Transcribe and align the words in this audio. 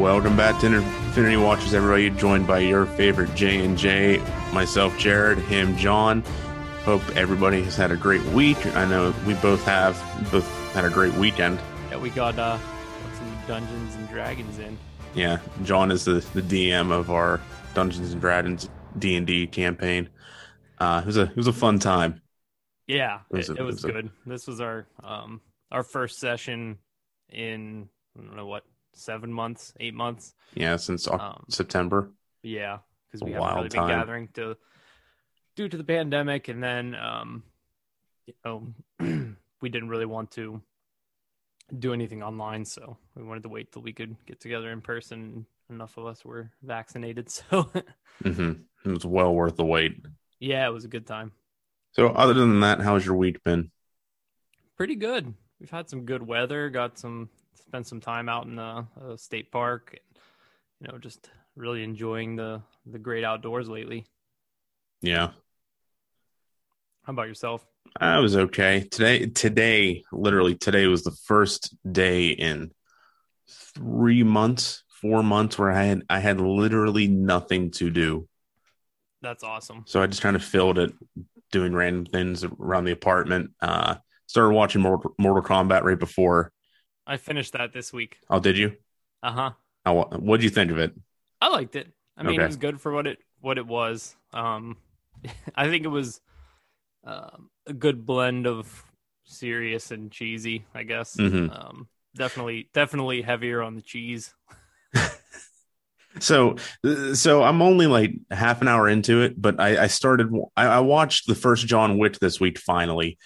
Welcome 0.00 0.34
back 0.34 0.58
to 0.62 0.66
Infinity 0.66 1.36
Watchers, 1.36 1.74
everybody. 1.74 2.08
Joined 2.10 2.46
by 2.46 2.60
your 2.60 2.86
favorite 2.86 3.34
J 3.34 3.62
and 3.64 3.76
J, 3.76 4.16
myself, 4.52 4.96
Jared, 4.98 5.38
him, 5.40 5.76
John. 5.76 6.22
Hope 6.84 7.02
everybody 7.16 7.62
has 7.62 7.76
had 7.76 7.90
a 7.90 7.96
great 7.96 8.22
week. 8.28 8.64
I 8.74 8.86
know 8.88 9.14
we 9.26 9.34
both 9.34 9.62
have. 9.64 9.94
Both 10.32 10.48
had 10.72 10.86
a 10.86 10.90
great 10.90 11.12
weekend. 11.14 11.60
Yeah, 11.90 11.98
we 11.98 12.08
got 12.10 12.38
uh, 12.38 12.56
got 12.56 13.14
some 13.16 13.38
Dungeons 13.46 13.94
and 13.96 14.08
Dragons 14.08 14.58
in. 14.58 14.78
Yeah, 15.14 15.38
John 15.64 15.90
is 15.90 16.06
the, 16.06 16.24
the 16.34 16.42
DM 16.42 16.90
of 16.90 17.10
our 17.10 17.38
Dungeons 17.74 18.12
and 18.12 18.20
Dragons 18.22 18.70
D 18.98 19.16
and 19.16 19.26
D 19.26 19.46
campaign. 19.46 20.08
Uh, 20.78 21.00
it 21.02 21.06
was 21.06 21.18
a 21.18 21.22
it 21.24 21.36
was 21.36 21.46
a 21.46 21.52
fun 21.52 21.78
time. 21.78 22.22
Yeah, 22.86 23.20
It 23.30 23.36
was 23.36 23.50
it, 23.50 23.58
a- 23.58 23.60
it 23.60 23.64
was 23.64 23.74
it 23.74 23.76
was 23.76 23.84
a- 23.84 23.92
good. 23.92 24.10
This 24.24 24.46
was 24.46 24.60
our 24.62 24.86
um 25.04 25.42
our 25.70 25.82
first 25.82 26.18
session 26.18 26.78
in 27.28 27.88
I 28.18 28.22
don't 28.22 28.36
know 28.36 28.46
what 28.46 28.64
seven 28.92 29.32
months, 29.32 29.72
eight 29.80 29.94
months. 29.94 30.34
Yeah, 30.54 30.76
since 30.76 31.06
Um, 31.08 31.44
September. 31.48 32.10
Yeah, 32.42 32.78
because 33.06 33.22
we 33.24 33.32
haven't 33.32 33.54
really 33.56 33.68
time. 33.68 33.86
been 33.86 33.96
gathering 33.98 34.28
to 34.34 34.56
due 35.56 35.68
to 35.68 35.76
the 35.76 35.84
pandemic, 35.84 36.48
and 36.48 36.62
then 36.62 36.94
um, 36.94 37.42
you 38.26 38.34
know, 38.44 38.74
we 39.60 39.68
didn't 39.68 39.88
really 39.88 40.06
want 40.06 40.30
to 40.32 40.60
do 41.78 41.92
anything 41.92 42.22
online, 42.22 42.64
so 42.64 42.96
we 43.14 43.22
wanted 43.22 43.42
to 43.44 43.48
wait 43.48 43.72
till 43.72 43.82
we 43.82 43.92
could 43.92 44.16
get 44.26 44.40
together 44.40 44.70
in 44.72 44.80
person. 44.80 45.46
Enough 45.68 45.96
of 45.98 46.06
us 46.06 46.24
were 46.24 46.50
vaccinated, 46.62 47.30
so 47.30 47.70
hmm 48.22 48.52
It 48.84 48.90
was 48.90 49.04
well 49.06 49.32
worth 49.34 49.56
the 49.56 49.64
wait. 49.64 50.04
yeah, 50.40 50.66
it 50.66 50.72
was 50.72 50.84
a 50.84 50.88
good 50.88 51.06
time. 51.06 51.32
So, 51.92 52.08
other 52.08 52.34
than 52.34 52.60
that, 52.60 52.80
how's 52.80 53.04
your 53.04 53.16
week 53.16 53.42
been? 53.44 53.70
pretty 54.76 54.94
good. 54.96 55.34
We've 55.60 55.70
had 55.70 55.90
some 55.90 56.06
good 56.06 56.26
weather. 56.26 56.70
Got 56.70 56.98
some 56.98 57.28
spent 57.70 57.86
some 57.86 58.00
time 58.00 58.28
out 58.28 58.46
in 58.46 58.56
the 58.56 58.84
uh, 59.00 59.16
state 59.16 59.52
park. 59.52 59.92
And, 59.92 60.00
You 60.80 60.92
know, 60.92 60.98
just 60.98 61.30
really 61.54 61.84
enjoying 61.84 62.34
the 62.34 62.62
the 62.84 62.98
great 62.98 63.22
outdoors 63.22 63.68
lately. 63.68 64.06
Yeah, 65.02 65.28
How 67.04 67.12
about 67.12 67.28
yourself? 67.28 67.64
I 67.98 68.18
was 68.18 68.36
okay 68.36 68.88
today. 68.90 69.26
Today, 69.26 70.02
literally 70.10 70.56
today, 70.56 70.86
was 70.88 71.04
the 71.04 71.16
first 71.26 71.76
day 71.90 72.30
in 72.30 72.72
three 73.48 74.24
months, 74.24 74.82
four 75.00 75.22
months 75.22 75.56
where 75.56 75.70
I 75.70 75.84
had 75.84 76.02
I 76.10 76.18
had 76.18 76.40
literally 76.40 77.06
nothing 77.06 77.70
to 77.72 77.88
do. 77.88 78.28
That's 79.22 79.44
awesome. 79.44 79.84
So 79.86 80.02
I 80.02 80.08
just 80.08 80.22
kind 80.22 80.34
of 80.34 80.42
filled 80.42 80.78
it 80.78 80.92
doing 81.52 81.72
random 81.72 82.04
things 82.04 82.42
around 82.44 82.84
the 82.86 82.92
apartment. 82.92 83.52
Uh, 83.62 83.94
started 84.26 84.54
watching 84.54 84.82
Mortal, 84.82 85.14
Mortal 85.18 85.42
Kombat 85.42 85.84
right 85.84 85.98
before. 85.98 86.50
I 87.10 87.16
finished 87.16 87.54
that 87.54 87.72
this 87.72 87.92
week. 87.92 88.18
Oh, 88.30 88.38
did 88.38 88.56
you? 88.56 88.76
Uh 89.22 89.32
huh. 89.32 89.50
How, 89.84 90.04
what'd 90.04 90.44
you 90.44 90.50
think 90.50 90.70
of 90.70 90.78
it? 90.78 90.94
I 91.40 91.48
liked 91.48 91.74
it. 91.74 91.88
I 92.16 92.22
mean, 92.22 92.34
Okay. 92.34 92.44
it 92.44 92.46
was 92.46 92.56
good 92.56 92.80
for 92.80 92.92
what 92.92 93.06
it 93.06 93.18
what 93.40 93.58
it 93.58 93.66
was. 93.66 94.14
Um, 94.32 94.76
I 95.56 95.68
think 95.68 95.84
it 95.84 95.88
was 95.88 96.20
um 97.04 97.50
a 97.66 97.72
good 97.72 98.06
blend 98.06 98.46
of 98.46 98.84
serious 99.24 99.90
and 99.90 100.10
cheesy. 100.12 100.64
I 100.74 100.84
guess. 100.84 101.16
Mhm. 101.16 101.50
Um, 101.50 101.88
definitely, 102.14 102.68
definitely 102.72 103.22
heavier 103.22 103.60
on 103.60 103.74
the 103.74 103.82
cheese. 103.82 104.32
So, 106.18 106.56
so 107.14 107.42
I'm 107.44 107.62
only 107.62 107.86
like 107.86 108.12
half 108.32 108.62
an 108.62 108.68
hour 108.68 108.88
into 108.88 109.22
it, 109.22 109.40
but 109.40 109.60
I, 109.60 109.84
I 109.84 109.86
started. 109.86 110.28
I, 110.56 110.66
I 110.66 110.80
watched 110.80 111.28
the 111.28 111.36
first 111.36 111.66
John 111.68 111.98
Wick 111.98 112.18
this 112.18 112.40
week 112.40 112.58
finally, 112.58 113.16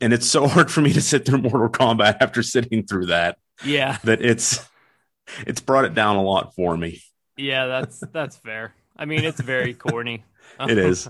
and 0.00 0.12
it's 0.12 0.26
so 0.26 0.46
hard 0.48 0.70
for 0.70 0.80
me 0.80 0.92
to 0.92 1.00
sit 1.00 1.24
through 1.26 1.38
Mortal 1.38 1.68
Kombat 1.68 2.18
after 2.20 2.42
sitting 2.42 2.86
through 2.86 3.06
that 3.06 3.38
Yeah, 3.62 3.98
that 4.04 4.22
it's 4.22 4.68
it's 5.46 5.60
brought 5.60 5.86
it 5.86 5.94
down 5.94 6.16
a 6.16 6.22
lot 6.22 6.54
for 6.54 6.76
me. 6.76 7.02
yeah, 7.36 7.66
that's 7.66 8.00
that's 8.12 8.36
fair. 8.36 8.74
I 8.96 9.04
mean, 9.04 9.24
it's 9.24 9.40
very 9.40 9.74
corny. 9.74 10.24
It 10.66 10.78
is. 10.78 11.08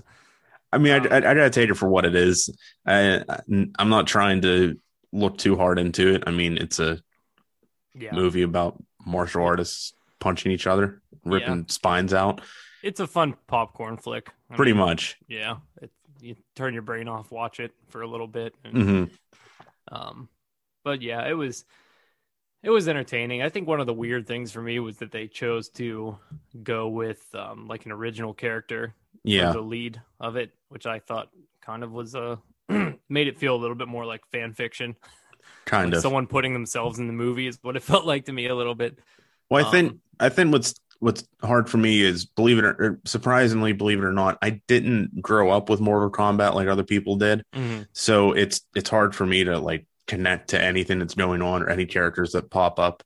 I 0.71 0.77
mean, 0.77 0.93
Um, 0.93 1.11
I, 1.11 1.15
I, 1.15 1.17
I 1.17 1.21
gotta 1.21 1.49
take 1.49 1.69
it 1.69 1.75
for 1.75 1.89
what 1.89 2.05
it 2.05 2.15
is. 2.15 2.49
I, 2.85 3.23
I'm 3.79 3.89
not 3.89 4.07
trying 4.07 4.41
to 4.43 4.77
look 5.11 5.37
too 5.37 5.57
hard 5.57 5.79
into 5.79 6.15
it. 6.15 6.23
I 6.27 6.31
mean, 6.31 6.57
it's 6.57 6.79
a 6.79 6.99
yeah, 7.93 8.11
movie 8.11 8.41
about 8.43 8.81
martial 9.05 9.43
artists 9.43 9.93
punching 10.19 10.51
each 10.51 10.67
other, 10.67 11.01
ripping 11.25 11.67
spines 11.67 12.13
out, 12.13 12.41
it's 12.81 12.99
a 12.99 13.07
fun 13.07 13.35
popcorn 13.47 13.97
flick. 13.97 14.29
I 14.49 14.57
pretty 14.57 14.73
mean, 14.73 14.73
much. 14.73 15.17
Yeah, 15.27 15.57
it, 15.81 15.91
you 16.21 16.35
turn 16.55 16.73
your 16.73 16.83
brain 16.83 17.07
off, 17.07 17.31
watch 17.31 17.59
it 17.59 17.73
for 17.89 18.01
a 18.03 18.07
little 18.07 18.27
bit, 18.27 18.55
and, 18.63 18.79
hmm 18.79 19.05
um, 19.91 20.29
but 20.83 21.01
yeah, 21.01 21.27
it 21.27 21.33
was 21.33 21.65
it 22.63 22.69
was 22.69 22.87
entertaining. 22.87 23.41
I 23.41 23.49
think 23.49 23.67
one 23.67 23.79
of 23.79 23.87
the 23.87 23.93
weird 23.93 24.27
things 24.27 24.51
for 24.51 24.61
me 24.61 24.79
was 24.79 24.97
that 24.97 25.11
they 25.11 25.27
chose 25.27 25.69
to 25.71 26.17
go 26.63 26.89
with 26.89 27.23
um 27.35 27.67
like 27.67 27.85
an 27.85 27.91
original 27.91 28.33
character 28.33 28.95
Yeah, 29.23 29.53
the 29.53 29.61
lead 29.61 30.01
of 30.19 30.35
it, 30.37 30.51
which 30.69 30.85
I 30.85 30.99
thought 30.99 31.29
kind 31.61 31.83
of 31.83 31.91
was 31.91 32.15
uh 32.15 32.37
made 33.09 33.27
it 33.27 33.37
feel 33.39 33.55
a 33.55 33.61
little 33.61 33.75
bit 33.75 33.87
more 33.87 34.05
like 34.05 34.25
fan 34.31 34.53
fiction. 34.53 34.95
kind 35.65 35.93
Like 35.93 35.95
of. 35.95 35.97
someone 35.97 36.27
putting 36.27 36.53
themselves 36.53 36.99
in 36.99 37.07
the 37.07 37.13
movie 37.13 37.47
is 37.47 37.59
what 37.63 37.77
it 37.77 37.83
felt 37.83 38.05
like 38.05 38.25
to 38.25 38.33
me 38.33 38.47
a 38.47 38.55
little 38.55 38.75
bit. 38.75 38.99
Well, 39.49 39.61
I 39.61 39.69
think 39.69 39.93
Um, 39.93 40.01
I 40.19 40.29
think 40.29 40.51
what's 40.51 40.73
what's 41.01 41.27
hard 41.43 41.69
for 41.69 41.77
me 41.77 42.01
is 42.01 42.25
believe 42.25 42.57
it 42.59 42.63
or, 42.65 42.71
or 42.79 42.99
surprisingly, 43.05 43.73
believe 43.73 43.99
it 43.99 44.05
or 44.05 44.13
not, 44.13 44.37
I 44.41 44.61
didn't 44.67 45.21
grow 45.21 45.49
up 45.51 45.69
with 45.69 45.81
Mortal 45.81 46.09
Kombat 46.11 46.53
like 46.55 46.69
other 46.69 46.83
people 46.85 47.17
did. 47.17 47.43
So 47.93 48.31
it's 48.31 48.61
it's 48.75 48.89
hard 48.89 49.13
for 49.15 49.25
me 49.25 49.43
to 49.43 49.59
like 49.59 49.85
connect 50.07 50.51
to 50.51 50.61
anything 50.63 50.99
that's 50.99 51.15
going 51.15 51.41
on 51.41 51.63
or 51.63 51.69
any 51.69 51.85
characters 51.85 52.31
that 52.31 52.49
pop 52.49 52.79
up. 52.79 53.03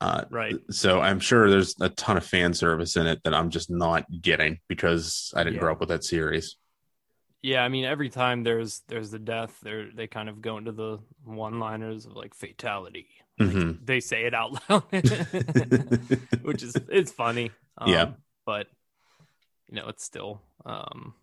Uh, 0.00 0.24
Right. 0.30 0.54
so 0.70 1.00
I'm 1.00 1.20
sure 1.20 1.50
there's 1.50 1.74
a 1.80 1.88
ton 1.90 2.16
of 2.16 2.26
fan 2.26 2.54
service 2.54 2.96
in 2.96 3.06
it 3.06 3.20
that 3.24 3.34
I'm 3.34 3.50
just 3.50 3.70
not 3.70 4.04
getting 4.20 4.60
because 4.68 5.32
I 5.36 5.44
didn't 5.44 5.54
Yeah. 5.56 5.60
grow 5.60 5.72
up 5.72 5.80
with 5.80 5.88
that 5.90 6.04
series. 6.04 6.56
Yeah, 7.42 7.62
I 7.62 7.68
mean, 7.68 7.84
every 7.84 8.08
time 8.08 8.42
there's 8.42 8.82
there's 8.88 9.10
the 9.10 9.18
death, 9.18 9.58
they 9.62 9.88
they 9.94 10.06
kind 10.06 10.28
of 10.28 10.40
go 10.40 10.56
into 10.58 10.72
the 10.72 10.98
one-liners 11.24 12.06
of 12.06 12.16
like 12.16 12.34
fatality. 12.34 13.06
Like, 13.38 13.48
Mhm. 13.50 13.84
They 13.86 14.00
say 14.00 14.24
it 14.24 14.34
out 14.34 14.52
loud, 14.70 14.82
which 16.42 16.62
is 16.62 16.76
it's 16.88 17.12
funny. 17.12 17.50
Um, 17.78 17.88
Yeah. 17.90 18.12
but 18.46 18.68
you 19.68 19.76
know, 19.76 19.88
it's 19.88 20.04
still 20.04 20.40
um, 20.64 21.14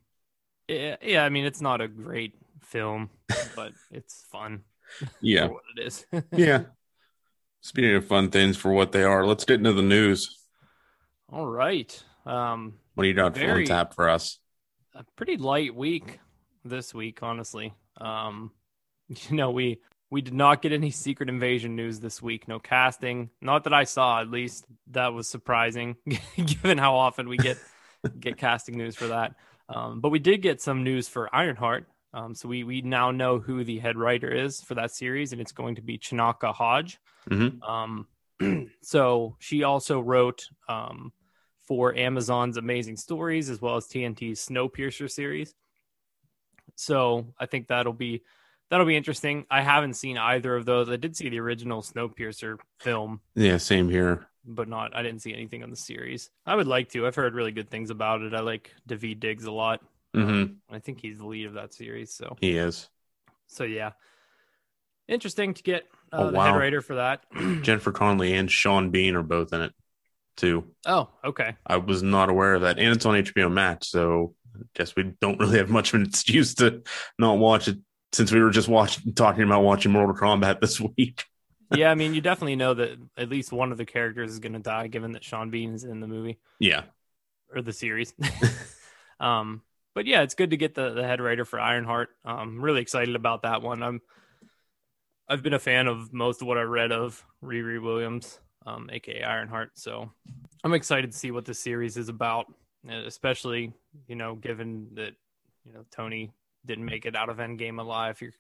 yeah, 0.68 0.98
yeah. 1.02 1.24
I 1.24 1.30
mean, 1.30 1.46
it's 1.46 1.62
not 1.62 1.80
a 1.82 1.88
great 1.88 2.36
film, 2.62 3.10
but 3.56 3.74
it's 3.92 4.26
fun 4.32 4.64
yeah, 5.22 5.48
for 5.48 5.54
what 5.54 5.64
it 5.78 5.86
is. 5.88 6.06
yeah. 6.32 6.64
Speaking 7.62 7.96
of 7.96 8.06
fun 8.08 8.30
things 8.32 8.58
for 8.58 8.72
what 8.74 8.92
they 8.92 9.04
are, 9.04 9.26
let's 9.26 9.46
get 9.46 9.60
into 9.60 9.74
the 9.74 9.82
news. 9.84 10.38
All 11.32 11.46
right. 11.48 12.04
Um, 12.26 12.74
What 12.96 13.04
do 13.04 13.08
you 13.08 13.14
got 13.14 13.36
Very- 13.36 13.62
on 13.62 13.68
tap 13.68 13.94
for 13.94 14.10
us? 14.10 14.40
a 14.94 15.06
pretty 15.16 15.38
light 15.38 15.74
week 15.74 16.20
this 16.66 16.94
week, 16.94 17.24
honestly. 17.24 17.74
Um, 17.98 18.52
you 19.08 19.38
know, 19.38 19.52
we 19.52 19.80
we 20.12 20.22
did 20.22 20.34
not 20.34 20.62
get 20.62 20.74
any 20.74 20.92
secret 20.92 21.30
invasion 21.30 21.76
news 21.76 22.00
this 22.00 22.22
week. 22.22 22.48
No 22.48 22.60
casting, 22.60 23.30
not 23.40 23.64
that 23.64 23.74
I 23.74 23.86
saw. 23.86 24.20
At 24.20 24.30
least 24.30 24.66
that 24.92 25.14
was 25.14 25.28
surprising, 25.28 25.96
given 26.36 26.78
how 26.78 26.96
often 26.96 27.30
we 27.30 27.38
get 27.38 27.58
get 28.20 28.38
casting 28.38 28.78
news 28.78 28.96
for 28.96 29.08
that. 29.08 29.36
Um, 29.70 30.02
but 30.02 30.10
we 30.10 30.20
did 30.20 30.42
get 30.42 30.62
some 30.62 30.84
news 30.84 31.08
for 31.08 31.34
Ironheart. 31.34 31.88
Um, 32.14 32.36
so 32.36 32.50
we 32.50 32.66
we 32.66 32.82
now 32.82 33.12
know 33.12 33.40
who 33.40 33.64
the 33.64 33.80
head 33.80 33.98
writer 33.98 34.30
is 34.30 34.62
for 34.62 34.76
that 34.76 34.92
series, 34.92 35.32
and 35.32 35.42
it's 35.42 35.54
going 35.54 35.76
to 35.76 35.82
be 35.82 35.98
Chinaka 35.98 36.54
Hodge. 36.54 37.00
Mhm. 37.30 37.64
Um, 37.68 38.70
so 38.82 39.38
she 39.40 39.64
also 39.64 40.02
wrote 40.02 40.50
um, 40.68 41.14
for 41.68 41.96
Amazon's 41.96 42.58
Amazing 42.58 42.98
Stories 42.98 43.50
as 43.50 43.62
well 43.62 43.78
as 43.78 43.88
TNT's 43.88 44.46
Snowpiercer 44.46 45.10
series. 45.10 45.56
So 46.76 47.34
I 47.40 47.46
think 47.46 47.68
that'll 47.68 47.94
be 47.94 48.24
that'll 48.72 48.88
be 48.88 48.98
interesting. 48.98 49.46
I 49.52 49.62
haven't 49.62 49.94
seen 49.94 50.18
either 50.18 50.56
of 50.56 50.66
those. 50.66 50.90
I 50.90 50.96
did 50.96 51.16
see 51.16 51.30
the 51.30 51.40
original 51.40 51.84
Snowpiercer 51.84 52.58
film, 52.80 53.22
Yeah, 53.36 53.58
same 53.58 53.90
here. 53.90 54.28
but 54.44 54.68
not 54.68 54.96
I 54.96 55.04
didn't 55.04 55.22
see 55.22 55.34
anything 55.34 55.62
on 55.62 55.70
the 55.70 55.76
series. 55.76 56.32
I 56.48 56.56
would 56.56 56.68
like 56.68 56.90
to. 56.90 57.06
I've 57.06 57.16
heard 57.16 57.36
really 57.36 57.52
good 57.52 57.70
things 57.70 57.92
about 57.92 58.22
it. 58.22 58.34
I 58.34 58.40
like 58.40 58.72
Daveed 58.90 59.20
Diggs 59.20 59.46
a 59.46 59.52
lot. 59.52 59.82
hmm 60.16 60.46
I 60.72 60.80
think 60.80 61.00
he's 61.00 61.20
the 61.20 61.28
lead 61.28 61.46
of 61.46 61.54
that 61.54 61.74
series. 61.76 62.14
So 62.16 62.36
He 62.42 62.58
is. 62.58 62.90
so 63.48 63.64
yeah, 63.66 63.92
interesting 65.08 65.54
to 65.54 65.64
get 65.64 65.84
uh, 66.12 66.18
Oh, 66.20 66.32
the 66.32 66.38
wow. 66.38 66.54
head 66.54 66.60
writer 66.60 66.82
for 66.82 66.96
that. 66.96 67.24
Jennifer 67.64 67.92
Connelly 67.92 68.34
and 68.34 68.50
Sean 68.52 68.90
Bean 68.90 69.16
are 69.16 69.24
both 69.24 69.54
in 69.54 69.62
it 69.62 69.74
too. 70.38 70.64
oh, 70.86 71.10
okay. 71.24 71.56
I 71.66 71.78
was 71.78 72.02
not 72.04 72.30
aware 72.30 72.56
of 72.56 72.62
that, 72.62 72.80
and 72.80 72.88
it's 72.96 73.06
on 73.06 73.16
HBO 73.16 73.52
Max, 73.52 73.88
so 73.90 74.34
I 74.56 74.62
guess 74.76 74.96
we 74.96 75.12
don't 75.22 75.40
really 75.42 75.58
have 75.58 75.70
much 75.70 75.94
of 75.94 76.00
an 76.00 76.08
excuse 76.08 76.56
to 76.56 76.82
not 77.20 77.38
watch 77.38 77.68
it 77.68 77.78
since 78.14 78.32
we 78.32 78.42
were 78.42 78.52
just 78.52 78.68
watching 78.68 79.14
talking 79.14 79.44
about 79.44 79.64
watching 79.64 79.92
Mortal 79.92 80.16
Kombat 80.16 80.60
this 80.62 80.80
week. 80.98 81.26
yeah, 81.70 81.90
I 81.92 81.96
mean, 81.96 82.14
you 82.14 82.22
definitely 82.22 82.56
know 82.58 82.74
that 82.74 82.98
at 83.18 83.30
least 83.30 83.52
one 83.52 83.72
of 83.72 83.78
the 83.78 83.86
characters 83.86 84.32
is 84.32 84.40
going 84.40 84.54
to 84.54 84.60
die, 84.60 84.88
given 84.88 85.14
that 85.14 85.24
Sean 85.24 85.50
Bean 85.50 85.74
is 85.74 85.84
in 85.84 86.00
the 86.00 86.08
movie 86.08 86.38
Yeah, 86.60 86.84
or 87.54 87.62
the 87.62 87.74
series. 87.74 88.14
um, 89.20 89.62
but 89.94 90.06
yeah, 90.06 90.22
it's 90.22 90.36
good 90.36 90.52
to 90.52 90.58
get 90.58 90.76
the 90.76 90.92
the 90.92 91.04
head 91.04 91.22
writer 91.22 91.46
for 91.46 91.60
Ironheart. 91.60 92.10
I'm 92.24 92.62
really 92.62 92.82
excited 92.82 93.16
about 93.16 93.44
that 93.44 93.62
one. 93.62 93.84
I'm 93.84 94.02
I've 95.28 95.44
been 95.44 95.54
a 95.54 95.60
fan 95.60 95.88
of 95.88 96.14
most 96.14 96.42
of 96.42 96.48
what 96.48 96.58
I 96.58 96.64
read 96.64 96.92
of 96.92 97.24
Riri 97.44 97.82
Williams. 97.82 98.40
um, 98.66 98.90
aka 98.92 99.24
Ironheart. 99.24 99.72
So 99.76 100.12
I'm 100.64 100.74
excited 100.74 101.12
to 101.12 101.18
see 101.18 101.32
what 101.32 101.46
the 101.46 101.54
series 101.54 101.98
is 101.98 102.10
about, 102.10 102.48
especially 102.90 103.74
you 104.08 104.16
know 104.16 104.36
given 104.36 104.90
that 104.96 105.14
you 105.66 105.74
know 105.74 105.86
Tony 105.92 106.32
didn't 106.66 106.86
make 106.86 107.06
it 107.06 107.16
out 107.16 107.30
of 107.30 107.38
Endgame 107.38 107.80
alive. 107.80 108.22
You're, 108.22 108.32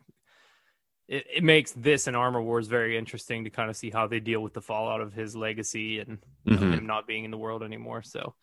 it, 1.07 1.25
it 1.37 1.43
makes 1.43 1.71
this 1.71 2.07
and 2.07 2.15
Armor 2.15 2.41
Wars 2.41 2.67
very 2.67 2.97
interesting 2.97 3.43
to 3.43 3.49
kind 3.49 3.69
of 3.69 3.75
see 3.75 3.89
how 3.89 4.07
they 4.07 4.19
deal 4.19 4.41
with 4.41 4.53
the 4.53 4.61
fallout 4.61 5.01
of 5.01 5.13
his 5.13 5.35
legacy 5.35 5.99
and 5.99 6.19
mm-hmm. 6.47 6.73
him 6.73 6.85
not 6.85 7.07
being 7.07 7.25
in 7.25 7.31
the 7.31 7.37
world 7.37 7.63
anymore. 7.63 8.03
So 8.03 8.33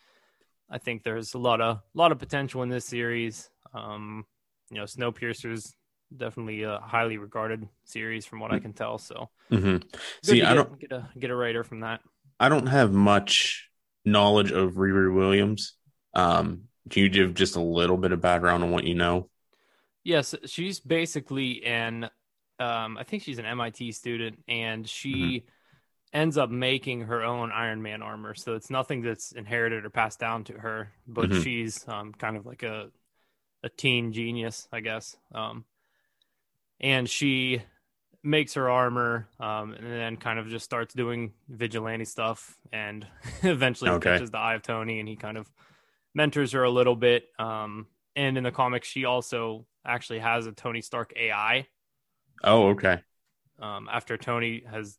I 0.71 0.79
think 0.79 1.03
there's 1.03 1.35
a 1.35 1.39
lot 1.39 1.61
of 1.61 1.77
a 1.77 1.83
lot 1.95 2.13
of 2.13 2.19
potential 2.19 2.63
in 2.63 2.69
this 2.69 2.85
series. 2.85 3.49
Um, 3.73 4.27
you 4.71 4.77
know, 4.77 4.85
Snowpiercer's 4.85 5.75
definitely 6.15 6.63
a 6.63 6.79
highly 6.79 7.19
regarded 7.19 7.69
series 7.85 8.27
from 8.27 8.41
what 8.41 8.53
I 8.53 8.59
can 8.59 8.73
tell. 8.73 8.99
So, 8.99 9.31
mm-hmm. 9.51 9.79
see, 10.23 10.43
I 10.43 10.49
get, 10.49 10.55
don't 10.55 10.81
get 10.81 10.93
a 10.93 11.09
get 11.19 11.31
a 11.31 11.37
writer 11.37 11.65
from 11.65 11.81
that. 11.81 12.01
I 12.39 12.49
don't 12.49 12.67
have 12.67 12.93
much 12.93 13.69
knowledge 14.05 14.53
of 14.53 14.75
Riri 14.75 15.13
Williams. 15.13 15.75
Um, 16.15 16.65
can 16.91 17.03
you 17.03 17.09
give 17.09 17.35
just 17.35 17.57
a 17.57 17.61
little 17.61 17.97
bit 17.97 18.13
of 18.13 18.21
background 18.21 18.63
on 18.63 18.71
what 18.71 18.85
you 18.85 18.95
know? 18.95 19.29
Yes, 20.09 20.35
she's 20.47 20.81
basically 20.81 21.63
an, 21.67 22.05
um, 22.59 22.97
I 22.97 23.03
think 23.05 23.25
she's 23.25 23.39
an 23.39 23.45
MIT 23.45 23.93
student, 23.93 24.43
and 24.49 24.89
she 24.89 25.13
mm-hmm. 25.13 25.47
ends 26.15 26.39
up 26.39 26.49
making 26.49 27.03
her 27.03 27.23
own 27.23 27.53
Iron 27.53 27.83
Man 27.83 28.01
armor. 28.01 28.35
So 28.35 28.55
it's 28.55 28.71
nothing 28.71 29.03
that's 29.03 29.33
inherited 29.33 29.85
or 29.85 29.91
passed 29.91 30.19
down 30.19 30.45
to 30.45 30.55
her, 30.55 30.93
but 31.07 31.29
mm-hmm. 31.29 31.43
she's 31.43 31.87
um, 31.87 32.15
kind 32.15 32.39
of 32.39 32.47
like 32.47 32.63
a 32.63 32.89
a 33.63 33.69
teen 33.69 34.15
genius, 34.15 34.67
I 34.73 34.81
guess. 34.81 35.15
Um, 35.35 35.67
and 36.81 37.07
she 37.07 37.61
makes 38.23 38.55
her 38.55 38.71
armor 38.71 39.29
um, 39.39 39.75
and 39.75 39.87
then 39.87 40.17
kind 40.17 40.39
of 40.39 40.49
just 40.49 40.65
starts 40.65 40.95
doing 40.95 41.35
vigilante 41.51 42.07
stuff 42.07 42.57
and 42.73 43.07
eventually 43.43 43.91
okay. 43.91 44.13
catches 44.13 44.31
the 44.31 44.39
eye 44.39 44.55
of 44.55 44.63
Tony 44.63 45.01
and 45.01 45.09
he 45.09 45.17
kind 45.17 45.37
of 45.37 45.51
mentors 46.15 46.53
her 46.53 46.63
a 46.63 46.71
little 46.71 46.97
bit. 46.97 47.25
Um, 47.39 47.89
and 48.17 48.39
in 48.39 48.45
the 48.45 48.51
comics, 48.51 48.89
she 48.89 49.05
also 49.05 49.67
actually 49.89 50.21
has 50.21 50.47
a 50.47 50.53
Tony 50.53 50.83
Stark 50.83 51.13
AI. 51.17 51.67
Oh, 52.45 52.69
okay. 52.69 53.01
Um, 53.61 53.89
after 53.91 54.17
Tony 54.17 54.63
has 54.71 54.99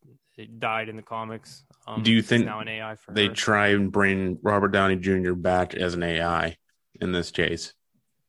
died 0.57 0.89
in 0.89 0.97
the 0.97 1.01
comics, 1.01 1.63
um, 1.88 2.03
do 2.03 2.12
you 2.12 2.21
think 2.21 2.45
now 2.45 2.59
an 2.59 2.68
AI 2.68 2.95
for 2.95 3.13
they 3.13 3.27
her. 3.27 3.33
try 3.33 3.68
and 3.69 3.91
bring 3.91 4.38
Robert 4.41 4.69
Downey 4.69 4.97
Jr. 4.97 5.33
back 5.33 5.74
as 5.75 5.94
an 5.94 6.03
AI 6.03 6.57
in 7.00 7.13
this 7.13 7.31
case? 7.31 7.74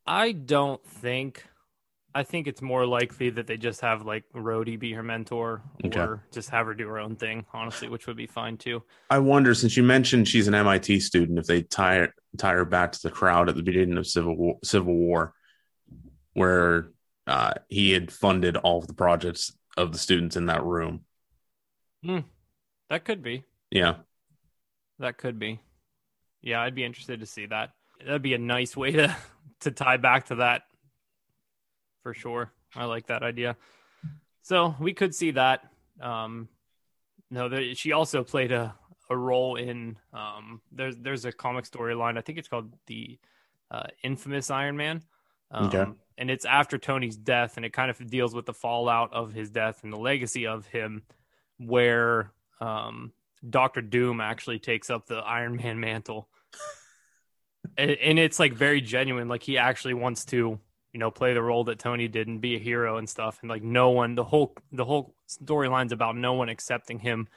I 0.07 0.33
don't 0.33 0.85
think 0.87 1.45
I 2.15 2.25
think 2.25 2.47
it's 2.47 2.61
more 2.61 2.87
likely 2.87 3.31
that 3.31 3.47
they 3.47 3.57
just 3.57 3.81
have 3.81 4.05
like 4.05 4.25
Rhodey 4.35 4.79
be 4.79 4.93
her 4.93 5.03
mentor 5.03 5.63
okay. 5.85 6.01
or 6.01 6.25
just 6.33 6.51
have 6.51 6.67
her 6.67 6.75
do 6.75 6.89
her 6.89 6.99
own 6.99 7.17
thing, 7.17 7.47
honestly, 7.53 7.89
which 7.89 8.07
would 8.07 8.17
be 8.17 8.27
fine 8.27 8.57
too. 8.57 8.83
I 9.09 9.19
wonder, 9.19 9.55
since 9.55 9.77
you 9.77 9.83
mentioned 9.83 10.27
she's 10.27 10.49
an 10.49 10.55
MIT 10.55 11.01
student, 11.01 11.39
if 11.39 11.47
they 11.47 11.63
tie, 11.63 12.09
tie 12.37 12.53
her 12.53 12.65
back 12.65 12.93
to 12.93 13.03
the 13.03 13.11
crowd 13.11 13.49
at 13.49 13.55
the 13.55 13.63
beginning 13.63 13.97
of 13.97 14.07
Civil 14.07 14.37
War, 14.37 14.59
Civil 14.65 14.95
War 14.95 15.35
where 16.41 16.89
uh, 17.27 17.53
he 17.69 17.93
had 17.93 18.11
funded 18.11 18.57
all 18.57 18.79
of 18.79 18.87
the 18.87 18.95
projects 18.95 19.53
of 19.77 19.93
the 19.93 19.99
students 19.99 20.37
in 20.37 20.47
that 20.47 20.65
room. 20.65 21.05
Hmm. 22.03 22.21
That 22.89 23.05
could 23.05 23.23
be. 23.23 23.45
Yeah. 23.71 23.97
That 24.99 25.19
could 25.19 25.39
be. 25.39 25.61
Yeah, 26.41 26.63
I'd 26.63 26.75
be 26.75 26.83
interested 26.83 27.21
to 27.21 27.27
see 27.27 27.45
that. 27.45 27.73
That'd 27.99 28.23
be 28.23 28.33
a 28.33 28.39
nice 28.39 28.75
way 28.75 28.93
to 28.93 29.15
to 29.61 29.71
tie 29.71 29.99
back 29.99 30.27
to 30.27 30.37
that 30.37 30.63
for 32.03 32.15
sure. 32.15 32.51
I 32.75 32.87
like 32.87 33.09
that 33.09 33.23
idea. 33.23 33.57
So 34.41 34.75
we 34.81 34.95
could 34.95 35.15
see 35.15 35.33
that. 35.33 35.61
Um, 36.01 36.49
no, 37.31 37.51
there, 37.51 37.75
she 37.75 37.93
also 37.93 38.25
played 38.25 38.51
a, 38.51 38.75
a 39.11 39.17
role 39.17 39.57
in 39.57 39.99
um, 40.15 40.63
there's 40.73 40.97
there's 40.97 41.27
a 41.27 41.33
comic 41.33 41.67
storyline. 41.67 42.17
I 42.17 42.23
think 42.23 42.39
it's 42.39 42.49
called 42.49 42.73
the 42.87 43.19
uh, 43.71 43.89
Infamous 44.03 44.51
Iron 44.51 44.79
Man. 44.79 45.03
Um, 45.51 45.67
okay. 45.67 45.91
And 46.19 46.31
it's 46.31 46.45
after 46.45 46.79
Tony's 46.79 47.17
death, 47.17 47.57
and 47.57 47.65
it 47.65 47.73
kind 47.73 47.91
of 47.91 48.11
deals 48.11 48.35
with 48.35 48.47
the 48.47 48.53
fallout 48.53 49.13
of 49.13 49.33
his 49.33 49.51
death 49.51 49.81
and 49.83 49.93
the 49.93 49.99
legacy 49.99 50.47
of 50.47 50.67
him, 50.67 51.03
where 51.59 52.33
um, 52.61 53.13
Doctor 53.49 53.81
Doom 53.81 54.21
actually 54.21 54.59
takes 54.59 54.91
up 54.91 55.07
the 55.07 55.17
Iron 55.17 55.57
Man 55.57 55.81
mantle. 55.81 56.29
and, 57.79 57.91
and 57.91 58.19
it's 58.19 58.39
like 58.39 58.53
very 58.53 58.81
genuine. 58.81 59.29
Like 59.29 59.43
he 59.43 59.57
actually 59.57 59.95
wants 59.95 60.27
to 60.27 60.61
you 60.93 60.99
know, 60.99 61.11
play 61.11 61.35
the 61.35 61.43
role 61.43 61.65
that 61.65 61.79
Tony 61.79 62.09
did 62.09 62.27
and 62.27 62.41
be 62.41 62.57
a 62.57 62.59
hero 62.59 62.97
and 62.97 63.09
stuff. 63.09 63.39
And 63.43 63.51
like 63.51 63.63
no 63.63 63.91
one, 63.91 64.15
the 64.15 64.25
whole 64.25 64.55
the 64.73 64.85
whole 64.85 65.15
storyline's 65.29 65.93
about 65.93 66.17
no 66.17 66.35
one 66.35 66.49
accepting 66.49 66.99
him 66.99 67.29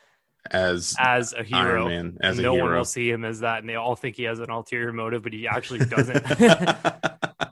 as 0.50 0.96
as 1.00 1.34
a 1.34 1.44
hero. 1.44 1.88
Man, 1.88 2.18
as 2.22 2.38
no 2.38 2.54
hero. 2.54 2.66
one 2.66 2.76
will 2.76 2.86
see 2.86 3.10
him 3.10 3.24
as 3.24 3.42
that, 3.42 3.60
and 3.60 3.70
they 3.70 3.76
all 3.76 3.96
think 3.96 4.16
he 4.16 4.24
has 4.24 4.40
an 4.40 4.50
ulterior 4.50 4.92
motive, 4.92 5.24
but 5.24 5.34
he 5.34 5.48
actually 5.48 5.80
doesn't. 5.86 6.26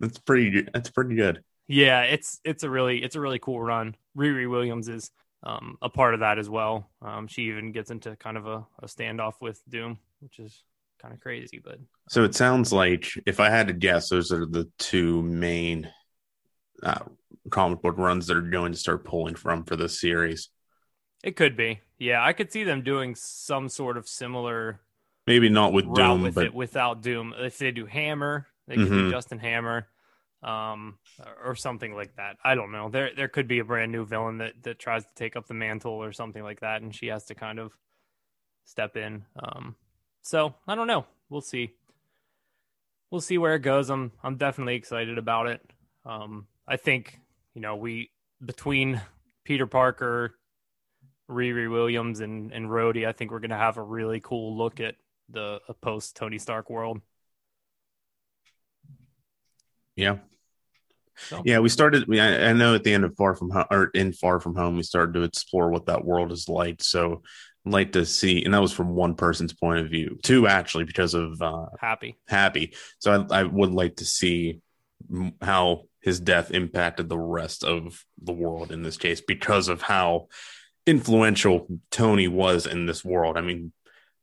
that's 0.00 0.18
pretty. 0.18 0.66
That's 0.72 0.90
pretty 0.90 1.14
good. 1.14 1.42
Yeah, 1.68 2.02
it's 2.02 2.40
it's 2.44 2.64
a 2.64 2.70
really 2.70 3.02
it's 3.02 3.16
a 3.16 3.20
really 3.20 3.38
cool 3.38 3.60
run. 3.60 3.94
Riri 4.16 4.50
Williams 4.50 4.88
is 4.88 5.10
um, 5.42 5.76
a 5.80 5.88
part 5.88 6.14
of 6.14 6.20
that 6.20 6.38
as 6.38 6.48
well. 6.48 6.90
Um, 7.00 7.26
she 7.26 7.42
even 7.42 7.72
gets 7.72 7.90
into 7.90 8.16
kind 8.16 8.36
of 8.36 8.46
a, 8.46 8.66
a 8.80 8.86
standoff 8.86 9.34
with 9.40 9.60
Doom, 9.68 9.98
which 10.20 10.38
is 10.38 10.62
kind 11.00 11.14
of 11.14 11.20
crazy. 11.20 11.60
But 11.62 11.78
so 12.08 12.24
it 12.24 12.34
sounds 12.34 12.72
like 12.72 13.08
if 13.26 13.40
I 13.40 13.50
had 13.50 13.68
to 13.68 13.72
guess, 13.72 14.08
those 14.08 14.32
are 14.32 14.46
the 14.46 14.70
two 14.78 15.22
main 15.22 15.90
uh, 16.82 17.04
comic 17.50 17.82
book 17.82 17.98
runs 17.98 18.26
that 18.26 18.36
are 18.36 18.42
going 18.42 18.72
to 18.72 18.78
start 18.78 19.04
pulling 19.04 19.34
from 19.34 19.64
for 19.64 19.76
this 19.76 20.00
series. 20.00 20.48
It 21.22 21.36
could 21.36 21.56
be, 21.56 21.80
yeah. 21.98 22.24
I 22.24 22.32
could 22.32 22.50
see 22.50 22.64
them 22.64 22.82
doing 22.82 23.14
some 23.14 23.68
sort 23.68 23.96
of 23.96 24.08
similar. 24.08 24.80
Maybe 25.26 25.48
not 25.48 25.72
with 25.72 25.92
Doom, 25.94 26.22
with 26.22 26.34
but 26.34 26.46
it, 26.46 26.54
without 26.54 27.00
Doom. 27.00 27.32
If 27.38 27.58
they 27.58 27.70
do 27.70 27.86
Hammer, 27.86 28.48
they 28.66 28.76
could 28.76 28.88
mm-hmm. 28.88 29.06
be 29.06 29.10
Justin 29.10 29.38
Hammer, 29.38 29.88
um, 30.42 30.98
or 31.44 31.54
something 31.54 31.94
like 31.94 32.16
that. 32.16 32.36
I 32.44 32.54
don't 32.54 32.72
know. 32.72 32.88
There, 32.88 33.10
there 33.16 33.28
could 33.28 33.48
be 33.48 33.60
a 33.60 33.64
brand 33.64 33.92
new 33.92 34.04
villain 34.04 34.38
that 34.38 34.62
that 34.62 34.78
tries 34.78 35.04
to 35.04 35.14
take 35.14 35.36
up 35.36 35.46
the 35.46 35.54
mantle 35.54 35.92
or 35.92 36.12
something 36.12 36.42
like 36.42 36.60
that, 36.60 36.82
and 36.82 36.94
she 36.94 37.08
has 37.08 37.24
to 37.26 37.34
kind 37.34 37.58
of 37.58 37.76
step 38.64 38.96
in. 38.96 39.24
Um, 39.42 39.76
so 40.22 40.54
I 40.66 40.74
don't 40.74 40.86
know. 40.86 41.06
We'll 41.28 41.40
see. 41.40 41.74
We'll 43.10 43.20
see 43.20 43.38
where 43.38 43.54
it 43.54 43.60
goes. 43.60 43.90
I'm 43.90 44.12
I'm 44.22 44.36
definitely 44.36 44.76
excited 44.76 45.18
about 45.18 45.46
it. 45.46 45.60
Um, 46.04 46.46
I 46.66 46.76
think 46.76 47.18
you 47.54 47.60
know 47.60 47.76
we 47.76 48.10
between 48.44 49.00
Peter 49.44 49.66
Parker, 49.66 50.34
Riri 51.30 51.70
Williams, 51.70 52.20
and 52.20 52.52
and 52.52 52.66
Rhodey, 52.66 53.06
I 53.06 53.12
think 53.12 53.30
we're 53.30 53.40
gonna 53.40 53.58
have 53.58 53.76
a 53.76 53.82
really 53.82 54.20
cool 54.20 54.56
look 54.56 54.80
at 54.80 54.96
the 55.28 55.60
post 55.80 56.16
Tony 56.16 56.38
Stark 56.38 56.70
world. 56.70 57.00
Yeah. 59.96 60.18
So. 61.16 61.42
Yeah, 61.44 61.58
we 61.60 61.68
started. 61.68 62.04
I, 62.10 62.48
I 62.48 62.52
know 62.52 62.74
at 62.74 62.84
the 62.84 62.94
end 62.94 63.04
of 63.04 63.14
Far 63.16 63.34
From 63.34 63.50
Home, 63.50 63.66
or 63.70 63.90
in 63.94 64.12
Far 64.12 64.40
From 64.40 64.56
Home, 64.56 64.76
we 64.76 64.82
started 64.82 65.14
to 65.14 65.22
explore 65.22 65.70
what 65.70 65.86
that 65.86 66.04
world 66.04 66.32
is 66.32 66.48
like. 66.48 66.82
So 66.82 67.22
like 67.64 67.92
to 67.92 68.04
see, 68.04 68.44
and 68.44 68.54
that 68.54 68.62
was 68.62 68.72
from 68.72 68.94
one 68.94 69.14
person's 69.14 69.52
point 69.52 69.80
of 69.80 69.90
view, 69.90 70.18
two 70.22 70.48
actually 70.48 70.84
because 70.84 71.14
of 71.14 71.40
uh, 71.40 71.66
Happy. 71.78 72.18
Happy. 72.26 72.74
So 72.98 73.26
I, 73.30 73.40
I 73.40 73.42
would 73.44 73.70
like 73.70 73.96
to 73.96 74.04
see 74.04 74.60
how 75.40 75.82
his 76.00 76.18
death 76.18 76.50
impacted 76.50 77.08
the 77.08 77.18
rest 77.18 77.62
of 77.62 78.04
the 78.20 78.32
world 78.32 78.72
in 78.72 78.82
this 78.82 78.96
case 78.96 79.20
because 79.20 79.68
of 79.68 79.82
how 79.82 80.28
influential 80.86 81.68
Tony 81.90 82.26
was 82.26 82.66
in 82.66 82.86
this 82.86 83.04
world. 83.04 83.36
I 83.36 83.42
mean, 83.42 83.72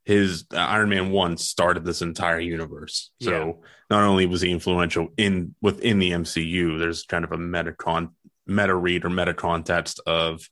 his 0.04 0.44
uh, 0.52 0.58
Iron 0.58 0.88
Man 0.88 1.10
one 1.10 1.36
started 1.36 1.84
this 1.84 2.02
entire 2.02 2.40
universe. 2.40 3.10
So 3.20 3.30
yeah. 3.30 3.52
not 3.90 4.04
only 4.04 4.26
was 4.26 4.40
he 4.40 4.50
influential 4.50 5.08
in 5.16 5.54
within 5.60 5.98
the 5.98 6.10
MCU, 6.10 6.78
there's 6.78 7.04
kind 7.04 7.24
of 7.24 7.32
a 7.32 7.38
meta 7.38 7.72
con 7.72 8.10
meta 8.46 8.74
read 8.74 9.04
or 9.04 9.10
meta 9.10 9.34
context 9.34 10.00
of 10.06 10.48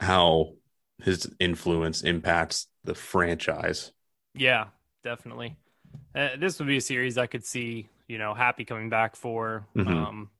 how 0.00 0.54
his 1.02 1.30
influence 1.38 2.02
impacts 2.02 2.66
the 2.84 2.94
franchise. 2.94 3.92
Yeah, 4.34 4.66
definitely. 5.02 5.56
Uh, 6.14 6.30
this 6.38 6.58
would 6.58 6.68
be 6.68 6.78
a 6.78 6.80
series 6.80 7.18
I 7.18 7.26
could 7.26 7.44
see, 7.44 7.88
you 8.08 8.18
know, 8.18 8.34
Happy 8.34 8.64
coming 8.64 8.90
back 8.90 9.16
for. 9.16 9.66
Mm-hmm. 9.76 9.96
Um, 9.96 10.30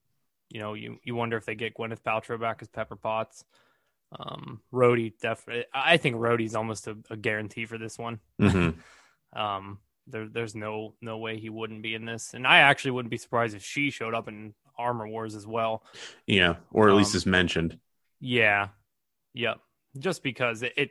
you 0.51 0.61
know, 0.61 0.75
you 0.75 0.99
you 1.03 1.15
wonder 1.15 1.37
if 1.37 1.45
they 1.45 1.55
get 1.55 1.77
Gwyneth 1.77 2.03
Paltrow 2.03 2.41
back 2.41 2.59
as 2.63 2.69
Pepper 2.69 2.97
Potts. 2.97 3.45
Um, 4.19 4.61
Rhodey 4.73 5.13
definitely. 5.21 5.65
I 5.73 5.97
think 5.97 6.17
Rhodey's 6.17 6.55
almost 6.55 6.87
a, 6.87 6.97
a 7.11 7.17
guarantee 7.17 7.67
for 7.67 7.79
this 7.79 7.99
one. 7.99 8.21
Mm-hmm. 8.41 9.39
um, 9.39 9.79
there, 10.07 10.29
there's 10.29 10.55
no 10.55 10.95
no 11.01 11.19
way 11.19 11.39
he 11.39 11.49
wouldn't 11.49 11.83
be 11.83 11.95
in 11.95 12.05
this, 12.05 12.35
and 12.35 12.47
I 12.47 12.59
actually 12.59 12.93
wouldn't 12.93 13.11
be 13.11 13.19
surprised 13.19 13.57
if 13.57 13.65
she 13.65 13.91
showed 13.91 14.15
up 14.15 14.29
in 14.29 14.55
Armor 14.79 15.09
Wars 15.09 15.35
as 15.35 15.47
well. 15.47 15.83
Yeah, 16.27 16.57
or 16.71 16.89
at 16.89 16.95
least 16.95 17.15
um, 17.15 17.19
is 17.19 17.27
mentioned. 17.27 17.79
Yeah, 18.21 18.69
yep 19.33 19.61
just 19.99 20.23
because 20.23 20.63
it, 20.63 20.73
it 20.77 20.91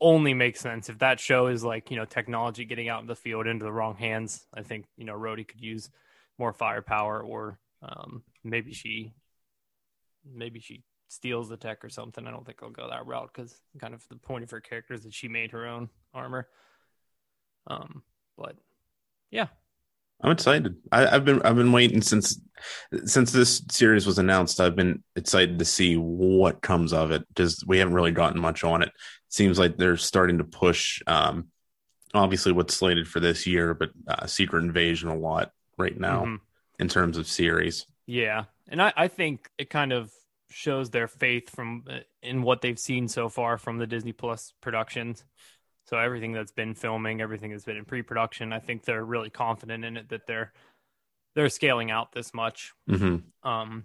only 0.00 0.34
makes 0.34 0.60
sense 0.60 0.88
if 0.88 0.98
that 0.98 1.20
show 1.20 1.46
is 1.46 1.62
like 1.62 1.90
you 1.90 1.96
know 1.96 2.04
technology 2.04 2.64
getting 2.64 2.88
out 2.88 3.00
in 3.00 3.06
the 3.06 3.16
field 3.16 3.46
into 3.46 3.64
the 3.64 3.72
wrong 3.72 3.96
hands. 3.96 4.46
I 4.54 4.62
think 4.62 4.86
you 4.96 5.04
know 5.04 5.14
Rhodey 5.14 5.46
could 5.46 5.60
use 5.60 5.90
more 6.38 6.52
firepower, 6.52 7.22
or 7.22 7.58
um, 7.82 8.22
maybe 8.44 8.72
she 8.72 9.14
maybe 10.24 10.60
she 10.60 10.82
steals 11.12 11.48
the 11.48 11.56
tech 11.56 11.84
or 11.84 11.88
something. 11.88 12.26
I 12.26 12.30
don't 12.30 12.44
think 12.44 12.62
I'll 12.62 12.70
go 12.70 12.88
that 12.88 13.06
route 13.06 13.30
because 13.32 13.60
kind 13.78 13.94
of 13.94 14.06
the 14.08 14.16
point 14.16 14.44
of 14.44 14.50
her 14.50 14.60
character 14.60 14.94
is 14.94 15.02
that 15.02 15.14
she 15.14 15.28
made 15.28 15.50
her 15.50 15.66
own 15.66 15.90
armor. 16.14 16.48
Um, 17.66 18.02
but 18.36 18.56
yeah, 19.30 19.48
I'm 20.22 20.32
excited. 20.32 20.76
I, 20.90 21.06
have 21.06 21.24
been 21.24 21.42
I've 21.42 21.56
been 21.56 21.72
waiting 21.72 22.00
since 22.00 22.40
since 23.04 23.30
this 23.30 23.62
series 23.70 24.06
was 24.06 24.18
announced. 24.18 24.60
I've 24.60 24.76
been 24.76 25.02
excited 25.14 25.58
to 25.58 25.64
see 25.64 25.96
what 25.96 26.62
comes 26.62 26.92
of 26.92 27.10
it 27.10 27.26
because 27.28 27.62
we 27.66 27.78
haven't 27.78 27.94
really 27.94 28.12
gotten 28.12 28.40
much 28.40 28.64
on 28.64 28.82
it. 28.82 28.88
it. 28.88 28.94
Seems 29.28 29.58
like 29.58 29.76
they're 29.76 29.96
starting 29.96 30.38
to 30.38 30.44
push, 30.44 31.00
um, 31.06 31.48
obviously 32.14 32.52
what's 32.52 32.74
slated 32.74 33.08
for 33.08 33.18
this 33.18 33.46
year, 33.46 33.74
but 33.74 33.90
uh, 34.06 34.26
Secret 34.26 34.62
Invasion 34.62 35.08
a 35.08 35.16
lot 35.16 35.50
right 35.78 35.98
now 35.98 36.24
mm-hmm. 36.24 36.36
in 36.78 36.88
terms 36.88 37.16
of 37.16 37.26
series. 37.26 37.86
Yeah, 38.06 38.44
and 38.68 38.80
I, 38.80 38.92
I 38.96 39.08
think 39.08 39.48
it 39.58 39.70
kind 39.70 39.92
of 39.92 40.12
shows 40.52 40.90
their 40.90 41.08
faith 41.08 41.50
from 41.50 41.84
uh, 41.88 41.98
in 42.22 42.42
what 42.42 42.60
they've 42.60 42.78
seen 42.78 43.08
so 43.08 43.28
far 43.28 43.58
from 43.58 43.78
the 43.78 43.86
Disney 43.86 44.12
Plus 44.12 44.52
productions. 44.60 45.24
So 45.84 45.98
everything 45.98 46.32
that's 46.32 46.52
been 46.52 46.74
filming, 46.74 47.20
everything 47.20 47.50
that's 47.50 47.64
been 47.64 47.76
in 47.76 47.84
pre-production, 47.84 48.52
I 48.52 48.60
think 48.60 48.84
they're 48.84 49.04
really 49.04 49.30
confident 49.30 49.84
in 49.84 49.96
it 49.96 50.08
that 50.10 50.26
they're 50.26 50.52
they're 51.34 51.48
scaling 51.48 51.90
out 51.90 52.12
this 52.12 52.34
much. 52.34 52.72
Mm-hmm. 52.88 53.48
Um, 53.48 53.84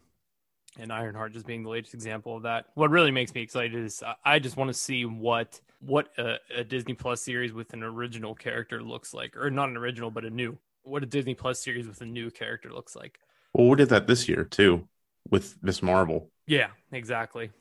and 0.79 0.91
Ironheart 0.91 1.33
just 1.33 1.47
being 1.47 1.63
the 1.63 1.69
latest 1.69 1.93
example 1.93 2.35
of 2.35 2.43
that. 2.43 2.65
What 2.75 2.91
really 2.91 3.11
makes 3.11 3.33
me 3.33 3.41
excited 3.41 3.75
is 3.75 4.03
I 4.23 4.39
just 4.39 4.57
want 4.57 4.69
to 4.69 4.73
see 4.73 5.05
what 5.05 5.59
what 5.79 6.09
a, 6.17 6.35
a, 6.55 6.63
Disney 6.63 6.93
Plus 6.93 7.21
series 7.21 7.53
with 7.53 7.73
an 7.73 7.83
original 7.83 8.35
character 8.35 8.81
looks 8.81 9.13
like, 9.13 9.37
or 9.37 9.49
not 9.49 9.69
an 9.69 9.77
original, 9.77 10.11
but 10.11 10.25
a 10.25 10.29
new. 10.29 10.57
What 10.83 11.03
a 11.03 11.05
Disney 11.05 11.35
Plus 11.35 11.59
series 11.61 11.87
with 11.87 12.01
a 12.01 12.05
new 12.05 12.31
character 12.31 12.71
looks 12.71 12.95
like. 12.95 13.19
Well, 13.53 13.67
we 13.67 13.75
did 13.75 13.89
that 13.89 14.07
this 14.07 14.27
year 14.27 14.43
too 14.43 14.87
with 15.29 15.57
Ms. 15.61 15.83
Marvel. 15.83 16.29
Yeah, 16.47 16.67
exactly. 16.91 17.51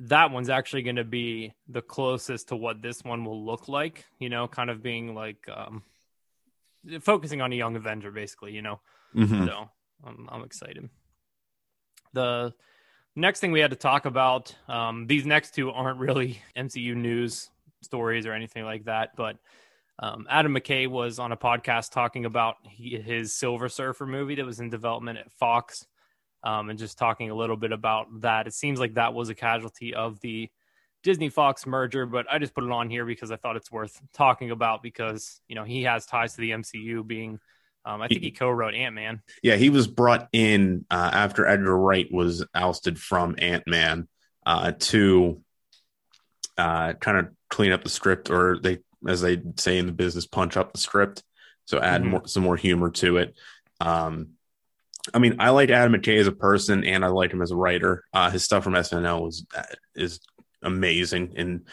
That 0.00 0.30
one's 0.30 0.48
actually 0.48 0.82
going 0.82 0.96
to 0.96 1.04
be 1.04 1.52
the 1.68 1.82
closest 1.82 2.48
to 2.48 2.56
what 2.56 2.80
this 2.80 3.04
one 3.04 3.24
will 3.24 3.44
look 3.44 3.68
like 3.68 4.06
you 4.18 4.30
know 4.30 4.48
kind 4.48 4.70
of 4.70 4.82
being 4.82 5.14
like 5.14 5.46
um 5.54 5.82
focusing 7.00 7.42
on 7.42 7.52
a 7.52 7.56
young 7.56 7.76
avenger 7.76 8.10
basically 8.10 8.52
you 8.52 8.62
know? 8.62 8.80
Mm-hmm. 9.14 9.44
so 9.44 9.68
I'm, 10.04 10.28
I'm 10.32 10.42
excited. 10.42 10.88
The 12.14 12.54
next 13.14 13.40
thing 13.40 13.52
we 13.52 13.60
had 13.60 13.70
to 13.70 13.76
talk 13.76 14.06
about 14.06 14.54
um 14.68 15.06
these 15.06 15.26
next 15.26 15.54
two 15.54 15.70
aren't 15.70 15.98
really 15.98 16.40
mcu 16.56 16.96
news 16.96 17.50
stories 17.82 18.24
or 18.24 18.32
anything 18.32 18.64
like 18.64 18.84
that 18.86 19.14
but 19.16 19.36
um, 20.02 20.26
Adam 20.30 20.54
McKay 20.54 20.88
was 20.88 21.18
on 21.18 21.30
a 21.30 21.36
podcast 21.36 21.92
talking 21.92 22.24
about 22.24 22.56
his 22.64 23.36
Silver 23.36 23.68
Surfer 23.68 24.06
movie 24.06 24.34
that 24.36 24.46
was 24.46 24.58
in 24.58 24.70
development 24.70 25.18
at 25.18 25.30
Fox 25.30 25.86
um, 26.42 26.70
and 26.70 26.78
just 26.78 26.98
talking 26.98 27.30
a 27.30 27.34
little 27.34 27.56
bit 27.56 27.72
about 27.72 28.06
that. 28.20 28.46
It 28.46 28.54
seems 28.54 28.80
like 28.80 28.94
that 28.94 29.14
was 29.14 29.28
a 29.28 29.34
casualty 29.34 29.94
of 29.94 30.20
the 30.20 30.48
Disney 31.02 31.28
Fox 31.28 31.66
merger, 31.66 32.06
but 32.06 32.26
I 32.30 32.38
just 32.38 32.54
put 32.54 32.64
it 32.64 32.70
on 32.70 32.90
here 32.90 33.04
because 33.04 33.30
I 33.30 33.36
thought 33.36 33.56
it's 33.56 33.72
worth 33.72 34.00
talking 34.12 34.50
about 34.50 34.82
because 34.82 35.40
you 35.48 35.54
know 35.54 35.64
he 35.64 35.84
has 35.84 36.06
ties 36.06 36.34
to 36.34 36.40
the 36.40 36.50
MCU, 36.50 37.06
being 37.06 37.40
um, 37.84 38.02
I 38.02 38.08
think 38.08 38.22
he 38.22 38.30
co-wrote 38.30 38.74
Ant 38.74 38.94
Man. 38.94 39.22
Yeah, 39.42 39.56
he 39.56 39.70
was 39.70 39.86
brought 39.86 40.28
in 40.32 40.84
uh, 40.90 41.10
after 41.12 41.46
Edgar 41.46 41.76
Wright 41.76 42.10
was 42.12 42.44
ousted 42.54 42.98
from 42.98 43.36
Ant 43.38 43.66
Man 43.66 44.08
uh, 44.44 44.72
to 44.78 45.40
uh, 46.58 46.92
kind 46.94 47.18
of 47.18 47.28
clean 47.48 47.72
up 47.72 47.82
the 47.82 47.88
script, 47.88 48.30
or 48.30 48.58
they, 48.58 48.78
as 49.06 49.22
they 49.22 49.40
say 49.56 49.78
in 49.78 49.86
the 49.86 49.92
business, 49.92 50.26
punch 50.26 50.56
up 50.56 50.72
the 50.72 50.78
script, 50.78 51.22
so 51.64 51.80
add 51.80 52.02
mm-hmm. 52.02 52.10
more, 52.10 52.26
some 52.26 52.42
more 52.42 52.56
humor 52.56 52.90
to 52.90 53.16
it. 53.16 53.34
Um, 53.80 54.30
I 55.14 55.18
mean, 55.18 55.36
I 55.38 55.50
like 55.50 55.70
Adam 55.70 55.94
McKay 55.94 56.18
as 56.18 56.26
a 56.26 56.32
person, 56.32 56.84
and 56.84 57.04
I 57.04 57.08
like 57.08 57.32
him 57.32 57.42
as 57.42 57.50
a 57.50 57.56
writer. 57.56 58.04
Uh, 58.12 58.30
his 58.30 58.44
stuff 58.44 58.64
from 58.64 58.74
SNL 58.74 59.28
is 59.28 59.46
is 59.94 60.20
amazing, 60.62 61.34
and 61.36 61.66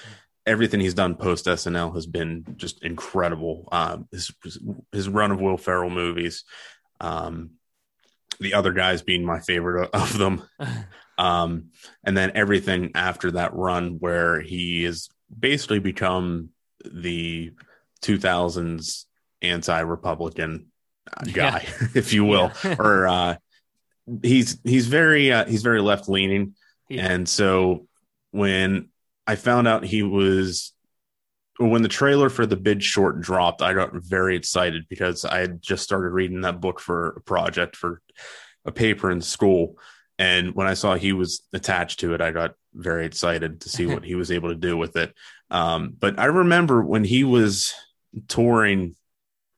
everything 0.46 0.80
he's 0.80 0.94
done 0.94 1.16
post 1.16 1.46
SNL 1.46 1.94
has 1.94 2.06
been 2.06 2.46
just 2.56 2.84
incredible. 2.84 3.68
Uh, 3.72 3.98
his 4.12 4.32
his 4.92 5.10
run 5.10 5.32
of 5.32 5.42
Will 5.42 5.58
Ferrell 5.58 5.90
movies, 5.90 6.46
um, 7.02 7.52
the 8.40 8.54
other 8.54 8.72
guys 8.72 9.02
being 9.02 9.26
my 9.26 9.40
favorite 9.40 9.90
of 9.94 10.18
them, 10.18 10.44
um, 11.18 11.70
and 12.04 12.16
then 12.16 12.32
everything 12.36 12.92
after 12.96 13.32
that 13.32 13.54
run 13.54 13.98
where 14.00 14.40
he 14.40 14.84
has 14.84 15.10
basically 15.38 15.80
become 15.80 16.50
the 16.86 17.52
2000s 18.02 19.06
anti-Republican 19.42 20.68
guy, 21.34 21.66
yeah. 21.68 21.88
if 21.96 22.14
you 22.14 22.26
will, 22.26 22.52
yeah. 22.64 22.76
or 22.80 23.08
uh, 23.08 23.36
he's 24.22 24.60
he's 24.64 24.88
very 24.88 25.32
uh, 25.32 25.46
he's 25.46 25.64
very 25.64 25.82
left 25.82 26.10
leaning, 26.10 26.56
yeah. 26.90 27.12
and 27.12 27.28
so 27.28 27.88
when 28.32 28.90
I 29.26 29.36
found 29.36 29.68
out 29.68 29.84
he 29.84 30.04
was 30.04 30.74
when 31.60 31.82
the 31.82 31.90
trailer 31.90 32.30
for 32.30 32.46
the 32.46 32.56
Big 32.56 32.82
Short 32.82 33.20
dropped, 33.20 33.62
I 33.62 33.74
got 33.74 33.94
very 33.94 34.36
excited 34.36 34.86
because 34.90 35.26
I 35.26 35.40
had 35.40 35.62
just 35.62 35.84
started 35.84 36.10
reading 36.10 36.42
that 36.42 36.62
book 36.62 36.80
for 36.80 37.10
a 37.10 37.22
project 37.22 37.76
for 37.76 38.02
a 38.66 38.72
paper 38.72 39.10
in 39.10 39.22
school. 39.22 39.78
And 40.20 40.56
when 40.56 40.68
I 40.68 40.74
saw 40.74 40.96
he 40.96 41.14
was 41.14 41.42
attached 41.54 42.00
to 42.02 42.14
it, 42.14 42.22
I 42.22 42.32
got 42.32 42.54
very 42.74 43.06
excited 43.06 43.62
to 43.62 43.70
see 43.70 43.86
what 43.86 44.04
he 44.04 44.16
was 44.16 44.32
able 44.32 44.50
to 44.50 44.56
do 44.56 44.78
with 44.78 44.96
it. 44.98 45.14
Um, 45.50 45.96
but 45.98 46.20
I 46.20 46.26
remember 46.26 46.82
when 46.82 47.04
he 47.04 47.24
was 47.24 47.74
touring 48.28 48.96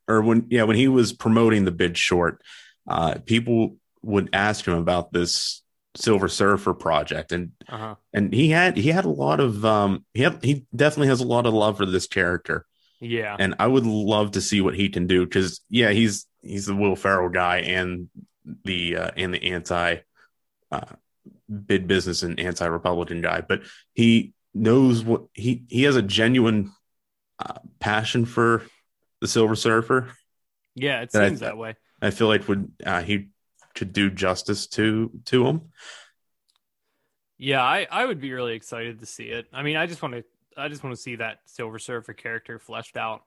or 0.09 0.21
when 0.21 0.47
yeah 0.49 0.63
when 0.63 0.75
he 0.75 0.87
was 0.87 1.13
promoting 1.13 1.63
the 1.63 1.71
Big 1.71 1.95
Short 1.95 2.41
uh, 2.89 3.15
people 3.25 3.77
would 4.01 4.29
ask 4.33 4.67
him 4.67 4.73
about 4.73 5.13
this 5.13 5.61
silver 5.95 6.27
surfer 6.27 6.73
project 6.73 7.31
and 7.31 7.51
uh-huh. 7.67 7.95
and 8.13 8.33
he 8.33 8.49
had 8.49 8.77
he 8.77 8.89
had 8.89 9.05
a 9.05 9.09
lot 9.09 9.39
of 9.39 9.65
um 9.65 10.05
he 10.13 10.21
had, 10.21 10.43
he 10.43 10.65
definitely 10.75 11.07
has 11.07 11.19
a 11.19 11.27
lot 11.27 11.45
of 11.45 11.53
love 11.53 11.77
for 11.77 11.85
this 11.85 12.07
character 12.07 12.65
yeah 12.99 13.35
and 13.39 13.55
i 13.59 13.65
would 13.65 13.85
love 13.85 14.31
to 14.31 14.41
see 14.41 14.61
what 14.61 14.75
he 14.75 14.89
can 14.89 15.07
do 15.07 15.25
because 15.25 15.61
yeah 15.67 15.89
he's 15.89 16.27
he's 16.41 16.67
the 16.67 16.75
will 16.75 16.95
ferrell 16.95 17.29
guy 17.29 17.57
and 17.57 18.07
the 18.65 18.97
uh 18.97 19.11
and 19.17 19.33
the 19.33 19.43
anti 19.51 19.97
uh 20.71 20.81
bid 21.65 21.87
business 21.87 22.21
and 22.21 22.39
anti-republican 22.39 23.21
guy 23.21 23.41
but 23.41 23.61
he 23.93 24.33
knows 24.53 25.03
what 25.03 25.23
he 25.33 25.63
he 25.69 25.83
has 25.83 25.95
a 25.95 26.01
genuine 26.01 26.71
uh, 27.39 27.59
passion 27.79 28.25
for 28.25 28.63
the 29.21 29.27
Silver 29.27 29.55
Surfer. 29.55 30.09
Yeah, 30.75 31.01
it 31.01 31.11
seems 31.11 31.41
I, 31.41 31.47
that 31.47 31.57
way. 31.57 31.75
I 32.01 32.11
feel 32.11 32.27
like 32.27 32.47
would 32.47 32.71
uh, 32.85 33.01
he 33.01 33.29
could 33.75 33.93
do 33.93 34.09
justice 34.09 34.67
to 34.67 35.11
to 35.25 35.45
him. 35.45 35.61
Yeah, 37.37 37.63
I 37.63 37.87
I 37.89 38.05
would 38.05 38.19
be 38.19 38.31
really 38.31 38.53
excited 38.53 38.99
to 38.99 39.05
see 39.05 39.25
it. 39.25 39.47
I 39.53 39.63
mean, 39.63 39.77
I 39.77 39.85
just 39.85 40.01
want 40.01 40.15
to 40.15 40.23
I 40.57 40.67
just 40.67 40.83
want 40.83 40.95
to 40.95 41.01
see 41.01 41.15
that 41.15 41.39
Silver 41.45 41.79
Surfer 41.79 42.13
character 42.13 42.59
fleshed 42.59 42.97
out. 42.97 43.23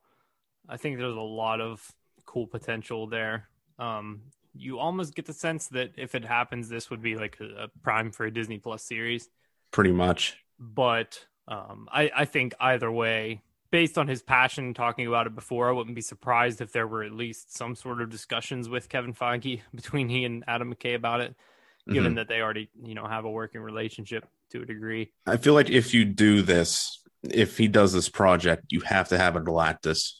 I 0.68 0.76
think 0.76 0.98
there's 0.98 1.16
a 1.16 1.20
lot 1.20 1.60
of 1.60 1.86
cool 2.26 2.46
potential 2.46 3.06
there. 3.06 3.48
Um, 3.78 4.22
you 4.54 4.78
almost 4.78 5.14
get 5.14 5.26
the 5.26 5.32
sense 5.32 5.68
that 5.68 5.92
if 5.96 6.14
it 6.14 6.24
happens, 6.24 6.68
this 6.68 6.90
would 6.90 7.02
be 7.02 7.16
like 7.16 7.38
a, 7.40 7.64
a 7.64 7.68
prime 7.82 8.12
for 8.12 8.26
a 8.26 8.30
Disney 8.30 8.58
Plus 8.58 8.84
series. 8.84 9.28
Pretty 9.70 9.92
much. 9.92 10.36
But 10.58 11.26
um, 11.48 11.88
I, 11.90 12.10
I 12.14 12.24
think 12.26 12.54
either 12.60 12.90
way, 12.92 13.42
based 13.72 13.98
on 13.98 14.06
his 14.06 14.22
passion 14.22 14.74
talking 14.74 15.08
about 15.08 15.26
it 15.26 15.34
before, 15.34 15.68
I 15.68 15.72
wouldn't 15.72 15.96
be 15.96 16.02
surprised 16.02 16.60
if 16.60 16.70
there 16.70 16.86
were 16.86 17.02
at 17.02 17.10
least 17.10 17.56
some 17.56 17.74
sort 17.74 18.00
of 18.00 18.10
discussions 18.10 18.68
with 18.68 18.88
Kevin 18.88 19.14
Feige 19.14 19.62
between 19.74 20.08
he 20.08 20.24
and 20.24 20.44
Adam 20.46 20.72
McKay 20.72 20.94
about 20.94 21.20
it, 21.20 21.34
given 21.88 22.10
mm-hmm. 22.10 22.14
that 22.16 22.28
they 22.28 22.40
already, 22.40 22.70
you 22.84 22.94
know, 22.94 23.06
have 23.06 23.24
a 23.24 23.30
working 23.30 23.60
relationship 23.60 24.28
to 24.50 24.62
a 24.62 24.64
degree. 24.64 25.10
I 25.26 25.38
feel 25.38 25.54
like 25.54 25.70
if 25.70 25.92
you 25.92 26.04
do 26.04 26.42
this, 26.42 27.02
if 27.24 27.58
he 27.58 27.66
does 27.66 27.92
this 27.92 28.08
project, 28.08 28.66
you 28.70 28.80
have 28.80 29.08
to 29.08 29.18
have 29.18 29.34
a 29.34 29.40
Galactus 29.40 30.12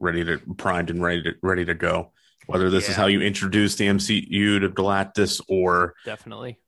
ready 0.00 0.24
to 0.24 0.38
primed 0.56 0.90
and 0.90 1.00
ready 1.00 1.22
to 1.22 1.34
ready 1.42 1.64
to 1.64 1.74
go. 1.74 2.10
Whether 2.46 2.68
this 2.68 2.84
yeah. 2.84 2.90
is 2.90 2.96
how 2.96 3.06
you 3.06 3.22
introduce 3.22 3.76
the 3.76 3.86
MCU 3.86 4.60
to 4.60 4.68
Galactus 4.68 5.40
or 5.48 5.94
definitely 6.04 6.58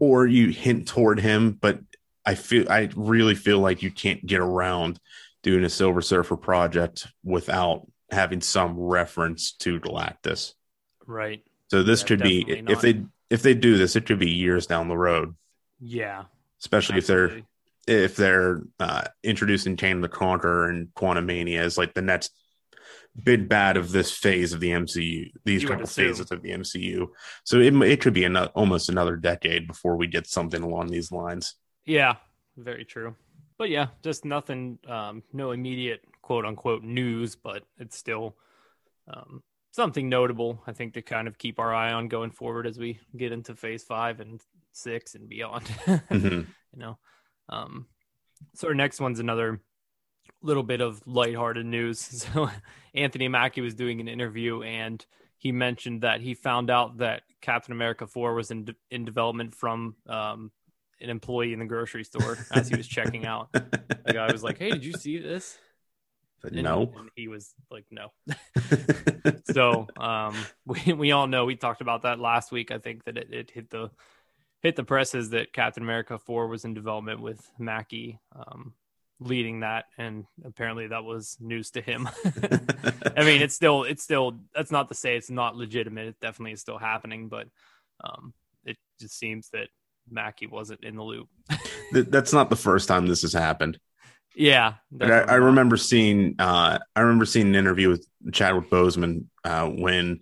or 0.00 0.26
you 0.26 0.48
hint 0.48 0.88
toward 0.88 1.20
him, 1.20 1.52
but 1.52 1.78
I 2.24 2.34
feel 2.34 2.70
I 2.70 2.88
really 2.96 3.34
feel 3.34 3.58
like 3.58 3.82
you 3.82 3.90
can't 3.90 4.24
get 4.24 4.40
around 4.40 4.98
doing 5.42 5.64
a 5.64 5.70
Silver 5.70 6.00
Surfer 6.00 6.36
project 6.36 7.06
without 7.24 7.86
having 8.10 8.40
some 8.40 8.78
reference 8.78 9.52
to 9.52 9.80
Galactus. 9.80 10.54
Right. 11.06 11.44
So 11.70 11.82
this 11.82 12.02
yeah, 12.02 12.06
could 12.06 12.22
be 12.22 12.44
not. 12.44 12.70
if 12.70 12.80
they 12.80 13.04
if 13.30 13.42
they 13.42 13.54
do 13.54 13.76
this, 13.76 13.96
it 13.96 14.06
could 14.06 14.18
be 14.18 14.30
years 14.30 14.66
down 14.66 14.88
the 14.88 14.96
road. 14.96 15.34
Yeah. 15.80 16.24
Especially 16.60 16.98
Absolutely. 16.98 17.38
if 17.38 17.44
they're 17.86 18.04
if 18.04 18.16
they're 18.16 18.62
uh, 18.78 19.04
introducing 19.24 19.76
Kang 19.76 20.00
the 20.00 20.08
Conqueror 20.08 20.68
and 20.68 20.88
Quantumania 20.94 21.58
as 21.58 21.76
like 21.76 21.94
the 21.94 22.02
next 22.02 22.32
big 23.20 23.48
bad 23.48 23.76
of 23.76 23.90
this 23.90 24.12
phase 24.12 24.52
of 24.52 24.60
the 24.60 24.70
MCU, 24.70 25.30
these 25.44 25.62
you 25.62 25.68
couple 25.68 25.86
phases 25.86 26.30
of 26.30 26.42
the 26.42 26.50
MCU. 26.50 27.08
So 27.44 27.58
it 27.58 27.74
it 27.82 28.00
could 28.00 28.14
be 28.14 28.24
another, 28.24 28.50
almost 28.54 28.88
another 28.88 29.16
decade 29.16 29.66
before 29.66 29.96
we 29.96 30.06
get 30.06 30.26
something 30.26 30.62
along 30.62 30.88
these 30.88 31.10
lines. 31.10 31.54
Yeah, 31.84 32.16
very 32.56 32.84
true 32.84 33.16
but 33.58 33.70
yeah, 33.70 33.88
just 34.02 34.24
nothing, 34.24 34.78
um, 34.88 35.22
no 35.32 35.52
immediate 35.52 36.02
quote 36.22 36.44
unquote 36.44 36.82
news, 36.82 37.36
but 37.36 37.64
it's 37.78 37.96
still 37.96 38.36
um, 39.12 39.42
something 39.72 40.08
notable, 40.08 40.62
I 40.66 40.72
think, 40.72 40.94
to 40.94 41.02
kind 41.02 41.28
of 41.28 41.38
keep 41.38 41.58
our 41.58 41.74
eye 41.74 41.92
on 41.92 42.08
going 42.08 42.30
forward 42.30 42.66
as 42.66 42.78
we 42.78 43.00
get 43.16 43.32
into 43.32 43.54
phase 43.54 43.82
five 43.82 44.20
and 44.20 44.40
six 44.72 45.14
and 45.14 45.28
beyond. 45.28 45.64
mm-hmm. 45.86 46.40
You 46.72 46.78
know, 46.78 46.98
um, 47.48 47.86
so 48.54 48.68
our 48.68 48.74
next 48.74 49.00
one's 49.00 49.20
another 49.20 49.60
little 50.42 50.62
bit 50.62 50.80
of 50.80 51.02
lighthearted 51.06 51.66
news. 51.66 52.26
So 52.34 52.50
Anthony 52.94 53.28
Mackie 53.28 53.60
was 53.60 53.74
doing 53.74 54.00
an 54.00 54.08
interview 54.08 54.62
and 54.62 55.04
he 55.38 55.50
mentioned 55.50 56.02
that 56.02 56.20
he 56.20 56.34
found 56.34 56.70
out 56.70 56.98
that 56.98 57.22
Captain 57.40 57.72
America 57.72 58.06
4 58.06 58.34
was 58.34 58.50
in 58.50 58.66
de- 58.66 58.76
in 58.90 59.04
development 59.04 59.54
from 59.54 59.96
um, 60.06 60.52
an 61.02 61.10
employee 61.10 61.52
in 61.52 61.58
the 61.58 61.64
grocery 61.64 62.04
store 62.04 62.38
as 62.52 62.68
he 62.68 62.76
was 62.76 62.86
checking 62.86 63.26
out. 63.26 63.52
The 63.52 64.12
guy 64.12 64.30
was 64.30 64.42
like, 64.42 64.58
"Hey, 64.58 64.70
did 64.70 64.84
you 64.84 64.92
see 64.92 65.18
this?" 65.18 65.58
And, 66.44 66.62
no. 66.62 66.92
And 66.96 67.10
he 67.14 67.28
was 67.28 67.54
like, 67.70 67.84
"No." 67.90 68.08
so 69.52 69.86
um, 69.96 70.36
we 70.66 70.92
we 70.92 71.12
all 71.12 71.26
know 71.26 71.44
we 71.44 71.56
talked 71.56 71.80
about 71.80 72.02
that 72.02 72.18
last 72.18 72.52
week. 72.52 72.70
I 72.70 72.78
think 72.78 73.04
that 73.04 73.16
it, 73.16 73.32
it 73.32 73.50
hit 73.50 73.70
the 73.70 73.90
hit 74.62 74.76
the 74.76 74.84
presses 74.84 75.30
that 75.30 75.52
Captain 75.52 75.82
America 75.82 76.18
4 76.18 76.46
was 76.46 76.64
in 76.64 76.72
development 76.72 77.20
with 77.20 77.50
Mackie. 77.58 78.20
Um, 78.34 78.74
leading 79.20 79.60
that 79.60 79.84
and 79.98 80.24
apparently 80.44 80.88
that 80.88 81.04
was 81.04 81.36
news 81.40 81.70
to 81.70 81.80
him 81.80 82.08
i 83.16 83.24
mean 83.24 83.40
it's 83.40 83.54
still 83.54 83.84
it's 83.84 84.02
still 84.02 84.40
that's 84.54 84.70
not 84.72 84.88
to 84.88 84.94
say 84.94 85.16
it's 85.16 85.30
not 85.30 85.56
legitimate 85.56 86.08
it 86.08 86.16
definitely 86.20 86.52
is 86.52 86.60
still 86.60 86.78
happening 86.78 87.28
but 87.28 87.46
um 88.02 88.34
it 88.64 88.76
just 89.00 89.18
seems 89.18 89.48
that 89.50 89.68
mackie 90.10 90.46
wasn't 90.46 90.82
in 90.84 90.96
the 90.96 91.02
loop 91.02 91.28
that's 91.92 92.32
not 92.32 92.50
the 92.50 92.56
first 92.56 92.88
time 92.88 93.06
this 93.06 93.22
has 93.22 93.32
happened 93.32 93.78
yeah 94.34 94.74
I, 95.00 95.06
I, 95.06 95.34
remember 95.34 95.76
seeing 95.76 96.36
uh 96.38 96.78
i 96.96 97.00
remember 97.00 97.26
seeing 97.26 97.48
an 97.48 97.54
interview 97.54 97.90
with 97.90 98.06
chadwick 98.32 98.70
boseman 98.70 99.26
uh 99.44 99.66
when 99.66 100.20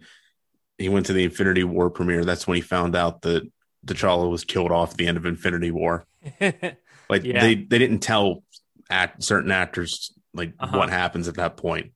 he 0.78 0.88
went 0.88 1.06
to 1.06 1.12
the 1.12 1.24
infinity 1.24 1.64
war 1.64 1.90
premiere 1.90 2.24
that's 2.24 2.46
when 2.46 2.56
he 2.56 2.60
found 2.60 2.96
out 2.96 3.22
that 3.22 3.48
T'Challa 3.86 4.30
was 4.30 4.44
killed 4.44 4.72
off 4.72 4.92
at 4.92 4.96
the 4.96 5.06
end 5.06 5.16
of 5.16 5.26
Infinity 5.26 5.70
War. 5.70 6.06
like 6.40 7.24
yeah. 7.24 7.40
they 7.40 7.54
they 7.54 7.78
didn't 7.78 8.00
tell 8.00 8.44
act 8.90 9.22
certain 9.22 9.50
actors 9.50 10.12
like 10.34 10.52
uh-huh. 10.58 10.76
what 10.76 10.90
happens 10.90 11.28
at 11.28 11.36
that 11.36 11.56
point. 11.56 11.92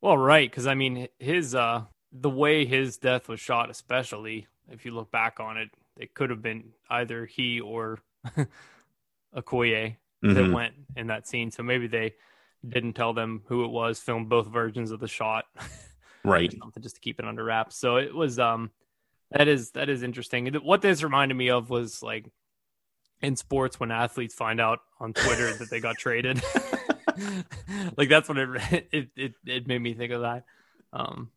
Well, 0.00 0.18
right, 0.18 0.50
because 0.50 0.66
I 0.66 0.74
mean 0.74 1.08
his 1.18 1.54
uh 1.54 1.84
the 2.12 2.30
way 2.30 2.64
his 2.64 2.98
death 2.98 3.28
was 3.28 3.40
shot, 3.40 3.70
especially 3.70 4.46
if 4.70 4.84
you 4.84 4.92
look 4.92 5.10
back 5.10 5.40
on 5.40 5.56
it, 5.56 5.70
it 5.98 6.14
could 6.14 6.30
have 6.30 6.42
been 6.42 6.70
either 6.90 7.26
he 7.26 7.60
or 7.60 7.98
Okoye 9.36 9.96
mm-hmm. 10.24 10.34
that 10.34 10.52
went 10.52 10.74
in 10.96 11.08
that 11.08 11.26
scene. 11.26 11.50
So 11.50 11.62
maybe 11.62 11.86
they 11.86 12.14
didn't 12.66 12.94
tell 12.94 13.12
them 13.12 13.42
who 13.46 13.64
it 13.64 13.70
was, 13.70 13.98
filmed 14.00 14.28
both 14.28 14.46
versions 14.46 14.90
of 14.90 15.00
the 15.00 15.08
shot. 15.08 15.44
right. 16.24 16.52
Something 16.58 16.82
just 16.82 16.96
to 16.96 17.00
keep 17.00 17.18
it 17.18 17.26
under 17.26 17.44
wraps. 17.44 17.76
So 17.76 17.96
it 17.96 18.14
was 18.14 18.38
um 18.38 18.70
that 19.30 19.48
is 19.48 19.72
that 19.72 19.88
is 19.88 20.02
interesting. 20.02 20.46
What 20.54 20.82
this 20.82 21.02
reminded 21.02 21.34
me 21.34 21.50
of 21.50 21.70
was 21.70 22.02
like 22.02 22.30
in 23.20 23.36
sports 23.36 23.80
when 23.80 23.90
athletes 23.90 24.34
find 24.34 24.60
out 24.60 24.80
on 25.00 25.12
Twitter 25.12 25.52
that 25.54 25.70
they 25.70 25.80
got 25.80 25.96
traded. 25.96 26.42
like 27.96 28.08
that's 28.08 28.28
what 28.28 28.38
it, 28.38 28.88
it 28.92 29.08
it 29.16 29.32
it 29.46 29.66
made 29.66 29.80
me 29.80 29.94
think 29.94 30.12
of 30.12 30.22
that. 30.22 30.44
Um, 30.92 31.30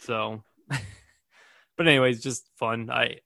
so, 0.00 0.44
but 0.68 1.88
anyways, 1.88 2.22
just 2.22 2.48
fun. 2.56 2.90
I 2.90 3.16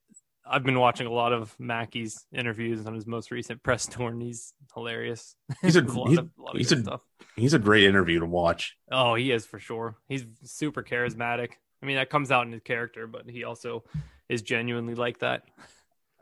I've 0.47 0.63
been 0.63 0.79
watching 0.79 1.07
a 1.07 1.13
lot 1.13 1.33
of 1.33 1.55
Mackie's 1.59 2.27
interviews 2.33 2.87
on 2.87 2.95
his 2.95 3.07
most 3.07 3.31
recent 3.31 3.63
press 3.63 3.87
tour, 3.87 4.11
and 4.11 4.21
he's 4.21 4.53
hilarious. 4.75 5.37
He's 5.63 5.77
a, 5.77 5.85
a 5.85 6.09
he's, 6.09 6.19
of, 6.19 6.31
a 6.39 6.59
he's 6.59 6.73
a 6.73 7.01
he's 7.37 7.55
a 7.55 7.59
great 7.59 7.85
interview 7.85 8.21
to 8.21 8.27
watch. 8.27 8.77
Oh, 8.91 9.15
he 9.15 9.31
is 9.31 9.47
for 9.47 9.59
sure. 9.59 9.97
He's 10.09 10.27
super 10.43 10.83
charismatic. 10.83 11.53
I 11.83 11.87
mean, 11.87 11.97
that 11.97 12.11
comes 12.11 12.31
out 12.31 12.47
in 12.47 12.53
his 12.53 12.63
character, 12.63 13.07
but 13.07 13.29
he 13.29 13.45
also 13.45 13.85
is 14.29 14.43
genuinely 14.43 14.95
like 14.95 15.19
that. 15.21 15.43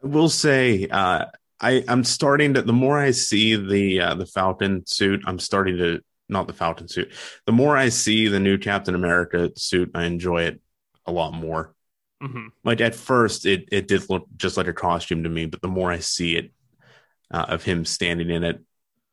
I 0.02 0.06
will 0.06 0.28
say, 0.28 0.86
uh, 0.88 1.26
I 1.60 1.84
I'm 1.88 2.04
starting 2.04 2.54
to 2.54 2.62
the 2.62 2.72
more 2.72 2.98
I 2.98 3.12
see 3.12 3.56
the 3.56 4.00
uh, 4.00 4.14
the 4.14 4.26
Falcon 4.26 4.84
suit, 4.86 5.22
I'm 5.26 5.38
starting 5.38 5.78
to 5.78 6.00
not 6.28 6.46
the 6.46 6.52
Falcon 6.52 6.88
suit. 6.88 7.12
The 7.46 7.52
more 7.52 7.76
I 7.76 7.88
see 7.88 8.28
the 8.28 8.40
new 8.40 8.58
Captain 8.58 8.94
America 8.94 9.50
suit, 9.56 9.90
I 9.94 10.04
enjoy 10.04 10.44
it 10.44 10.60
a 11.06 11.12
lot 11.12 11.32
more. 11.32 11.74
Mm-hmm. 12.22 12.48
Like 12.64 12.80
at 12.80 12.94
first, 12.94 13.46
it 13.46 13.68
it 13.72 13.88
did 13.88 14.08
look 14.08 14.26
just 14.36 14.56
like 14.56 14.68
a 14.68 14.72
costume 14.72 15.24
to 15.24 15.28
me, 15.28 15.46
but 15.46 15.60
the 15.60 15.68
more 15.68 15.90
I 15.90 15.98
see 15.98 16.36
it 16.36 16.52
uh, 17.30 17.46
of 17.48 17.64
him 17.64 17.84
standing 17.84 18.30
in 18.30 18.44
it, 18.44 18.60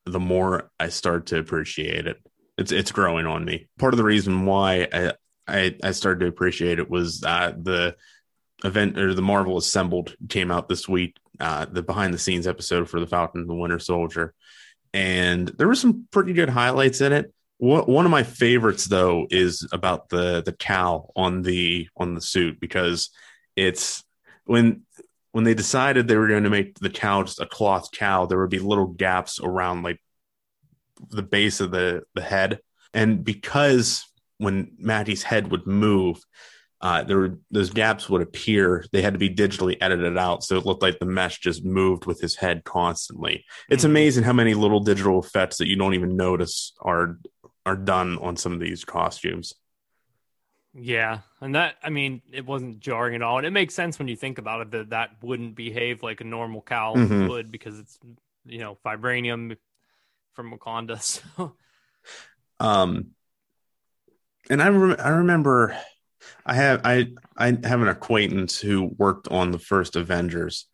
the 0.06 0.20
more 0.20 0.70
I 0.80 0.90
start 0.90 1.28
to 1.28 1.40
appreciate 1.40 2.08
it. 2.08 2.18
It's 2.58 2.72
it's 2.72 2.92
growing 2.92 3.26
on 3.26 3.44
me. 3.46 3.68
Part 3.80 3.94
of 3.94 3.98
the 3.98 4.04
reason 4.04 4.46
why 4.46 4.88
I 4.94 5.14
I, 5.48 5.76
I 5.84 5.92
started 5.92 6.20
to 6.20 6.28
appreciate 6.28 6.78
it 6.78 6.90
was 6.90 7.24
uh, 7.24 7.54
the 7.58 7.96
event 8.64 8.98
or 9.00 9.14
the 9.14 9.22
Marvel 9.22 9.58
Assembled 9.58 10.16
came 10.28 10.52
out 10.52 10.68
this 10.68 10.88
week 10.88 11.16
uh, 11.40 11.66
the 11.66 11.82
behind 11.82 12.14
the 12.14 12.20
scenes 12.20 12.46
episode 12.46 12.90
for 12.90 13.00
the 13.00 13.08
Falcon 13.08 13.42
and 13.42 13.50
the 13.50 13.56
Winter 13.56 13.80
Soldier, 13.80 14.34
and 14.94 15.48
there 15.48 15.68
were 15.68 15.76
some 15.76 16.08
pretty 16.12 16.34
good 16.34 16.50
highlights 16.50 17.02
in 17.02 17.14
it. 17.14 17.34
One 17.62 18.06
of 18.06 18.12
my 18.12 18.24
favorites 18.24 18.86
though 18.86 19.28
is 19.30 19.68
about 19.74 20.08
the 20.08 20.42
the 20.42 20.54
cowl 20.54 21.12
on 21.16 21.42
the 21.42 21.90
on 21.98 22.16
the 22.16 22.22
suit 22.22 22.58
because 22.58 23.10
it's 23.58 24.02
when 24.46 24.84
when 25.32 25.44
they 25.44 25.54
decided 25.54 26.08
they 26.08 26.16
were 26.16 26.30
going 26.30 26.46
to 26.46 26.50
make 26.50 26.80
the 26.80 26.90
cowl 26.90 27.24
just 27.24 27.42
a 27.42 27.46
cloth 27.46 27.92
cowl, 27.92 28.28
there 28.28 28.40
would 28.40 28.50
be 28.50 28.60
little 28.60 28.88
gaps 28.88 29.42
around 29.44 29.84
like 29.84 30.02
the 31.10 31.22
base 31.22 31.60
of 31.60 31.72
the 31.72 32.04
the 32.16 32.22
head, 32.22 32.60
and 32.94 33.26
because 33.26 34.06
when 34.38 34.72
Mackie's 34.78 35.24
head 35.24 35.52
would 35.52 35.68
move, 35.68 36.18
uh, 36.82 37.04
there 37.04 37.18
were 37.18 37.40
those 37.52 37.72
gaps 37.72 38.10
would 38.10 38.22
appear. 38.22 38.86
They 38.94 39.02
had 39.02 39.14
to 39.14 39.20
be 39.20 39.30
digitally 39.30 39.76
edited 39.82 40.18
out, 40.18 40.44
so 40.44 40.56
it 40.56 40.66
looked 40.66 40.82
like 40.82 41.00
the 41.00 41.06
mesh 41.06 41.40
just 41.40 41.66
moved 41.66 42.06
with 42.06 42.22
his 42.22 42.38
head 42.38 42.64
constantly. 42.64 43.44
It's 43.70 43.84
mm-hmm. 43.84 43.92
amazing 43.92 44.24
how 44.24 44.34
many 44.34 44.54
little 44.54 44.80
digital 44.80 45.22
effects 45.22 45.58
that 45.58 45.68
you 45.68 45.76
don't 45.76 45.94
even 45.94 46.16
notice 46.16 46.74
are 46.82 47.18
are 47.70 47.76
done 47.76 48.18
on 48.18 48.36
some 48.36 48.52
of 48.52 48.60
these 48.60 48.84
costumes. 48.84 49.54
Yeah, 50.74 51.20
and 51.40 51.56
that 51.56 51.76
I 51.84 51.90
mean, 51.90 52.22
it 52.32 52.46
wasn't 52.46 52.80
jarring 52.80 53.16
at 53.16 53.22
all, 53.22 53.38
and 53.38 53.46
it 53.46 53.52
makes 53.52 53.76
sense 53.76 54.00
when 54.00 54.08
you 54.08 54.16
think 54.16 54.40
about 54.40 54.62
it 54.62 54.72
that 54.72 54.90
that 54.90 55.10
wouldn't 55.22 55.56
behave 55.56 56.02
like 56.04 56.22
a 56.22 56.24
normal 56.24 56.62
cowl 56.62 56.96
mm-hmm. 56.96 57.28
would 57.28 57.52
because 57.52 57.80
it's 57.80 58.00
you 58.46 58.60
know 58.60 58.78
vibranium 58.86 59.56
from 60.34 60.52
Wakanda. 60.52 61.22
So. 61.38 61.56
Um, 62.60 63.12
and 64.50 64.62
I 64.62 64.70
rem- 64.70 65.00
I 65.00 65.10
remember 65.10 65.78
I 66.46 66.56
have 66.56 66.82
I 66.84 67.08
I 67.38 67.58
have 67.64 67.82
an 67.82 67.88
acquaintance 67.88 68.60
who 68.60 68.96
worked 68.98 69.28
on 69.30 69.52
the 69.52 69.60
first 69.60 69.96
Avengers, 69.96 70.66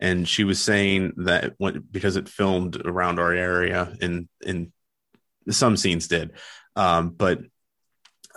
and 0.00 0.26
she 0.26 0.44
was 0.44 0.60
saying 0.60 1.12
that 1.18 1.54
when, 1.58 1.84
because 1.90 2.16
it 2.16 2.28
filmed 2.28 2.76
around 2.84 3.18
our 3.18 3.32
area, 3.32 3.92
in 4.00 4.28
in 4.44 4.72
some 5.50 5.76
scenes 5.76 6.08
did, 6.08 6.32
um, 6.76 7.10
but 7.10 7.40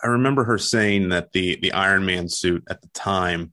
I 0.03 0.07
remember 0.07 0.43
her 0.43 0.57
saying 0.57 1.09
that 1.09 1.31
the 1.31 1.59
the 1.61 1.73
Iron 1.73 2.05
Man 2.05 2.27
suit 2.27 2.63
at 2.69 2.81
the 2.81 2.89
time, 2.89 3.51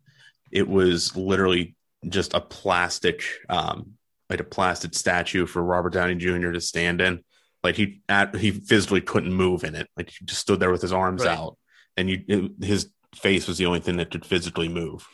it 0.50 0.68
was 0.68 1.14
literally 1.16 1.76
just 2.08 2.34
a 2.34 2.40
plastic, 2.40 3.22
um, 3.48 3.94
like 4.30 4.40
a 4.40 4.44
plastic 4.44 4.94
statue 4.94 5.46
for 5.46 5.62
Robert 5.62 5.92
Downey 5.92 6.14
Jr. 6.14 6.52
to 6.52 6.60
stand 6.60 7.00
in. 7.00 7.22
Like 7.62 7.76
he 7.76 8.02
at, 8.08 8.34
he 8.36 8.50
physically 8.52 9.00
couldn't 9.00 9.32
move 9.32 9.64
in 9.64 9.74
it. 9.74 9.88
Like 9.96 10.10
he 10.10 10.24
just 10.24 10.40
stood 10.40 10.60
there 10.60 10.70
with 10.70 10.82
his 10.82 10.92
arms 10.92 11.24
right. 11.24 11.36
out, 11.36 11.58
and 11.96 12.08
you 12.08 12.22
it, 12.28 12.64
his 12.64 12.90
face 13.14 13.46
was 13.46 13.58
the 13.58 13.66
only 13.66 13.80
thing 13.80 13.96
that 13.96 14.10
could 14.10 14.24
physically 14.24 14.68
move. 14.68 15.06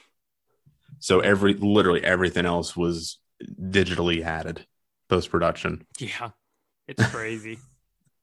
So 0.99 1.21
every 1.21 1.55
literally 1.55 2.05
everything 2.05 2.47
else 2.47 2.77
was 2.77 3.19
digitally 3.61 4.23
added 4.23 4.67
post 5.09 5.31
production. 5.31 5.87
Yeah. 5.99 6.31
It's 6.87 7.05
crazy. 7.11 7.59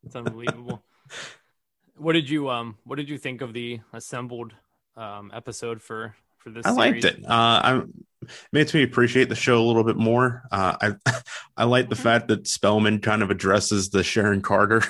It's 0.05 0.15
unbelievable. 0.15 0.83
What 1.97 2.13
did 2.13 2.31
you 2.31 2.49
um 2.49 2.77
what 2.83 2.95
did 2.95 3.09
you 3.09 3.19
think 3.19 3.41
of 3.41 3.53
the 3.53 3.79
assembled 3.93 4.53
um 4.97 5.29
episode 5.35 5.83
for 5.83 6.15
for 6.39 6.49
this 6.49 6.65
I 6.65 6.69
series? 6.69 6.77
liked 6.77 7.05
it. 7.05 7.23
Uh 7.23 7.29
I 7.29 7.81
makes 8.51 8.73
me 8.73 8.81
appreciate 8.81 9.29
the 9.29 9.35
show 9.35 9.61
a 9.61 9.67
little 9.67 9.83
bit 9.83 9.97
more. 9.97 10.41
Uh 10.51 10.77
I 10.81 11.11
I 11.57 11.65
like 11.65 11.89
the 11.89 11.95
fact 11.95 12.29
that 12.29 12.47
Spellman 12.47 13.01
kind 13.01 13.21
of 13.21 13.29
addresses 13.29 13.89
the 13.89 14.03
Sharon 14.03 14.41
Carter 14.41 14.81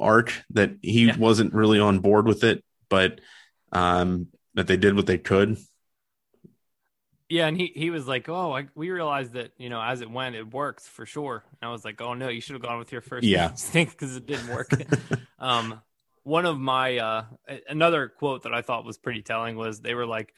arc 0.00 0.32
that 0.50 0.76
he 0.82 1.06
yeah. 1.06 1.16
wasn't 1.16 1.54
really 1.54 1.80
on 1.80 1.98
board 1.98 2.26
with 2.26 2.44
it, 2.44 2.64
but 2.88 3.20
um, 3.72 4.28
that 4.54 4.66
they 4.66 4.76
did 4.76 4.94
what 4.94 5.06
they 5.06 5.18
could. 5.18 5.56
Yeah, 7.28 7.46
and 7.46 7.56
he 7.56 7.72
he 7.74 7.90
was 7.90 8.06
like, 8.06 8.28
"Oh, 8.28 8.56
I, 8.56 8.68
we 8.74 8.90
realized 8.90 9.34
that 9.34 9.52
you 9.58 9.68
know 9.68 9.82
as 9.82 10.00
it 10.00 10.10
went, 10.10 10.34
it 10.34 10.52
works 10.52 10.88
for 10.88 11.04
sure." 11.04 11.44
And 11.60 11.68
I 11.68 11.72
was 11.72 11.84
like, 11.84 12.00
"Oh 12.00 12.14
no, 12.14 12.28
you 12.28 12.40
should 12.40 12.54
have 12.54 12.62
gone 12.62 12.78
with 12.78 12.90
your 12.90 13.02
first 13.02 13.26
yeah. 13.26 13.48
instinct 13.50 13.92
because 13.92 14.16
it 14.16 14.26
didn't 14.26 14.48
work." 14.48 14.70
um, 15.38 15.80
one 16.22 16.46
of 16.46 16.58
my 16.58 16.98
uh, 16.98 17.24
another 17.68 18.08
quote 18.08 18.44
that 18.44 18.54
I 18.54 18.62
thought 18.62 18.84
was 18.84 18.96
pretty 18.96 19.22
telling 19.22 19.56
was 19.56 19.80
they 19.80 19.94
were 19.94 20.06
like, 20.06 20.34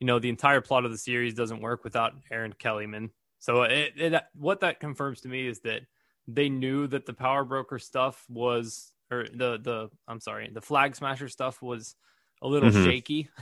"You 0.00 0.06
know, 0.06 0.18
the 0.18 0.28
entire 0.28 0.60
plot 0.60 0.84
of 0.84 0.90
the 0.90 0.98
series 0.98 1.32
doesn't 1.34 1.60
work 1.60 1.82
without 1.82 2.12
Erin 2.30 2.52
Kellyman." 2.52 3.10
So 3.38 3.62
it, 3.62 3.92
it 3.96 4.22
what 4.34 4.60
that 4.60 4.80
confirms 4.80 5.22
to 5.22 5.28
me 5.28 5.46
is 5.46 5.60
that 5.60 5.82
they 6.28 6.48
knew 6.50 6.86
that 6.88 7.06
the 7.06 7.14
power 7.14 7.44
broker 7.44 7.78
stuff 7.78 8.22
was, 8.28 8.92
or 9.10 9.24
the 9.24 9.58
the 9.58 9.90
I'm 10.06 10.20
sorry, 10.20 10.50
the 10.52 10.60
flag 10.60 10.94
smasher 10.94 11.28
stuff 11.28 11.62
was 11.62 11.96
a 12.42 12.48
little 12.48 12.70
mm-hmm. 12.70 12.84
shaky. 12.84 13.28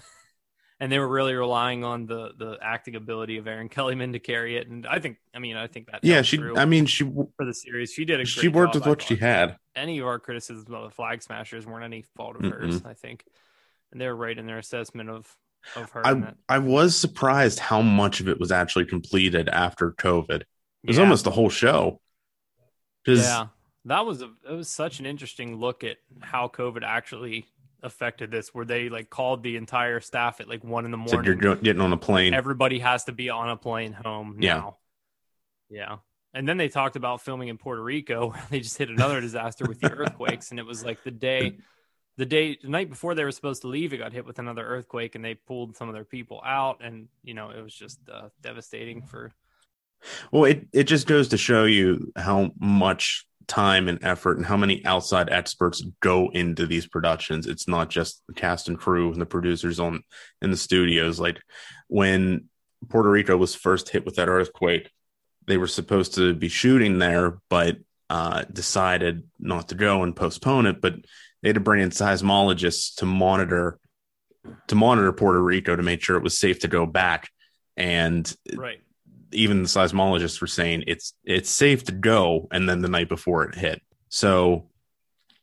and 0.83 0.91
they 0.91 0.99
were 0.99 1.07
really 1.07 1.33
relying 1.35 1.85
on 1.85 2.07
the 2.07 2.33
the 2.37 2.59
acting 2.61 2.97
ability 2.97 3.37
of 3.37 3.47
Erin 3.47 3.69
Kellyman 3.69 4.15
to 4.15 4.19
carry 4.19 4.57
it. 4.57 4.67
And 4.67 4.85
I 4.85 4.99
think, 4.99 5.19
I 5.33 5.39
mean, 5.39 5.57
I 5.57 5.69
think 5.69 5.87
that 5.87 6.01
yeah, 6.03 6.23
she. 6.23 6.43
I 6.57 6.65
mean, 6.65 6.87
she 6.87 7.05
for 7.05 7.47
the 7.47 7.55
series, 7.55 7.93
she 7.93 8.05
did 8.05 8.21
a 8.21 8.25
she 8.25 8.49
worked 8.49 8.75
with 8.75 8.85
what 8.85 9.01
she 9.01 9.15
had. 9.15 9.57
Any 9.77 10.01
of 10.01 10.07
our 10.09 10.19
criticisms 10.19 10.67
about 10.67 10.89
the 10.89 10.95
Flag 10.95 11.23
Smashers 11.23 11.67
weren't 11.67 11.85
any 11.85 12.03
fault 12.17 12.35
of 12.35 12.51
hers, 12.51 12.81
mm 12.81 12.87
I 12.87 12.95
think, 12.95 13.25
and 13.93 14.01
they're 14.01 14.17
right 14.17 14.37
in 14.37 14.47
their 14.47 14.59
assessment 14.59 15.09
of 15.09 15.33
of 15.77 15.89
her. 15.91 16.05
I 16.05 16.35
I 16.49 16.59
was 16.59 16.97
surprised 16.97 17.61
how 17.61 17.81
much 17.81 18.19
of 18.19 18.29
it 18.29 18.41
was 18.41 18.51
actually 18.51 18.87
completed 18.87 19.49
after 19.49 19.93
COVID. 19.93 20.41
It 20.41 20.47
was 20.85 20.97
yeah. 20.97 21.05
almost 21.05 21.23
the 21.23 21.31
whole 21.31 21.49
show. 21.49 22.01
Yeah, 23.07 23.47
that 23.85 24.05
was 24.05 24.21
a 24.21 24.31
it 24.51 24.53
was 24.53 24.69
such 24.69 24.99
an 24.99 25.07
interesting 25.07 25.61
look 25.61 25.85
at 25.85 25.99
how 26.21 26.49
COVID 26.49 26.83
actually 26.85 27.47
affected 27.83 28.31
this 28.31 28.55
where 28.55 28.65
they 28.65 28.89
like 28.89 29.11
called 29.11 29.43
the 29.43 29.57
entire 29.57 30.01
staff 30.01 30.41
at 30.41 30.49
like 30.49 30.63
one 30.63 30.85
in 30.85 30.91
the 30.91 30.97
morning. 30.97 31.25
Said 31.25 31.43
you're 31.43 31.57
getting 31.57 31.83
on 31.83 31.93
a 31.93 31.97
plane. 31.97 32.35
Everybody 32.35 32.79
has 32.79 33.05
to 33.05 33.13
be 33.13 33.31
on 33.31 33.49
a 33.51 33.57
plane 33.57 33.93
home 33.93 34.37
now. 34.39 34.79
Yeah. 35.71 35.79
Yeah. 35.79 35.97
And 36.35 36.49
then 36.49 36.57
they 36.57 36.69
talked 36.69 36.97
about 36.97 37.21
filming 37.21 37.49
in 37.49 37.59
Puerto 37.59 37.83
Rico. 37.83 38.35
They 38.51 38.61
just 38.61 38.79
hit 38.79 38.89
another 38.89 39.21
disaster 39.21 39.65
with 39.67 39.81
the 39.81 39.91
earthquakes. 39.93 40.51
And 40.51 40.61
it 40.61 40.67
was 40.67 40.85
like 40.85 41.03
the 41.03 41.11
day, 41.11 41.59
the 42.17 42.27
day, 42.27 42.59
the 42.63 42.69
night 42.69 42.89
before 42.89 43.15
they 43.15 43.25
were 43.25 43.33
supposed 43.33 43.63
to 43.63 43.69
leave, 43.69 43.93
it 43.93 43.99
got 43.99 44.13
hit 44.13 44.25
with 44.25 44.39
another 44.39 44.65
earthquake 44.65 45.15
and 45.15 45.25
they 45.25 45.35
pulled 45.35 45.77
some 45.77 45.89
of 45.89 45.95
their 45.95 46.05
people 46.05 46.41
out. 46.45 46.83
And, 46.83 47.09
you 47.23 47.35
know, 47.35 47.51
it 47.51 47.63
was 47.63 47.75
just 47.75 47.99
uh, 48.11 48.29
devastating 48.41 49.03
for. 49.03 49.33
Well, 50.31 50.45
it, 50.45 50.67
it 50.73 50.85
just 50.85 51.07
goes 51.07 51.29
to 51.29 51.39
show 51.39 51.65
you 51.65 52.13
how 52.17 52.53
much 52.59 53.27
time 53.47 53.89
and 53.89 54.03
effort 54.03 54.37
and 54.37 54.47
how 54.47 54.57
many 54.57 54.85
outside 54.85 55.31
experts 55.31 55.83
go 56.01 56.31
into 56.33 56.67
these 56.67 56.87
productions. 56.87 57.47
It's 57.47 57.69
not 57.69 57.91
just 57.91 58.23
the 58.27 58.35
cast 58.35 58.69
and 58.69 58.79
crew 58.79 59.13
and 59.13 59.21
the 59.21 59.27
producers 59.27 59.81
on 59.81 60.03
in 60.41 60.51
the 60.51 60.57
studios. 60.57 61.21
Like 61.21 61.41
when 61.89 62.49
Puerto 62.89 63.11
Rico 63.11 63.37
was 63.37 63.55
first 63.55 63.89
hit 63.89 64.05
with 64.05 64.17
that 64.17 64.29
earthquake, 64.29 64.91
they 65.47 65.57
were 65.57 65.67
supposed 65.67 66.15
to 66.15 66.35
be 66.35 66.49
shooting 66.49 66.99
there, 66.99 67.39
but 67.49 67.79
uh, 68.11 68.45
decided 68.53 69.25
not 69.39 69.69
to 69.69 69.75
go 69.75 70.03
and 70.03 70.15
postpone 70.15 70.67
it. 70.67 70.81
But 70.81 70.95
they 71.43 71.49
had 71.49 71.55
to 71.55 71.61
bring 71.61 71.83
in 71.83 71.91
seismologists 71.91 72.97
to 72.97 73.07
monitor 73.07 73.79
to 74.69 74.75
monitor 74.75 75.13
Puerto 75.13 75.41
Rico 75.41 75.77
to 75.77 75.83
make 75.83 76.03
sure 76.03 76.17
it 76.17 76.23
was 76.23 76.39
safe 76.39 76.61
to 76.61 76.69
go 76.69 76.85
back. 76.85 77.31
And 77.77 78.33
right 78.55 78.81
even 79.33 79.63
the 79.63 79.69
seismologists 79.69 80.41
were 80.41 80.47
saying 80.47 80.85
it's 80.87 81.15
it's 81.25 81.51
safe 81.51 81.85
to 81.85 81.93
go 81.93 82.49
and 82.51 82.69
then 82.69 82.81
the 82.81 82.89
night 82.89 83.09
before 83.09 83.45
it 83.45 83.55
hit. 83.55 83.81
So 84.09 84.69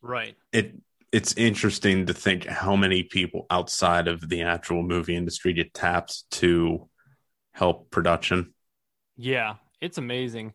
right. 0.02 0.36
it 0.52 0.74
it's 1.12 1.34
interesting 1.34 2.06
to 2.06 2.14
think 2.14 2.46
how 2.46 2.76
many 2.76 3.02
people 3.02 3.46
outside 3.50 4.06
of 4.06 4.28
the 4.28 4.42
actual 4.42 4.82
movie 4.82 5.16
industry 5.16 5.52
get 5.52 5.74
tapped 5.74 6.30
to 6.30 6.88
help 7.52 7.90
production. 7.90 8.54
Yeah 9.16 9.56
it's 9.80 9.98
amazing. 9.98 10.52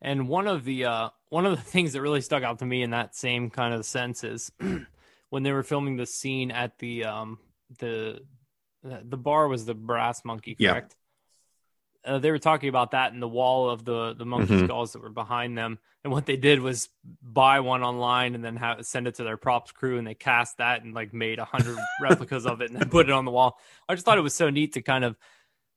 And 0.00 0.28
one 0.28 0.46
of 0.48 0.64
the 0.64 0.86
uh 0.86 1.08
one 1.28 1.46
of 1.46 1.56
the 1.56 1.62
things 1.70 1.92
that 1.92 2.02
really 2.02 2.20
stuck 2.20 2.42
out 2.42 2.60
to 2.60 2.66
me 2.66 2.82
in 2.82 2.90
that 2.90 3.14
same 3.14 3.50
kind 3.50 3.74
of 3.74 3.84
sense 3.84 4.24
is 4.24 4.50
when 5.30 5.42
they 5.42 5.52
were 5.52 5.62
filming 5.62 5.96
the 5.96 6.06
scene 6.06 6.50
at 6.50 6.78
the 6.78 7.04
um 7.04 7.38
the 7.78 8.20
the 8.82 9.16
bar 9.16 9.46
was 9.46 9.64
the 9.64 9.74
brass 9.74 10.24
monkey 10.24 10.56
correct 10.56 10.96
uh, 12.04 12.18
they 12.18 12.30
were 12.30 12.38
talking 12.38 12.68
about 12.68 12.92
that 12.92 13.12
in 13.12 13.20
the 13.20 13.28
wall 13.28 13.70
of 13.70 13.84
the 13.84 14.14
the 14.14 14.24
monkey 14.24 14.54
mm-hmm. 14.54 14.66
skulls 14.66 14.92
that 14.92 15.02
were 15.02 15.10
behind 15.10 15.56
them. 15.56 15.78
And 16.04 16.12
what 16.12 16.26
they 16.26 16.36
did 16.36 16.60
was 16.60 16.88
buy 17.22 17.60
one 17.60 17.82
online 17.82 18.34
and 18.34 18.44
then 18.44 18.56
have 18.56 18.84
send 18.84 19.06
it 19.06 19.16
to 19.16 19.24
their 19.24 19.36
props 19.36 19.70
crew, 19.70 19.98
and 19.98 20.06
they 20.06 20.14
cast 20.14 20.58
that 20.58 20.82
and 20.82 20.94
like 20.94 21.14
made 21.14 21.38
a 21.38 21.44
hundred 21.44 21.78
replicas 22.00 22.46
of 22.46 22.60
it 22.60 22.70
and 22.70 22.80
then 22.80 22.88
put 22.88 23.08
it 23.08 23.12
on 23.12 23.24
the 23.24 23.30
wall. 23.30 23.58
I 23.88 23.94
just 23.94 24.04
thought 24.04 24.18
it 24.18 24.22
was 24.22 24.34
so 24.34 24.50
neat 24.50 24.74
to 24.74 24.82
kind 24.82 25.04
of 25.04 25.16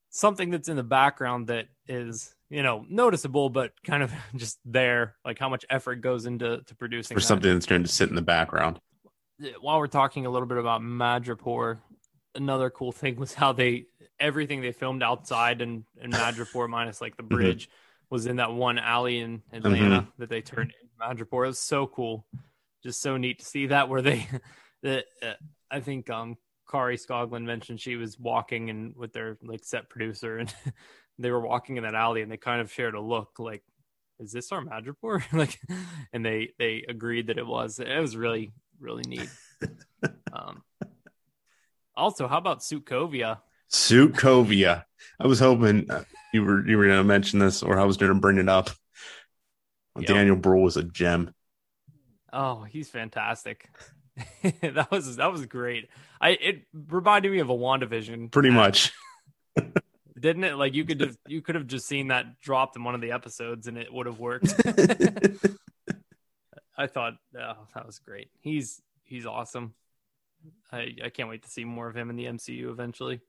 something 0.10 0.50
that's 0.50 0.70
in 0.70 0.78
the 0.78 0.84
background 0.84 1.48
that 1.48 1.68
is 1.88 2.34
you 2.50 2.64
know 2.64 2.86
noticeable 2.90 3.50
but 3.50 3.74
kind 3.84 4.02
of 4.02 4.12
just 4.36 4.60
there 4.66 5.16
like 5.26 5.38
how 5.38 5.50
much 5.50 5.66
effort 5.70 5.96
goes 5.96 6.26
into 6.26 6.62
to 6.66 6.76
producing 6.76 7.16
for 7.16 7.22
that. 7.22 7.28
something 7.28 7.54
that's 7.54 7.66
going 7.66 7.84
to 7.84 7.90
sit 7.90 8.10
in 8.10 8.16
the 8.16 8.22
background 8.22 8.80
while 9.60 9.80
we're 9.80 9.88
talking 9.88 10.26
a 10.26 10.30
little 10.30 10.48
bit 10.48 10.58
about 10.58 10.82
madripoor 10.82 11.80
another 12.36 12.70
cool 12.70 12.92
thing 12.92 13.16
was 13.16 13.34
how 13.34 13.52
they 13.52 13.86
everything 14.20 14.62
they 14.62 14.72
filmed 14.72 15.04
outside 15.04 15.62
and 15.62 15.84
in 16.02 16.12
Madripoor, 16.12 16.70
minus 16.70 17.02
like 17.02 17.18
the 17.18 17.24
mm-hmm. 17.24 17.36
bridge, 17.36 17.68
mm-hmm. 17.68 18.16
was 18.16 18.26
in 18.26 18.38
that 18.38 18.54
one 18.54 18.78
alley 18.78 19.20
in 19.20 19.42
Atlanta 19.52 20.02
mm-hmm. 20.02 20.10
that 20.18 20.30
they 20.30 20.42
turned 20.42 20.74
into 20.82 21.24
Madripoor. 21.26 21.46
It 21.46 21.50
was 21.50 21.60
so 21.60 21.88
cool, 21.88 22.26
just 22.84 23.02
so 23.02 23.18
neat 23.18 23.40
to 23.40 23.46
see 23.46 23.68
that. 23.68 23.90
Where 23.90 24.02
they, 24.02 24.28
that 24.84 25.06
uh, 25.22 25.34
I 25.70 25.80
think 25.80 26.10
um 26.10 26.38
Kari 26.70 26.98
Skogland 26.98 27.46
mentioned 27.46 27.80
she 27.80 27.96
was 27.96 28.20
walking 28.20 28.70
and 28.70 28.96
with 28.96 29.14
their 29.14 29.38
like 29.44 29.64
set 29.64 29.90
producer, 29.90 30.38
and 30.38 30.54
they 31.20 31.32
were 31.32 31.42
walking 31.42 31.78
in 31.78 31.84
that 31.84 31.96
alley, 31.96 32.22
and 32.22 32.32
they 32.32 32.38
kind 32.38 32.62
of 32.62 32.72
shared 32.72 32.96
a 32.96 33.02
look 33.02 33.40
like. 33.40 33.64
Is 34.18 34.32
this 34.32 34.54
our 34.54 34.64
Madripoor? 34.64 35.22
like, 35.34 35.60
and 36.14 36.26
they 36.26 36.54
they 36.58 36.86
agreed 36.88 37.28
that 37.28 37.38
it 37.38 37.46
was. 37.46 37.80
It 37.80 38.00
was 38.00 38.16
really 38.16 38.54
really 38.80 39.04
neat. 39.08 39.30
um, 40.34 40.64
also, 41.96 42.28
how 42.28 42.38
about 42.38 42.60
Sokovia? 42.60 43.40
Sokovia. 43.72 44.84
I 45.20 45.28
was 45.28 45.40
hoping 45.40 45.90
uh, 45.90 46.04
you 46.34 46.44
were 46.44 46.68
you 46.68 46.78
were 46.78 46.86
going 46.86 46.98
to 46.98 47.04
mention 47.04 47.40
this, 47.40 47.64
or 47.64 47.80
I 47.80 47.86
was 47.86 47.98
going 47.98 48.14
to 48.14 48.20
bring 48.20 48.38
it 48.38 48.50
up. 48.50 48.70
Yep. 49.98 50.08
Daniel 50.08 50.36
Bruhl 50.36 50.64
was 50.64 50.78
a 50.78 50.84
gem. 50.84 51.34
Oh, 52.34 52.64
he's 52.64 52.90
fantastic. 52.90 53.70
that 54.62 54.90
was 54.92 55.16
that 55.18 55.32
was 55.32 55.46
great. 55.46 55.90
I 56.20 56.32
it 56.32 56.64
reminded 56.74 57.32
me 57.32 57.40
of 57.40 57.50
a 57.50 57.56
WandaVision. 57.56 58.32
Pretty 58.32 58.50
much. 58.50 58.92
Didn't 60.20 60.44
it? 60.44 60.56
Like 60.56 60.74
you 60.74 60.86
could 60.86 61.02
have 61.02 61.18
you 61.28 61.42
could 61.42 61.56
have 61.56 61.68
just 61.68 61.88
seen 61.88 62.08
that 62.08 62.40
dropped 62.40 62.76
in 62.76 62.84
one 62.84 62.96
of 62.96 63.02
the 63.02 63.12
episodes 63.12 63.68
and 63.68 63.78
it 63.78 63.94
would 63.94 64.06
have 64.06 64.20
worked. 64.20 64.54
I 66.78 66.88
thought 66.88 67.14
oh, 67.38 67.68
that 67.74 67.86
was 67.86 68.00
great. 68.00 68.30
He's 68.40 68.82
he's 69.04 69.26
awesome. 69.26 69.74
I, 70.72 70.96
I 71.04 71.10
can't 71.10 71.30
wait 71.30 71.44
to 71.44 71.50
see 71.50 71.66
more 71.66 71.88
of 71.88 71.96
him 71.96 72.10
in 72.10 72.16
the 72.16 72.26
MCU 72.26 72.70
eventually. 72.70 73.22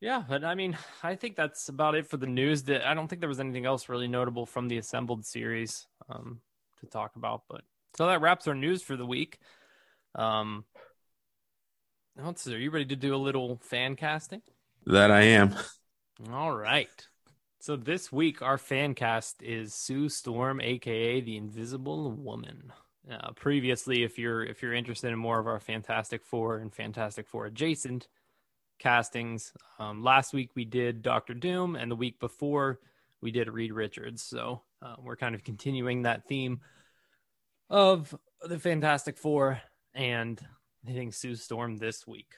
Yeah, 0.00 0.22
but 0.28 0.44
I 0.44 0.54
mean, 0.54 0.76
I 1.02 1.14
think 1.14 1.36
that's 1.36 1.68
about 1.68 1.94
it 1.94 2.06
for 2.06 2.16
the 2.16 2.26
news. 2.26 2.64
That 2.64 2.86
I 2.86 2.94
don't 2.94 3.08
think 3.08 3.20
there 3.20 3.28
was 3.28 3.40
anything 3.40 3.66
else 3.66 3.88
really 3.88 4.08
notable 4.08 4.46
from 4.46 4.68
the 4.68 4.78
assembled 4.78 5.24
series 5.24 5.86
um, 6.08 6.40
to 6.80 6.86
talk 6.86 7.16
about. 7.16 7.42
But 7.48 7.62
so 7.96 8.06
that 8.06 8.20
wraps 8.20 8.46
our 8.46 8.54
news 8.54 8.82
for 8.82 8.96
the 8.96 9.06
week. 9.06 9.38
Um, 10.14 10.64
are 12.18 12.32
you 12.46 12.70
ready 12.70 12.86
to 12.86 12.96
do 12.96 13.14
a 13.14 13.16
little 13.16 13.58
fan 13.62 13.96
casting? 13.96 14.42
That 14.86 15.10
I 15.10 15.22
am. 15.22 15.54
All 16.32 16.54
right. 16.54 17.08
So 17.58 17.76
this 17.76 18.12
week 18.12 18.42
our 18.42 18.58
fan 18.58 18.94
cast 18.94 19.42
is 19.42 19.74
Sue 19.74 20.08
Storm, 20.08 20.60
aka 20.60 21.20
the 21.20 21.36
Invisible 21.36 22.12
Woman. 22.12 22.72
Uh, 23.10 23.32
previously, 23.32 24.02
if 24.02 24.18
you're 24.18 24.44
if 24.44 24.62
you're 24.62 24.74
interested 24.74 25.12
in 25.12 25.18
more 25.18 25.38
of 25.38 25.46
our 25.46 25.60
Fantastic 25.60 26.24
Four 26.24 26.58
and 26.58 26.74
Fantastic 26.74 27.28
Four 27.28 27.46
adjacent 27.46 28.08
castings, 28.78 29.52
um, 29.78 30.02
last 30.02 30.32
week 30.32 30.50
we 30.54 30.64
did 30.64 31.02
Doctor 31.02 31.34
Doom, 31.34 31.76
and 31.76 31.90
the 31.90 31.96
week 31.96 32.20
before 32.20 32.80
we 33.20 33.30
did 33.30 33.48
Reed 33.48 33.72
Richards. 33.72 34.22
So 34.22 34.62
uh, 34.82 34.96
we're 34.98 35.16
kind 35.16 35.34
of 35.34 35.44
continuing 35.44 36.02
that 36.02 36.26
theme 36.26 36.60
of 37.70 38.14
the 38.42 38.58
Fantastic 38.58 39.16
Four 39.16 39.60
and 39.94 40.40
I 40.86 40.92
think 40.92 41.14
Sue 41.14 41.34
Storm 41.34 41.76
this 41.76 42.06
week. 42.06 42.32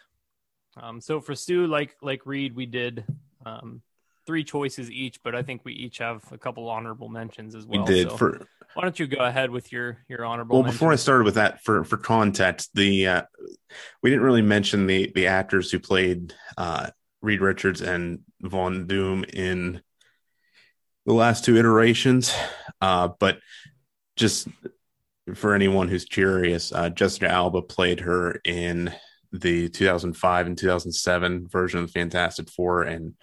Um, 0.80 1.00
so 1.00 1.20
for 1.20 1.34
Sue, 1.34 1.66
like 1.66 1.96
like 2.02 2.26
Reed, 2.26 2.54
we 2.54 2.66
did 2.66 3.04
um, 3.44 3.82
three 4.26 4.44
choices 4.44 4.90
each, 4.90 5.22
but 5.22 5.34
I 5.34 5.42
think 5.42 5.62
we 5.64 5.72
each 5.72 5.98
have 5.98 6.22
a 6.32 6.38
couple 6.38 6.68
honorable 6.68 7.08
mentions 7.08 7.54
as 7.54 7.66
well. 7.66 7.84
We 7.84 7.86
did 7.86 8.10
so 8.10 8.16
for. 8.16 8.48
Why 8.76 8.82
don't 8.82 9.00
you 9.00 9.06
go 9.06 9.24
ahead 9.24 9.50
with 9.50 9.72
your 9.72 10.04
your 10.06 10.22
honorable? 10.26 10.56
Well, 10.56 10.62
mentions? 10.64 10.78
before 10.78 10.92
I 10.92 10.96
started 10.96 11.24
with 11.24 11.36
that, 11.36 11.64
for 11.64 11.82
for 11.82 11.96
context, 11.96 12.72
the 12.74 13.06
uh, 13.06 13.22
we 14.02 14.10
didn't 14.10 14.26
really 14.26 14.42
mention 14.42 14.86
the 14.86 15.10
the 15.14 15.28
actors 15.28 15.70
who 15.70 15.78
played 15.78 16.34
uh, 16.58 16.90
Reed 17.22 17.40
Richards 17.40 17.80
and 17.80 18.20
Von 18.42 18.86
Doom 18.86 19.24
in 19.32 19.80
the 21.06 21.14
last 21.14 21.42
two 21.42 21.56
iterations, 21.56 22.34
uh, 22.82 23.08
but 23.18 23.38
just 24.14 24.46
for 25.34 25.54
anyone 25.54 25.88
who's 25.88 26.04
curious, 26.04 26.70
uh, 26.70 26.90
Jessica 26.90 27.30
Alba 27.30 27.62
played 27.62 28.00
her 28.00 28.42
in 28.44 28.92
the 29.32 29.70
2005 29.70 30.46
and 30.46 30.58
2007 30.58 31.48
version 31.48 31.80
of 31.80 31.86
the 31.86 31.92
Fantastic 31.92 32.50
Four, 32.50 32.82
and 32.82 33.14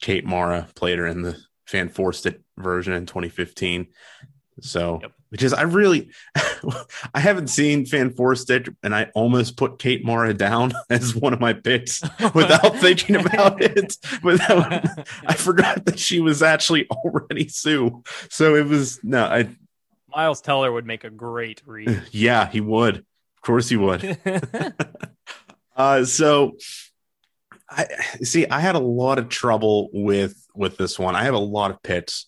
Kate 0.00 0.24
Mara 0.24 0.68
played 0.76 1.00
her 1.00 1.08
in 1.08 1.22
the 1.22 1.36
Fant4stic 1.68 2.38
version 2.56 2.92
in 2.92 3.06
2015. 3.06 3.88
So, 4.60 4.98
yep. 5.02 5.12
which 5.30 5.42
is 5.42 5.52
I 5.52 5.62
really 5.62 6.10
I 7.14 7.20
haven't 7.20 7.48
seen 7.48 7.84
Fant4stic, 7.84 8.74
and 8.82 8.94
I 8.94 9.10
almost 9.14 9.56
put 9.56 9.78
Kate 9.78 10.04
Mara 10.04 10.34
down 10.34 10.72
as 10.90 11.14
one 11.14 11.32
of 11.32 11.40
my 11.40 11.52
picks 11.52 12.02
without 12.34 12.76
thinking 12.76 13.16
about 13.16 13.62
it. 13.62 13.96
Without 14.22 14.84
I 15.26 15.34
forgot 15.34 15.86
that 15.86 15.98
she 15.98 16.20
was 16.20 16.42
actually 16.42 16.88
already 16.90 17.48
Sue. 17.48 18.02
So 18.28 18.54
it 18.54 18.66
was 18.66 19.02
no, 19.02 19.24
I 19.24 19.48
Miles 20.14 20.40
Teller 20.42 20.70
would 20.70 20.86
make 20.86 21.04
a 21.04 21.10
great 21.10 21.62
Reed. 21.64 22.02
Yeah, 22.10 22.48
he 22.48 22.60
would. 22.60 22.98
Of 22.98 23.42
course 23.42 23.68
he 23.68 23.76
would. 23.76 24.18
uh, 25.74 26.04
so 26.04 26.56
I 27.68 27.86
see. 28.22 28.46
I 28.46 28.60
had 28.60 28.74
a 28.74 28.80
lot 28.80 29.18
of 29.18 29.28
trouble 29.28 29.88
with 29.92 30.36
with 30.54 30.76
this 30.76 30.98
one. 30.98 31.16
I 31.16 31.24
have 31.24 31.34
a 31.34 31.38
lot 31.38 31.70
of 31.70 31.82
picks, 31.82 32.26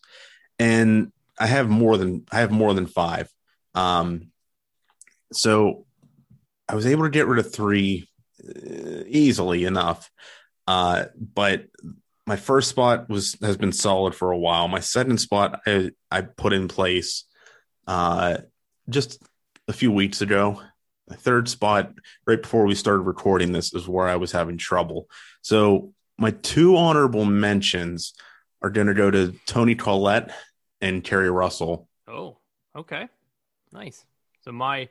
and 0.58 1.12
I 1.38 1.46
have 1.46 1.68
more 1.68 1.96
than 1.96 2.24
I 2.30 2.40
have 2.40 2.50
more 2.50 2.74
than 2.74 2.86
five. 2.86 3.28
Um, 3.74 4.30
so 5.32 5.86
I 6.68 6.74
was 6.74 6.86
able 6.86 7.04
to 7.04 7.10
get 7.10 7.26
rid 7.26 7.44
of 7.44 7.52
three 7.52 8.08
uh, 8.42 9.02
easily 9.06 9.64
enough. 9.64 10.10
Uh, 10.66 11.06
but 11.18 11.66
my 12.26 12.36
first 12.36 12.70
spot 12.70 13.08
was 13.08 13.36
has 13.42 13.56
been 13.56 13.72
solid 13.72 14.14
for 14.14 14.30
a 14.30 14.38
while. 14.38 14.68
My 14.68 14.80
second 14.80 15.18
spot 15.18 15.60
I, 15.66 15.90
I 16.10 16.22
put 16.22 16.52
in 16.52 16.68
place 16.68 17.24
uh, 17.86 18.38
just 18.88 19.22
a 19.68 19.72
few 19.72 19.92
weeks 19.92 20.20
ago. 20.20 20.60
My 21.08 21.16
third 21.16 21.50
spot, 21.50 21.92
right 22.26 22.40
before 22.40 22.64
we 22.64 22.74
started 22.74 23.02
recording 23.02 23.52
this, 23.52 23.74
is 23.74 23.86
where 23.86 24.08
I 24.08 24.16
was 24.16 24.32
having 24.32 24.56
trouble. 24.56 25.06
So 25.42 25.92
my 26.16 26.30
two 26.30 26.76
honorable 26.76 27.26
mentions 27.26 28.14
are 28.62 28.70
going 28.70 28.86
to 28.86 28.94
go 28.94 29.10
to 29.10 29.34
Toni 29.44 29.74
Collette 29.74 30.32
and 30.84 31.02
Keri 31.02 31.30
Russell. 31.30 31.88
Oh, 32.06 32.36
okay, 32.76 33.08
nice. 33.72 34.04
So 34.42 34.52
my 34.52 34.88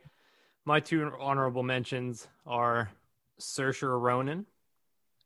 my 0.65 0.79
two 0.79 1.11
honorable 1.19 1.63
mentions 1.63 2.27
are 2.45 2.89
Saoirse 3.39 4.01
Ronan 4.01 4.45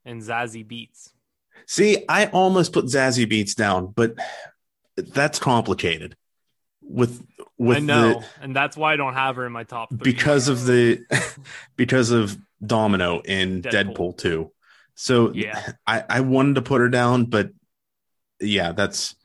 and 0.05 0.21
Zazie 0.21 0.65
Beetz. 0.65 1.11
See, 1.65 2.03
I 2.09 2.27
almost 2.27 2.73
put 2.73 2.85
Zazie 2.85 3.31
Beetz 3.31 3.55
down, 3.55 3.93
but 3.95 4.15
that's 4.97 5.39
complicated. 5.39 6.15
With 6.81 7.25
with 7.57 7.77
I 7.77 7.79
know, 7.79 8.19
the, 8.19 8.25
and 8.41 8.55
that's 8.55 8.75
why 8.75 8.93
I 8.93 8.95
don't 8.97 9.13
have 9.13 9.37
her 9.37 9.45
in 9.45 9.51
my 9.51 9.63
top 9.63 9.89
three. 9.89 9.97
because 9.99 10.49
of 10.49 10.65
the 10.65 10.99
because 11.77 12.11
of 12.11 12.37
Domino 12.65 13.21
in 13.21 13.61
Deadpool, 13.61 13.95
Deadpool 13.95 14.17
2. 14.17 14.51
So 14.95 15.31
yeah, 15.33 15.73
I, 15.85 16.03
I 16.09 16.21
wanted 16.21 16.55
to 16.55 16.61
put 16.61 16.81
her 16.81 16.89
down, 16.89 17.25
but 17.25 17.51
yeah, 18.39 18.71
that's 18.71 19.15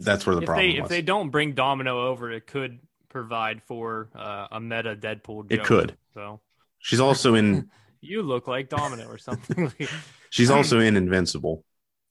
that's 0.00 0.26
where 0.26 0.34
the 0.34 0.42
if 0.42 0.46
problem 0.46 0.70
they, 0.70 0.80
was. 0.80 0.86
If 0.86 0.90
they 0.90 1.02
don't 1.02 1.30
bring 1.30 1.52
Domino 1.52 2.06
over, 2.06 2.30
it 2.30 2.46
could 2.46 2.78
provide 3.08 3.62
for 3.62 4.08
uh, 4.14 4.48
a 4.50 4.60
meta 4.60 4.96
Deadpool. 4.96 5.48
Joke, 5.48 5.52
it 5.52 5.64
could. 5.64 5.96
So 6.14 6.40
she's 6.78 7.00
also 7.00 7.34
in. 7.34 7.70
you 8.00 8.22
look 8.22 8.48
like 8.48 8.68
Domino 8.68 9.06
or 9.08 9.18
something. 9.18 9.72
she's 10.30 10.50
also 10.50 10.80
in 10.80 10.96
Invincible. 10.96 11.64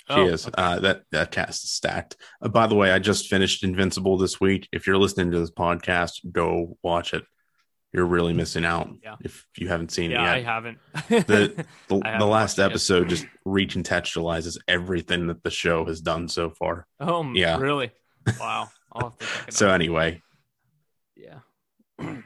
She 0.07 0.15
oh, 0.15 0.27
is. 0.27 0.47
Okay. 0.47 0.62
Uh, 0.62 0.79
that 0.79 1.03
that 1.12 1.31
cast 1.31 1.63
is 1.63 1.71
stacked. 1.71 2.17
Uh, 2.41 2.49
by 2.49 2.67
the 2.67 2.75
way, 2.75 2.91
I 2.91 2.99
just 2.99 3.27
finished 3.27 3.63
Invincible 3.63 4.17
this 4.17 4.39
week. 4.39 4.67
If 4.71 4.88
you're 4.88 4.97
listening 4.97 5.31
to 5.31 5.39
this 5.39 5.51
podcast, 5.51 6.19
go 6.31 6.77
watch 6.84 7.13
it 7.13 7.23
you're 7.93 8.06
really 8.06 8.34
missing 8.34 8.63
out 8.63 8.89
yeah. 9.04 9.15
if 9.21 9.45
you 9.58 9.67
haven't 9.67 9.91
seen 9.91 10.12
yeah, 10.12 10.21
it 10.21 10.25
yet. 10.25 10.36
I 10.36 10.41
haven't. 10.41 10.77
the 11.10 11.65
the, 11.88 12.01
haven't 12.04 12.19
the 12.19 12.25
last 12.25 12.60
episode 12.60 13.10
just 13.10 13.25
recontextualizes 13.47 14.58
everything 14.67 15.27
that 15.27 15.43
the 15.43 15.51
show 15.51 15.86
has 15.86 16.01
done 16.01 16.27
so 16.27 16.49
far. 16.49 16.88
Oh, 16.99 17.32
yeah, 17.34 17.58
really? 17.58 17.91
Wow. 18.39 18.69
so 19.49 19.69
anyway, 19.69 20.21
yeah. 21.15 21.39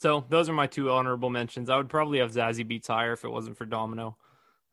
so 0.00 0.24
those 0.28 0.48
are 0.48 0.54
my 0.54 0.66
two 0.66 0.90
honorable 0.90 1.30
mentions. 1.30 1.68
I 1.68 1.76
would 1.76 1.88
probably 1.88 2.20
have 2.20 2.32
Zazie 2.32 2.68
Beetz 2.68 2.86
higher 2.86 3.12
if 3.12 3.24
it 3.24 3.30
wasn't 3.30 3.58
for 3.58 3.66
Domino. 3.66 4.16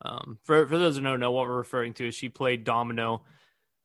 Um, 0.04 0.38
for 0.44 0.66
for 0.66 0.78
those 0.78 0.96
who 0.96 1.02
don't 1.02 1.20
know 1.20 1.32
what 1.32 1.46
we're 1.46 1.56
referring 1.56 1.94
to, 1.94 2.08
is 2.08 2.14
she 2.14 2.28
played 2.28 2.64
Domino 2.64 3.22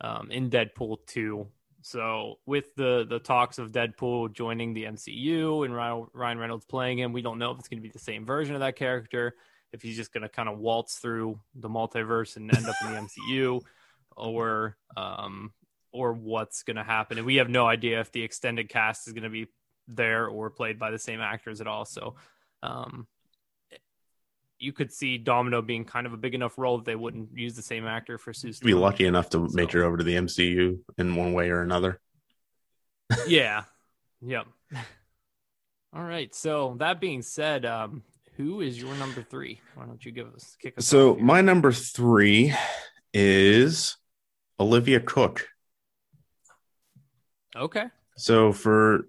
um, 0.01 0.31
in 0.31 0.49
Deadpool 0.49 0.97
two 1.07 1.47
so 1.81 2.39
with 2.45 2.75
the 2.75 3.05
the 3.07 3.19
talks 3.19 3.59
of 3.59 3.71
Deadpool 3.71 4.33
joining 4.33 4.73
the 4.73 4.85
MCU 4.85 5.65
and 5.65 5.75
Ryan 5.75 6.37
Reynolds 6.39 6.65
playing 6.65 6.99
him, 6.99 7.13
we 7.13 7.21
don't 7.21 7.39
know 7.39 7.51
if 7.51 7.59
it's 7.59 7.67
going 7.67 7.79
to 7.79 7.87
be 7.87 7.91
the 7.91 7.99
same 7.99 8.25
version 8.25 8.55
of 8.55 8.61
that 8.61 8.75
character, 8.75 9.35
if 9.71 9.81
he's 9.81 9.95
just 9.95 10.13
going 10.13 10.23
to 10.23 10.29
kind 10.29 10.49
of 10.49 10.57
waltz 10.57 10.97
through 10.97 11.39
the 11.55 11.69
multiverse 11.69 12.35
and 12.35 12.55
end 12.55 12.67
up 12.67 12.75
in 12.83 12.93
the 12.93 12.99
MCU, 13.31 13.61
or 14.15 14.77
um, 14.95 15.53
or 15.91 16.13
what's 16.13 16.63
going 16.63 16.77
to 16.77 16.83
happen. 16.83 17.17
And 17.17 17.25
we 17.25 17.35
have 17.35 17.49
no 17.49 17.65
idea 17.65 17.99
if 17.99 18.11
the 18.11 18.23
extended 18.23 18.69
cast 18.69 19.07
is 19.07 19.13
going 19.13 19.23
to 19.23 19.29
be 19.29 19.47
there 19.87 20.27
or 20.27 20.49
played 20.49 20.77
by 20.77 20.91
the 20.91 20.99
same 20.99 21.21
actors 21.21 21.61
at 21.61 21.67
all. 21.67 21.85
So 21.85 22.15
um, 22.63 23.07
you 24.59 24.73
could 24.73 24.91
see 24.91 25.17
Domino 25.17 25.61
being 25.61 25.85
kind 25.85 26.07
of 26.07 26.13
a 26.13 26.17
big 26.17 26.33
enough 26.33 26.57
role 26.57 26.77
that 26.77 26.85
they 26.85 26.95
wouldn't 26.95 27.29
use 27.37 27.55
the 27.55 27.61
same 27.61 27.85
actor 27.85 28.17
for 28.17 28.33
Sue. 28.33 28.51
Be 28.63 28.73
lucky 28.73 29.05
enough 29.05 29.29
to 29.31 29.47
so. 29.47 29.55
make 29.55 29.71
her 29.71 29.83
over 29.83 29.97
to 29.97 30.03
the 30.03 30.15
MCU 30.15 30.79
in 30.97 31.15
one 31.15 31.33
way 31.33 31.49
or 31.49 31.61
another. 31.61 31.99
yeah. 33.27 33.63
Yep. 34.21 34.47
All 35.93 36.03
right. 36.03 36.33
So 36.33 36.75
that 36.79 36.99
being 36.99 37.21
said, 37.21 37.65
um, 37.65 38.03
who 38.35 38.61
is 38.61 38.79
your 38.79 38.93
number 38.95 39.21
three? 39.21 39.61
Why 39.75 39.85
don't 39.85 40.03
you 40.03 40.11
give 40.11 40.33
us 40.33 40.55
kick 40.61 40.77
us? 40.77 40.85
So 40.85 41.15
my 41.15 41.41
number 41.41 41.71
three 41.71 42.53
is 43.13 43.97
Olivia 44.59 44.99
Cooke. 44.99 45.47
Okay. 47.55 47.85
So 48.17 48.51
for 48.51 49.07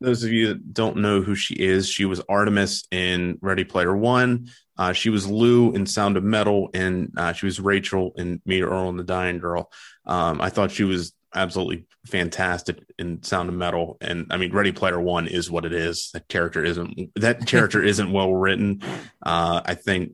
those 0.00 0.24
of 0.24 0.32
you 0.32 0.48
that 0.48 0.74
don't 0.74 0.98
know 0.98 1.22
who 1.22 1.34
she 1.34 1.54
is, 1.54 1.88
she 1.88 2.04
was 2.04 2.20
Artemis 2.28 2.84
in 2.90 3.38
Ready 3.40 3.64
Player 3.64 3.96
One. 3.96 4.50
Uh, 4.76 4.92
she 4.92 5.08
was 5.08 5.26
Lou 5.26 5.72
in 5.72 5.86
Sound 5.86 6.16
of 6.16 6.24
Metal, 6.24 6.68
and 6.74 7.12
uh, 7.16 7.32
she 7.32 7.46
was 7.46 7.60
Rachel 7.60 8.12
in 8.16 8.40
Meet 8.44 8.62
Earl 8.62 8.88
and 8.88 8.98
the 8.98 9.04
Dying 9.04 9.38
Girl. 9.38 9.70
Um, 10.04 10.40
I 10.40 10.50
thought 10.50 10.72
she 10.72 10.84
was 10.84 11.12
absolutely 11.34 11.86
fantastic 12.06 12.78
in 12.98 13.22
Sound 13.22 13.48
of 13.48 13.54
Metal, 13.54 13.96
and 14.00 14.26
I 14.30 14.36
mean, 14.36 14.52
Ready 14.52 14.72
Player 14.72 15.00
One 15.00 15.26
is 15.28 15.50
what 15.50 15.64
it 15.64 15.72
is. 15.72 16.10
That 16.12 16.28
character 16.28 16.64
isn't 16.64 17.12
that 17.16 17.46
character 17.46 17.82
isn't 17.82 18.12
well 18.12 18.34
written. 18.34 18.82
Uh, 19.22 19.62
I 19.64 19.74
think 19.74 20.12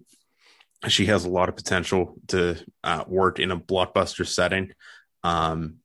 she 0.88 1.06
has 1.06 1.24
a 1.24 1.30
lot 1.30 1.48
of 1.48 1.56
potential 1.56 2.16
to 2.28 2.56
uh, 2.84 3.04
work 3.06 3.38
in 3.38 3.50
a 3.50 3.58
blockbuster 3.58 4.26
setting, 4.26 4.72
um, 5.24 5.76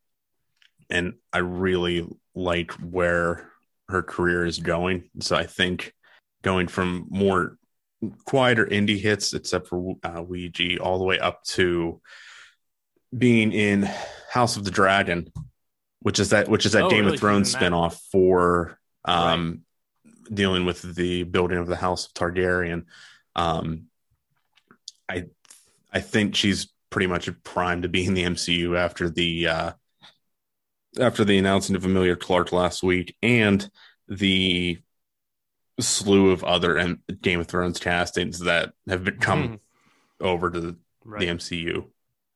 and 0.89 1.13
I 1.31 1.39
really 1.39 2.07
like 2.33 2.71
where 2.73 3.51
her 3.89 4.01
career 4.01 4.45
is 4.45 4.59
going. 4.59 5.09
So 5.19 5.35
I 5.35 5.45
think 5.45 5.93
going 6.41 6.67
from 6.67 7.07
more 7.09 7.57
quieter 8.25 8.65
indie 8.65 8.99
hits, 8.99 9.33
except 9.33 9.67
for 9.67 9.95
uh, 10.03 10.21
Ouija, 10.21 10.77
all 10.79 10.99
the 10.99 11.05
way 11.05 11.19
up 11.19 11.43
to 11.45 12.01
being 13.15 13.51
in 13.51 13.89
House 14.29 14.57
of 14.57 14.63
the 14.63 14.71
Dragon, 14.71 15.31
which 16.01 16.19
is 16.19 16.29
that 16.29 16.47
which 16.47 16.65
is 16.65 16.73
that 16.73 16.83
oh, 16.83 16.89
Game 16.89 17.05
really? 17.05 17.15
of 17.15 17.19
Thrones 17.19 17.53
spinoff 17.53 17.99
for 18.11 18.79
um, 19.05 19.63
right. 20.03 20.35
dealing 20.35 20.65
with 20.65 20.81
the 20.81 21.23
building 21.23 21.57
of 21.57 21.67
the 21.67 21.75
House 21.75 22.07
of 22.07 22.13
Targaryen. 22.13 22.85
Um, 23.35 23.85
I 25.09 25.25
I 25.91 26.01
think 26.01 26.35
she's 26.35 26.71
pretty 26.89 27.07
much 27.07 27.29
primed 27.43 27.83
to 27.83 27.89
be 27.89 28.05
in 28.05 28.13
the 28.13 28.23
MCU 28.23 28.77
after 28.77 29.09
the 29.09 29.47
uh, 29.47 29.71
after 30.99 31.23
the 31.23 31.37
announcement 31.37 31.77
of 31.77 31.85
Emilia 31.89 32.15
Clarke 32.15 32.51
last 32.51 32.83
week 32.83 33.15
and 33.21 33.69
the 34.07 34.79
slew 35.79 36.31
of 36.31 36.43
other 36.43 36.77
M- 36.77 37.03
Game 37.21 37.39
of 37.39 37.47
Thrones 37.47 37.79
castings 37.79 38.39
that 38.39 38.73
have 38.87 39.03
been 39.03 39.17
come 39.17 39.47
mm. 39.49 39.59
over 40.19 40.49
to 40.49 40.59
the, 40.59 40.75
right. 41.03 41.19
the, 41.19 41.27
MCU. 41.27 41.85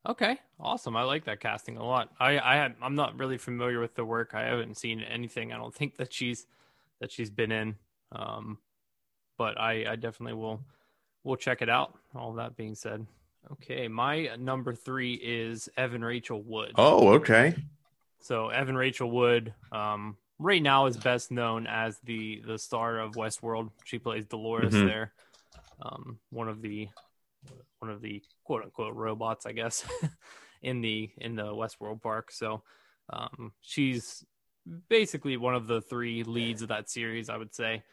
Okay, 0.07 0.37
awesome. 0.59 0.95
I 0.95 1.03
like 1.03 1.25
that 1.25 1.39
casting 1.39 1.77
a 1.77 1.85
lot. 1.85 2.09
I 2.19 2.39
I 2.39 2.55
had, 2.55 2.75
I'm 2.81 2.95
not 2.95 3.17
really 3.19 3.37
familiar 3.37 3.79
with 3.79 3.95
the 3.95 4.05
work. 4.05 4.31
I 4.33 4.43
haven't 4.43 4.77
seen 4.77 5.01
anything. 5.01 5.51
I 5.51 5.57
don't 5.57 5.73
think 5.73 5.97
that 5.97 6.13
she's 6.13 6.47
that 6.99 7.11
she's 7.11 7.29
been 7.29 7.51
in. 7.51 7.75
Um, 8.11 8.57
but 9.37 9.59
I 9.59 9.91
I 9.91 9.95
definitely 9.95 10.33
will 10.33 10.61
will 11.23 11.35
check 11.35 11.61
it 11.61 11.69
out. 11.69 11.97
All 12.15 12.33
that 12.33 12.55
being 12.55 12.75
said, 12.75 13.05
okay, 13.51 13.87
my 13.87 14.29
number 14.37 14.73
three 14.73 15.13
is 15.13 15.69
Evan 15.77 16.03
Rachel 16.03 16.41
Wood. 16.41 16.73
Oh, 16.75 17.13
okay. 17.15 17.55
So 18.21 18.49
Evan 18.49 18.75
Rachel 18.75 19.09
Wood, 19.09 19.53
um, 19.71 20.17
right 20.39 20.61
now 20.61 20.85
is 20.87 20.97
best 20.97 21.31
known 21.31 21.67
as 21.67 21.99
the 22.03 22.41
the 22.45 22.57
star 22.57 22.99
of 22.99 23.13
Westworld. 23.13 23.71
She 23.83 23.99
plays 23.99 24.25
Dolores 24.25 24.73
mm-hmm. 24.73 24.87
there, 24.87 25.13
um, 25.81 26.19
one 26.29 26.47
of 26.47 26.61
the 26.61 26.89
one 27.79 27.91
of 27.91 28.01
the 28.01 28.21
quote 28.43 28.63
unquote 28.63 28.95
robots, 28.95 29.45
I 29.45 29.51
guess, 29.51 29.85
in 30.61 30.81
the 30.81 31.09
in 31.17 31.35
the 31.35 31.45
Westworld 31.45 32.01
park. 32.01 32.31
So 32.31 32.63
um, 33.11 33.53
she's 33.61 34.25
basically 34.87 35.37
one 35.37 35.55
of 35.55 35.67
the 35.67 35.81
three 35.81 36.23
leads 36.23 36.61
of 36.61 36.69
that 36.69 36.89
series, 36.89 37.29
I 37.29 37.37
would 37.37 37.53
say. 37.53 37.83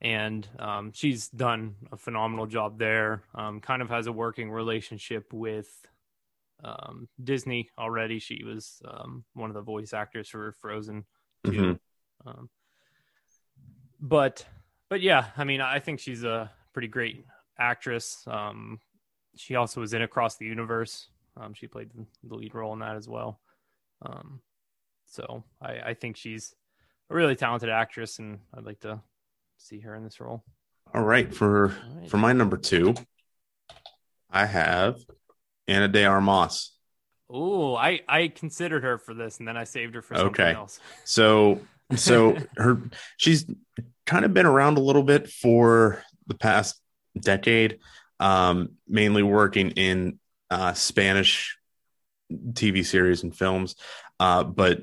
And 0.00 0.46
um, 0.58 0.92
she's 0.92 1.28
done 1.28 1.74
a 1.90 1.96
phenomenal 1.96 2.46
job 2.46 2.78
there. 2.78 3.24
Um, 3.34 3.60
kind 3.60 3.82
of 3.82 3.90
has 3.90 4.06
a 4.06 4.12
working 4.12 4.50
relationship 4.50 5.32
with 5.32 5.68
um, 6.64 7.08
Disney 7.22 7.70
already. 7.78 8.18
She 8.18 8.42
was 8.44 8.82
um, 8.86 9.24
one 9.34 9.50
of 9.50 9.54
the 9.54 9.62
voice 9.62 9.92
actors 9.92 10.28
for 10.28 10.52
Frozen 10.60 11.04
too. 11.44 11.52
Mm-hmm. 11.52 12.28
Um, 12.28 12.50
but 14.00 14.44
but 14.88 15.00
yeah, 15.00 15.26
I 15.36 15.44
mean, 15.44 15.60
I 15.60 15.78
think 15.78 16.00
she's 16.00 16.24
a 16.24 16.50
pretty 16.72 16.88
great 16.88 17.24
actress. 17.58 18.24
Um, 18.26 18.80
she 19.36 19.54
also 19.54 19.80
was 19.80 19.92
in 19.92 20.02
Across 20.02 20.36
the 20.36 20.46
Universe. 20.46 21.08
Um, 21.36 21.54
she 21.54 21.66
played 21.66 21.90
the 22.24 22.34
lead 22.34 22.54
role 22.54 22.72
in 22.72 22.80
that 22.80 22.96
as 22.96 23.08
well. 23.08 23.40
Um, 24.02 24.40
so 25.06 25.44
I, 25.60 25.78
I 25.86 25.94
think 25.94 26.16
she's 26.16 26.54
a 27.10 27.14
really 27.14 27.36
talented 27.36 27.68
actress, 27.68 28.18
and 28.18 28.40
I'd 28.54 28.64
like 28.64 28.80
to 28.80 29.00
see 29.56 29.80
her 29.80 29.94
in 29.94 30.04
this 30.04 30.20
role. 30.20 30.44
All 30.94 31.02
right, 31.02 31.32
for 31.32 31.70
All 31.70 32.00
right. 32.00 32.10
for 32.10 32.16
my 32.16 32.32
number 32.32 32.56
two, 32.56 32.94
I 34.30 34.46
have 34.46 34.98
Ana 35.68 35.88
de 35.88 36.04
Armas. 36.04 36.72
Oh, 37.30 37.76
I 37.76 38.00
I 38.08 38.28
considered 38.28 38.82
her 38.82 38.98
for 38.98 39.14
this, 39.14 39.38
and 39.38 39.46
then 39.46 39.56
I 39.56 39.64
saved 39.64 39.94
her 39.94 40.02
for 40.02 40.14
something 40.14 40.44
okay. 40.44 40.54
else. 40.54 40.80
So 41.04 41.60
so 41.94 42.36
her 42.56 42.80
she's 43.16 43.46
kind 44.06 44.24
of 44.24 44.34
been 44.34 44.46
around 44.46 44.78
a 44.78 44.82
little 44.82 45.02
bit 45.02 45.28
for 45.28 46.02
the 46.26 46.34
past 46.34 46.80
decade, 47.18 47.78
um, 48.18 48.70
mainly 48.88 49.22
working 49.22 49.70
in 49.72 50.18
uh, 50.50 50.72
Spanish 50.72 51.58
TV 52.32 52.84
series 52.84 53.22
and 53.22 53.36
films, 53.36 53.76
uh, 54.20 54.44
but 54.44 54.82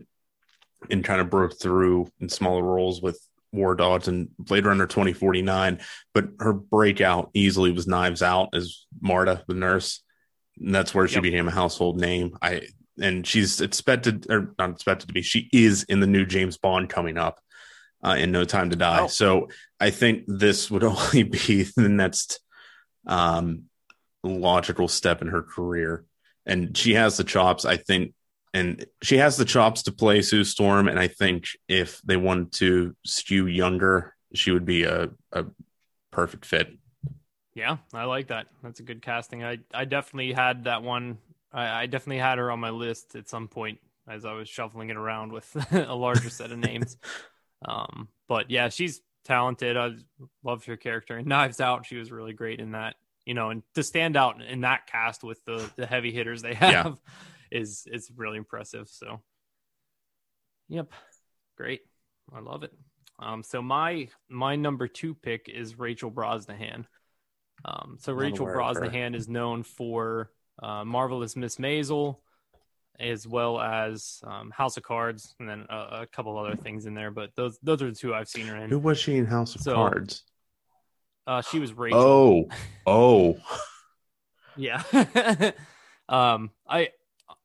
and 0.89 1.03
kind 1.03 1.21
of 1.21 1.29
broke 1.29 1.59
through 1.59 2.07
in 2.19 2.29
smaller 2.29 2.63
roles 2.63 3.01
with 3.01 3.19
War 3.51 3.73
Dogs 3.73 4.07
and 4.07 4.29
Blade 4.37 4.65
Runner 4.65 4.85
2049. 4.85 5.79
But 6.13 6.29
her 6.39 6.53
breakout 6.53 7.31
easily 7.33 7.71
was 7.71 7.87
Knives 7.87 8.21
Out 8.21 8.49
as 8.53 8.85
Marta, 9.01 9.43
the 9.47 9.55
nurse. 9.55 10.03
And 10.59 10.73
that's 10.73 10.93
where 10.93 11.07
she 11.07 11.15
yep. 11.15 11.23
became 11.23 11.47
a 11.47 11.51
household 11.51 11.99
name. 11.99 12.37
I 12.41 12.67
and 13.01 13.27
she's 13.27 13.59
expected 13.59 14.27
or 14.29 14.53
not 14.57 14.69
expected 14.71 15.07
to 15.07 15.13
be. 15.13 15.21
She 15.21 15.49
is 15.51 15.83
in 15.83 15.99
the 15.99 16.07
new 16.07 16.25
James 16.25 16.57
Bond 16.57 16.89
coming 16.89 17.17
up 17.17 17.39
uh, 18.03 18.15
in 18.17 18.31
No 18.31 18.45
Time 18.45 18.69
to 18.69 18.75
Die. 18.75 19.01
Oh. 19.01 19.07
So 19.07 19.49
I 19.79 19.89
think 19.89 20.23
this 20.27 20.71
would 20.71 20.83
only 20.85 21.23
be 21.23 21.63
the 21.75 21.89
next 21.89 22.39
um, 23.05 23.63
logical 24.23 24.87
step 24.87 25.21
in 25.21 25.27
her 25.27 25.41
career. 25.41 26.05
And 26.45 26.77
she 26.77 26.93
has 26.93 27.17
the 27.17 27.23
chops. 27.23 27.65
I 27.65 27.77
think 27.77 28.13
and 28.53 28.85
she 29.03 29.17
has 29.17 29.35
the 29.35 29.43
chops 29.43 29.83
to 29.83 29.91
play 29.91 30.21
Sue 30.21 30.45
Storm. 30.45 30.87
And 30.87 30.97
I 30.97 31.09
think 31.09 31.47
if 31.67 32.01
they 32.03 32.15
wanted 32.15 32.53
to 32.53 32.95
skew 33.05 33.47
younger, 33.47 34.15
she 34.33 34.51
would 34.51 34.63
be 34.63 34.83
a, 34.83 35.09
a 35.33 35.45
perfect 36.11 36.45
fit. 36.45 36.69
Yeah, 37.55 37.77
I 37.93 38.03
like 38.03 38.27
that. 38.27 38.47
That's 38.61 38.79
a 38.79 38.83
good 38.83 39.01
casting. 39.01 39.43
I, 39.43 39.59
I 39.73 39.85
definitely 39.85 40.33
had 40.33 40.65
that 40.65 40.83
one. 40.83 41.17
I, 41.51 41.83
I 41.83 41.85
definitely 41.85 42.19
had 42.19 42.37
her 42.37 42.51
on 42.51 42.59
my 42.59 42.69
list 42.69 43.15
at 43.15 43.29
some 43.29 43.47
point 43.47 43.79
as 44.07 44.25
I 44.25 44.33
was 44.33 44.47
shuffling 44.47 44.89
it 44.89 44.97
around 44.97 45.31
with 45.31 45.55
a 45.71 45.95
larger 45.95 46.29
set 46.29 46.51
of 46.51 46.59
names. 46.59 46.97
Um, 47.67 48.09
but 48.27 48.51
yeah, 48.51 48.69
she's 48.69 49.01
talented. 49.23 49.75
I 49.75 49.93
loved 50.43 50.65
her 50.65 50.77
character. 50.77 51.17
And 51.17 51.25
Knives 51.25 51.59
Out, 51.59 51.85
she 51.87 51.95
was 51.95 52.11
really 52.11 52.33
great 52.33 52.59
in 52.59 52.73
that. 52.73 52.95
You 53.25 53.33
know, 53.33 53.49
and 53.49 53.63
to 53.73 53.81
stand 53.81 54.17
out 54.17 54.39
in 54.43 54.61
that 54.61 54.85
cast 54.85 55.23
with 55.23 55.43
the 55.45 55.67
the 55.75 55.87
heavy 55.87 56.11
hitters 56.11 56.43
they 56.43 56.53
have. 56.53 56.71
Yeah 56.71 56.93
is 57.51 57.87
is 57.91 58.11
really 58.15 58.37
impressive. 58.37 58.89
So, 58.89 59.21
yep, 60.67 60.91
great. 61.57 61.81
I 62.33 62.39
love 62.39 62.63
it. 62.63 62.73
Um, 63.19 63.43
so 63.43 63.61
my 63.61 64.09
my 64.29 64.55
number 64.55 64.87
two 64.87 65.13
pick 65.15 65.49
is 65.49 65.79
Rachel 65.79 66.11
Brosnahan. 66.11 66.85
Um, 67.65 67.97
so 67.99 68.13
Rachel 68.13 68.45
Brosnahan 68.45 69.15
is 69.15 69.27
known 69.27 69.63
for 69.63 70.29
uh, 70.61 70.85
Marvelous 70.85 71.35
Miss 71.35 71.57
Maisel, 71.57 72.17
as 72.99 73.27
well 73.27 73.59
as 73.59 74.21
um, 74.23 74.51
House 74.51 74.77
of 74.77 74.83
Cards, 74.83 75.35
and 75.39 75.49
then 75.49 75.65
a, 75.69 76.01
a, 76.01 76.07
couple 76.07 76.37
other 76.37 76.55
things 76.55 76.85
in 76.85 76.93
there. 76.93 77.11
But 77.11 77.31
those 77.35 77.57
those 77.63 77.81
are 77.81 77.89
the 77.89 77.95
two 77.95 78.13
I've 78.13 78.29
seen 78.29 78.45
her 78.47 78.55
in. 78.55 78.69
Who 78.69 78.79
was 78.79 78.99
she 78.99 79.17
in 79.17 79.25
House 79.25 79.55
of 79.55 79.61
so, 79.61 79.73
Cards? 79.73 80.23
Uh, 81.25 81.41
she 81.41 81.59
was 81.59 81.73
Rachel. 81.73 81.99
Oh, 81.99 82.47
oh, 82.87 83.37
yeah. 84.55 84.83
um, 86.09 86.51
I 86.67 86.89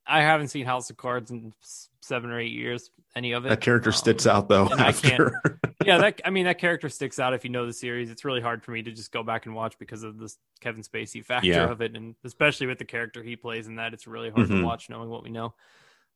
I 0.05 0.21
haven't 0.21 0.49
seen 0.49 0.65
House 0.65 0.89
of 0.91 0.97
Cards 0.97 1.31
in 1.31 1.53
seven 2.01 2.29
or 2.29 2.39
eight 2.39 2.51
years. 2.51 2.91
Any 3.15 3.33
of 3.33 3.45
it? 3.45 3.49
That 3.49 3.61
character 3.61 3.89
um, 3.89 3.95
sticks 3.95 4.27
out 4.27 4.49
though. 4.49 4.69
After. 4.71 5.41
yeah, 5.85 5.97
that 5.97 6.21
I 6.25 6.29
mean 6.29 6.45
that 6.45 6.57
character 6.57 6.89
sticks 6.89 7.19
out 7.19 7.33
if 7.33 7.43
you 7.43 7.49
know 7.49 7.65
the 7.65 7.73
series. 7.73 8.09
It's 8.09 8.25
really 8.25 8.41
hard 8.41 8.63
for 8.63 8.71
me 8.71 8.81
to 8.83 8.91
just 8.91 9.11
go 9.11 9.23
back 9.23 9.45
and 9.45 9.55
watch 9.55 9.77
because 9.79 10.03
of 10.03 10.17
this 10.17 10.37
Kevin 10.59 10.83
Spacey 10.83 11.23
factor 11.23 11.47
yeah. 11.47 11.69
of 11.69 11.81
it, 11.81 11.95
and 11.95 12.15
especially 12.23 12.67
with 12.67 12.77
the 12.77 12.85
character 12.85 13.23
he 13.23 13.35
plays 13.35 13.67
in 13.67 13.75
that, 13.75 13.93
it's 13.93 14.07
really 14.07 14.29
hard 14.29 14.47
mm-hmm. 14.47 14.59
to 14.59 14.65
watch 14.65 14.89
knowing 14.89 15.09
what 15.09 15.23
we 15.23 15.29
know. 15.29 15.53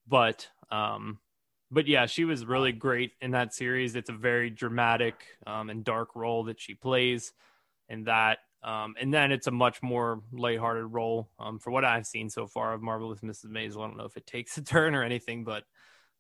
But 0.08 0.48
um, 0.72 1.20
but 1.72 1.88
yeah, 1.88 2.06
she 2.06 2.26
was 2.26 2.46
really 2.46 2.72
great 2.72 3.12
in 3.22 3.32
that 3.32 3.54
series. 3.54 3.96
It's 3.96 4.10
a 4.10 4.14
very 4.14 4.50
dramatic 4.50 5.16
um, 5.48 5.70
and 5.70 5.84
dark 5.84 6.16
role 6.16 6.44
that 6.46 6.60
she 6.60 6.74
plays, 6.74 7.34
and 7.90 8.08
that 8.08 8.40
um, 8.64 8.96
and 9.00 9.14
then 9.14 9.32
it's 9.32 9.48
a 9.48 9.52
much 9.52 9.84
more 9.84 10.22
lighthearted 10.32 10.92
role 10.92 11.30
um, 11.40 11.60
for 11.60 11.70
what 11.70 11.86
I've 11.86 12.08
seen 12.08 12.30
so 12.30 12.48
far 12.48 12.74
of 12.74 12.82
Marvelous 12.82 13.20
Mrs. 13.20 13.46
Maisel. 13.46 13.84
I 13.84 13.88
don't 13.88 13.98
know 13.98 14.06
if 14.06 14.18
it 14.18 14.26
takes 14.26 14.58
a 14.58 14.64
turn 14.64 14.96
or 14.96 15.04
anything, 15.04 15.44
but 15.44 15.64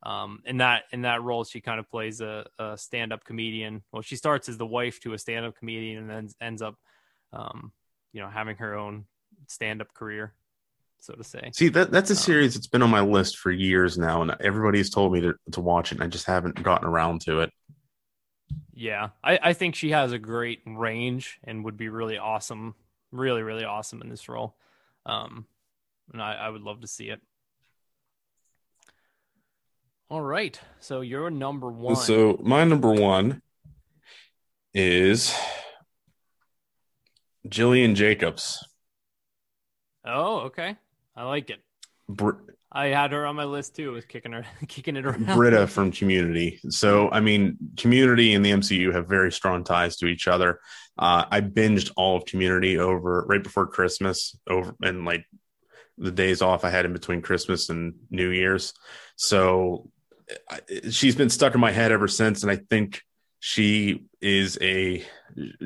um, 0.03 0.41
in 0.45 0.57
that 0.57 0.83
in 0.91 1.01
that 1.01 1.23
role, 1.23 1.43
she 1.43 1.61
kind 1.61 1.79
of 1.79 1.89
plays 1.89 2.21
a, 2.21 2.45
a 2.59 2.77
stand 2.77 3.11
up 3.13 3.23
comedian. 3.23 3.83
Well, 3.91 4.01
she 4.01 4.15
starts 4.15 4.49
as 4.49 4.57
the 4.57 4.65
wife 4.65 4.99
to 5.01 5.13
a 5.13 5.17
stand 5.17 5.45
up 5.45 5.57
comedian, 5.57 5.97
and 5.97 6.09
then 6.09 6.29
ends 6.39 6.61
up, 6.61 6.75
um, 7.33 7.71
you 8.13 8.21
know, 8.21 8.29
having 8.29 8.57
her 8.57 8.75
own 8.75 9.05
stand 9.47 9.81
up 9.81 9.93
career, 9.93 10.33
so 10.99 11.13
to 11.13 11.23
say. 11.23 11.51
See, 11.53 11.69
that 11.69 11.91
that's 11.91 12.11
a 12.11 12.13
um, 12.13 12.17
series 12.17 12.53
that's 12.53 12.67
been 12.67 12.83
on 12.83 12.91
my 12.91 13.01
list 13.01 13.37
for 13.37 13.51
years 13.51 13.97
now, 13.97 14.21
and 14.21 14.35
everybody's 14.39 14.89
told 14.89 15.13
me 15.13 15.21
to 15.21 15.33
to 15.53 15.61
watch 15.61 15.91
it, 15.91 15.95
and 15.95 16.03
I 16.03 16.07
just 16.07 16.25
haven't 16.25 16.61
gotten 16.61 16.87
around 16.87 17.21
to 17.21 17.41
it. 17.41 17.51
Yeah, 18.73 19.09
I, 19.23 19.39
I 19.41 19.53
think 19.53 19.75
she 19.75 19.91
has 19.91 20.11
a 20.11 20.19
great 20.19 20.59
range 20.65 21.39
and 21.43 21.63
would 21.63 21.77
be 21.77 21.89
really 21.89 22.17
awesome, 22.17 22.75
really, 23.11 23.41
really 23.41 23.63
awesome 23.63 24.01
in 24.01 24.09
this 24.09 24.27
role. 24.27 24.55
Um, 25.05 25.45
and 26.11 26.21
I, 26.21 26.33
I 26.33 26.49
would 26.49 26.61
love 26.61 26.81
to 26.81 26.87
see 26.87 27.09
it. 27.09 27.21
All 30.09 30.21
right. 30.21 30.59
So 30.79 31.01
you're 31.01 31.29
number 31.29 31.69
one. 31.71 31.95
So 31.95 32.39
my 32.43 32.63
number 32.63 32.91
one 32.91 33.41
is 34.73 35.35
Gillian 37.49 37.95
Jacobs. 37.95 38.63
Oh, 40.05 40.41
okay. 40.41 40.75
I 41.15 41.23
like 41.23 41.49
it. 41.49 41.59
Br- 42.07 42.33
I 42.71 42.87
had 42.87 43.13
her 43.13 43.25
on 43.25 43.35
my 43.35 43.45
list 43.45 43.75
too. 43.75 43.93
Was 43.93 44.05
kicking 44.05 44.33
her, 44.33 44.45
kicking 44.67 44.95
it 44.95 45.05
around. 45.05 45.25
Britta 45.25 45.65
from 45.65 45.91
Community. 45.91 46.59
So 46.69 47.09
I 47.09 47.21
mean, 47.21 47.57
Community 47.77 48.33
and 48.35 48.45
the 48.45 48.51
MCU 48.51 48.93
have 48.93 49.07
very 49.07 49.31
strong 49.31 49.63
ties 49.63 49.95
to 49.97 50.07
each 50.07 50.27
other. 50.27 50.59
Uh, 50.97 51.25
I 51.31 51.41
binged 51.41 51.91
all 51.95 52.17
of 52.17 52.25
Community 52.25 52.77
over 52.77 53.25
right 53.27 53.41
before 53.41 53.65
Christmas, 53.67 54.37
over 54.47 54.75
and 54.83 55.05
like 55.05 55.25
the 55.97 56.11
days 56.11 56.41
off 56.41 56.65
I 56.65 56.69
had 56.69 56.85
in 56.85 56.93
between 56.93 57.21
Christmas 57.21 57.69
and 57.69 57.95
New 58.11 58.29
Year's. 58.29 58.73
So 59.15 59.89
she's 60.89 61.15
been 61.15 61.29
stuck 61.29 61.53
in 61.53 61.61
my 61.61 61.71
head 61.71 61.91
ever 61.91 62.07
since, 62.07 62.43
and 62.43 62.51
I 62.51 62.57
think 62.57 63.01
she 63.39 64.05
is 64.21 64.57
a 64.61 65.05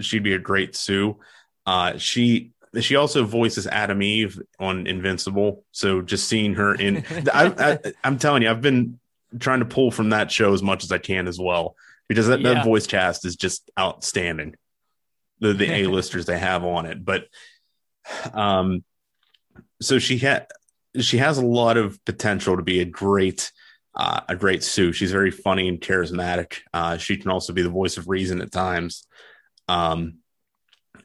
she'd 0.02 0.24
be 0.24 0.34
a 0.34 0.40
great 0.40 0.76
Sue. 0.76 1.18
Uh, 1.66 1.98
she 1.98 2.52
she 2.80 2.96
also 2.96 3.24
voices 3.24 3.68
Atom 3.68 4.02
Eve 4.02 4.40
on 4.60 4.86
Invincible. 4.88 5.64
So 5.72 6.02
just 6.02 6.28
seeing 6.28 6.56
her 6.56 6.76
in, 6.76 7.04
I, 7.34 7.80
am 8.04 8.20
telling 8.20 8.44
you, 8.44 8.50
I've 8.50 8.62
been 8.62 9.00
trying 9.40 9.60
to 9.60 9.66
pull 9.66 9.92
from 9.92 10.10
that 10.10 10.32
show 10.32 10.54
as 10.54 10.62
much 10.62 10.84
as 10.84 10.92
I 10.92 10.98
can 10.98 11.28
as 11.28 11.40
well 11.40 11.76
because 12.08 12.28
that, 12.28 12.42
yeah. 12.42 12.56
that 12.56 12.66
voice 12.66 12.88
cast 12.88 13.26
is 13.26 13.36
just 13.36 13.70
outstanding. 13.80 14.56
The 15.40 15.54
the 15.54 15.72
A 15.84 15.88
listers 15.88 16.26
they 16.26 16.38
have 16.38 16.66
on 16.66 16.86
it, 16.86 17.04
but 17.04 17.28
um, 18.34 18.84
so 19.82 20.00
she 20.00 20.18
had 20.18 20.48
she 21.00 21.18
has 21.18 21.38
a 21.38 21.46
lot 21.46 21.78
of 21.78 22.04
potential 22.04 22.58
to 22.58 22.64
be 22.64 22.82
a 22.82 22.86
great 22.86 23.52
uh, 24.00 24.22
a 24.30 24.36
great 24.38 24.64
Sue. 24.64 24.94
She's 24.94 25.12
very 25.12 25.30
funny 25.30 25.68
and 25.68 25.82
charismatic. 25.82 26.60
Uh, 26.74 26.96
she 26.96 27.18
can 27.18 27.30
also 27.30 27.52
be 27.52 27.64
the 27.64 27.70
voice 27.70 27.98
of 27.98 28.08
reason 28.08 28.42
at 28.42 28.50
times. 28.50 29.06
Um, 29.68 30.20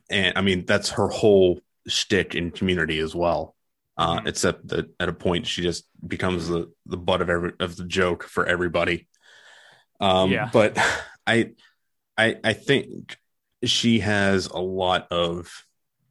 and 0.09 0.39
I 0.39 0.43
mean 0.43 0.65
that's 0.65 0.91
her 0.91 1.09
whole 1.09 1.61
shtick 1.89 2.37
in 2.37 2.53
Community 2.53 3.01
as 3.01 3.13
well. 3.13 3.57
Uh, 3.97 4.19
mm-hmm. 4.19 4.29
Except 4.29 4.69
that 4.69 4.95
at 5.01 5.09
a 5.09 5.13
point 5.13 5.49
she 5.49 5.63
just 5.63 5.87
becomes 6.07 6.47
the 6.47 6.73
the 6.87 6.97
butt 6.97 7.21
of 7.21 7.29
every 7.29 7.53
of 7.59 7.75
the 7.75 7.85
joke 7.85 8.23
for 8.23 8.47
everybody. 8.47 9.09
Um, 9.99 10.31
yeah. 10.31 10.49
But 10.53 10.79
I 11.27 11.51
I 12.17 12.37
I 12.45 12.53
think 12.53 13.19
she 13.65 13.99
has 14.01 14.47
a 14.47 14.61
lot 14.61 15.09
of. 15.11 15.65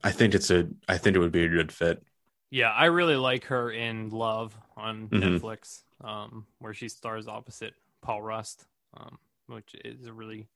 I 0.04 0.12
think 0.12 0.36
it's 0.36 0.52
a. 0.52 0.68
I 0.90 0.98
think 0.98 1.16
it 1.16 1.20
would 1.20 1.32
be 1.32 1.46
a 1.46 1.50
good 1.50 1.72
fit. 1.72 2.04
Yeah, 2.52 2.72
I 2.72 2.86
really 2.86 3.16
like 3.16 3.46
her 3.46 3.72
in 3.72 4.10
Love 4.10 4.56
on 4.76 5.08
mm-hmm. 5.08 5.38
Netflix, 5.38 5.84
um, 6.04 6.46
where 6.60 6.74
she 6.74 6.90
stars 6.90 7.28
opposite 7.28 7.74
Paul 8.02 8.22
Rust, 8.22 8.66
um, 8.96 9.18
which 9.48 9.76
is 9.86 10.06
a 10.06 10.14
really, 10.14 10.48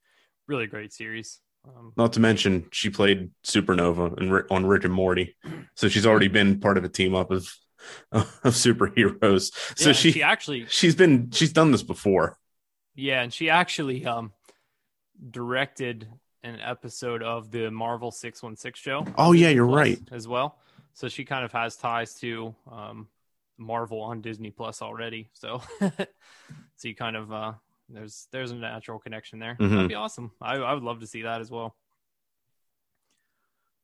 really 0.48 0.68
great 0.68 0.94
series. 0.94 1.40
Um, 1.66 1.94
Not 1.98 2.14
to 2.14 2.20
mention, 2.20 2.68
she 2.72 2.90
played 2.90 3.32
Supernova 3.46 4.20
in, 4.22 4.44
on 4.50 4.66
Rick 4.66 4.86
and 4.86 4.94
Morty, 4.94 5.36
so 5.76 5.88
she's 5.88 6.06
already 6.06 6.28
been 6.28 6.60
part 6.60 6.78
of 6.78 6.84
a 6.84 6.90
team 6.90 7.16
up 7.16 7.32
of 7.32 7.54
of 8.12 8.26
superheroes. 8.46 9.54
So 9.78 9.90
yeah, 9.90 9.94
she, 9.94 10.12
she 10.12 10.24
actually 10.24 10.66
she's 10.68 10.96
been 10.96 11.32
she's 11.32 11.54
done 11.54 11.72
this 11.72 11.84
before. 11.84 12.38
Yeah, 12.96 13.22
and 13.22 13.34
she 13.34 13.50
actually 13.50 14.06
um 14.06 14.32
directed 15.30 16.08
an 16.44 16.60
episode 16.62 17.24
of 17.24 17.52
the 17.52 17.70
Marvel 17.70 18.12
Six 18.12 18.42
One 18.42 18.56
Six 18.56 18.80
show. 18.80 19.06
Oh 19.18 19.34
yeah, 19.34 19.50
you're 19.50 19.66
right 19.66 20.00
as 20.12 20.28
well. 20.28 20.58
So 20.94 21.08
she 21.08 21.26
kind 21.26 21.46
of 21.46 21.52
has 21.52 21.76
ties 21.76 22.16
to 22.22 22.56
um, 22.72 23.08
Marvel 23.58 24.02
on 24.02 24.22
Disney 24.22 24.52
Plus 24.52 24.82
already. 24.82 25.30
So 25.34 25.62
so 25.80 26.88
you 26.88 26.96
kind 26.96 27.16
of 27.16 27.32
uh, 27.32 27.54
there's 27.90 28.28
there's 28.32 28.52
a 28.52 28.56
natural 28.56 29.00
connection 29.00 29.40
there. 29.40 29.58
Mm-hmm. 29.60 29.76
That'd 29.76 29.90
be 29.90 29.96
awesome. 29.96 30.32
I 30.42 30.56
I 30.56 30.74
would 30.74 30.84
love 30.84 31.00
to 31.02 31.08
see 31.08 31.24
that 31.24 31.42
as 31.42 31.52
well. 31.52 31.76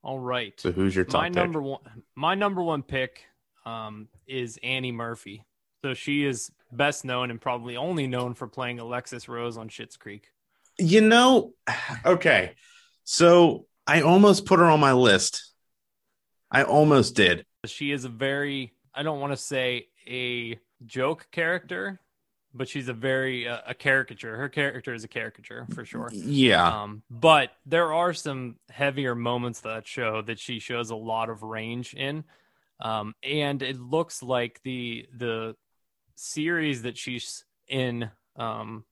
All 0.04 0.20
right. 0.20 0.54
So 0.60 0.72
who's 0.72 0.96
your 0.96 1.06
top 1.06 1.22
my 1.22 1.30
pick? 1.30 1.36
number 1.36 1.62
one? 1.62 1.80
My 2.16 2.36
number 2.36 2.62
one 2.62 2.84
pick 2.84 3.24
um, 3.66 4.10
is 4.28 4.60
Annie 4.62 4.92
Murphy. 4.92 5.46
So 5.84 5.94
she 5.94 6.26
is 6.26 6.52
best 6.72 7.06
known 7.06 7.32
and 7.32 7.40
probably 7.40 7.78
only 7.78 8.08
known 8.08 8.34
for 8.34 8.48
playing 8.48 8.80
Alexis 8.80 9.28
Rose 9.28 9.58
on 9.58 9.70
Schitt's 9.70 9.98
Creek. 9.98 10.28
You 10.78 11.02
know, 11.02 11.54
okay. 12.06 12.56
So 13.06 13.68
I 13.88 14.02
almost 14.02 14.46
put 14.46 14.60
her 14.60 14.66
on 14.66 14.80
my 14.80 14.94
list. 14.94 15.54
I 16.52 16.64
almost 16.64 17.16
did. 17.16 17.46
She 17.66 17.92
is 17.92 18.06
a 18.06 18.10
very, 18.10 18.73
I 18.94 19.04
don't 19.04 19.20
want 19.20 19.34
to 19.34 19.38
say 19.38 19.88
a 20.08 20.60
joke 20.86 21.28
character, 21.32 22.00
but 22.54 22.70
she's 22.70 22.88
a 22.88 22.94
very 22.94 23.48
uh, 23.48 23.62
a 23.68 23.74
caricature. 23.74 24.38
Her 24.38 24.50
character 24.50 24.94
is 24.94 25.04
a 25.04 25.08
caricature 25.08 25.68
for 25.74 25.86
sure. 25.86 26.10
Yeah. 26.14 26.84
Um, 26.84 27.04
but 27.10 27.52
there 27.66 27.94
are 27.94 28.14
some 28.14 28.58
heavier 28.70 29.16
moments 29.16 29.62
that 29.62 29.88
show 29.88 30.22
that 30.22 30.40
she 30.40 30.60
shows 30.60 30.90
a 30.90 30.96
lot 30.96 31.30
of 31.30 31.44
range 31.44 31.94
in. 31.94 32.24
Um, 32.80 33.16
and 33.24 33.62
it 33.62 33.80
looks 33.80 34.22
like 34.22 34.62
the 34.64 35.08
the 35.16 35.56
series 36.16 36.84
that 36.84 36.98
she's 36.98 37.46
in 37.68 38.10
um, 38.36 38.84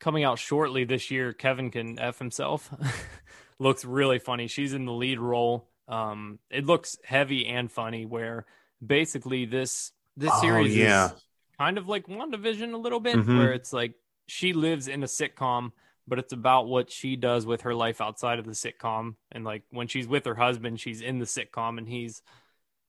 coming 0.00 0.24
out 0.24 0.38
shortly 0.38 0.84
this 0.84 1.10
year, 1.10 1.32
Kevin 1.32 1.70
can 1.70 1.98
f 1.98 2.18
himself. 2.18 2.70
looks 3.58 3.84
really 3.84 4.18
funny. 4.18 4.46
She's 4.46 4.74
in 4.74 4.84
the 4.84 4.92
lead 4.92 5.18
role. 5.18 5.68
Um, 5.88 6.38
it 6.50 6.64
looks 6.64 6.96
heavy 7.04 7.46
and 7.46 7.70
funny. 7.70 8.06
Where 8.06 8.46
basically 8.84 9.44
this 9.44 9.92
this 10.16 10.30
Oh, 10.34 10.40
series 10.40 10.76
yeah. 10.76 11.06
is 11.12 11.22
kind 11.58 11.78
of 11.78 11.88
like 11.88 12.06
WandaVision 12.06 12.74
a 12.74 12.76
little 12.76 13.00
bit, 13.00 13.16
Mhm. 13.16 13.36
where 13.38 13.52
it's 13.52 13.72
like 13.72 13.94
she 14.26 14.52
lives 14.52 14.88
in 14.88 15.02
a 15.02 15.06
sitcom, 15.06 15.72
but 16.06 16.18
it's 16.18 16.32
about 16.32 16.66
what 16.66 16.90
she 16.90 17.16
does 17.16 17.46
with 17.46 17.62
her 17.62 17.74
life 17.74 18.00
outside 18.00 18.38
of 18.38 18.44
the 18.44 18.52
sitcom. 18.52 19.16
And 19.30 19.44
like 19.44 19.62
when 19.70 19.86
she's 19.88 20.06
with 20.06 20.24
her 20.26 20.34
husband, 20.34 20.80
she's 20.80 21.00
in 21.00 21.18
the 21.18 21.24
sitcom 21.24 21.78
and 21.78 21.88
he's 21.88 22.22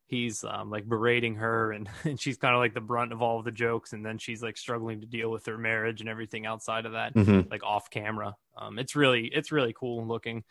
he's 0.08 0.44
um, 0.44 0.70
like 0.70 0.88
berating 0.88 1.36
her 1.36 1.72
and, 1.72 1.89
and 2.04 2.20
she's 2.20 2.38
kind 2.38 2.54
of 2.54 2.60
like 2.60 2.74
the 2.74 2.82
brunt 2.82 3.14
of 3.14 3.22
all 3.22 3.39
of 3.39 3.46
the 3.46 3.52
jokes 3.52 3.94
and 3.94 4.06
then 4.06 4.18
she's 4.18 4.44
like 4.44 4.58
struggling 4.58 5.00
to 5.02 5.08
deal 5.08 5.32
with 5.32 5.46
her 5.46 5.58
marriage 5.58 6.02
and 6.02 6.10
everything 6.10 6.46
outside 6.46 6.86
of 6.86 6.91
that 6.91 7.14
Mhm. 7.16 7.50
like 7.50 7.64
off 7.64 7.89
camera 7.89 8.36
um, 8.58 8.78
it's 8.78 8.96
really 8.96 9.26
it's 9.28 9.52
really 9.52 9.74
cool 9.74 10.06
looking 10.06 10.44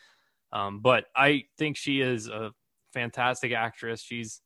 um, 0.52 0.80
but 0.80 1.04
i 1.14 1.44
think 1.58 1.76
she 1.76 2.00
is 2.00 2.28
a 2.28 2.50
fantastic 2.92 3.52
actress 3.52 4.00
she's 4.02 4.40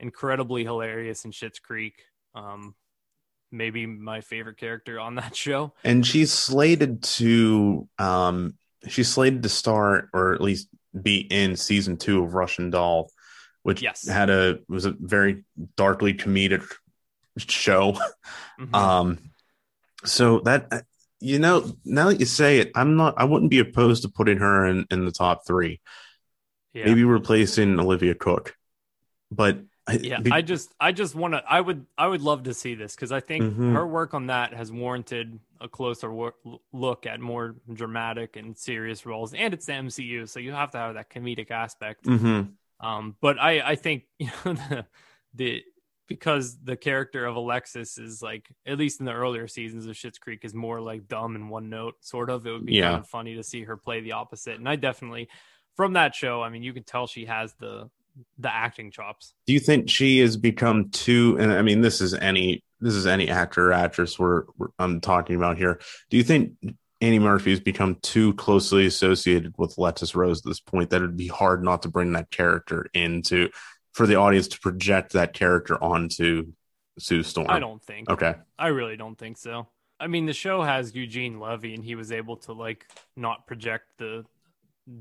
incredibly 0.00 0.64
hilarious 0.64 1.24
in 1.24 1.30
Schitt's 1.30 1.58
creek 1.60 1.94
um, 2.34 2.74
maybe 3.52 3.86
my 3.86 4.20
favorite 4.20 4.56
character 4.56 4.98
on 5.00 5.16
that 5.16 5.34
show 5.36 5.72
And 5.84 6.06
she's 6.06 6.32
slated 6.32 7.02
to 7.18 7.88
um 7.98 8.54
she's 8.88 9.08
slated 9.08 9.42
to 9.42 9.48
start 9.48 10.08
or 10.12 10.32
at 10.34 10.40
least 10.40 10.68
be 11.00 11.18
in 11.20 11.56
season 11.56 11.96
two 11.96 12.22
of 12.24 12.34
Russian 12.34 12.70
Doll, 12.70 13.10
which 13.62 13.82
Yes. 13.82 14.08
had 14.08 14.30
a 14.30 14.58
was 14.68 14.86
a 14.86 14.94
very 14.98 15.44
darkly 15.76 16.14
comedic 16.14 16.64
show. 17.38 17.96
Mhm. 18.60 18.74
Um 18.74 19.18
so 20.04 20.40
that 20.40 20.84
you 21.20 21.38
know, 21.38 21.70
now 21.84 22.08
that 22.08 22.20
you 22.20 22.26
say 22.26 22.58
it, 22.60 22.70
I'm 22.74 22.96
not 22.96 23.14
I 23.18 23.24
wouldn't 23.24 23.50
be 23.50 23.58
opposed 23.58 24.02
to 24.02 24.08
putting 24.08 24.38
her 24.38 24.66
in, 24.66 24.86
in 24.90 25.04
the 25.04 25.12
top 25.12 25.46
three. 25.46 25.80
yeah. 26.72 26.86
Maybe 26.86 27.04
replacing 27.04 27.78
Olivia 27.80 28.14
Cooke. 28.14 28.54
But 29.30 29.58
yeah 30.00 30.18
i 30.32 30.42
just 30.42 30.72
i 30.80 30.92
just 30.92 31.14
want 31.14 31.34
to 31.34 31.42
i 31.48 31.60
would 31.60 31.86
i 31.98 32.06
would 32.06 32.22
love 32.22 32.42
to 32.44 32.54
see 32.54 32.74
this 32.74 32.94
because 32.94 33.12
i 33.12 33.20
think 33.20 33.44
Mhm. 33.44 33.72
her 33.74 33.86
work 33.86 34.14
on 34.14 34.26
that 34.26 34.52
has 34.54 34.70
warranted 34.72 35.38
a 35.60 35.68
closer 35.68 36.12
wor- 36.12 36.34
look 36.72 37.06
at 37.06 37.20
more 37.20 37.56
dramatic 37.72 38.36
and 38.36 38.56
serious 38.56 39.04
roles 39.06 39.34
and 39.34 39.52
it's 39.54 39.66
the 39.66 39.72
mcu 39.72 40.28
so 40.28 40.40
you 40.40 40.52
have 40.52 40.70
to 40.72 40.78
have 40.78 40.94
that 40.94 41.10
comedic 41.10 41.50
aspect 41.50 42.04
Mhm. 42.04 42.52
um 42.80 43.16
but 43.20 43.38
i 43.40 43.60
i 43.60 43.74
think 43.76 44.04
you 44.18 44.26
know 44.44 44.52
the, 44.54 44.86
the 45.34 45.64
because 46.08 46.58
the 46.64 46.76
character 46.76 47.24
of 47.24 47.36
alexis 47.36 47.96
is 47.98 48.20
like 48.22 48.48
at 48.66 48.78
least 48.78 49.00
in 49.00 49.06
the 49.06 49.12
earlier 49.12 49.46
seasons 49.46 49.86
of 49.86 49.94
Schitt's 49.94 50.18
creek 50.18 50.44
is 50.44 50.54
more 50.54 50.80
like 50.80 51.06
dumb 51.06 51.36
and 51.36 51.48
one 51.50 51.68
note 51.70 51.94
sort 52.00 52.30
of 52.30 52.46
it 52.46 52.50
would 52.52 52.66
be 52.66 52.74
Yeah. 52.74 52.90
kind 52.90 53.00
of 53.00 53.08
funny 53.08 53.36
to 53.36 53.42
see 53.44 53.62
her 53.64 53.76
play 53.76 54.00
the 54.00 54.12
opposite 54.12 54.56
and 54.58 54.68
i 54.68 54.74
definitely 54.76 55.28
from 55.76 55.92
that 55.92 56.14
show 56.14 56.42
i 56.42 56.48
mean 56.48 56.62
you 56.64 56.72
can 56.72 56.82
tell 56.82 57.06
she 57.06 57.26
has 57.26 57.54
the 57.54 57.88
the 58.38 58.52
acting 58.52 58.90
chops 58.90 59.34
do 59.46 59.52
you 59.52 59.60
think 59.60 59.88
she 59.88 60.18
has 60.18 60.36
become 60.36 60.90
too 60.90 61.36
and 61.38 61.52
i 61.52 61.62
mean 61.62 61.80
this 61.80 62.00
is 62.00 62.14
any 62.14 62.62
this 62.80 62.94
is 62.94 63.06
any 63.06 63.28
actor 63.28 63.70
or 63.70 63.72
actress 63.72 64.18
we're, 64.18 64.44
we're 64.58 64.68
i'm 64.78 65.00
talking 65.00 65.36
about 65.36 65.56
here 65.56 65.80
do 66.10 66.16
you 66.16 66.22
think 66.22 66.52
annie 67.00 67.18
murphy 67.18 67.50
has 67.50 67.60
become 67.60 67.96
too 68.02 68.34
closely 68.34 68.86
associated 68.86 69.54
with 69.56 69.76
Alexis 69.78 70.14
Rose 70.14 70.38
at 70.38 70.44
this 70.44 70.60
point 70.60 70.90
that 70.90 70.96
it'd 70.96 71.16
be 71.16 71.28
hard 71.28 71.62
not 71.62 71.82
to 71.82 71.88
bring 71.88 72.12
that 72.12 72.30
character 72.30 72.86
into 72.94 73.48
for 73.92 74.06
the 74.06 74.16
audience 74.16 74.48
to 74.48 74.60
project 74.60 75.12
that 75.12 75.32
character 75.32 75.82
onto 75.82 76.52
sue 76.98 77.22
storm 77.22 77.46
I 77.48 77.58
don't 77.58 77.82
think. 77.82 78.10
okay 78.10 78.34
I 78.58 78.68
really 78.68 78.96
don't 78.96 79.16
think 79.16 79.38
so. 79.38 79.68
I 80.00 80.06
mean, 80.06 80.24
the 80.24 80.32
show 80.32 80.62
has 80.62 80.94
Eugene 80.94 81.38
Levy, 81.38 81.74
and 81.74 81.84
he 81.84 81.94
was 81.94 82.10
able 82.10 82.36
to 82.38 82.54
like 82.54 82.86
not 83.16 83.46
project 83.46 83.84
the 83.98 84.24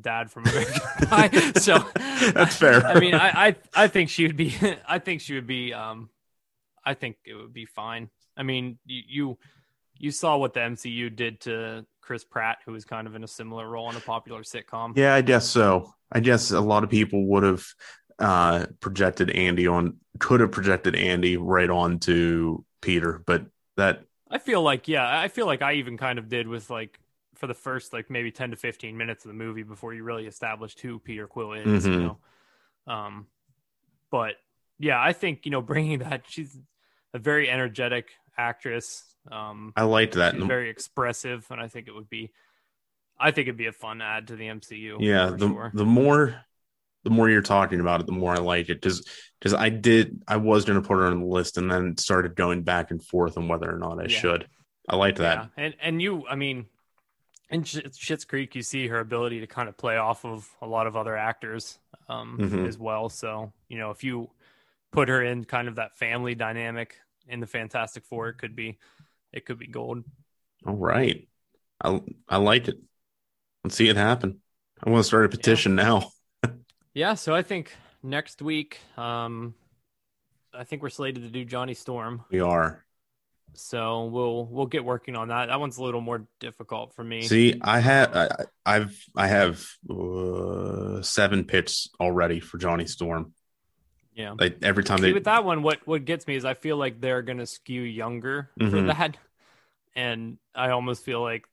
dad 0.01 0.31
from 0.31 0.45
American 0.45 0.81
Pie. 1.07 1.29
So 1.53 1.79
That's 2.33 2.55
fair. 2.55 2.85
I 2.85 2.99
mean, 2.99 3.15
I, 3.15 3.47
I 3.47 3.55
I 3.75 3.87
think 3.87 4.09
she 4.09 4.27
would 4.27 4.37
be. 4.37 4.55
I 4.87 4.99
think 4.99 5.21
she 5.21 5.35
would 5.35 5.47
be. 5.47 5.73
Um, 5.73 6.09
I 6.85 6.93
think 6.93 7.17
it 7.25 7.33
would 7.35 7.53
be 7.53 7.65
fine. 7.65 8.09
I 8.37 8.43
mean, 8.43 8.77
you 8.85 9.03
you, 9.07 9.37
you 9.97 10.11
saw 10.11 10.37
what 10.37 10.53
the 10.53 10.61
MCU 10.61 11.13
did 11.15 11.41
to 11.41 11.85
Chris 12.01 12.23
Pratt, 12.23 12.59
who 12.65 12.71
was 12.71 12.85
kind 12.85 13.07
of 13.07 13.15
in 13.15 13.23
a 13.23 13.27
similar 13.27 13.67
role 13.67 13.89
in 13.89 13.95
a 13.95 13.99
popular 14.01 14.41
sitcom. 14.43 14.97
yeah 14.97 15.13
i 15.13 15.21
guess 15.21 15.47
so 15.47 15.93
i 16.11 16.19
guess 16.19 16.51
a 16.51 16.59
lot 16.59 16.83
of 16.83 16.89
people 16.89 17.25
would 17.27 17.43
have 17.43 17.63
uh 18.17 18.65
projected 18.79 19.29
andy 19.31 19.67
on 19.67 19.97
could 20.19 20.39
have 20.39 20.51
projected 20.51 20.95
andy 20.95 21.37
right 21.37 21.69
on 21.69 21.99
to 21.99 22.65
peter 22.81 23.21
but 23.25 23.45
that 23.77 24.01
I 24.31 24.37
feel 24.37 24.61
like 24.61 24.87
yeah, 24.87 25.07
I 25.19 25.27
feel 25.27 25.47
like 25.47 25.61
I 25.61 25.73
even 25.73 25.97
kind 25.97 26.19
of 26.19 26.29
did 26.29 26.47
with 26.47 26.69
like 26.69 26.99
for 27.39 27.47
the 27.47 27.53
first 27.53 27.93
like 27.93 28.09
maybe 28.09 28.31
10 28.31 28.51
to 28.51 28.57
15 28.57 28.95
minutes 28.97 29.23
of 29.23 29.29
the 29.29 29.33
movie 29.35 29.63
before 29.63 29.93
you 29.93 30.03
really 30.03 30.27
established 30.27 30.81
who 30.81 30.99
Peter 30.99 31.25
Quill 31.25 31.53
is, 31.53 31.85
you 31.87 31.93
Mhm. 31.93 31.99
know. 32.87 32.93
Um 32.93 33.27
but 34.11 34.35
yeah, 34.77 35.01
I 35.01 35.13
think, 35.13 35.45
you 35.45 35.51
know, 35.51 35.61
bringing 35.73 35.99
that 35.99 36.23
she's 36.27 36.57
a 37.13 37.19
very 37.19 37.49
energetic 37.49 38.09
actress. 38.37 39.03
Um 39.31 39.73
i 39.75 39.83
liked 39.83 40.15
that 40.15 40.35
very 40.35 40.69
expressive 40.69 41.45
and 41.49 41.61
I 41.61 41.67
think 41.67 41.87
it 41.87 41.95
would 41.95 42.09
be 42.09 42.31
I 43.17 43.31
think 43.31 43.47
it'd 43.47 43.57
be 43.57 43.67
a 43.67 43.71
fun 43.71 44.01
add 44.01 44.27
to 44.27 44.35
the 44.35 44.45
MCU. 44.47 44.97
yeah 44.99 45.29
the 45.29 45.47
sure. 45.47 45.71
the 45.73 45.85
more 45.85 46.35
the 47.03 47.09
more 47.09 47.29
you're 47.29 47.41
talking 47.41 47.79
about 47.79 48.01
it 48.01 48.05
the 48.05 48.11
more 48.11 48.33
i 48.33 48.39
like 48.39 48.67
it 48.69 48.81
because 48.81 49.05
because 49.39 49.53
i 49.53 49.69
did 49.69 50.21
i 50.27 50.35
was 50.37 50.65
going 50.65 50.81
to 50.81 50.85
put 50.87 50.95
her 50.95 51.05
on 51.07 51.19
the 51.21 51.25
list 51.25 51.57
and 51.57 51.71
then 51.71 51.95
started 51.97 52.35
going 52.35 52.63
back 52.63 52.91
and 52.91 53.01
forth 53.03 53.37
on 53.37 53.47
whether 53.47 53.73
or 53.73 53.77
not 53.77 53.99
i 53.99 54.03
Yeah. 54.03 54.19
should 54.19 54.47
i 54.89 54.95
liked 54.97 55.17
that 55.19 55.49
Yeah, 55.57 55.63
and 55.65 55.75
and 55.81 56.01
you, 56.01 56.27
I 56.27 56.35
mean, 56.35 56.65
in 57.49 57.63
Sh- 57.63 57.77
Schitt's 57.97 58.25
Creek, 58.25 58.55
you 58.55 58.61
see 58.61 58.87
her 58.87 58.99
ability 58.99 59.39
to 59.41 59.47
kind 59.47 59.69
of 59.69 59.77
play 59.77 59.97
off 59.97 60.25
of 60.25 60.49
a 60.61 60.67
lot 60.67 60.87
of 60.87 60.95
other 60.95 61.15
actors 61.17 61.79
um, 62.07 62.37
Mhm. 62.39 62.67
as 62.67 62.77
well. 62.77 63.09
So 63.09 63.51
you 63.69 63.77
know, 63.77 63.91
if 63.91 64.03
you 64.03 64.29
put 64.91 65.09
her 65.09 65.23
in 65.23 65.45
kind 65.45 65.67
of 65.67 65.75
that 65.75 65.97
family 65.97 66.35
dynamic 66.35 66.97
in 67.27 67.39
the 67.39 67.47
Fantastic 67.47 68.05
Four, 68.05 68.29
it 68.29 68.37
could 68.37 68.55
be 68.55 68.77
it 69.31 69.45
could 69.45 69.59
be 69.59 69.67
gold. 69.67 70.03
all 70.65 70.75
right 70.75 71.27
i 71.81 72.01
i 72.27 72.35
like 72.37 72.67
it 72.67 72.77
let's 73.63 73.75
see 73.75 73.87
it 73.87 73.95
happen 73.95 74.41
i 74.83 74.89
want 74.89 74.99
to 75.01 75.07
start 75.07 75.23
a 75.25 75.29
petition 75.29 75.75
now 75.75 76.11
Yeah, 76.93 77.13
so 77.13 77.33
I 77.35 77.43
think 77.43 77.71
next 78.03 78.41
week, 78.41 78.79
um, 78.97 79.53
I 80.53 80.63
think 80.63 80.81
we're 80.81 80.89
slated 80.89 81.23
to 81.23 81.29
do 81.29 81.45
Johnny 81.45 81.75
Storm. 81.75 82.25
we 82.31 82.39
are 82.41 82.83
So 83.53 84.05
we'll 84.05 84.45
we'll 84.45 84.65
get 84.67 84.85
working 84.85 85.15
on 85.15 85.27
that. 85.29 85.47
That 85.47 85.59
one's 85.59 85.77
a 85.77 85.83
little 85.83 86.01
more 86.01 86.25
difficult 86.39 86.93
for 86.95 87.03
me. 87.03 87.21
see 87.23 87.59
i 87.61 87.79
have 87.79 88.15
I, 88.15 88.27
i've 88.65 89.05
i 89.15 89.27
have 89.27 89.65
uh, 89.89 91.01
seven 91.01 91.43
picks 91.43 91.89
already 91.99 92.39
for 92.39 92.57
johnny 92.57 92.85
storm 92.85 93.33
yeah. 94.13 94.33
like 94.37 94.57
every 94.63 94.83
time 94.83 94.97
See, 94.97 95.03
they 95.05 95.13
with 95.13 95.23
that 95.25 95.45
one, 95.45 95.63
what 95.63 95.79
what 95.87 96.03
gets 96.03 96.27
me 96.27 96.35
is 96.35 96.43
I 96.43 96.53
feel 96.53 96.75
like 96.75 96.99
they're 96.99 97.21
gonna 97.21 97.45
skew 97.45 97.81
younger 97.81 98.49
for 98.59 98.65
Mhm. 98.65 98.87
that, 98.87 99.15
and 99.95 100.37
I 100.53 100.71
almost 100.71 101.05
feel 101.05 101.21
like 101.21 101.45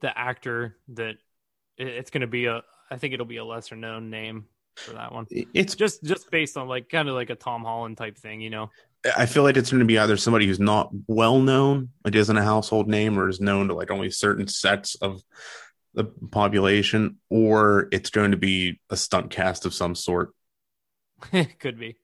the 0.00 0.16
actor 0.16 0.78
that 0.94 1.16
it- 1.76 1.88
it's 1.88 2.10
gonna 2.10 2.26
be 2.26 2.46
a. 2.46 2.62
I 2.90 2.96
think 2.96 3.12
it'll 3.12 3.26
be 3.26 3.36
a 3.36 3.44
lesser 3.44 3.76
known 3.76 4.08
name 4.08 4.46
for 4.76 4.92
that 4.94 5.12
one, 5.12 5.26
it's 5.30 5.74
just 5.74 6.04
just 6.04 6.30
based 6.30 6.56
on 6.56 6.68
like 6.68 6.88
kind 6.88 7.08
of 7.08 7.14
like 7.14 7.28
a 7.28 7.34
Tom 7.34 7.64
Holland 7.64 7.98
type 7.98 8.16
thing, 8.16 8.40
you 8.40 8.48
know. 8.50 8.70
I 9.16 9.26
feel 9.26 9.42
like 9.42 9.56
it's 9.56 9.70
going 9.70 9.80
to 9.80 9.86
be 9.86 9.98
either 9.98 10.16
somebody 10.16 10.46
who's 10.46 10.60
not 10.60 10.90
well 11.06 11.38
known, 11.38 11.90
like 12.04 12.14
isn't 12.14 12.36
a 12.36 12.42
household 12.42 12.88
name, 12.88 13.18
or 13.18 13.28
is 13.28 13.40
known 13.40 13.68
to 13.68 13.74
like 13.74 13.90
only 13.90 14.10
certain 14.10 14.48
sets 14.48 14.94
of 14.96 15.22
the 15.94 16.04
population, 16.04 17.18
or 17.30 17.88
it's 17.92 18.10
going 18.10 18.30
to 18.30 18.36
be 18.36 18.80
a 18.90 18.96
stunt 18.96 19.30
cast 19.30 19.66
of 19.66 19.74
some 19.74 19.94
sort. 19.94 20.30
it 21.32 21.58
could 21.58 21.78
be, 21.78 21.96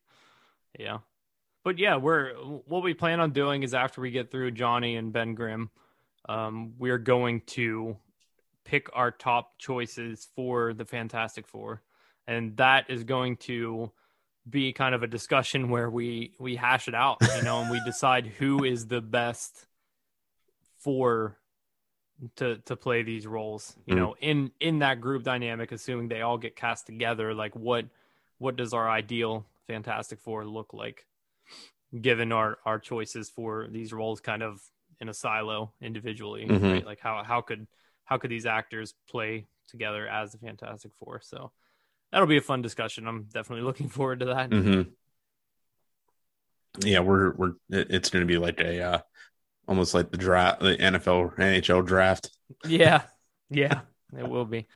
yeah. 0.78 0.98
But 1.64 1.78
yeah, 1.78 1.96
we're 1.96 2.34
what 2.34 2.82
we 2.82 2.94
plan 2.94 3.20
on 3.20 3.30
doing 3.30 3.62
is 3.62 3.74
after 3.74 4.00
we 4.00 4.10
get 4.10 4.30
through 4.30 4.50
Johnny 4.52 4.96
and 4.96 5.12
Ben 5.12 5.34
Grimm, 5.34 5.70
um, 6.28 6.74
we're 6.78 6.98
going 6.98 7.42
to 7.48 7.96
pick 8.64 8.88
our 8.94 9.10
top 9.10 9.58
choices 9.58 10.28
for 10.34 10.72
the 10.72 10.84
Fantastic 10.84 11.46
Four. 11.46 11.82
and 12.26 12.56
that 12.56 12.88
is 12.88 13.04
going 13.04 13.36
to 13.36 13.90
be 14.48 14.72
kind 14.72 14.94
of 14.94 15.02
a 15.02 15.06
discussion 15.06 15.68
where 15.68 15.90
we 15.90 16.32
we 16.38 16.56
hash 16.56 16.88
it 16.88 16.94
out, 16.94 17.18
you 17.36 17.42
know, 17.42 17.60
and 17.60 17.70
we 17.70 17.80
decide 17.84 18.26
who 18.26 18.64
is 18.72 18.86
the 18.86 19.00
best 19.00 19.66
for 20.78 21.38
to 22.36 22.56
to 22.58 22.76
play 22.76 23.02
these 23.02 23.26
roles 23.26 23.76
you 23.86 23.94
mm-hmm. 23.94 24.04
know 24.04 24.16
in 24.20 24.50
in 24.60 24.78
that 24.78 25.00
group 25.00 25.24
dynamic 25.24 25.72
assuming 25.72 26.08
they 26.08 26.22
all 26.22 26.38
get 26.38 26.54
cast 26.54 26.86
together 26.86 27.34
like 27.34 27.54
what 27.56 27.86
what 28.38 28.56
does 28.56 28.72
our 28.72 28.88
ideal 28.88 29.44
fantastic 29.66 30.20
four 30.20 30.44
look 30.44 30.72
like 30.72 31.06
given 32.00 32.30
our 32.30 32.58
our 32.64 32.78
choices 32.78 33.28
for 33.28 33.66
these 33.70 33.92
roles 33.92 34.20
kind 34.20 34.42
of 34.42 34.60
in 35.00 35.08
a 35.08 35.14
silo 35.14 35.72
individually 35.80 36.46
mm-hmm. 36.46 36.64
right 36.64 36.86
like 36.86 37.00
how 37.00 37.22
how 37.24 37.40
could 37.40 37.66
how 38.04 38.18
could 38.18 38.30
these 38.30 38.46
actors 38.46 38.94
play 39.08 39.46
together 39.68 40.06
as 40.06 40.32
the 40.32 40.38
fantastic 40.38 40.92
four 40.94 41.20
so 41.20 41.50
that'll 42.12 42.28
be 42.28 42.36
a 42.36 42.42
fun 42.42 42.62
discussion 42.62 43.06
i'm 43.06 43.24
definitely 43.32 43.64
looking 43.66 43.88
forward 43.88 44.20
to 44.20 44.26
that 44.26 44.50
mm-hmm. 44.50 44.82
yeah 46.86 47.00
we're 47.00 47.32
we're 47.34 47.52
it's 47.70 48.10
going 48.10 48.26
to 48.26 48.32
be 48.32 48.38
like 48.38 48.60
a 48.60 48.82
uh 48.82 48.98
almost 49.68 49.94
like 49.94 50.10
the 50.10 50.16
draft, 50.16 50.60
the 50.60 50.76
NFL, 50.76 51.36
NHL 51.36 51.86
draft. 51.86 52.30
Yeah, 52.66 53.02
yeah, 53.50 53.80
it 54.16 54.28
will 54.28 54.44
be. 54.44 54.66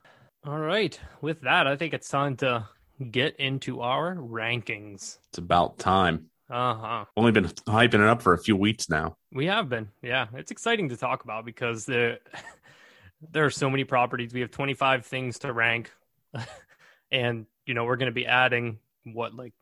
All 0.46 0.58
right. 0.58 0.98
With 1.20 1.42
that, 1.42 1.66
I 1.66 1.76
think 1.76 1.92
it's 1.92 2.08
time 2.08 2.36
to 2.36 2.68
get 3.10 3.36
into 3.36 3.80
our 3.80 4.14
rankings. 4.14 5.18
It's 5.30 5.38
about 5.38 5.78
time. 5.78 6.26
Uh 6.48 6.74
huh. 6.74 7.04
Only 7.16 7.32
been 7.32 7.46
hyping 7.46 7.94
it 7.94 8.00
up 8.02 8.22
for 8.22 8.32
a 8.32 8.38
few 8.38 8.56
weeks 8.56 8.88
now. 8.88 9.16
We 9.32 9.46
have 9.46 9.68
been. 9.68 9.88
Yeah, 10.02 10.26
it's 10.34 10.52
exciting 10.52 10.88
to 10.90 10.96
talk 10.96 11.24
about 11.24 11.44
because 11.44 11.84
there 11.84 12.18
there 13.32 13.44
are 13.44 13.50
so 13.50 13.68
many 13.68 13.84
properties. 13.84 14.32
We 14.32 14.40
have 14.40 14.52
25 14.52 15.04
things 15.04 15.40
to 15.40 15.52
rank, 15.52 15.90
and 17.16 17.46
you 17.64 17.74
know 17.74 17.84
we're 17.84 17.96
going 17.96 18.10
to 18.10 18.14
be 18.14 18.26
adding 18.26 18.78
what 19.04 19.34
like 19.34 19.54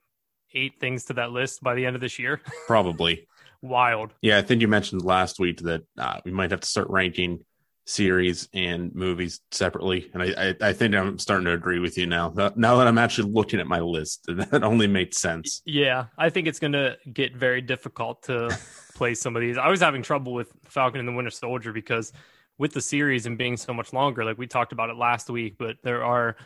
eight 0.54 0.78
things 0.80 1.04
to 1.06 1.14
that 1.14 1.30
list 1.30 1.62
by 1.62 1.74
the 1.74 1.86
end 1.86 1.96
of 1.96 2.02
this 2.02 2.18
year. 2.18 2.40
Probably 2.66 3.26
wild. 3.62 4.12
Yeah, 4.20 4.38
I 4.38 4.42
think 4.42 4.60
you 4.60 4.68
mentioned 4.68 5.02
last 5.02 5.38
week 5.38 5.60
that 5.60 5.82
uh, 5.98 6.20
we 6.24 6.32
might 6.32 6.50
have 6.50 6.60
to 6.60 6.66
start 6.66 6.90
ranking 6.90 7.44
series 7.86 8.48
and 8.54 8.94
movies 8.94 9.40
separately, 9.50 10.10
and 10.14 10.22
I, 10.22 10.26
I, 10.50 10.68
I 10.68 10.72
think 10.72 10.94
I'm 10.94 11.18
starting 11.18 11.44
to 11.46 11.52
agree 11.52 11.78
with 11.78 11.96
you 11.96 12.06
now. 12.06 12.32
Now 12.56 12.76
that 12.76 12.86
I'm 12.86 12.98
actually 12.98 13.30
looking 13.30 13.60
at 13.60 13.66
my 13.66 13.80
list, 13.80 14.24
that 14.28 14.64
only 14.64 14.86
makes 14.86 15.18
sense. 15.18 15.62
Yeah, 15.64 16.06
I 16.18 16.30
think 16.30 16.46
it's 16.46 16.58
going 16.58 16.72
to 16.72 16.96
get 17.12 17.36
very 17.36 17.60
difficult 17.60 18.22
to 18.24 18.56
play 18.94 19.14
some 19.14 19.36
of 19.36 19.42
these. 19.42 19.58
I 19.58 19.68
was 19.68 19.80
having 19.80 20.02
trouble 20.02 20.34
with 20.34 20.52
Falcon 20.64 20.98
and 20.98 21.08
the 21.08 21.12
Winter 21.12 21.30
Soldier 21.30 21.72
because 21.72 22.12
with 22.58 22.72
the 22.72 22.80
series 22.80 23.26
and 23.26 23.36
being 23.36 23.56
so 23.56 23.74
much 23.74 23.92
longer, 23.92 24.24
like 24.24 24.38
we 24.38 24.46
talked 24.46 24.72
about 24.72 24.88
it 24.88 24.96
last 24.96 25.28
week, 25.28 25.56
but 25.58 25.76
there 25.82 26.04
are 26.04 26.36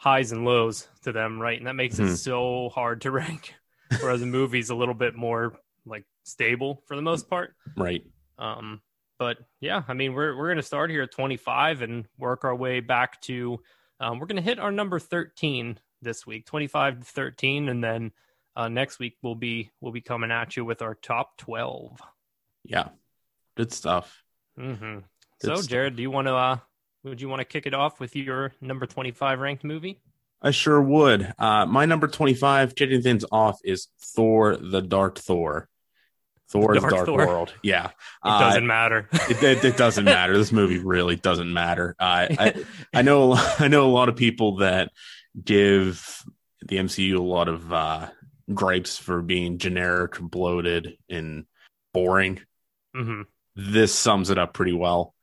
highs 0.00 0.32
and 0.32 0.46
lows 0.46 0.88
to 1.02 1.12
them, 1.12 1.38
right? 1.38 1.58
And 1.58 1.66
that 1.66 1.74
makes 1.74 1.96
mm-hmm. 1.96 2.14
it 2.14 2.16
so 2.16 2.70
hard 2.70 3.02
to 3.02 3.10
rank. 3.10 3.54
Whereas 4.00 4.22
movie's 4.22 4.70
a 4.70 4.74
little 4.74 4.94
bit 4.94 5.14
more 5.14 5.52
like 5.84 6.04
stable 6.24 6.82
for 6.86 6.96
the 6.96 7.02
most 7.02 7.28
part. 7.28 7.54
Right. 7.76 8.02
Um, 8.38 8.80
but 9.18 9.36
yeah, 9.60 9.82
I 9.86 9.92
mean, 9.92 10.14
we're 10.14 10.34
we're 10.36 10.48
gonna 10.48 10.62
start 10.62 10.90
here 10.90 11.02
at 11.02 11.12
25 11.12 11.82
and 11.82 12.06
work 12.18 12.44
our 12.44 12.54
way 12.54 12.80
back 12.80 13.20
to. 13.22 13.60
Um, 13.98 14.18
we're 14.18 14.26
gonna 14.26 14.40
hit 14.40 14.58
our 14.58 14.72
number 14.72 14.98
13 14.98 15.78
this 16.00 16.26
week, 16.26 16.46
25 16.46 17.00
to 17.00 17.04
13, 17.04 17.68
and 17.68 17.84
then 17.84 18.12
uh, 18.56 18.68
next 18.68 18.98
week 18.98 19.18
we'll 19.22 19.34
be 19.34 19.70
we'll 19.80 19.92
be 19.92 20.00
coming 20.00 20.30
at 20.30 20.56
you 20.56 20.64
with 20.64 20.80
our 20.80 20.94
top 20.94 21.36
12. 21.36 22.00
Yeah, 22.64 22.88
good 23.56 23.72
stuff. 23.72 24.22
Mm-hmm. 24.58 24.94
Good 24.94 25.04
so, 25.40 25.54
stuff. 25.56 25.68
Jared, 25.68 25.96
do 25.96 26.02
you 26.02 26.10
want 26.10 26.28
to? 26.28 26.34
Uh, 26.34 26.58
would 27.04 27.20
you 27.20 27.28
want 27.28 27.40
to 27.40 27.44
kick 27.44 27.66
it 27.66 27.74
off 27.74 28.00
with 28.00 28.14
your 28.16 28.52
number 28.60 28.86
25 28.86 29.40
ranked 29.40 29.64
movie? 29.64 29.98
I 30.42 30.50
sure 30.52 30.80
would. 30.80 31.32
Uh, 31.38 31.66
my 31.66 31.84
number 31.84 32.08
25, 32.08 32.74
kicking 32.74 33.02
things 33.02 33.24
off, 33.30 33.58
is 33.62 33.88
Thor 34.00 34.56
the 34.56 34.80
Dark 34.80 35.18
Thor. 35.18 35.68
Thor's 36.48 36.80
Dark, 36.80 36.92
Dark 36.92 37.06
Thor. 37.06 37.26
World. 37.26 37.54
Yeah. 37.62 37.90
It 38.24 38.28
doesn't 38.28 38.64
uh, 38.64 38.66
matter. 38.66 39.08
it, 39.12 39.42
it, 39.42 39.64
it, 39.64 39.76
doesn't 39.78 40.04
matter. 40.16 40.36
This 40.36 40.52
movie 40.52 40.78
really 40.78 41.16
doesn't 41.16 41.50
matter. 41.50 41.96
Uh, 41.98 42.26
I, 42.38 42.64
I 42.94 43.02
know, 43.02 43.34
I 43.34 43.68
know 43.68 43.86
a 43.86 43.92
lot 43.92 44.10
of 44.10 44.16
people 44.16 44.56
that 44.56 44.90
give 45.42 46.22
the 46.66 46.76
MCU 46.76 47.16
a 47.16 47.22
lot 47.22 47.48
of 47.48 47.72
uh, 47.72 48.08
gripes 48.52 48.98
for 48.98 49.22
being 49.22 49.56
generic, 49.56 50.18
bloated, 50.20 50.98
and 51.08 51.46
boring. 51.94 52.40
Mm-hmm. 52.94 53.22
This 53.56 53.94
sums 53.94 54.28
it 54.28 54.38
up 54.38 54.52
pretty 54.52 54.74
well. 54.74 55.14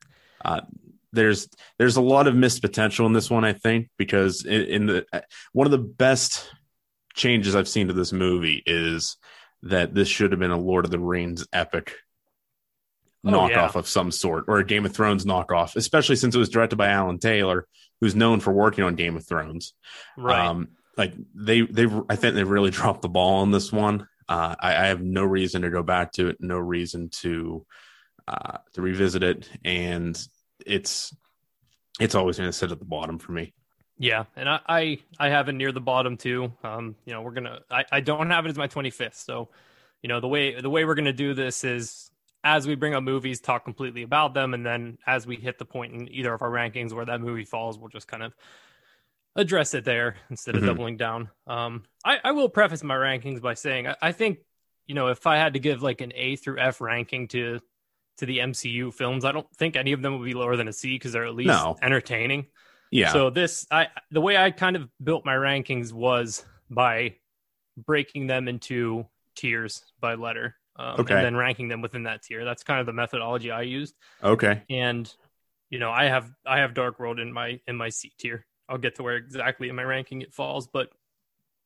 There's 1.14 1.48
there's 1.78 1.98
a 1.98 2.02
lot 2.02 2.28
of 2.28 2.36
missed 2.36 2.62
potential 2.62 3.06
in 3.06 3.14
this 3.14 3.30
one, 3.30 3.46
I 3.46 3.54
think, 3.54 3.90
because 3.98 4.46
in, 4.46 4.62
in 4.64 4.86
the 4.88 5.06
one 5.54 5.68
of 5.68 5.72
the 5.72 5.78
best 5.78 6.50
changes 7.16 7.56
I've 7.56 7.68
seen 7.68 7.88
to 7.88 7.94
this 7.94 8.14
movie 8.14 8.62
is 8.66 9.18
that 9.64 9.94
this 9.94 10.08
should 10.08 10.32
have 10.32 10.40
been 10.40 10.52
a 10.52 10.60
Lord 10.60 10.86
of 10.86 10.92
the 10.92 11.00
Rings 11.00 11.48
epic 11.52 11.96
oh, 13.26 13.30
knockoff 13.30 13.74
yeah. 13.74 13.80
of 13.80 13.88
some 13.88 14.12
sort 14.12 14.46
or 14.48 14.60
a 14.60 14.66
Game 14.66 14.86
of 14.86 14.94
Thrones 14.94 15.26
knockoff, 15.26 15.76
especially 15.76 16.16
since 16.16 16.36
it 16.36 16.40
was 16.40 16.50
directed 16.50 16.76
by 16.76 16.90
Alan 16.90 17.20
Taylor, 17.20 17.68
who's 18.00 18.16
known 18.16 18.40
for 18.40 18.54
working 18.54 18.84
on 18.84 18.96
Game 18.96 19.18
of 19.18 19.26
Thrones. 19.26 19.74
Right. 20.18 20.46
Um, 20.46 20.70
like 20.98 21.14
they 21.36 21.62
they 21.62 21.88
I 22.10 22.16
think 22.16 22.36
they 22.36 22.44
really 22.44 22.72
dropped 22.72 23.02
the 23.02 23.10
ball 23.10 23.42
on 23.42 23.52
this 23.52 23.72
one. 23.72 24.08
Uh, 24.30 24.56
I, 24.60 24.76
I, 24.76 24.88
have 24.88 25.02
no 25.02 25.24
reason 25.24 25.62
to 25.62 25.70
go 25.70 25.84
back 25.84 26.12
to 26.14 26.28
it, 26.28 26.38
no 26.42 26.58
reason 26.58 27.08
to 27.22 27.66
uh, 28.28 28.58
to 28.74 28.82
revisit 28.82 29.24
it, 29.24 29.50
and 29.64 30.22
it's 30.66 31.16
it's 32.00 32.16
always 32.16 32.38
going 32.38 32.50
to 32.50 32.54
sit 32.54 32.72
at 32.72 32.80
the 32.80 32.86
bottom 32.86 33.18
for 33.18 33.32
me. 33.32 33.54
Yeah, 34.00 34.26
and 34.36 34.48
I, 34.48 34.60
I, 34.68 35.00
I 35.20 35.30
have 35.30 35.50
it 35.50 35.54
near 35.54 35.72
the 35.72 35.82
bottom 35.82 36.18
too. 36.18 36.54
Um, 36.64 36.96
you 37.06 37.14
know, 37.14 37.22
we're 37.22 37.32
gonna 37.32 37.60
I, 37.72 37.86
I 37.92 38.00
don't 38.02 38.30
have 38.30 38.46
it 38.46 38.50
as 38.50 38.58
my 38.58 38.68
25th. 38.68 39.16
So, 39.16 39.50
you 40.04 40.10
know, 40.10 40.20
the 40.20 40.28
way 40.28 40.60
the 40.62 40.70
way 40.70 40.86
we're 40.86 40.96
gonna 40.96 41.14
do 41.14 41.34
this 41.34 41.64
is 41.64 42.12
as 42.44 42.68
we 42.68 42.76
bring 42.76 42.94
up 42.94 43.04
movies, 43.04 43.42
talk 43.42 43.64
completely 43.64 44.04
about 44.04 44.34
them, 44.36 44.54
and 44.54 44.66
then 44.66 45.00
as 45.08 45.26
we 45.26 45.36
hit 45.36 45.58
the 45.58 45.66
point 45.66 45.94
in 45.94 46.14
either 46.14 46.34
of 46.34 46.42
our 46.44 46.52
rankings 46.52 46.94
where 46.94 47.06
that 47.06 47.22
movie 47.22 47.44
falls, 47.44 47.80
we'll 47.80 47.90
just 47.90 48.08
kind 48.08 48.22
of 48.22 48.34
address 49.36 49.74
it 49.74 49.84
there 49.84 50.16
instead 50.30 50.56
of 50.56 50.62
mm-hmm. 50.62 50.70
doubling 50.70 50.98
down. 50.98 51.30
Um, 51.46 51.84
I, 52.06 52.18
I 52.24 52.32
will 52.32 52.50
preface 52.50 52.84
my 52.84 52.96
rankings 52.96 53.42
by 53.42 53.56
saying 53.56 53.88
I, 53.88 53.96
I 54.02 54.12
think, 54.12 54.40
you 54.86 54.96
know, 54.96 55.08
if 55.08 55.26
I 55.28 55.38
had 55.38 55.54
to 55.54 55.60
give 55.60 55.82
like 55.82 56.02
an 56.02 56.12
A 56.16 56.36
through 56.36 56.60
F 56.60 56.82
ranking 56.82 57.28
to 57.30 57.60
to 58.18 58.26
the 58.26 58.40
MCU 58.40 58.94
films, 58.94 59.26
I 59.26 59.32
don't 59.32 59.50
think 59.56 59.76
any 59.76 59.94
of 59.94 60.02
them 60.02 60.18
would 60.18 60.26
be 60.26 60.34
lower 60.34 60.56
than 60.56 60.68
a 60.68 60.74
C 60.74 60.96
because 60.96 61.12
they're 61.12 61.26
at 61.26 61.36
least 61.36 61.48
no. 61.48 61.78
entertaining. 61.82 62.48
Yeah. 62.92 63.12
So 63.12 63.30
this, 63.30 63.68
I 63.70 63.88
the 64.12 64.22
way 64.22 64.38
I 64.38 64.52
kind 64.52 64.76
of 64.76 64.90
built 65.04 65.26
my 65.26 65.36
rankings 65.36 65.92
was 65.92 66.44
by 66.70 67.16
breaking 67.78 68.28
them 68.28 68.48
into 68.48 69.06
tiers 69.36 69.84
by 70.00 70.16
letter, 70.16 70.56
um, 70.78 71.02
okay. 71.02 71.16
and 71.16 71.26
then 71.26 71.36
ranking 71.36 71.68
them 71.68 71.82
within 71.82 72.04
that 72.04 72.24
tier. 72.24 72.46
That's 72.46 72.64
kind 72.64 72.80
of 72.80 72.86
the 72.86 72.94
methodology 72.94 73.52
I 73.52 73.64
used. 73.64 73.96
Okay. 74.24 74.64
And 74.70 75.14
you 75.70 75.80
know, 75.80 75.92
I 75.92 76.06
have 76.06 76.32
I 76.46 76.60
have 76.60 76.74
Dark 76.74 77.00
World 77.00 77.20
in 77.20 77.32
my 77.32 77.60
in 77.68 77.76
my 77.76 77.90
C 77.90 78.14
tier. 78.18 78.46
I'll 78.70 78.78
get 78.78 78.96
to 78.96 79.04
where 79.04 79.16
exactly 79.16 79.70
in 79.70 79.76
my 79.76 79.84
ranking 79.84 80.22
it 80.22 80.34
falls, 80.34 80.68
but 80.68 80.90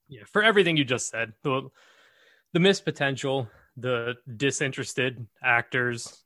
yeah, 0.07 0.23
for 0.31 0.43
everything 0.43 0.77
you 0.77 0.83
just 0.83 1.09
said, 1.09 1.33
the 1.43 1.69
the 2.53 2.59
missed 2.59 2.83
potential, 2.83 3.47
the 3.77 4.15
disinterested 4.37 5.25
actors, 5.41 6.23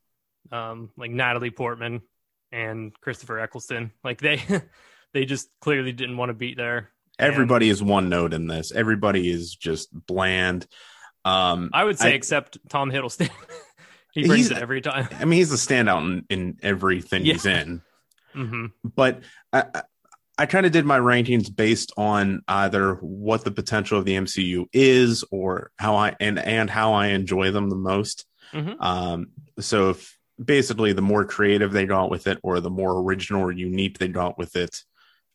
um, 0.52 0.90
like 0.98 1.12
Natalie 1.12 1.52
Portman, 1.52 2.02
and 2.52 2.94
Christopher 3.02 3.40
Eccleston. 3.40 3.92
Like 4.04 4.22
they 4.22 4.42
they 5.14 5.26
just 5.26 5.50
clearly 5.62 5.92
didn't 5.92 6.18
want 6.18 6.30
to 6.30 6.34
be 6.34 6.56
there. 6.56 6.92
Everybody 7.18 7.68
and, 7.70 7.74
is 7.74 7.84
one 7.84 8.10
note 8.10 8.34
in 8.34 8.48
this. 8.48 8.72
Everybody 8.72 9.30
is 9.30 9.56
just 9.56 9.90
bland. 9.94 10.68
Um, 11.24 11.70
I 11.74 11.84
would 11.84 11.98
say, 11.98 12.12
I, 12.12 12.14
except 12.14 12.58
Tom 12.70 12.92
Hiddleston. 12.92 13.30
he 14.14 14.28
brings 14.28 14.52
it 14.52 14.58
every 14.58 14.82
time. 14.82 15.08
I 15.12 15.26
mean, 15.26 15.38
he's 15.38 15.52
a 15.52 15.56
standout 15.56 16.02
in, 16.02 16.26
in 16.30 16.58
everything 16.62 17.26
yeah. 17.26 17.34
he's 17.34 17.46
in. 17.46 17.82
Mm-hmm. 18.36 18.66
But 18.84 19.22
I, 19.54 19.64
I, 19.74 19.82
I 20.38 20.46
kind 20.46 20.66
of 20.66 20.74
did 20.74 20.84
my 20.84 21.00
rankings 21.00 21.56
based 21.56 21.94
on 21.96 22.42
either 22.50 22.96
what 22.96 23.46
the 23.46 23.52
potential 23.52 23.98
of 23.98 24.04
the 24.04 24.16
MCU 24.16 24.66
is, 24.74 25.24
or 25.32 25.72
how 25.78 25.96
I 25.96 26.18
and 26.20 26.38
and 26.38 26.70
how 26.70 26.92
I 26.92 27.08
enjoy 27.08 27.52
them 27.52 27.70
the 27.70 27.78
most. 27.78 28.26
Mm-hmm. 28.52 28.82
Um, 28.82 29.28
so 29.62 29.92
if 29.92 30.15
basically 30.44 30.94
the 30.94 31.02
more 31.02 31.26
creative 31.26 31.72
they 31.72 31.86
got 31.86 32.10
with 32.10 32.28
it 32.28 32.40
or 32.44 32.60
the 32.60 32.70
more 32.70 33.00
original 33.02 33.42
or 33.42 33.52
unique 33.52 33.98
they 33.98 34.08
got 34.08 34.38
with 34.38 34.56
it 34.56 34.84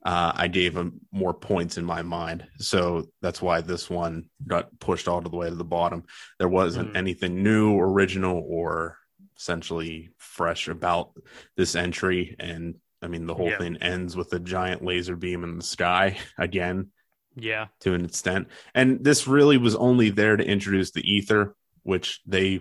uh, 0.05 0.33
i 0.35 0.49
gave 0.49 0.75
them 0.75 1.01
more 1.13 1.35
points 1.35 1.77
in 1.77 1.85
my 1.85 2.03
mind. 2.03 2.47
So 2.59 3.07
that's 3.21 3.43
why 3.43 3.61
this 3.61 3.91
one 3.91 4.31
got 4.47 4.79
pushed 4.79 5.09
all 5.09 5.21
the 5.21 5.29
way 5.29 5.51
to 5.51 5.55
the 5.55 5.65
bottom. 5.65 6.05
There 6.39 6.49
wasn't 6.49 6.95
mm. 6.95 6.97
anything 6.97 7.43
new 7.43 7.79
original 7.79 8.43
or 8.47 8.97
essentially 9.37 10.11
fresh 10.17 10.69
about 10.69 11.13
this 11.57 11.75
entry. 11.75 12.37
And 12.39 12.77
i 13.03 13.09
mean 13.09 13.27
the 13.27 13.35
whole 13.35 13.51
yeah. 13.51 13.59
thing 13.59 13.77
ends 13.79 14.17
with 14.17 14.33
a 14.33 14.39
giant 14.39 14.85
laser 14.85 15.17
beam 15.17 15.43
in 15.45 15.57
the 15.57 15.65
sky 15.65 16.19
again 16.39 16.91
yeah. 17.37 17.67
to 17.81 17.95
an 17.95 18.05
extent. 18.05 18.49
And 18.75 19.05
this 19.05 19.27
really 19.27 19.59
was 19.59 19.77
only 19.77 20.11
there 20.11 20.37
to 20.37 20.45
introduce 20.45 20.93
the 20.93 21.11
ether 21.11 21.55
which 21.83 22.21
they 22.27 22.61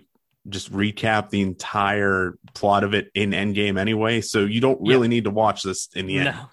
just 0.50 0.72
recap 0.72 1.30
the 1.30 1.42
entire 1.42 2.38
plot 2.54 2.84
of 2.84 2.94
it 2.94 3.12
in 3.16 3.32
Endgame 3.32 3.80
anyway. 3.80 4.22
So 4.22 4.46
you 4.46 4.62
don't 4.62 4.80
really 4.82 5.08
need 5.08 5.24
to 5.26 5.30
watch 5.30 5.64
this 5.64 5.90
in 5.96 6.08
the 6.08 6.18
end. 6.18 6.26
No. 6.26 6.50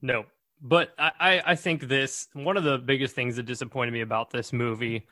No. 0.00 0.24
but 0.60 0.92
I, 0.98 1.42
I 1.44 1.54
think 1.54 1.82
this 1.82 2.28
one 2.32 2.56
of 2.56 2.64
the 2.64 2.78
biggest 2.78 3.14
things 3.14 3.36
that 3.36 3.44
disappointed 3.44 3.92
me 3.92 4.00
about 4.00 4.30
this 4.30 4.52
movie, 4.52 5.06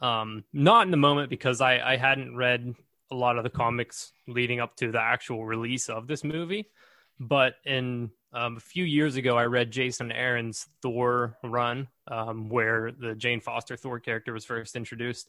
um, 0.00 0.44
not 0.52 0.84
in 0.86 0.90
the 0.90 0.96
moment 0.96 1.30
because 1.30 1.60
I, 1.60 1.78
I 1.80 1.96
hadn't 1.96 2.36
read 2.36 2.74
a 3.10 3.14
lot 3.14 3.36
of 3.36 3.44
the 3.44 3.50
comics 3.50 4.12
leading 4.28 4.60
up 4.60 4.76
to 4.76 4.92
the 4.92 5.00
actual 5.00 5.44
release 5.44 5.88
of 5.88 6.06
this 6.06 6.22
movie, 6.22 6.70
but 7.18 7.54
in 7.64 8.10
um, 8.32 8.56
a 8.56 8.60
few 8.60 8.84
years 8.84 9.16
ago, 9.16 9.36
I 9.36 9.46
read 9.46 9.72
Jason 9.72 10.12
Aaron's 10.12 10.68
Thor 10.82 11.36
run, 11.42 11.88
um, 12.06 12.48
where 12.48 12.92
the 12.92 13.14
Jane 13.16 13.40
Foster 13.40 13.76
Thor 13.76 13.98
character 13.98 14.32
was 14.32 14.44
first 14.44 14.76
introduced, 14.76 15.28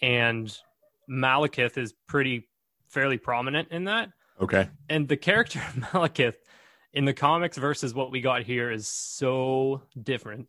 and 0.00 0.56
Malekith 1.10 1.76
is 1.76 1.92
pretty 2.06 2.48
fairly 2.88 3.18
prominent 3.18 3.68
in 3.70 3.84
that. 3.84 4.10
Okay. 4.40 4.68
And 4.88 5.08
the 5.08 5.16
character 5.16 5.58
of 5.58 5.74
Malekith 5.92 6.36
in 6.92 7.04
the 7.04 7.12
comics 7.12 7.56
versus 7.56 7.94
what 7.94 8.10
we 8.10 8.20
got 8.20 8.42
here 8.42 8.70
is 8.70 8.88
so 8.88 9.82
different. 10.00 10.48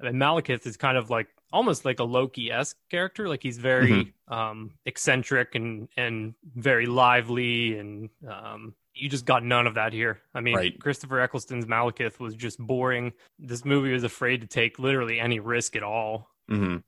I 0.00 0.04
mean, 0.04 0.14
Malekith 0.14 0.66
is 0.66 0.76
kind 0.76 0.96
of 0.96 1.10
like 1.10 1.28
almost 1.52 1.84
like 1.84 2.00
a 2.00 2.04
Loki 2.04 2.50
esque 2.50 2.76
character. 2.90 3.28
Like 3.28 3.42
he's 3.42 3.58
very 3.58 3.90
mm-hmm. 3.90 4.32
um, 4.32 4.72
eccentric 4.86 5.54
and 5.54 5.88
and 5.96 6.34
very 6.54 6.86
lively, 6.86 7.78
and 7.78 8.08
um, 8.26 8.74
you 8.94 9.08
just 9.08 9.26
got 9.26 9.44
none 9.44 9.66
of 9.66 9.74
that 9.74 9.92
here. 9.92 10.20
I 10.34 10.40
mean, 10.40 10.56
right. 10.56 10.80
Christopher 10.80 11.20
Eccleston's 11.20 11.66
Malekith 11.66 12.18
was 12.18 12.34
just 12.34 12.58
boring. 12.58 13.12
This 13.38 13.64
movie 13.64 13.92
was 13.92 14.04
afraid 14.04 14.40
to 14.40 14.46
take 14.46 14.78
literally 14.78 15.20
any 15.20 15.38
risk 15.38 15.76
at 15.76 15.82
all. 15.82 16.30
Mm-hmm. 16.50 16.78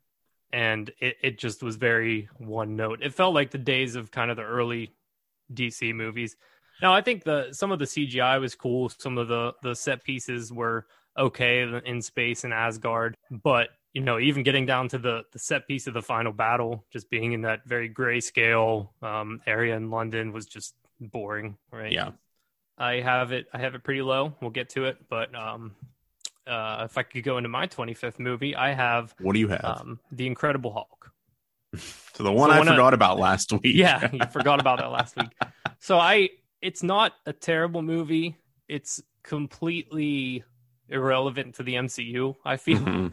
And 0.52 0.90
it, 1.00 1.16
it 1.22 1.38
just 1.38 1.62
was 1.62 1.76
very 1.76 2.28
one 2.36 2.76
note. 2.76 3.00
It 3.02 3.14
felt 3.14 3.34
like 3.34 3.50
the 3.50 3.58
days 3.58 3.96
of 3.96 4.10
kind 4.10 4.30
of 4.30 4.36
the 4.36 4.42
early 4.42 4.92
DC 5.54 5.94
movies 5.94 6.36
now, 6.82 6.92
I 6.92 7.00
think 7.00 7.22
the 7.22 7.52
some 7.52 7.70
of 7.70 7.78
the 7.78 7.84
CGI 7.84 8.40
was 8.40 8.56
cool. 8.56 8.88
Some 8.88 9.16
of 9.16 9.28
the 9.28 9.54
the 9.62 9.74
set 9.74 10.02
pieces 10.02 10.52
were 10.52 10.86
okay 11.16 11.62
in 11.84 12.02
space 12.02 12.44
and 12.44 12.52
Asgard, 12.52 13.16
but 13.30 13.68
you 13.92 14.00
know, 14.00 14.18
even 14.18 14.42
getting 14.42 14.66
down 14.66 14.88
to 14.88 14.98
the 14.98 15.22
the 15.32 15.38
set 15.38 15.68
piece 15.68 15.86
of 15.86 15.94
the 15.94 16.02
final 16.02 16.32
battle, 16.32 16.84
just 16.92 17.08
being 17.08 17.32
in 17.32 17.42
that 17.42 17.64
very 17.66 17.88
grayscale 17.88 18.88
um, 19.02 19.40
area 19.46 19.76
in 19.76 19.90
London 19.90 20.32
was 20.32 20.44
just 20.44 20.74
boring, 21.00 21.56
right? 21.70 21.92
Yeah. 21.92 22.10
I 22.78 22.94
have 22.94 23.30
it. 23.30 23.46
I 23.52 23.58
have 23.58 23.76
it 23.76 23.84
pretty 23.84 24.02
low. 24.02 24.34
We'll 24.40 24.50
get 24.50 24.70
to 24.70 24.86
it, 24.86 24.96
but 25.08 25.32
um, 25.36 25.76
uh, 26.46 26.82
if 26.84 26.98
I 26.98 27.02
could 27.02 27.24
go 27.24 27.36
into 27.36 27.48
my 27.48 27.66
25th 27.66 28.18
movie, 28.18 28.54
I 28.54 28.72
have. 28.72 29.14
What 29.20 29.34
do 29.34 29.40
you 29.40 29.48
have? 29.48 29.64
Um, 29.64 30.00
the 30.10 30.26
Incredible 30.26 30.72
Hulk. 30.72 31.10
so 32.14 32.22
the 32.22 32.32
one 32.32 32.50
so 32.50 32.56
I 32.56 32.64
forgot 32.64 32.94
about 32.94 33.18
last 33.18 33.52
week. 33.62 33.76
yeah, 33.76 34.08
you 34.12 34.20
forgot 34.32 34.60
about 34.60 34.78
that 34.78 34.90
last 34.90 35.16
week. 35.16 35.30
So 35.78 35.98
I 35.98 36.30
it's 36.60 36.82
not 36.82 37.12
a 37.26 37.32
terrible 37.32 37.82
movie. 37.82 38.36
It's 38.68 39.02
completely 39.22 40.44
irrelevant 40.88 41.56
to 41.56 41.62
the 41.62 41.74
MCU. 41.74 42.36
I 42.44 42.56
feel 42.56 42.78
mm-hmm. 42.78 43.08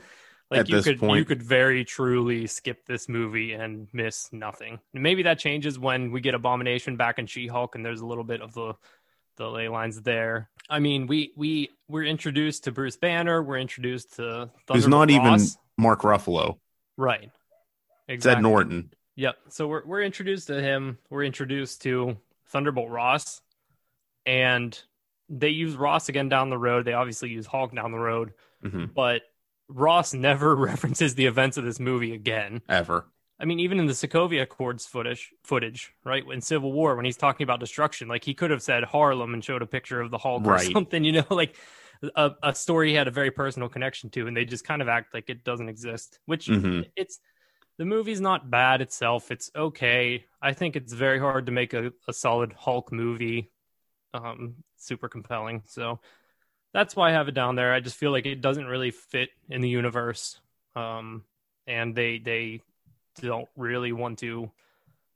like 0.52 0.62
At 0.62 0.70
you 0.70 0.82
could 0.82 1.00
point. 1.00 1.20
you 1.20 1.26
could 1.26 1.42
very 1.42 1.86
truly 1.86 2.48
skip 2.48 2.86
this 2.86 3.10
movie 3.10 3.54
and 3.54 3.88
miss 3.94 4.32
nothing. 4.32 4.80
Maybe 4.94 5.24
that 5.24 5.40
changes 5.40 5.80
when 5.80 6.12
we 6.12 6.22
get 6.22 6.36
Abomination 6.36 6.98
back 6.98 7.20
in 7.20 7.28
She-Hulk 7.28 7.76
and 7.76 7.86
there's 7.86 8.02
a 8.02 8.06
little 8.06 8.24
bit 8.24 8.42
of 8.42 8.54
the 8.54 8.74
the 9.40 9.50
ley 9.50 9.68
lines 9.68 10.00
there. 10.02 10.50
I 10.70 10.78
mean, 10.78 11.08
we 11.08 11.34
we 11.36 11.72
we're 11.88 12.04
introduced 12.04 12.66
to 12.66 12.72
Bruce 12.72 12.98
Banner. 12.98 13.42
We're 13.42 13.58
introduced 13.58 14.18
to 14.18 14.52
Who's 14.72 14.88
not 14.88 15.10
Ross. 15.10 15.12
even 15.12 15.84
Mark 15.84 16.02
Ruffalo, 16.04 16.60
right? 16.96 17.32
Exactly. 18.08 18.38
Ed 18.38 18.44
Norton. 18.44 18.94
Yep. 19.16 19.36
So 19.50 19.68
we're 19.68 19.86
we're 19.86 20.04
introduced 20.04 20.48
to 20.48 20.62
him. 20.62 21.00
We're 21.10 21.24
introduced 21.24 21.82
to 21.84 22.18
Thunderbolt 22.50 22.90
Ross, 22.90 23.42
and 24.28 24.80
they 25.30 25.50
use 25.50 25.76
Ross 25.76 26.10
again 26.10 26.30
down 26.30 26.52
the 26.52 26.58
road. 26.58 26.86
They 26.86 26.94
obviously 26.94 27.30
use 27.30 27.48
Hulk 27.48 27.74
down 27.74 27.92
the 27.92 27.98
road, 27.98 28.34
mm-hmm. 28.64 28.86
but 28.94 29.24
Ross 29.68 30.14
never 30.14 30.56
references 30.56 31.16
the 31.16 31.26
events 31.26 31.58
of 31.58 31.64
this 31.64 31.80
movie 31.80 32.14
again. 32.14 32.62
Ever. 32.70 33.08
I 33.40 33.46
mean, 33.46 33.60
even 33.60 33.80
in 33.80 33.86
the 33.86 33.94
Sokovia 33.94 34.42
Accords 34.42 34.86
footage, 34.86 35.32
footage, 35.44 35.94
right? 36.04 36.24
In 36.30 36.42
Civil 36.42 36.74
War, 36.74 36.96
when 36.96 37.06
he's 37.06 37.18
talking 37.18 37.46
about 37.46 37.62
destruction, 37.62 38.08
like 38.10 38.24
he 38.26 38.34
could 38.34 38.52
have 38.52 38.62
said 38.62 38.84
Harlem 38.84 39.34
and 39.34 39.44
showed 39.44 39.62
a 39.62 39.66
picture 39.66 40.02
of 40.02 40.12
the 40.12 40.18
Hulk 40.18 40.46
right. 40.46 40.68
or 40.68 40.72
something, 40.72 41.04
you 41.06 41.14
know, 41.14 41.26
like 41.30 41.56
a, 42.16 42.32
a, 42.44 42.54
story 42.54 42.90
he 42.90 42.96
had 42.96 43.08
a 43.08 43.12
very 43.12 43.32
personal 43.32 43.70
connection 43.70 44.10
to, 44.12 44.28
and 44.28 44.36
they 44.36 44.44
just 44.44 44.66
kind 44.66 44.82
of 44.82 44.90
act 44.90 45.14
like 45.14 45.30
it 45.30 45.44
doesn't 45.46 45.70
exist. 45.70 46.20
Which 46.26 46.48
mm-hmm. 46.48 46.82
it's 46.98 47.20
the 47.78 47.86
movie's 47.86 48.20
not 48.20 48.52
bad 48.52 48.82
itself. 48.82 49.32
It's 49.32 49.50
okay. 49.56 50.26
I 50.42 50.52
think 50.54 50.76
it's 50.76 50.92
very 50.92 51.20
hard 51.20 51.46
to 51.46 51.52
make 51.54 51.74
a, 51.74 51.94
a 52.08 52.14
solid 52.14 52.52
Hulk 52.54 52.92
movie 52.92 53.52
um, 54.14 54.56
super 54.76 55.08
compelling. 55.08 55.64
So 55.66 56.02
that's 56.74 56.96
why 56.96 57.10
I 57.10 57.14
have 57.14 57.30
it 57.30 57.36
down 57.36 57.56
there. 57.56 57.74
I 57.74 57.80
just 57.80 57.96
feel 57.96 58.12
like 58.12 58.26
it 58.26 58.42
doesn't 58.42 58.66
really 58.66 58.92
fit 58.92 59.30
in 59.50 59.62
the 59.62 59.70
universe. 59.70 60.40
Um, 60.76 61.24
and 61.68 61.96
they 61.96 62.20
they 62.20 62.62
don't 63.22 63.48
really 63.56 63.92
want 63.92 64.20
to 64.20 64.52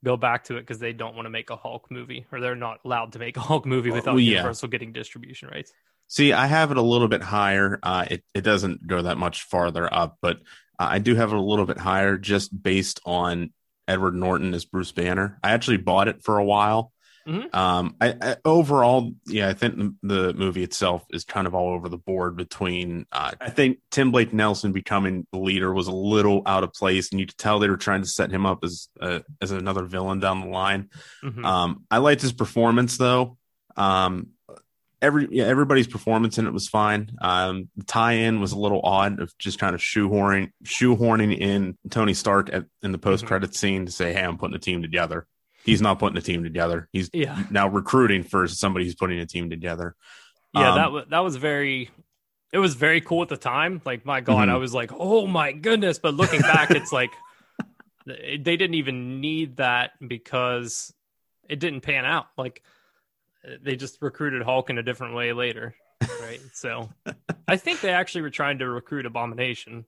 go 0.04 0.18
back 0.18 0.46
to 0.46 0.58
it 0.58 0.62
because 0.62 0.80
they 0.80 0.94
don't 0.94 1.16
want 1.16 1.26
to 1.26 1.30
make 1.30 1.50
a 1.50 1.56
Hulk 1.56 1.90
movie 1.90 2.26
or 2.32 2.40
they're 2.40 2.56
not 2.56 2.80
allowed 2.86 3.14
to 3.14 3.20
make 3.20 3.38
a 3.38 3.40
Hulk 3.42 3.66
movie 3.66 3.92
without 3.92 4.14
well, 4.14 4.20
yeah. 4.20 4.38
Universal 4.38 4.70
getting 4.70 4.92
distribution 4.92 5.50
rights. 5.50 5.72
See, 6.08 6.34
I 6.34 6.48
have 6.48 6.72
it 6.72 6.78
a 6.78 6.82
little 6.82 7.08
bit 7.08 7.22
higher. 7.22 7.80
Uh, 7.82 8.06
it 8.10 8.24
it 8.34 8.42
doesn't 8.42 8.86
go 8.86 9.02
that 9.02 9.18
much 9.18 9.44
farther 9.44 9.92
up, 9.92 10.18
but 10.22 10.38
uh, 10.80 10.88
I 10.92 11.00
do 11.00 11.16
have 11.16 11.32
it 11.32 11.38
a 11.38 11.42
little 11.42 11.66
bit 11.66 11.78
higher 11.78 12.18
just 12.18 12.62
based 12.62 13.00
on 13.06 13.52
Edward 13.88 14.16
Norton 14.16 14.54
as 14.54 14.66
Bruce 14.66 14.92
Banner. 14.92 15.40
I 15.44 15.52
actually 15.52 15.78
bought 15.78 16.08
it 16.08 16.24
for 16.24 16.38
a 16.38 16.46
while. 16.46 16.93
Mm-hmm. 17.28 17.56
Um, 17.56 17.96
I, 18.02 18.16
I, 18.22 18.36
overall, 18.44 19.12
yeah, 19.26 19.48
I 19.48 19.54
think 19.54 19.76
the, 19.76 19.94
the, 20.02 20.34
movie 20.34 20.64
itself 20.64 21.06
is 21.12 21.24
kind 21.24 21.48
of 21.48 21.56
all 21.56 21.74
over 21.74 21.88
the 21.88 21.98
board. 21.98 22.36
Between, 22.36 23.06
uh, 23.12 23.32
I 23.40 23.50
think 23.50 23.80
Tim 23.92 24.12
Blake 24.12 24.34
Nelson 24.34 24.74
becoming 24.74 25.26
the 25.32 25.40
leader 25.40 25.74
was 25.74 25.88
a 25.88 25.94
little 25.94 26.42
out 26.46 26.64
of 26.64 26.74
place, 26.74 27.12
and 27.12 27.20
you 27.20 27.26
could 27.26 27.38
tell 27.38 27.60
they 27.60 27.70
were 27.70 27.78
trying 27.78 28.02
to 28.02 28.08
set 28.08 28.30
him 28.30 28.46
up 28.46 28.64
as 28.64 28.90
uh, 29.00 29.20
as 29.42 29.52
another 29.52 29.86
villain 29.86 30.20
down 30.20 30.42
the 30.42 30.48
line. 30.48 30.90
Mm-hmm. 31.24 31.46
Um, 31.46 31.86
I 31.90 32.00
liked 32.00 32.22
his 32.22 32.34
performance 32.34 32.98
though. 32.98 33.38
Um, 33.78 34.32
every 35.04 35.28
yeah, 35.32 35.46
everybody's 35.46 35.88
performance 35.88 36.38
in 36.38 36.48
it 36.48 36.54
was 36.54 36.68
fine. 36.68 37.12
Um, 37.22 37.70
the 37.76 37.84
tie-in 37.86 38.40
was 38.40 38.54
a 38.54 38.60
little 38.60 38.82
odd 38.84 39.20
of 39.20 39.38
just 39.38 39.60
kind 39.60 39.76
of 39.76 39.82
shoehorning 39.82 40.52
shoehorning 40.66 41.38
in 41.38 41.78
Tony 41.90 42.14
Stark 42.14 42.52
at, 42.52 42.66
in 42.82 42.92
the 42.92 42.98
post-credit 42.98 43.52
mm-hmm. 43.52 43.56
scene 43.56 43.86
to 43.86 43.92
say, 43.92 44.14
"Hey, 44.14 44.24
I'm 44.24 44.38
putting 44.38 44.56
a 44.56 44.60
team 44.60 44.82
together." 44.82 45.28
He's 45.64 45.82
not 45.82 46.00
putting 46.00 46.18
a 46.18 46.22
team 46.22 46.44
together. 46.44 46.90
He's 46.92 47.10
yeah. 47.14 47.44
now 47.50 47.68
recruiting 47.68 48.24
for 48.24 48.48
somebody 48.48 48.86
who's 48.86 48.96
putting 48.96 49.20
a 49.20 49.26
team 49.26 49.50
together. 49.50 49.96
Yeah, 50.54 50.72
um, 50.72 50.76
that 50.76 50.92
was 50.92 51.06
that 51.10 51.20
was 51.20 51.36
very. 51.38 51.90
It 52.52 52.60
was 52.60 52.76
very 52.76 53.02
cool 53.02 53.24
at 53.24 53.30
the 53.30 53.38
time. 53.38 53.82
Like 53.84 54.06
my 54.06 54.22
God, 54.22 54.44
mm-hmm. 54.44 54.52
I 54.52 54.58
was 54.58 54.74
like, 54.74 54.92
"Oh 54.94 55.26
my 55.26 55.54
goodness!" 55.54 55.98
But 55.98 56.14
looking 56.14 56.42
back, 56.42 56.70
it's 56.72 56.92
like 56.92 57.10
they 58.06 58.38
didn't 58.38 58.76
even 58.76 59.22
need 59.22 59.58
that 59.58 59.92
because 60.06 60.94
it 61.50 61.60
didn't 61.60 61.82
pan 61.82 62.06
out. 62.06 62.28
Like 62.38 62.62
they 63.62 63.76
just 63.76 64.02
recruited 64.02 64.44
Hulk 64.44 64.70
in 64.70 64.78
a 64.78 64.84
different 64.84 65.16
way 65.16 65.34
later, 65.34 65.76
right? 66.22 66.40
so 66.54 66.90
I 67.48 67.58
think 67.58 67.82
they 67.82 67.92
actually 67.92 68.22
were 68.22 68.30
trying 68.30 68.60
to 68.60 68.70
recruit 68.70 69.06
Abomination. 69.06 69.86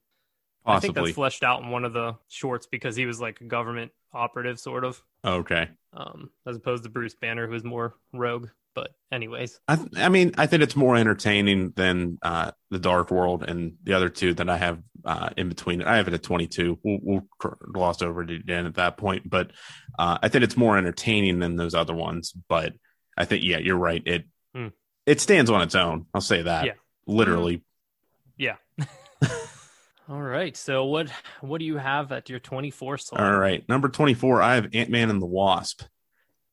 Possibly. 0.66 0.90
I 0.90 0.94
think 0.94 1.06
that's 1.06 1.14
fleshed 1.14 1.44
out 1.44 1.62
in 1.62 1.70
one 1.70 1.84
of 1.84 1.92
the 1.92 2.16
shorts 2.28 2.66
because 2.66 2.96
he 2.96 3.06
was 3.06 3.20
like 3.20 3.40
a 3.40 3.44
government 3.44 3.92
operative, 4.12 4.58
sort 4.58 4.84
of. 4.84 5.00
Okay. 5.24 5.68
Um, 5.92 6.30
as 6.44 6.56
opposed 6.56 6.82
to 6.82 6.90
Bruce 6.90 7.14
Banner, 7.14 7.46
who 7.46 7.54
is 7.54 7.62
more 7.62 7.94
rogue. 8.12 8.48
But 8.74 8.90
anyways, 9.12 9.60
I, 9.68 9.76
th- 9.76 9.88
I 9.96 10.08
mean, 10.08 10.34
I 10.36 10.46
think 10.46 10.62
it's 10.62 10.74
more 10.76 10.96
entertaining 10.96 11.70
than 11.76 12.18
uh, 12.20 12.50
the 12.70 12.80
Dark 12.80 13.10
World 13.12 13.44
and 13.44 13.76
the 13.84 13.94
other 13.94 14.08
two 14.08 14.34
that 14.34 14.50
I 14.50 14.58
have 14.58 14.82
uh, 15.04 15.30
in 15.36 15.48
between. 15.48 15.82
I 15.82 15.96
have 15.96 16.08
it 16.08 16.14
at 16.14 16.22
22. 16.22 16.78
We'll, 16.82 16.98
we'll 17.00 17.28
gloss 17.72 18.02
over 18.02 18.22
it 18.22 18.30
again 18.30 18.66
at 18.66 18.74
that 18.74 18.96
point, 18.96 19.30
but 19.30 19.52
uh, 19.98 20.18
I 20.20 20.28
think 20.28 20.44
it's 20.44 20.56
more 20.56 20.76
entertaining 20.76 21.38
than 21.38 21.56
those 21.56 21.74
other 21.74 21.94
ones. 21.94 22.34
But 22.48 22.74
I 23.16 23.24
think 23.24 23.44
yeah, 23.44 23.58
you're 23.58 23.78
right. 23.78 24.02
It 24.04 24.24
hmm. 24.54 24.68
it 25.06 25.20
stands 25.20 25.48
on 25.48 25.62
its 25.62 25.76
own. 25.76 26.06
I'll 26.12 26.20
say 26.20 26.42
that. 26.42 26.66
Yeah. 26.66 26.72
Literally. 27.06 27.62
Yeah. 28.36 28.56
All 30.08 30.22
right. 30.22 30.56
So 30.56 30.84
what 30.84 31.10
what 31.40 31.58
do 31.58 31.64
you 31.64 31.78
have 31.78 32.12
at 32.12 32.30
your 32.30 32.38
24 32.38 32.98
slot? 32.98 33.20
All 33.20 33.38
right. 33.38 33.68
Number 33.68 33.88
24, 33.88 34.40
I 34.40 34.54
have 34.54 34.68
Ant-Man 34.72 35.10
and 35.10 35.20
the 35.20 35.26
Wasp. 35.26 35.82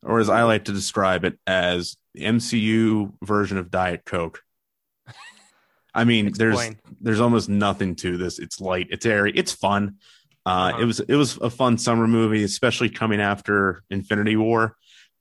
Or 0.01 0.19
as 0.19 0.29
I 0.29 0.43
like 0.43 0.65
to 0.65 0.73
describe 0.73 1.23
it 1.23 1.39
as 1.47 1.95
the 2.13 2.25
MCU 2.25 3.13
version 3.23 3.57
of 3.57 3.71
Diet 3.71 4.03
Coke. 4.05 4.41
I 5.93 6.03
mean, 6.03 6.33
there's 6.33 6.71
there's 6.99 7.19
almost 7.19 7.49
nothing 7.49 7.95
to 7.97 8.17
this. 8.17 8.39
It's 8.39 8.59
light, 8.59 8.87
it's 8.89 9.05
airy, 9.05 9.31
it's 9.35 9.51
fun. 9.51 9.97
Uh, 10.45 10.49
uh-huh. 10.49 10.81
It 10.81 10.85
was 10.85 10.99
it 11.01 11.15
was 11.15 11.37
a 11.37 11.49
fun 11.49 11.77
summer 11.77 12.07
movie, 12.07 12.43
especially 12.43 12.89
coming 12.89 13.21
after 13.21 13.83
Infinity 13.89 14.35
War. 14.35 14.75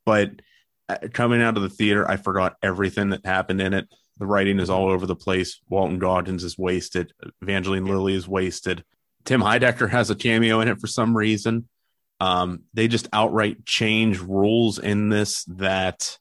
But 0.07 0.41
uh, 0.89 0.97
coming 1.12 1.43
out 1.43 1.57
of 1.57 1.62
the 1.62 1.68
theater, 1.68 2.11
I 2.11 2.16
forgot 2.16 2.57
everything 2.62 3.11
that 3.11 3.24
happened 3.26 3.61
in 3.61 3.74
it. 3.74 3.87
The 4.18 4.26
writing 4.26 4.60
is 4.60 4.70
all 4.70 4.88
over 4.88 5.06
the 5.06 5.16
place. 5.16 5.60
Walton 5.68 5.98
Goggins 5.98 6.44
is 6.44 6.58
wasted. 6.58 7.12
Evangeline 7.40 7.86
Lilly 7.86 8.14
is 8.14 8.28
wasted. 8.28 8.84
Tim 9.24 9.40
Heidecker 9.40 9.88
has 9.90 10.10
a 10.10 10.14
cameo 10.14 10.60
in 10.60 10.68
it 10.68 10.80
for 10.80 10.86
some 10.86 11.16
reason. 11.16 11.68
Um, 12.20 12.62
they 12.72 12.88
just 12.88 13.08
outright 13.12 13.64
change 13.64 14.20
rules 14.20 14.78
in 14.78 15.08
this 15.08 15.44
that 15.44 16.18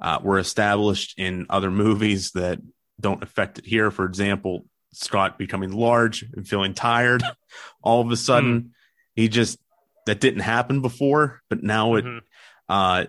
uh, 0.00 0.20
were 0.22 0.38
established 0.38 1.18
in 1.18 1.46
other 1.50 1.70
movies 1.70 2.30
that 2.32 2.60
don't 3.00 3.22
affect 3.22 3.58
it 3.58 3.66
here. 3.66 3.90
For 3.90 4.04
example, 4.04 4.66
Scott 4.92 5.38
becoming 5.38 5.72
large 5.72 6.24
and 6.34 6.46
feeling 6.46 6.74
tired 6.74 7.22
all 7.82 8.00
of 8.00 8.10
a 8.10 8.16
sudden. 8.16 8.60
Mm. 8.60 8.70
He 9.14 9.28
just 9.28 9.58
that 10.06 10.20
didn't 10.20 10.40
happen 10.40 10.82
before, 10.82 11.42
but 11.48 11.62
now 11.62 11.96
it 11.96 12.04
mm-hmm. 12.04 12.18
uh 12.68 13.06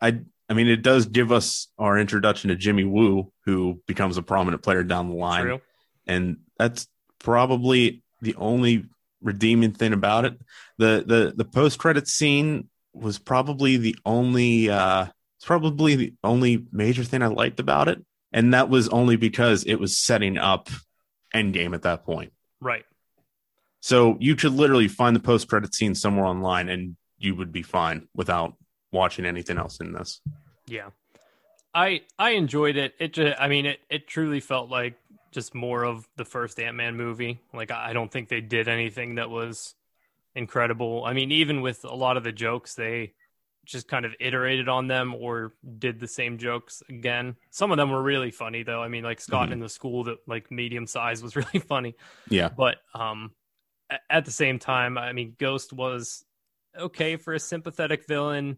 I 0.00 0.20
I 0.48 0.54
mean 0.54 0.68
it 0.68 0.82
does 0.82 1.06
give 1.06 1.30
us 1.30 1.68
our 1.78 1.98
introduction 1.98 2.48
to 2.48 2.56
Jimmy 2.56 2.84
Woo, 2.84 3.32
who 3.44 3.80
becomes 3.86 4.16
a 4.16 4.22
prominent 4.22 4.62
player 4.62 4.82
down 4.82 5.08
the 5.08 5.16
line. 5.16 5.44
True. 5.44 5.60
And 6.06 6.38
that's 6.58 6.88
probably 7.18 8.02
the 8.22 8.34
only 8.36 8.86
redeeming 9.20 9.72
thing 9.72 9.92
about 9.92 10.24
it. 10.24 10.38
The 10.78 11.04
the 11.06 11.34
the 11.36 11.44
post 11.44 11.78
credit 11.78 12.08
scene 12.08 12.68
was 12.94 13.18
probably 13.18 13.76
the 13.76 13.96
only 14.04 14.70
uh 14.70 15.06
it's 15.36 15.44
probably 15.44 15.94
the 15.94 16.14
only 16.24 16.66
major 16.72 17.04
thing 17.04 17.22
I 17.22 17.28
liked 17.28 17.60
about 17.60 17.88
it. 17.88 18.04
And 18.32 18.54
that 18.54 18.68
was 18.68 18.88
only 18.88 19.16
because 19.16 19.64
it 19.64 19.76
was 19.76 19.96
setting 19.96 20.36
up 20.36 20.68
Endgame 21.34 21.74
at 21.74 21.82
that 21.82 22.04
point. 22.04 22.32
Right. 22.60 22.84
So 23.80 24.16
you 24.18 24.34
could 24.34 24.52
literally 24.52 24.88
find 24.88 25.14
the 25.14 25.20
post 25.20 25.48
credit 25.48 25.74
scene 25.74 25.94
somewhere 25.94 26.26
online 26.26 26.68
and 26.68 26.96
you 27.18 27.34
would 27.36 27.52
be 27.52 27.62
fine 27.62 28.08
without 28.14 28.54
watching 28.92 29.26
anything 29.26 29.58
else 29.58 29.80
in 29.80 29.92
this. 29.92 30.20
Yeah. 30.66 30.90
I 31.74 32.02
I 32.18 32.30
enjoyed 32.30 32.76
it. 32.76 32.94
It 32.98 33.12
just, 33.12 33.40
I 33.40 33.48
mean 33.48 33.66
it 33.66 33.80
it 33.90 34.06
truly 34.08 34.40
felt 34.40 34.70
like 34.70 34.94
just 35.30 35.54
more 35.54 35.84
of 35.84 36.08
the 36.16 36.24
first 36.24 36.58
Ant-Man 36.58 36.96
movie. 36.96 37.40
Like 37.52 37.70
I 37.70 37.92
don't 37.92 38.10
think 38.10 38.28
they 38.28 38.40
did 38.40 38.68
anything 38.68 39.16
that 39.16 39.30
was 39.30 39.74
incredible. 40.34 41.04
I 41.04 41.12
mean 41.12 41.30
even 41.30 41.60
with 41.60 41.84
a 41.84 41.94
lot 41.94 42.16
of 42.16 42.24
the 42.24 42.32
jokes 42.32 42.74
they 42.74 43.12
just 43.68 43.86
kind 43.86 44.06
of 44.06 44.14
iterated 44.18 44.66
on 44.66 44.88
them 44.88 45.14
or 45.14 45.52
did 45.78 46.00
the 46.00 46.08
same 46.08 46.38
jokes 46.38 46.82
again. 46.88 47.36
Some 47.50 47.70
of 47.70 47.76
them 47.76 47.90
were 47.90 48.02
really 48.02 48.30
funny 48.30 48.62
though. 48.62 48.82
I 48.82 48.88
mean, 48.88 49.04
like 49.04 49.20
Scott 49.20 49.44
mm-hmm. 49.44 49.54
in 49.54 49.60
the 49.60 49.68
school 49.68 50.04
that 50.04 50.18
like 50.26 50.50
medium 50.50 50.86
size 50.86 51.22
was 51.22 51.36
really 51.36 51.60
funny. 51.60 51.94
Yeah. 52.28 52.48
But 52.48 52.78
um 52.94 53.32
at 54.10 54.24
the 54.24 54.30
same 54.30 54.58
time, 54.58 54.98
I 54.98 55.12
mean, 55.12 55.34
Ghost 55.38 55.72
was 55.72 56.24
okay 56.78 57.16
for 57.16 57.34
a 57.34 57.40
sympathetic 57.40 58.06
villain. 58.06 58.56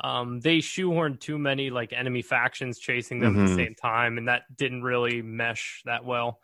Um, 0.00 0.40
they 0.40 0.58
shoehorned 0.58 1.20
too 1.20 1.38
many 1.38 1.70
like 1.70 1.92
enemy 1.92 2.22
factions 2.22 2.78
chasing 2.78 3.20
them 3.20 3.32
mm-hmm. 3.32 3.40
at 3.40 3.44
the 3.44 3.50
mm-hmm. 3.50 3.64
same 3.64 3.74
time, 3.74 4.18
and 4.18 4.28
that 4.28 4.42
didn't 4.54 4.82
really 4.82 5.22
mesh 5.22 5.82
that 5.84 6.04
well. 6.04 6.40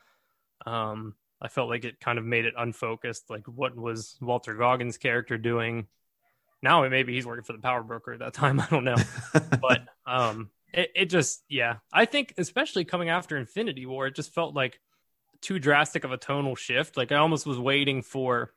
Um, 0.67 1.15
I 1.41 1.49
felt 1.49 1.69
like 1.69 1.85
it 1.85 2.01
kind 2.01 2.19
of 2.19 2.25
made 2.25 2.47
it 2.47 2.55
unfocused. 2.57 3.31
Like, 3.31 3.47
what 3.47 3.77
was 3.77 4.17
Walter 4.21 4.55
Goggins' 4.55 4.99
character 4.99 5.39
doing? 5.39 5.87
Now 6.63 6.89
maybe 6.89 7.15
he's 7.15 7.27
working 7.27 7.45
for 7.45 7.53
the 7.53 7.59
power 7.59 7.83
broker 7.83 8.15
at 8.15 8.21
that 8.21 8.33
time. 8.33 8.59
I 8.61 8.67
don't 8.71 8.85
know, 8.85 8.97
but 9.61 9.83
um, 10.07 10.51
it, 10.73 10.91
it 10.95 11.07
just 11.07 11.45
yeah. 11.49 11.77
I 11.93 12.07
think 12.07 12.35
especially 12.39 12.85
coming 12.85 13.09
after 13.09 13.37
Infinity 13.37 13.87
War, 13.87 14.07
it 14.07 14.17
just 14.17 14.33
felt 14.33 14.55
like 14.55 14.81
too 15.43 15.59
drastic 15.59 16.05
of 16.05 16.13
a 16.13 16.17
tonal 16.17 16.57
shift. 16.57 16.97
Like 16.97 17.13
I 17.13 17.17
almost 17.17 17.47
was 17.47 17.59
waiting 17.59 18.03
for 18.03 18.53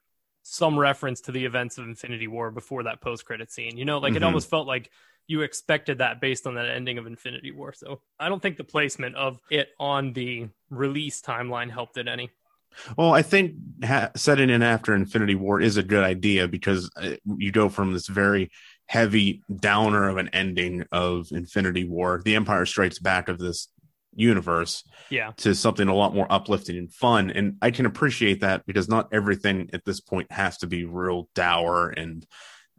some 0.49 0.79
reference 0.79 1.19
to 1.21 1.31
the 1.31 1.43
events 1.43 1.77
of 1.77 1.85
Infinity 1.85 2.27
War 2.27 2.51
before 2.51 2.83
that 2.83 3.01
post 3.01 3.25
credit 3.25 3.51
scene. 3.51 3.77
You 3.77 3.83
know, 3.83 3.97
like 3.97 4.11
mm-hmm. 4.11 4.17
it 4.17 4.23
almost 4.23 4.49
felt 4.49 4.65
like 4.65 4.89
you 5.27 5.41
expected 5.41 5.97
that 5.97 6.21
based 6.21 6.47
on 6.47 6.55
that 6.55 6.69
ending 6.69 6.97
of 6.97 7.05
Infinity 7.05 7.51
War. 7.51 7.73
So 7.73 7.99
I 8.17 8.29
don't 8.29 8.41
think 8.41 8.55
the 8.55 8.63
placement 8.63 9.15
of 9.15 9.39
it 9.51 9.69
on 9.77 10.13
the 10.13 10.47
release 10.69 11.21
timeline 11.21 11.69
helped 11.69 11.97
it 11.97 12.07
any. 12.07 12.31
Well, 12.95 13.13
I 13.13 13.23
think 13.23 13.55
ha- 13.83 14.11
setting 14.15 14.49
in 14.49 14.63
after 14.63 14.95
Infinity 14.95 15.35
War 15.35 15.59
is 15.59 15.75
a 15.75 15.83
good 15.83 16.03
idea 16.03 16.47
because 16.47 16.89
uh, 16.95 17.15
you 17.25 17.51
go 17.51 17.67
from 17.67 17.91
this 17.91 18.07
very 18.07 18.51
heavy 18.85 19.43
downer 19.53 20.07
of 20.07 20.17
an 20.17 20.29
ending 20.29 20.85
of 20.93 21.27
Infinity 21.31 21.83
War, 21.89 22.21
The 22.23 22.35
Empire 22.35 22.65
Strikes 22.65 22.99
Back 22.99 23.27
of 23.27 23.37
this 23.37 23.67
universe 24.17 24.83
yeah. 25.09 25.31
to 25.37 25.55
something 25.55 25.87
a 25.87 25.95
lot 25.95 26.13
more 26.13 26.27
uplifting 26.29 26.77
and 26.77 26.93
fun. 26.93 27.29
And 27.29 27.55
i 27.61 27.71
can 27.71 27.85
appreciate 27.85 28.41
that 28.41 28.65
because 28.65 28.89
not 28.89 29.09
everything 29.13 29.69
at 29.73 29.85
this 29.85 29.99
point 29.99 30.31
has 30.31 30.57
to 30.59 30.67
be 30.67 30.85
real 30.85 31.29
dour 31.35 31.89
and 31.89 32.25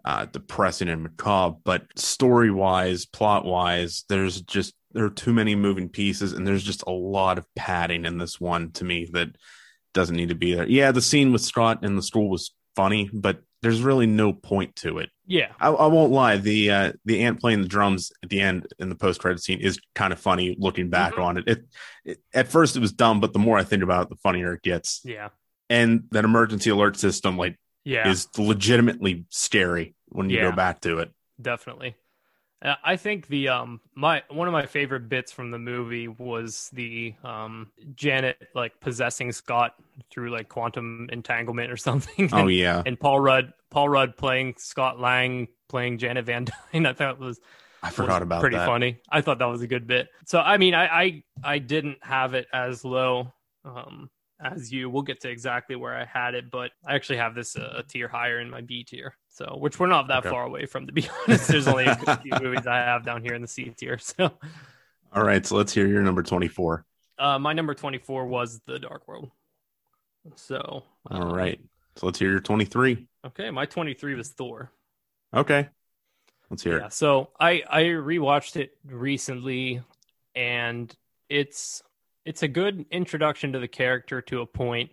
uh, 0.05 0.27
depressing 0.27 0.89
and 0.89 1.03
macabre 1.03 1.57
but 1.65 1.83
story 1.97 2.51
wise 2.51 3.05
plot 3.05 3.45
wise 3.45 4.05
there's 4.09 4.41
just 4.43 4.75
there 4.93 5.05
are 5.05 5.11
too 5.11 5.35
many 5.35 5.55
moving 5.55 5.89
pieces 5.89 6.33
and 6.33 6.47
there's 6.47 6.63
just 6.63 6.85
a 6.87 6.91
lot 6.91 7.37
of 7.37 7.45
padding 7.57 8.05
in 8.05 8.17
this 8.17 8.41
one 8.41 8.71
to 8.71 8.85
me 8.85 9.09
that 9.13 9.29
doesn't 9.95 10.17
need 10.17 10.29
to 10.29 10.35
be 10.35 10.55
there. 10.55 10.67
Yeah 10.67 10.93
the 10.93 11.03
scene 11.03 11.33
with 11.33 11.43
scott 11.43 11.85
in 11.85 11.97
the 11.97 12.03
school 12.03 12.31
was 12.31 12.55
funny 12.75 13.11
but 13.13 13.43
there's 13.63 13.83
really 13.83 14.07
no 14.07 14.33
point 14.33 14.77
to 14.77 14.99
it. 14.99 15.11
Yeah, 15.27 15.53
I, 15.61 15.69
I 15.69 15.87
won't 15.87 16.13
lie. 16.13 16.37
The 16.37 16.71
uh, 16.71 16.93
the 17.05 17.25
ant 17.25 17.41
playing 17.41 17.63
the 17.63 17.69
drums 17.69 18.13
at 18.23 18.31
the 18.31 18.41
end 18.41 18.67
in 18.79 18.89
the 18.89 18.95
post 18.95 19.21
credit 19.21 19.43
scene 19.43 19.61
is 19.61 19.79
kind 19.95 20.13
of 20.13 20.19
funny. 20.19 20.57
Looking 20.59 20.91
back 20.91 21.13
mm-hmm. 21.13 21.23
on 21.23 21.37
it. 21.39 21.45
it, 21.47 21.65
it, 22.05 22.19
at 22.33 22.49
first 22.49 22.77
it 22.77 22.81
was 22.81 22.93
dumb, 22.93 23.21
but 23.21 23.33
the 23.33 23.39
more 23.39 23.59
I 23.59 23.65
think 23.65 23.83
about 23.83 24.05
it, 24.05 24.09
the 24.11 24.17
funnier 24.17 24.55
it 24.55 24.63
gets. 24.63 25.01
Yeah, 25.05 25.29
and 25.69 26.05
that 26.13 26.25
emergency 26.25 26.71
alert 26.71 26.97
system, 26.97 27.37
like, 27.37 27.59
yeah, 27.85 28.09
is 28.09 28.29
legitimately 28.39 29.27
scary 29.29 29.95
when 30.07 30.31
you 30.31 30.39
yeah, 30.39 30.51
go 30.51 30.53
back 30.57 30.81
to 30.83 30.99
it. 30.99 31.11
Definitely. 31.41 31.95
Uh, 32.61 32.75
I 32.85 32.97
think 32.97 33.29
the 33.29 33.49
um 33.49 33.81
my 33.95 34.23
one 34.31 34.49
of 34.49 34.53
my 34.53 34.67
favorite 34.67 35.09
bits 35.09 35.31
from 35.31 35.51
the 35.51 35.59
movie 35.59 36.09
was 36.09 36.71
the 36.73 37.15
um 37.23 37.71
Janet 37.95 38.49
like 38.55 38.79
possessing 38.81 39.31
Scott 39.31 39.75
through 40.11 40.31
like 40.31 40.49
quantum 40.49 41.09
entanglement 41.13 41.71
or 41.71 41.77
something. 41.89 42.29
Oh, 42.33 42.39
and, 42.39 42.53
yeah. 42.53 42.83
And 42.85 42.99
Paul 42.99 43.21
Rudd 43.21 43.53
Paul 43.71 43.89
Rudd 43.89 44.17
playing 44.17 44.55
Scott 44.59 44.99
Lang 44.99 45.47
playing 45.69 45.99
Janet 45.99 46.25
Van 46.25 46.47
Dyne. 46.73 46.87
I 46.87 46.93
thought 46.93 47.19
was 47.19 47.41
I 47.83 47.91
forgot 47.91 48.23
about 48.23 48.41
pretty 48.41 48.57
that. 48.57 48.67
funny. 48.67 48.99
I 49.09 49.21
thought 49.21 49.39
that 49.39 49.47
was 49.47 49.63
a 49.63 49.69
good 49.69 49.87
bit. 49.87 50.09
So 50.27 50.41
I 50.41 50.57
mean 50.57 50.75
I 50.75 50.87
I, 50.87 51.23
I 51.45 51.59
didn't 51.59 51.99
have 52.03 52.35
it 52.35 52.49
as 52.53 52.85
low 52.85 53.33
um 53.65 54.11
as 54.41 54.73
you. 54.73 54.91
We'll 54.91 55.03
get 55.03 55.21
to 55.21 55.31
exactly 55.31 55.77
where 55.77 55.95
I 55.95 56.05
had 56.05 56.35
it, 56.35 56.51
but 56.51 56.73
I 56.85 56.97
actually 56.97 57.19
have 57.19 57.35
this 57.35 57.57
uh, 57.57 57.75
a 57.79 57.83
tier 57.85 58.09
higher 58.09 58.41
in 58.41 58.51
my 58.51 58.61
B 58.61 58.85
tier. 58.85 59.17
So, 59.39 59.57
which 59.57 59.79
we're 59.79 59.87
not 59.87 60.09
that 60.09 60.27
okay. 60.27 60.31
far 60.31 60.43
away 60.43 60.67
from, 60.67 60.89
to 60.89 60.93
be 60.93 61.09
honest. 61.29 61.47
There's 61.47 61.69
only 61.69 61.85
a 61.85 62.17
few 62.17 62.33
movies 62.43 62.67
I 62.67 62.79
have 62.79 63.05
down 63.05 63.23
here 63.23 63.35
in 63.35 63.43
the 63.43 63.47
C 63.47 63.73
tier. 63.77 63.97
So, 63.97 64.33
all 65.13 65.23
right. 65.23 65.47
So 65.47 65.55
let's 65.55 65.73
hear 65.73 65.87
your 65.87 66.03
number 66.03 66.25
24. 66.25 66.85
Uh, 67.21 67.39
my 67.39 67.53
number 67.53 67.73
24 67.73 68.27
was 68.27 68.61
The 68.67 68.81
Dark 68.81 69.07
World. 69.07 69.31
So, 70.35 70.83
all 71.09 71.23
um, 71.23 71.33
right. 71.33 71.61
So 71.95 72.07
let's 72.07 72.19
hear 72.19 72.33
your 72.33 72.41
23. 72.41 73.07
Okay. 73.27 73.51
My 73.53 73.65
23 73.65 74.17
was 74.17 74.31
Thor. 74.31 74.73
Okay. 75.33 75.69
Let's 76.51 76.65
hear 76.65 76.81
yeah, 76.81 76.87
it. 76.87 76.93
So 76.93 77.31
I, 77.39 77.63
I 77.71 77.83
rewatched 77.85 78.57
it 78.57 78.73
recently 78.85 79.83
and 80.35 80.93
it's 81.29 81.83
it's 82.25 82.43
a 82.43 82.49
good 82.49 82.87
introduction 82.91 83.53
to 83.53 83.61
the 83.61 83.69
character 83.69 84.21
to 84.23 84.41
a 84.41 84.47
point. 84.47 84.91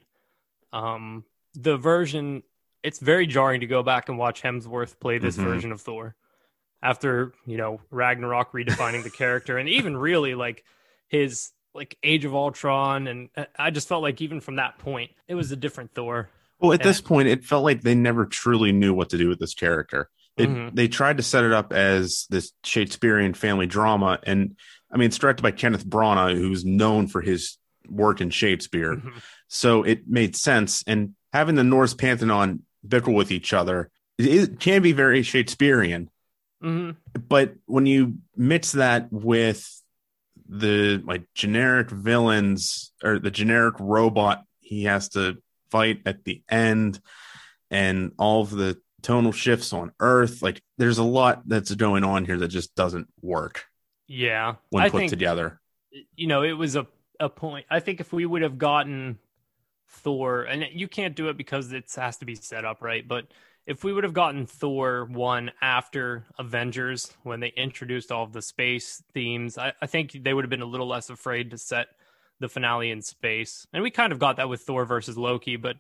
Um, 0.72 1.24
the 1.56 1.78
version 1.78 2.44
it's 2.86 3.00
very 3.00 3.26
jarring 3.28 3.62
to 3.62 3.68
go 3.68 3.84
back 3.84 4.10
and 4.10 4.18
watch 4.18 4.42
Hemsworth 4.42 5.00
play 5.00 5.18
this 5.18 5.36
mm-hmm. 5.36 5.46
version 5.46 5.72
of 5.72 5.82
Thor 5.82 6.16
after 6.82 7.34
you 7.46 7.58
know 7.58 7.82
Ragnarok 7.90 8.54
redefining 8.54 9.04
the 9.04 9.10
character 9.10 9.58
and 9.58 9.68
even 9.68 9.98
really 9.98 10.36
like 10.36 10.64
his 11.08 11.52
like 11.74 11.98
Age 12.04 12.26
of 12.26 12.36
Ultron 12.36 13.08
and 13.08 13.30
I 13.58 13.72
just 13.72 13.88
felt 13.88 14.04
like 14.04 14.22
even 14.22 14.40
from 14.40 14.58
that 14.58 14.78
point 14.78 15.12
it 15.28 15.36
was 15.36 15.52
a 15.52 15.56
different 15.56 15.94
Thor. 15.94 16.30
Well, 16.60 16.72
at 16.72 16.82
and, 16.82 16.90
this 16.90 17.02
point, 17.02 17.28
it 17.28 17.44
felt 17.44 17.66
like 17.66 17.82
they 17.82 17.96
never 17.96 18.26
truly 18.26 18.72
knew 18.72 18.94
what 18.94 19.10
to 19.10 19.18
do 19.18 19.28
with 19.28 19.40
this 19.40 19.54
character. 19.54 20.10
It, 20.38 20.48
mm-hmm. 20.48 20.74
They 20.74 20.88
tried 20.88 21.18
to 21.18 21.24
set 21.24 21.44
it 21.44 21.52
up 21.52 21.74
as 21.74 22.28
this 22.30 22.54
Shakespearean 22.64 23.34
family 23.34 23.68
drama, 23.68 24.20
and 24.24 24.56
I 24.90 24.98
mean, 24.98 25.08
it's 25.08 25.18
directed 25.18 25.44
by 25.44 25.52
Kenneth 25.52 25.86
Branagh, 25.86 26.38
who's 26.38 26.64
known 26.64 27.08
for 27.08 27.20
his 27.20 27.58
work 27.90 28.22
in 28.22 28.30
Shakespeare. 28.30 28.96
Mm-hmm. 28.96 29.18
So 29.50 29.84
it 29.84 30.08
made 30.08 30.36
sense. 30.36 30.84
And 30.88 31.16
having 31.34 31.56
the 31.56 31.64
Norse 31.64 31.94
pantheon 31.94 32.62
bicker 32.88 33.12
with 33.12 33.32
each 33.32 33.54
other 33.54 33.90
it 34.18 34.62
can 34.62 34.82
be 34.82 34.94
very 34.94 35.24
Shakespearean. 35.24 36.10
Mm-hmm. 36.64 36.92
But 37.28 37.56
when 37.66 37.86
you 37.86 38.20
mix 38.38 38.72
that 38.72 39.12
with 39.12 39.70
the 40.48 41.04
like 41.06 41.26
generic 41.34 41.90
villains 41.90 42.94
or 43.04 43.20
the 43.20 43.32
generic 43.32 43.76
robot 43.80 44.46
he 44.62 44.86
has 44.86 45.10
to 45.10 45.38
fight 45.70 46.02
at 46.06 46.24
the 46.24 46.42
end 46.50 47.02
and 47.72 48.14
all 48.18 48.42
of 48.42 48.52
the 48.52 48.78
tonal 49.02 49.32
shifts 49.32 49.74
on 49.74 49.92
earth 50.00 50.44
like 50.44 50.62
there's 50.78 51.00
a 51.00 51.04
lot 51.04 51.42
that's 51.48 51.74
going 51.74 52.04
on 52.04 52.26
here 52.26 52.38
that 52.38 52.48
just 52.50 52.76
doesn't 52.76 53.08
work 53.22 53.66
yeah. 54.08 54.56
When 54.70 54.84
I 54.84 54.90
put 54.90 55.00
think, 55.00 55.10
together. 55.10 55.60
You 56.16 56.28
know, 56.28 56.44
it 56.44 56.54
was 56.54 56.76
a, 56.76 56.88
a 57.20 57.30
point. 57.30 57.66
I 57.70 57.80
think 57.80 58.00
if 58.00 58.12
we 58.14 58.26
would 58.26 58.42
have 58.42 58.58
gotten 58.58 59.18
Thor, 59.96 60.44
and 60.44 60.66
you 60.72 60.88
can't 60.88 61.16
do 61.16 61.30
it 61.30 61.38
because 61.38 61.72
it 61.72 61.92
has 61.96 62.18
to 62.18 62.26
be 62.26 62.36
set 62.36 62.66
up 62.66 62.82
right, 62.82 63.08
but 63.08 63.28
if 63.68 63.84
we 63.84 63.92
would 63.92 64.04
have 64.04 64.14
gotten 64.14 64.46
Thor 64.46 65.06
one 65.06 65.52
after 65.62 66.26
Avengers 66.38 67.12
when 67.24 67.40
they 67.40 67.52
introduced 67.58 68.12
all 68.12 68.24
of 68.24 68.32
the 68.32 68.42
space 68.42 69.02
themes, 69.14 69.58
I, 69.58 69.74
I 69.82 69.88
think 69.88 70.12
they 70.24 70.34
would 70.34 70.44
have 70.44 70.50
been 70.50 70.62
a 70.62 70.66
little 70.66 70.88
less 70.88 71.10
afraid 71.10 71.52
to 71.52 71.58
set 71.58 71.88
the 72.40 72.50
finale 72.50 72.92
in 72.92 73.02
space. 73.02 73.66
And 73.74 73.82
we 73.82 73.90
kind 73.90 74.12
of 74.12 74.20
got 74.20 74.38
that 74.38 74.50
with 74.50 74.62
Thor 74.62 74.86
versus 74.86 75.18
Loki, 75.18 75.56
but 75.56 75.78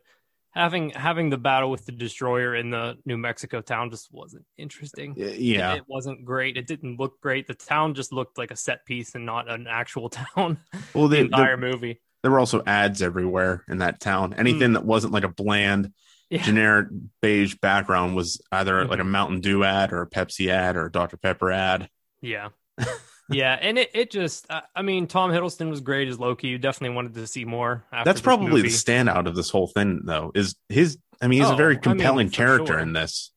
having 0.56 0.90
having 0.92 1.30
the 1.30 1.38
battle 1.38 1.70
with 1.70 1.86
the 1.86 1.92
destroyer 1.92 2.56
in 2.56 2.72
the 2.72 2.98
New 3.06 3.18
Mexico 3.18 3.62
town 3.62 3.92
just 3.92 4.12
wasn't 4.12 4.46
interesting. 4.58 5.14
Yeah, 5.16 5.74
it, 5.74 5.78
it, 5.78 5.84
wasn't 5.88 6.26
great. 6.26 6.58
It 6.58 6.66
didn't 6.66 6.98
look 7.00 7.22
great. 7.22 7.46
The 7.46 7.54
town 7.54 7.94
just 7.94 8.12
looked 8.12 8.38
like 8.38 8.52
a 8.52 8.56
set 8.56 8.86
piece 8.86 9.14
and 9.14 9.26
not 9.26 9.50
an 9.50 9.68
actual 9.70 10.10
town. 10.36 10.58
Well, 10.94 11.08
the, 11.08 11.18
the 11.18 11.26
entire 11.26 11.58
the, 11.58 11.72
movie. 11.72 12.02
There 12.26 12.32
were 12.32 12.40
also 12.40 12.64
ads 12.66 13.04
everywhere 13.04 13.64
in 13.68 13.78
that 13.78 14.00
town. 14.00 14.34
Anything 14.34 14.72
mm. 14.72 14.74
that 14.74 14.84
wasn't 14.84 15.14
like 15.14 15.24
a 15.24 15.30
bland, 15.30 15.94
yeah. 16.32 16.42
generic 16.42 16.88
beige 17.22 17.54
background 17.62 18.16
was 18.16 18.42
either 18.52 18.74
mm-hmm. 18.74 18.90
like 18.90 19.00
a 19.00 19.04
Mountain 19.04 19.42
Dew 19.42 19.64
ad 19.64 19.94
or 19.94 20.02
a 20.02 20.10
Pepsi 20.10 20.48
ad 20.48 20.76
or 20.76 20.88
a 20.88 20.92
Dr 20.92 21.18
Pepper 21.18 21.52
ad. 21.52 21.88
Yeah. 22.22 22.50
yeah, 23.30 23.56
and 23.62 23.78
it, 23.78 23.92
it 23.94 24.10
just, 24.10 24.48
I 24.50 24.82
mean, 24.82 25.06
Tom 25.06 25.30
Hiddleston 25.30 25.70
was 25.70 25.82
great 25.82 26.08
as 26.08 26.20
Loki. 26.20 26.48
You 26.48 26.58
definitely 26.58 26.96
wanted 26.96 27.14
to 27.14 27.28
see 27.28 27.46
more. 27.46 27.84
That's 28.04 28.22
probably 28.22 28.48
movie. 28.48 28.62
the 28.64 28.68
standout 28.70 29.28
of 29.28 29.36
this 29.36 29.52
whole 29.52 29.68
thing, 29.68 30.02
though. 30.04 30.32
Is 30.34 30.56
his? 30.68 30.98
I 31.22 31.28
mean, 31.28 31.42
he's 31.42 31.50
oh, 31.52 31.54
a 31.54 31.58
very 31.58 31.78
compelling 31.78 32.22
I 32.22 32.24
mean, 32.24 32.32
character 32.32 32.74
sure. 32.74 32.80
in 32.80 32.94
this. 32.94 33.32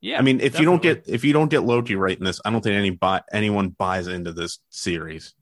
Yeah, 0.00 0.18
I 0.18 0.22
mean, 0.22 0.36
if 0.36 0.52
definitely. 0.52 0.60
you 0.60 0.70
don't 0.70 0.82
get 0.82 1.04
if 1.08 1.24
you 1.24 1.34
don't 1.34 1.50
get 1.50 1.62
Loki 1.62 1.94
right 1.94 2.16
in 2.16 2.24
this, 2.24 2.40
I 2.42 2.50
don't 2.50 2.62
think 2.62 2.74
any 2.74 2.88
buy, 2.88 3.20
anyone 3.30 3.68
buys 3.68 4.06
into 4.06 4.32
this 4.32 4.60
series. 4.70 5.34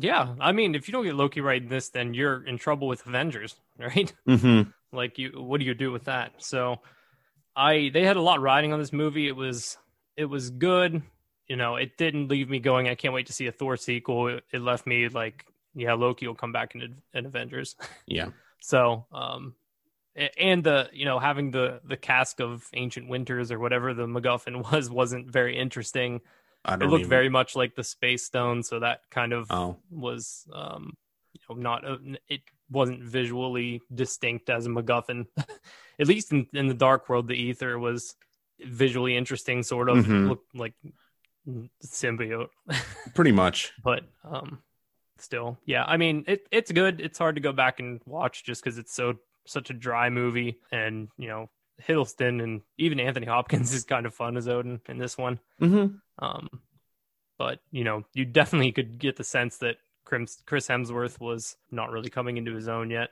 Yeah, 0.00 0.34
I 0.40 0.52
mean, 0.52 0.74
if 0.74 0.88
you 0.88 0.92
don't 0.92 1.04
get 1.04 1.14
Loki 1.14 1.40
right 1.40 1.62
in 1.62 1.68
this, 1.68 1.90
then 1.90 2.14
you're 2.14 2.44
in 2.46 2.58
trouble 2.58 2.88
with 2.88 3.06
Avengers, 3.06 3.56
right? 3.78 4.12
Mm-hmm. 4.26 4.70
like, 4.96 5.18
you, 5.18 5.32
what 5.36 5.60
do 5.60 5.66
you 5.66 5.74
do 5.74 5.92
with 5.92 6.04
that? 6.04 6.32
So, 6.38 6.80
I 7.54 7.90
they 7.92 8.04
had 8.04 8.16
a 8.16 8.22
lot 8.22 8.40
riding 8.40 8.72
on 8.72 8.78
this 8.78 8.92
movie. 8.92 9.28
It 9.28 9.36
was 9.36 9.76
it 10.16 10.24
was 10.24 10.50
good 10.50 11.02
you 11.50 11.56
know, 11.56 11.74
it 11.74 11.96
didn't 11.96 12.28
leave 12.28 12.48
me 12.48 12.60
going. 12.60 12.88
I 12.88 12.94
can't 12.94 13.12
wait 13.12 13.26
to 13.26 13.32
see 13.32 13.48
a 13.48 13.52
Thor 13.52 13.76
sequel. 13.76 14.28
It, 14.28 14.44
it 14.52 14.60
left 14.60 14.86
me 14.86 15.08
like, 15.08 15.44
yeah, 15.74 15.94
Loki 15.94 16.28
will 16.28 16.36
come 16.36 16.52
back 16.52 16.76
in, 16.76 17.02
in 17.12 17.26
Avengers. 17.26 17.74
Yeah. 18.06 18.28
so, 18.60 19.06
um, 19.12 19.54
and 20.38 20.62
the 20.62 20.88
you 20.92 21.04
know 21.04 21.18
having 21.18 21.50
the 21.50 21.80
the 21.84 21.96
cask 21.96 22.40
of 22.40 22.68
ancient 22.72 23.08
winters 23.08 23.50
or 23.50 23.58
whatever 23.58 23.94
the 23.94 24.06
MacGuffin 24.06 24.70
was 24.72 24.88
wasn't 24.90 25.28
very 25.28 25.58
interesting. 25.58 26.20
It 26.68 26.80
looked 26.80 27.00
even... 27.00 27.10
very 27.10 27.28
much 27.28 27.56
like 27.56 27.74
the 27.74 27.84
space 27.84 28.24
stone, 28.24 28.62
so 28.62 28.80
that 28.80 29.02
kind 29.10 29.32
of 29.32 29.46
oh. 29.50 29.76
was 29.90 30.46
um, 30.52 30.96
you 31.32 31.40
know 31.48 31.60
not 31.60 31.84
a, 31.84 31.98
it 32.28 32.42
wasn't 32.70 33.02
visually 33.02 33.80
distinct 33.92 34.50
as 34.50 34.66
a 34.66 34.68
MacGuffin. 34.68 35.26
At 35.98 36.06
least 36.06 36.32
in, 36.32 36.46
in 36.52 36.66
the 36.66 36.74
Dark 36.74 37.08
World, 37.08 37.28
the 37.28 37.34
ether 37.34 37.78
was 37.78 38.14
visually 38.58 39.16
interesting, 39.16 39.62
sort 39.62 39.88
of 39.88 39.98
mm-hmm. 39.98 40.28
looked 40.28 40.54
like 40.54 40.74
symbiote. 41.84 42.48
Pretty 43.14 43.32
much. 43.32 43.72
but 43.82 44.04
um 44.24 44.60
still, 45.18 45.58
yeah. 45.66 45.84
I 45.84 45.96
mean, 45.96 46.24
it 46.26 46.46
it's 46.50 46.72
good. 46.72 47.00
It's 47.00 47.18
hard 47.18 47.36
to 47.36 47.40
go 47.40 47.52
back 47.52 47.80
and 47.80 48.00
watch 48.06 48.44
just 48.44 48.62
because 48.62 48.78
it's 48.78 48.94
so 48.94 49.14
such 49.46 49.70
a 49.70 49.74
dry 49.74 50.10
movie, 50.10 50.58
and 50.70 51.08
you 51.16 51.28
know 51.28 51.50
Hiddleston 51.86 52.42
and 52.42 52.62
even 52.78 53.00
Anthony 53.00 53.26
Hopkins 53.26 53.72
is 53.74 53.84
kind 53.84 54.06
of 54.06 54.14
fun 54.14 54.36
as 54.36 54.48
Odin 54.48 54.80
in 54.88 54.98
this 54.98 55.16
one. 55.16 55.38
Mm-hmm. 55.60 55.96
Um, 56.24 56.48
but 57.38 57.60
you 57.70 57.84
know, 57.84 58.04
you 58.12 58.24
definitely 58.24 58.72
could 58.72 58.98
get 58.98 59.16
the 59.16 59.24
sense 59.24 59.58
that 59.58 59.76
Chris 60.04 60.68
Hemsworth 60.68 61.20
was 61.20 61.56
not 61.70 61.90
really 61.90 62.10
coming 62.10 62.36
into 62.36 62.54
his 62.54 62.68
own 62.68 62.90
yet. 62.90 63.10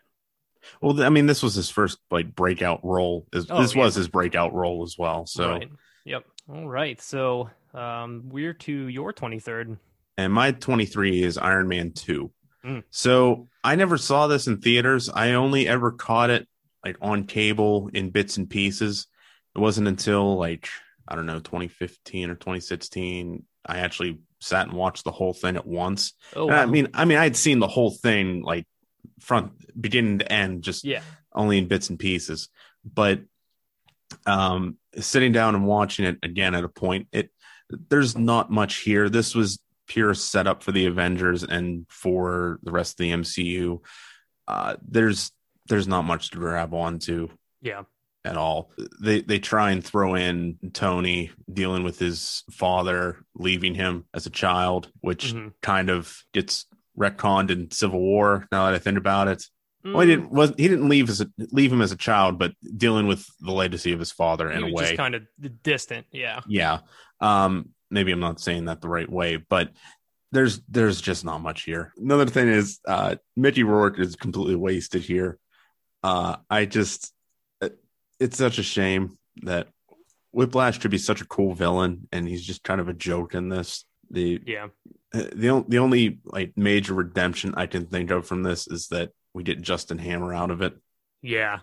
Well, 0.80 1.02
I 1.02 1.08
mean, 1.08 1.26
this 1.26 1.42
was 1.42 1.54
his 1.54 1.70
first 1.70 1.98
like 2.10 2.34
breakout 2.34 2.84
role. 2.84 3.26
This, 3.32 3.46
oh, 3.48 3.62
this 3.62 3.74
yeah. 3.74 3.82
was 3.82 3.94
his 3.94 4.08
breakout 4.08 4.52
role 4.52 4.82
as 4.82 4.96
well. 4.98 5.26
So, 5.26 5.50
right. 5.50 5.70
yep. 6.04 6.24
All 6.48 6.68
right. 6.68 7.00
So 7.00 7.50
um, 7.74 8.24
we're 8.30 8.54
to 8.54 8.72
your 8.88 9.12
23rd. 9.12 9.78
And 10.16 10.32
my 10.32 10.50
23 10.50 11.22
is 11.22 11.38
Iron 11.38 11.68
Man 11.68 11.92
2. 11.92 12.30
Mm. 12.64 12.82
So 12.90 13.48
I 13.62 13.76
never 13.76 13.96
saw 13.96 14.26
this 14.26 14.48
in 14.48 14.60
theaters. 14.60 15.08
I 15.08 15.32
only 15.32 15.68
ever 15.68 15.92
caught 15.92 16.30
it 16.30 16.47
like 16.84 16.96
on 17.00 17.24
cable 17.24 17.90
in 17.92 18.10
bits 18.10 18.36
and 18.36 18.48
pieces. 18.48 19.06
It 19.54 19.60
wasn't 19.60 19.88
until 19.88 20.36
like, 20.36 20.68
I 21.06 21.16
don't 21.16 21.26
know, 21.26 21.40
2015 21.40 22.30
or 22.30 22.34
2016, 22.34 23.44
I 23.66 23.78
actually 23.78 24.20
sat 24.40 24.68
and 24.68 24.76
watched 24.76 25.04
the 25.04 25.12
whole 25.12 25.34
thing 25.34 25.56
at 25.56 25.66
once. 25.66 26.12
Oh, 26.34 26.46
wow. 26.46 26.62
I 26.62 26.66
mean, 26.66 26.88
I 26.94 27.04
mean, 27.04 27.18
I 27.18 27.24
had 27.24 27.36
seen 27.36 27.58
the 27.58 27.68
whole 27.68 27.90
thing 27.90 28.42
like 28.42 28.66
front 29.20 29.52
beginning 29.80 30.20
to 30.20 30.32
end, 30.32 30.62
just 30.62 30.84
yeah. 30.84 31.02
only 31.34 31.58
in 31.58 31.68
bits 31.68 31.90
and 31.90 31.98
pieces. 31.98 32.48
But 32.84 33.20
um, 34.26 34.76
sitting 34.98 35.32
down 35.32 35.54
and 35.54 35.66
watching 35.66 36.04
it 36.04 36.18
again 36.22 36.54
at 36.54 36.64
a 36.64 36.68
point, 36.68 37.08
it 37.12 37.30
there's 37.90 38.16
not 38.16 38.50
much 38.50 38.76
here. 38.76 39.08
This 39.08 39.34
was 39.34 39.58
pure 39.86 40.14
setup 40.14 40.62
for 40.62 40.72
the 40.72 40.86
Avengers 40.86 41.42
and 41.42 41.86
for 41.88 42.58
the 42.62 42.70
rest 42.70 42.94
of 42.94 42.98
the 42.98 43.10
MCU. 43.10 43.80
Uh, 44.46 44.76
there's 44.86 45.30
there's 45.68 45.88
not 45.88 46.02
much 46.02 46.30
to 46.30 46.38
grab 46.38 46.74
onto. 46.74 47.28
Yeah. 47.60 47.82
At 48.24 48.36
all. 48.36 48.72
They 49.00 49.22
they 49.22 49.38
try 49.38 49.70
and 49.70 49.82
throw 49.82 50.14
in 50.14 50.58
Tony 50.72 51.30
dealing 51.50 51.84
with 51.84 51.98
his 51.98 52.42
father 52.50 53.24
leaving 53.34 53.74
him 53.74 54.04
as 54.12 54.26
a 54.26 54.30
child, 54.30 54.90
which 55.00 55.32
mm-hmm. 55.32 55.48
kind 55.62 55.88
of 55.88 56.14
gets 56.34 56.66
retconned 56.98 57.50
in 57.50 57.70
Civil 57.70 58.00
War. 58.00 58.46
Now 58.50 58.66
that 58.66 58.74
I 58.74 58.78
think 58.78 58.98
about 58.98 59.28
it, 59.28 59.44
mm. 59.86 59.94
well, 59.94 60.00
he 60.00 60.08
didn't 60.08 60.30
was 60.30 60.52
he 60.58 60.68
didn't 60.68 60.88
leave 60.88 61.08
as 61.08 61.20
a, 61.20 61.30
leave 61.52 61.72
him 61.72 61.80
as 61.80 61.92
a 61.92 61.96
child, 61.96 62.38
but 62.38 62.52
dealing 62.76 63.06
with 63.06 63.24
the 63.40 63.52
legacy 63.52 63.92
of 63.92 64.00
his 64.00 64.12
father 64.12 64.50
in 64.50 64.64
a 64.64 64.72
way, 64.72 64.96
kind 64.96 65.14
of 65.14 65.22
distant. 65.62 66.06
Yeah, 66.10 66.40
yeah. 66.48 66.80
Um, 67.20 67.70
maybe 67.90 68.12
I'm 68.12 68.20
not 68.20 68.40
saying 68.40 68.66
that 68.66 68.80
the 68.80 68.88
right 68.88 69.10
way, 69.10 69.36
but 69.36 69.70
there's 70.32 70.60
there's 70.68 71.00
just 71.00 71.24
not 71.24 71.38
much 71.38 71.62
here. 71.62 71.92
Another 71.96 72.26
thing 72.26 72.48
is 72.48 72.80
uh, 72.86 73.16
Mickey 73.36 73.62
Rourke 73.62 73.98
is 73.98 74.16
completely 74.16 74.56
wasted 74.56 75.02
here. 75.02 75.38
Uh, 76.02 76.36
I 76.48 76.64
just 76.64 77.12
it's 78.20 78.38
such 78.38 78.58
a 78.58 78.62
shame 78.62 79.18
that 79.42 79.68
Whiplash 80.32 80.80
should 80.80 80.90
be 80.90 80.98
such 80.98 81.20
a 81.20 81.26
cool 81.26 81.54
villain, 81.54 82.08
and 82.12 82.28
he's 82.28 82.44
just 82.44 82.62
kind 82.62 82.80
of 82.80 82.88
a 82.88 82.94
joke 82.94 83.34
in 83.34 83.48
this. 83.48 83.84
The 84.10 84.40
yeah, 84.46 84.68
the 85.12 85.64
the 85.66 85.78
only 85.78 86.20
like 86.24 86.52
major 86.56 86.94
redemption 86.94 87.54
I 87.56 87.66
can 87.66 87.86
think 87.86 88.10
of 88.10 88.26
from 88.26 88.42
this 88.42 88.66
is 88.66 88.88
that 88.88 89.10
we 89.34 89.42
get 89.42 89.62
Justin 89.62 89.98
Hammer 89.98 90.34
out 90.34 90.50
of 90.50 90.62
it. 90.62 90.74
Yeah, 91.22 91.60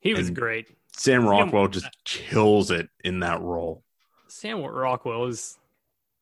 he 0.00 0.14
was 0.14 0.28
and 0.28 0.36
great. 0.36 0.68
Sam 0.96 1.26
Rockwell 1.26 1.68
just 1.68 1.88
kills 2.04 2.70
it 2.70 2.88
in 3.02 3.20
that 3.20 3.40
role. 3.40 3.82
Sam 4.28 4.62
Rockwell 4.62 5.26
is 5.26 5.58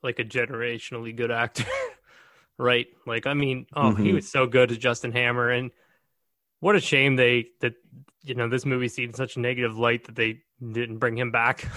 like 0.03 0.18
a 0.18 0.24
generationally 0.24 1.14
good 1.14 1.30
actor, 1.30 1.64
right? 2.59 2.86
Like, 3.07 3.26
I 3.26 3.34
mean, 3.34 3.66
oh, 3.74 3.90
mm-hmm. 3.90 4.03
he 4.03 4.12
was 4.12 4.30
so 4.30 4.47
good 4.47 4.70
as 4.70 4.78
Justin 4.78 5.12
Hammer, 5.12 5.51
and 5.51 5.70
what 6.62 6.76
a 6.76 6.80
shame 6.80 7.16
they 7.16 7.48
that 7.60 7.74
you 8.22 8.36
know 8.36 8.48
this 8.48 8.64
movie 8.64 8.86
seen 8.86 9.12
such 9.12 9.34
a 9.36 9.40
negative 9.40 9.76
light 9.76 10.04
that 10.04 10.14
they 10.14 10.42
didn't 10.60 10.98
bring 10.98 11.18
him 11.18 11.30
back. 11.30 11.68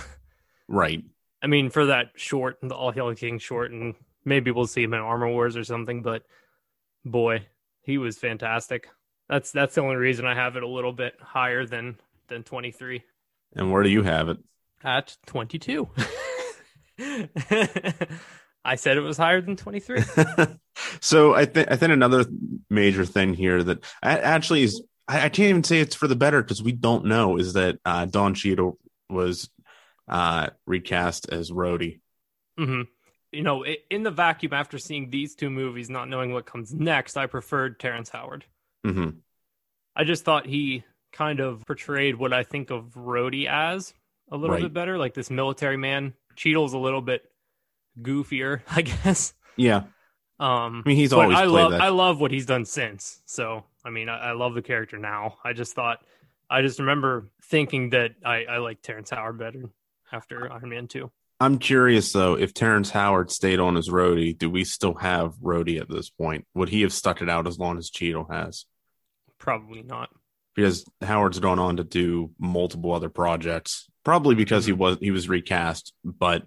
Right. 0.67 1.03
I 1.43 1.45
mean, 1.45 1.69
for 1.69 1.85
that 1.85 2.07
short, 2.15 2.57
the 2.59 2.73
All 2.73 2.89
Hail 2.89 3.13
King 3.13 3.37
short, 3.37 3.71
and 3.71 3.93
maybe 4.23 4.49
we'll 4.49 4.65
see 4.65 4.81
him 4.81 4.95
in 4.95 4.99
Armor 4.99 5.29
Wars 5.29 5.55
or 5.55 5.63
something. 5.63 6.01
But 6.01 6.23
boy, 7.05 7.45
he 7.83 7.99
was 7.99 8.17
fantastic. 8.17 8.87
That's 9.29 9.51
that's 9.51 9.75
the 9.75 9.81
only 9.81 9.97
reason 9.97 10.25
I 10.25 10.33
have 10.33 10.55
it 10.55 10.63
a 10.63 10.67
little 10.67 10.91
bit 10.91 11.13
higher 11.21 11.67
than 11.67 11.97
than 12.29 12.41
twenty 12.41 12.71
three. 12.71 13.03
And 13.55 13.71
where 13.71 13.83
do 13.83 13.89
you 13.89 14.01
have 14.01 14.27
it? 14.27 14.39
At 14.83 15.15
twenty 15.27 15.59
two. 15.59 15.87
I 18.65 18.75
said 18.75 18.97
it 18.97 19.01
was 19.01 19.17
higher 19.17 19.41
than 19.41 19.55
23. 19.55 20.03
so 21.01 21.33
I 21.33 21.45
think 21.45 21.71
I 21.71 21.75
think 21.75 21.93
another 21.93 22.25
major 22.69 23.05
thing 23.05 23.33
here 23.33 23.63
that 23.63 23.83
actually 24.03 24.63
is 24.63 24.83
I, 25.07 25.25
I 25.25 25.29
can't 25.29 25.49
even 25.49 25.63
say 25.63 25.79
it's 25.79 25.95
for 25.95 26.07
the 26.07 26.15
better 26.15 26.41
because 26.41 26.63
we 26.63 26.71
don't 26.71 27.05
know 27.05 27.37
is 27.37 27.53
that 27.53 27.79
uh, 27.85 28.05
Don 28.05 28.33
Cheadle 28.33 28.79
was 29.09 29.49
uh, 30.07 30.49
recast 30.65 31.29
as 31.31 31.51
Rhodey. 31.51 31.99
Mm-hmm. 32.59 32.81
You 33.31 33.43
know, 33.43 33.65
in 33.65 34.03
the 34.03 34.11
vacuum 34.11 34.53
after 34.53 34.77
seeing 34.77 35.09
these 35.09 35.35
two 35.35 35.49
movies, 35.49 35.89
not 35.89 36.09
knowing 36.09 36.31
what 36.33 36.45
comes 36.45 36.73
next, 36.73 37.17
I 37.17 37.27
preferred 37.27 37.79
Terrence 37.79 38.09
Howard. 38.09 38.45
Mm-hmm. 38.85 39.17
I 39.95 40.03
just 40.05 40.23
thought 40.23 40.45
he 40.45 40.83
kind 41.11 41.39
of 41.39 41.65
portrayed 41.65 42.15
what 42.15 42.33
I 42.33 42.43
think 42.43 42.71
of 42.71 42.93
Rhodey 42.95 43.47
as 43.47 43.93
a 44.31 44.37
little 44.37 44.55
right. 44.55 44.63
bit 44.63 44.73
better, 44.73 44.97
like 44.97 45.13
this 45.13 45.29
military 45.29 45.77
man 45.77 46.13
Cheadle's 46.35 46.73
a 46.73 46.77
little 46.77 47.01
bit 47.01 47.29
goofier, 47.99 48.61
I 48.69 48.81
guess. 48.81 49.33
Yeah. 49.57 49.83
Um, 50.39 50.83
I 50.85 50.89
mean, 50.89 50.97
he's 50.97 51.13
always. 51.13 51.37
I 51.37 51.45
love. 51.45 51.71
That. 51.71 51.81
I 51.81 51.89
love 51.89 52.19
what 52.19 52.31
he's 52.31 52.45
done 52.45 52.65
since. 52.65 53.21
So, 53.25 53.63
I 53.85 53.89
mean, 53.89 54.09
I, 54.09 54.17
I, 54.17 54.31
love 54.33 54.53
the 54.53 54.61
character 54.61 54.97
now. 54.97 55.37
I 55.45 55.53
just 55.53 55.73
thought, 55.75 55.99
I 56.49 56.61
just 56.61 56.79
remember 56.79 57.29
thinking 57.45 57.91
that 57.91 58.15
I, 58.25 58.43
I 58.43 58.57
like 58.57 58.81
Terrence 58.81 59.11
Howard 59.11 59.39
better 59.39 59.69
after 60.11 60.51
Iron 60.51 60.69
Man 60.69 60.87
Two. 60.87 61.09
I'm 61.39 61.57
curious 61.57 62.11
though, 62.11 62.37
if 62.37 62.53
Terrence 62.53 62.89
Howard 62.89 63.31
stayed 63.31 63.59
on 63.59 63.77
as 63.77 63.89
Rhodey, 63.89 64.37
do 64.37 64.49
we 64.49 64.63
still 64.65 64.95
have 64.95 65.35
Rhodey 65.35 65.79
at 65.79 65.89
this 65.89 66.09
point? 66.09 66.45
Would 66.53 66.69
he 66.69 66.81
have 66.81 66.93
stuck 66.93 67.21
it 67.21 67.29
out 67.29 67.47
as 67.47 67.57
long 67.57 67.77
as 67.77 67.89
Cheadle 67.89 68.27
has? 68.29 68.65
Probably 69.37 69.83
not 69.83 70.09
because 70.55 70.85
Howard's 71.01 71.39
gone 71.39 71.59
on 71.59 71.77
to 71.77 71.83
do 71.83 72.31
multiple 72.39 72.93
other 72.93 73.09
projects, 73.09 73.87
probably 74.03 74.35
because 74.35 74.63
mm-hmm. 74.63 74.75
he 74.75 74.79
was 74.79 74.97
he 75.01 75.11
was 75.11 75.29
recast. 75.29 75.93
But 76.03 76.43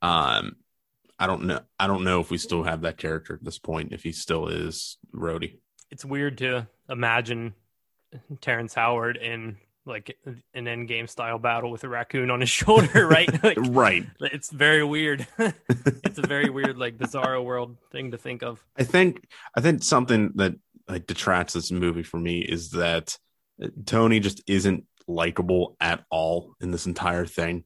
um, 0.00 0.56
I 1.20 1.26
don't 1.26 1.44
know. 1.44 1.60
I 1.78 1.86
don't 1.86 2.02
know 2.02 2.20
if 2.20 2.30
we 2.30 2.38
still 2.38 2.62
have 2.62 2.80
that 2.80 2.96
character 2.96 3.34
at 3.34 3.44
this 3.44 3.58
point. 3.58 3.92
If 3.92 4.02
he 4.02 4.12
still 4.12 4.48
is 4.48 4.96
Rhodey, 5.14 5.58
it's 5.90 6.04
weird 6.04 6.38
to 6.38 6.66
imagine 6.88 7.54
Terrence 8.40 8.72
Howard 8.74 9.18
in 9.18 9.58
like 9.84 10.16
an 10.54 10.66
end 10.66 10.88
game 10.88 11.06
style 11.06 11.38
battle 11.38 11.70
with 11.70 11.84
a 11.84 11.88
raccoon 11.88 12.30
on 12.30 12.40
his 12.40 12.48
shoulder, 12.60 13.06
right? 13.06 13.42
like, 13.44 13.58
right. 13.60 14.06
It's 14.20 14.50
very 14.50 14.82
weird. 14.82 15.26
it's 15.38 16.18
a 16.18 16.26
very 16.26 16.48
weird, 16.48 16.78
like 16.78 16.96
bizarro 16.96 17.44
world 17.44 17.76
thing 17.92 18.12
to 18.12 18.18
think 18.18 18.42
of. 18.42 18.64
I 18.78 18.84
think 18.84 19.28
I 19.54 19.60
think 19.60 19.82
something 19.82 20.32
that 20.36 20.54
like 20.88 21.06
detracts 21.06 21.52
this 21.52 21.70
movie 21.70 22.02
for 22.02 22.18
me 22.18 22.40
is 22.40 22.70
that 22.70 23.18
Tony 23.84 24.20
just 24.20 24.42
isn't 24.46 24.86
likable 25.06 25.76
at 25.80 26.04
all 26.10 26.54
in 26.60 26.70
this 26.70 26.86
entire 26.86 27.26
thing. 27.26 27.64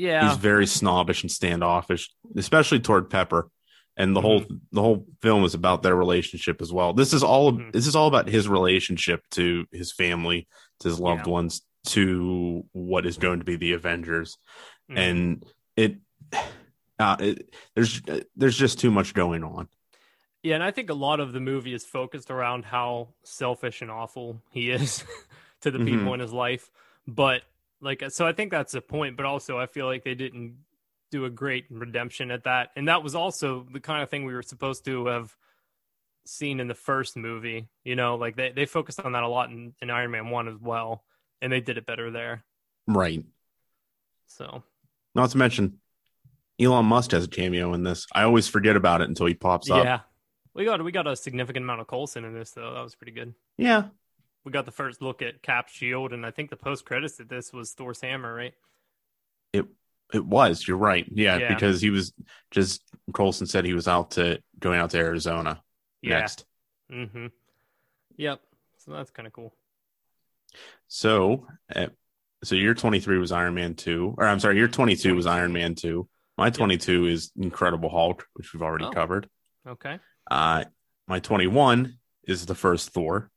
Yeah. 0.00 0.28
He's 0.28 0.38
very 0.38 0.66
snobbish 0.66 1.22
and 1.22 1.30
standoffish, 1.30 2.10
especially 2.34 2.80
toward 2.80 3.10
Pepper. 3.10 3.50
And 3.96 4.16
the 4.16 4.20
mm-hmm. 4.20 4.26
whole 4.26 4.60
the 4.72 4.80
whole 4.80 5.06
film 5.20 5.44
is 5.44 5.52
about 5.52 5.82
their 5.82 5.94
relationship 5.94 6.62
as 6.62 6.72
well. 6.72 6.94
This 6.94 7.12
is 7.12 7.22
all 7.22 7.52
mm-hmm. 7.52 7.70
this 7.70 7.86
is 7.86 7.94
all 7.94 8.08
about 8.08 8.28
his 8.28 8.48
relationship 8.48 9.22
to 9.32 9.66
his 9.72 9.92
family, 9.92 10.48
to 10.80 10.88
his 10.88 10.98
loved 10.98 11.26
yeah. 11.26 11.32
ones, 11.32 11.62
to 11.88 12.64
what 12.72 13.04
is 13.04 13.18
going 13.18 13.40
to 13.40 13.44
be 13.44 13.56
the 13.56 13.74
Avengers. 13.74 14.38
Mm-hmm. 14.90 14.98
And 14.98 15.44
it, 15.76 15.96
uh, 16.98 17.16
it 17.20 17.54
there's 17.74 18.00
there's 18.36 18.56
just 18.56 18.78
too 18.78 18.90
much 18.90 19.12
going 19.12 19.44
on. 19.44 19.68
Yeah, 20.42 20.54
and 20.54 20.64
I 20.64 20.70
think 20.70 20.88
a 20.88 20.94
lot 20.94 21.20
of 21.20 21.34
the 21.34 21.40
movie 21.40 21.74
is 21.74 21.84
focused 21.84 22.30
around 22.30 22.64
how 22.64 23.08
selfish 23.22 23.82
and 23.82 23.90
awful 23.90 24.40
he 24.50 24.70
is 24.70 25.04
to 25.60 25.70
the 25.70 25.78
people 25.78 25.98
mm-hmm. 25.98 26.14
in 26.14 26.20
his 26.20 26.32
life. 26.32 26.70
But 27.06 27.42
like, 27.80 28.02
so 28.10 28.26
I 28.26 28.32
think 28.32 28.50
that's 28.50 28.72
the 28.72 28.80
point. 28.80 29.16
But 29.16 29.26
also, 29.26 29.58
I 29.58 29.66
feel 29.66 29.86
like 29.86 30.04
they 30.04 30.14
didn't 30.14 30.56
do 31.10 31.24
a 31.24 31.30
great 31.30 31.66
redemption 31.70 32.30
at 32.30 32.44
that, 32.44 32.70
and 32.76 32.88
that 32.88 33.02
was 33.02 33.14
also 33.14 33.66
the 33.72 33.80
kind 33.80 34.02
of 34.02 34.10
thing 34.10 34.24
we 34.24 34.34
were 34.34 34.42
supposed 34.42 34.84
to 34.84 35.06
have 35.06 35.36
seen 36.26 36.60
in 36.60 36.68
the 36.68 36.74
first 36.74 37.16
movie. 37.16 37.68
You 37.84 37.96
know, 37.96 38.16
like 38.16 38.36
they 38.36 38.52
they 38.52 38.66
focused 38.66 39.00
on 39.00 39.12
that 39.12 39.22
a 39.22 39.28
lot 39.28 39.50
in, 39.50 39.74
in 39.82 39.90
Iron 39.90 40.10
Man 40.10 40.30
One 40.30 40.48
as 40.48 40.58
well, 40.60 41.04
and 41.40 41.52
they 41.52 41.60
did 41.60 41.78
it 41.78 41.86
better 41.86 42.10
there. 42.10 42.44
Right. 42.86 43.24
So, 44.26 44.62
not 45.14 45.30
to 45.30 45.38
mention, 45.38 45.78
Elon 46.60 46.86
Musk 46.86 47.12
has 47.12 47.24
a 47.24 47.28
cameo 47.28 47.72
in 47.72 47.82
this. 47.82 48.06
I 48.14 48.22
always 48.22 48.48
forget 48.48 48.76
about 48.76 49.00
it 49.00 49.08
until 49.08 49.26
he 49.26 49.34
pops 49.34 49.70
up. 49.70 49.84
Yeah, 49.84 50.00
we 50.54 50.64
got 50.64 50.82
we 50.84 50.92
got 50.92 51.06
a 51.06 51.16
significant 51.16 51.64
amount 51.64 51.80
of 51.80 51.86
Coulson 51.86 52.24
in 52.24 52.34
this 52.34 52.52
though. 52.52 52.74
That 52.74 52.82
was 52.82 52.94
pretty 52.94 53.12
good. 53.12 53.34
Yeah, 53.56 53.84
we 54.44 54.52
got 54.52 54.64
the 54.64 54.72
first 54.72 55.02
look 55.02 55.22
at 55.22 55.42
Cap's 55.42 55.72
shield, 55.72 56.12
and 56.12 56.24
I 56.24 56.30
think 56.30 56.50
the 56.50 56.56
post 56.56 56.84
credits 56.84 57.20
at 57.20 57.28
this 57.28 57.52
was 57.52 57.72
Thor's 57.72 58.00
hammer, 58.00 58.34
right? 58.34 58.54
It 59.52 59.66
it 60.12 60.24
was. 60.24 60.66
You're 60.66 60.76
right. 60.76 61.06
Yeah, 61.10 61.38
yeah. 61.38 61.54
because 61.54 61.80
he 61.80 61.90
was 61.90 62.12
just 62.50 62.82
Coulson 63.12 63.46
said 63.46 63.64
he 63.64 63.74
was 63.74 63.88
out 63.88 64.12
to 64.12 64.40
going 64.58 64.78
out 64.78 64.90
to 64.90 64.98
Arizona 64.98 65.62
yeah. 66.02 66.20
next. 66.20 66.44
Mm-hmm. 66.90 67.26
Yep. 68.16 68.40
So 68.78 68.92
that's 68.92 69.10
kind 69.10 69.26
of 69.26 69.32
cool. 69.32 69.54
So, 70.88 71.46
uh, 71.74 71.86
so 72.42 72.54
year 72.54 72.74
23 72.74 73.18
was 73.18 73.32
Iron 73.32 73.54
Man 73.54 73.74
2, 73.74 74.14
or 74.18 74.26
I'm 74.26 74.40
sorry, 74.40 74.56
year 74.56 74.68
22 74.68 75.14
was 75.14 75.26
Iron 75.26 75.52
Man 75.52 75.74
2. 75.74 76.08
My 76.36 76.50
22 76.50 77.04
yep. 77.04 77.14
is 77.14 77.30
Incredible 77.36 77.90
Hulk, 77.90 78.26
which 78.34 78.52
we've 78.52 78.62
already 78.62 78.86
oh. 78.86 78.90
covered. 78.90 79.28
Okay. 79.68 79.98
Uh, 80.30 80.64
my 81.06 81.20
21 81.20 81.98
is 82.24 82.46
the 82.46 82.54
first 82.54 82.90
Thor. 82.90 83.30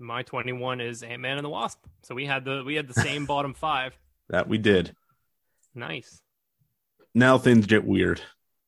My 0.00 0.22
21 0.22 0.80
is 0.80 1.02
Ant 1.02 1.20
Man 1.20 1.36
and 1.36 1.44
the 1.44 1.50
Wasp. 1.50 1.84
So 2.02 2.14
we 2.14 2.26
had 2.26 2.44
the 2.44 2.64
we 2.64 2.74
had 2.74 2.88
the 2.88 2.94
same 3.00 3.26
bottom 3.26 3.54
five. 3.54 3.96
That 4.28 4.48
we 4.48 4.58
did. 4.58 4.94
Nice. 5.74 6.22
Now 7.14 7.38
things 7.38 7.66
get 7.66 7.84
weird. 7.84 8.20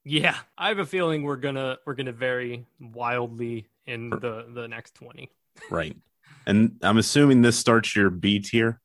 Yeah, 0.05 0.37
I 0.59 0.69
have 0.69 0.79
a 0.79 0.87
feeling 0.87 1.23
we're 1.23 1.37
gonna 1.37 1.79
we're 1.87 1.95
gonna 1.95 2.13
vary 2.13 2.67
wildly 2.81 3.67
in 3.87 4.11
the 4.11 4.47
the 4.53 4.69
next 4.69 4.95
20. 4.95 5.31
right. 5.71 5.97
And 6.45 6.77
I'm 6.83 6.99
assuming 6.99 7.43
this 7.43 7.57
starts 7.59 7.95
your 7.95 8.11
B 8.11 8.41
tier. 8.41 8.81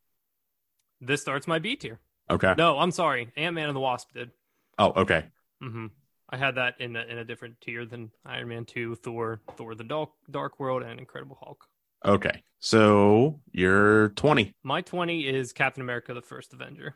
This 1.01 1.21
starts 1.21 1.47
my 1.47 1.57
B 1.59 1.75
tier. 1.75 1.99
Okay. 2.29 2.53
No, 2.57 2.77
I'm 2.77 2.91
sorry. 2.91 3.31
Ant 3.35 3.55
Man 3.55 3.67
and 3.67 3.75
the 3.75 3.79
Wasp 3.79 4.13
did. 4.13 4.31
Oh, 4.77 4.91
okay. 4.95 5.25
Mm-hmm. 5.63 5.87
I 6.29 6.37
had 6.37 6.55
that 6.55 6.75
in 6.79 6.95
a, 6.95 7.01
in 7.01 7.17
a 7.17 7.25
different 7.25 7.59
tier 7.61 7.85
than 7.85 8.11
Iron 8.25 8.49
Man 8.49 8.65
2, 8.65 8.95
Thor, 8.95 9.41
Thor 9.55 9.73
the 9.75 9.83
Dark, 9.83 10.09
Dark 10.29 10.59
World, 10.59 10.83
and 10.83 10.99
Incredible 10.99 11.37
Hulk. 11.41 11.65
Okay. 12.07 12.41
So 12.59 13.39
you're 13.51 14.09
20. 14.09 14.53
My 14.63 14.81
20 14.81 15.27
is 15.27 15.53
Captain 15.53 15.81
America 15.81 16.13
the 16.13 16.21
First 16.21 16.53
Avenger. 16.53 16.95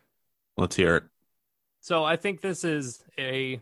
Let's 0.57 0.76
hear 0.76 0.95
it. 0.95 1.03
So 1.82 2.03
I 2.03 2.16
think 2.16 2.41
this 2.41 2.64
is 2.64 3.03
a 3.20 3.62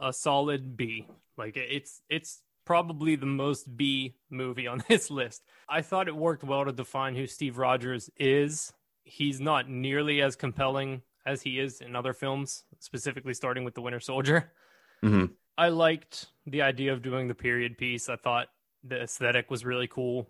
a 0.00 0.12
solid 0.12 0.76
B. 0.76 1.06
Like 1.36 1.56
it's 1.56 2.02
it's 2.08 2.42
probably 2.64 3.16
the 3.16 3.26
most 3.26 3.76
B 3.76 4.14
movie 4.30 4.66
on 4.66 4.82
this 4.88 5.10
list. 5.10 5.42
I 5.68 5.82
thought 5.82 6.08
it 6.08 6.16
worked 6.16 6.44
well 6.44 6.64
to 6.64 6.72
define 6.72 7.14
who 7.14 7.26
Steve 7.26 7.58
Rogers 7.58 8.10
is. 8.16 8.72
He's 9.04 9.40
not 9.40 9.68
nearly 9.68 10.20
as 10.22 10.36
compelling 10.36 11.02
as 11.26 11.42
he 11.42 11.58
is 11.58 11.80
in 11.80 11.96
other 11.96 12.12
films, 12.12 12.64
specifically 12.78 13.34
starting 13.34 13.64
with 13.64 13.74
The 13.74 13.82
Winter 13.82 14.00
Soldier. 14.00 14.52
Mm-hmm. 15.02 15.32
I 15.58 15.68
liked 15.68 16.26
the 16.46 16.62
idea 16.62 16.92
of 16.92 17.02
doing 17.02 17.28
the 17.28 17.34
period 17.34 17.76
piece. 17.76 18.08
I 18.08 18.16
thought 18.16 18.48
the 18.84 19.02
aesthetic 19.02 19.50
was 19.50 19.64
really 19.64 19.88
cool. 19.88 20.28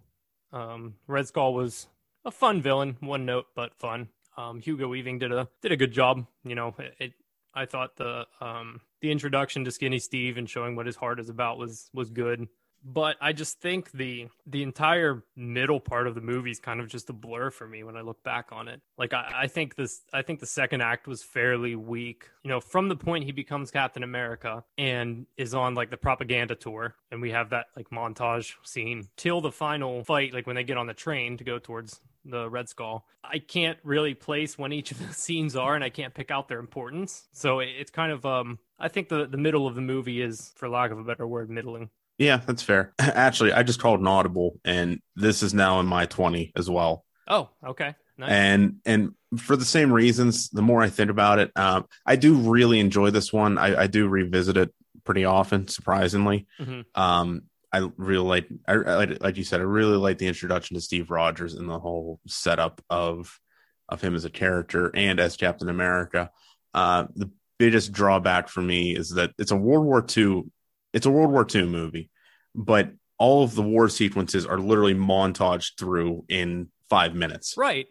Um, 0.52 0.94
Red 1.06 1.28
Skull 1.28 1.54
was 1.54 1.86
a 2.24 2.30
fun 2.30 2.62
villain, 2.62 2.96
one 3.00 3.24
note 3.24 3.46
but 3.54 3.74
fun. 3.74 4.08
Um, 4.36 4.60
Hugo 4.60 4.88
Weaving 4.88 5.18
did 5.18 5.32
a 5.32 5.48
did 5.62 5.72
a 5.72 5.76
good 5.76 5.92
job. 5.92 6.26
You 6.44 6.54
know, 6.54 6.74
it, 6.78 6.94
it 6.98 7.12
I 7.54 7.66
thought 7.66 7.96
the 7.96 8.26
um, 8.40 8.80
the 9.00 9.10
introduction 9.10 9.64
to 9.64 9.70
Skinny 9.70 9.98
Steve 9.98 10.38
and 10.38 10.48
showing 10.48 10.76
what 10.76 10.86
his 10.86 10.96
heart 10.96 11.20
is 11.20 11.28
about 11.28 11.58
was 11.58 11.90
was 11.92 12.10
good 12.10 12.48
but 12.84 13.16
I 13.20 13.32
just 13.32 13.60
think 13.60 13.90
the 13.92 14.28
the 14.46 14.62
entire 14.62 15.22
middle 15.36 15.80
part 15.80 16.06
of 16.06 16.14
the 16.14 16.20
movie 16.20 16.50
is 16.50 16.58
kind 16.58 16.80
of 16.80 16.88
just 16.88 17.10
a 17.10 17.12
blur 17.12 17.50
for 17.50 17.66
me 17.66 17.82
when 17.82 17.96
I 17.96 18.00
look 18.00 18.22
back 18.22 18.48
on 18.52 18.68
it. 18.68 18.80
Like 18.96 19.12
I, 19.12 19.32
I, 19.42 19.46
think 19.46 19.76
this 19.76 20.02
I 20.12 20.22
think 20.22 20.40
the 20.40 20.46
second 20.46 20.80
act 20.80 21.06
was 21.06 21.22
fairly 21.22 21.76
weak. 21.76 22.28
You 22.42 22.48
know, 22.48 22.60
from 22.60 22.88
the 22.88 22.96
point 22.96 23.24
he 23.24 23.32
becomes 23.32 23.70
Captain 23.70 24.02
America 24.02 24.64
and 24.78 25.26
is 25.36 25.54
on 25.54 25.74
like 25.74 25.90
the 25.90 25.96
propaganda 25.96 26.54
tour, 26.54 26.94
and 27.10 27.20
we 27.20 27.30
have 27.30 27.50
that 27.50 27.66
like 27.76 27.90
montage 27.90 28.54
scene 28.62 29.08
till 29.16 29.40
the 29.40 29.52
final 29.52 30.04
fight, 30.04 30.32
like 30.32 30.46
when 30.46 30.56
they 30.56 30.64
get 30.64 30.76
on 30.76 30.86
the 30.86 30.94
train 30.94 31.36
to 31.36 31.44
go 31.44 31.58
towards 31.58 32.00
the 32.24 32.48
Red 32.50 32.68
Skull. 32.68 33.06
I 33.24 33.38
can't 33.38 33.78
really 33.82 34.14
place 34.14 34.58
when 34.58 34.72
each 34.72 34.90
of 34.90 35.06
the 35.06 35.14
scenes 35.14 35.56
are, 35.56 35.74
and 35.74 35.84
I 35.84 35.90
can't 35.90 36.14
pick 36.14 36.30
out 36.30 36.48
their 36.48 36.60
importance. 36.60 37.28
So 37.32 37.60
it's 37.60 37.90
kind 37.90 38.12
of 38.12 38.24
um 38.24 38.58
I 38.78 38.88
think 38.88 39.08
the 39.08 39.26
the 39.26 39.36
middle 39.36 39.66
of 39.66 39.74
the 39.74 39.80
movie 39.80 40.22
is, 40.22 40.52
for 40.56 40.68
lack 40.68 40.90
of 40.90 40.98
a 40.98 41.04
better 41.04 41.26
word, 41.26 41.50
middling. 41.50 41.90
Yeah, 42.20 42.36
that's 42.36 42.62
fair. 42.62 42.92
Actually, 42.98 43.54
I 43.54 43.62
just 43.62 43.80
called 43.80 44.00
an 44.00 44.06
audible, 44.06 44.60
and 44.62 45.00
this 45.16 45.42
is 45.42 45.54
now 45.54 45.80
in 45.80 45.86
my 45.86 46.04
twenty 46.04 46.52
as 46.54 46.68
well. 46.68 47.04
Oh, 47.26 47.48
okay. 47.66 47.94
Nice. 48.18 48.30
And 48.30 48.76
and 48.84 49.14
for 49.38 49.56
the 49.56 49.64
same 49.64 49.90
reasons, 49.90 50.50
the 50.50 50.60
more 50.60 50.82
I 50.82 50.90
think 50.90 51.10
about 51.10 51.38
it, 51.38 51.50
um, 51.56 51.86
I 52.04 52.16
do 52.16 52.34
really 52.34 52.78
enjoy 52.78 53.10
this 53.10 53.32
one. 53.32 53.56
I, 53.56 53.82
I 53.82 53.86
do 53.86 54.06
revisit 54.06 54.58
it 54.58 54.74
pretty 55.04 55.24
often, 55.24 55.66
surprisingly. 55.66 56.46
Mm-hmm. 56.60 57.00
Um, 57.00 57.44
I 57.72 57.88
really 57.96 58.26
like, 58.26 58.48
I, 58.68 59.04
like 59.20 59.36
you 59.36 59.44
said, 59.44 59.60
I 59.60 59.64
really 59.64 59.96
like 59.96 60.18
the 60.18 60.26
introduction 60.26 60.74
to 60.74 60.80
Steve 60.80 61.10
Rogers 61.10 61.54
and 61.54 61.68
the 61.68 61.78
whole 61.78 62.20
setup 62.26 62.82
of 62.90 63.40
of 63.88 64.02
him 64.02 64.14
as 64.14 64.26
a 64.26 64.30
character 64.30 64.90
and 64.94 65.18
as 65.18 65.36
Captain 65.36 65.70
America. 65.70 66.30
Uh, 66.74 67.06
the 67.14 67.30
biggest 67.58 67.92
drawback 67.92 68.48
for 68.48 68.60
me 68.60 68.94
is 68.94 69.10
that 69.10 69.32
it's 69.38 69.52
a 69.52 69.56
World 69.56 69.86
War 69.86 70.04
II 70.16 70.44
it's 70.92 71.06
a 71.06 71.10
World 71.10 71.30
War 71.30 71.46
II 71.52 71.66
movie, 71.66 72.10
but 72.54 72.90
all 73.18 73.44
of 73.44 73.54
the 73.54 73.62
war 73.62 73.88
sequences 73.88 74.46
are 74.46 74.58
literally 74.58 74.94
montaged 74.94 75.78
through 75.78 76.24
in 76.28 76.68
five 76.88 77.14
minutes. 77.14 77.54
Right. 77.56 77.86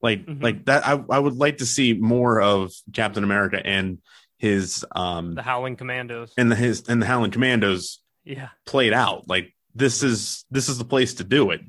Like 0.00 0.26
mm-hmm. 0.26 0.42
like 0.42 0.64
that. 0.64 0.86
I, 0.86 1.02
I 1.10 1.18
would 1.18 1.36
like 1.36 1.58
to 1.58 1.66
see 1.66 1.92
more 1.92 2.40
of 2.40 2.72
Captain 2.92 3.22
America 3.22 3.60
and 3.64 3.98
his 4.38 4.84
um 4.96 5.34
the 5.34 5.42
Howling 5.42 5.76
Commandos 5.76 6.32
and 6.36 6.50
the, 6.50 6.56
his 6.56 6.88
and 6.88 7.00
the 7.00 7.06
Howling 7.06 7.30
Commandos. 7.30 8.00
Yeah. 8.24 8.48
Played 8.66 8.92
out 8.92 9.28
like 9.28 9.54
this 9.74 10.02
is 10.02 10.44
this 10.50 10.68
is 10.68 10.78
the 10.78 10.84
place 10.84 11.14
to 11.14 11.24
do 11.24 11.50
it. 11.50 11.60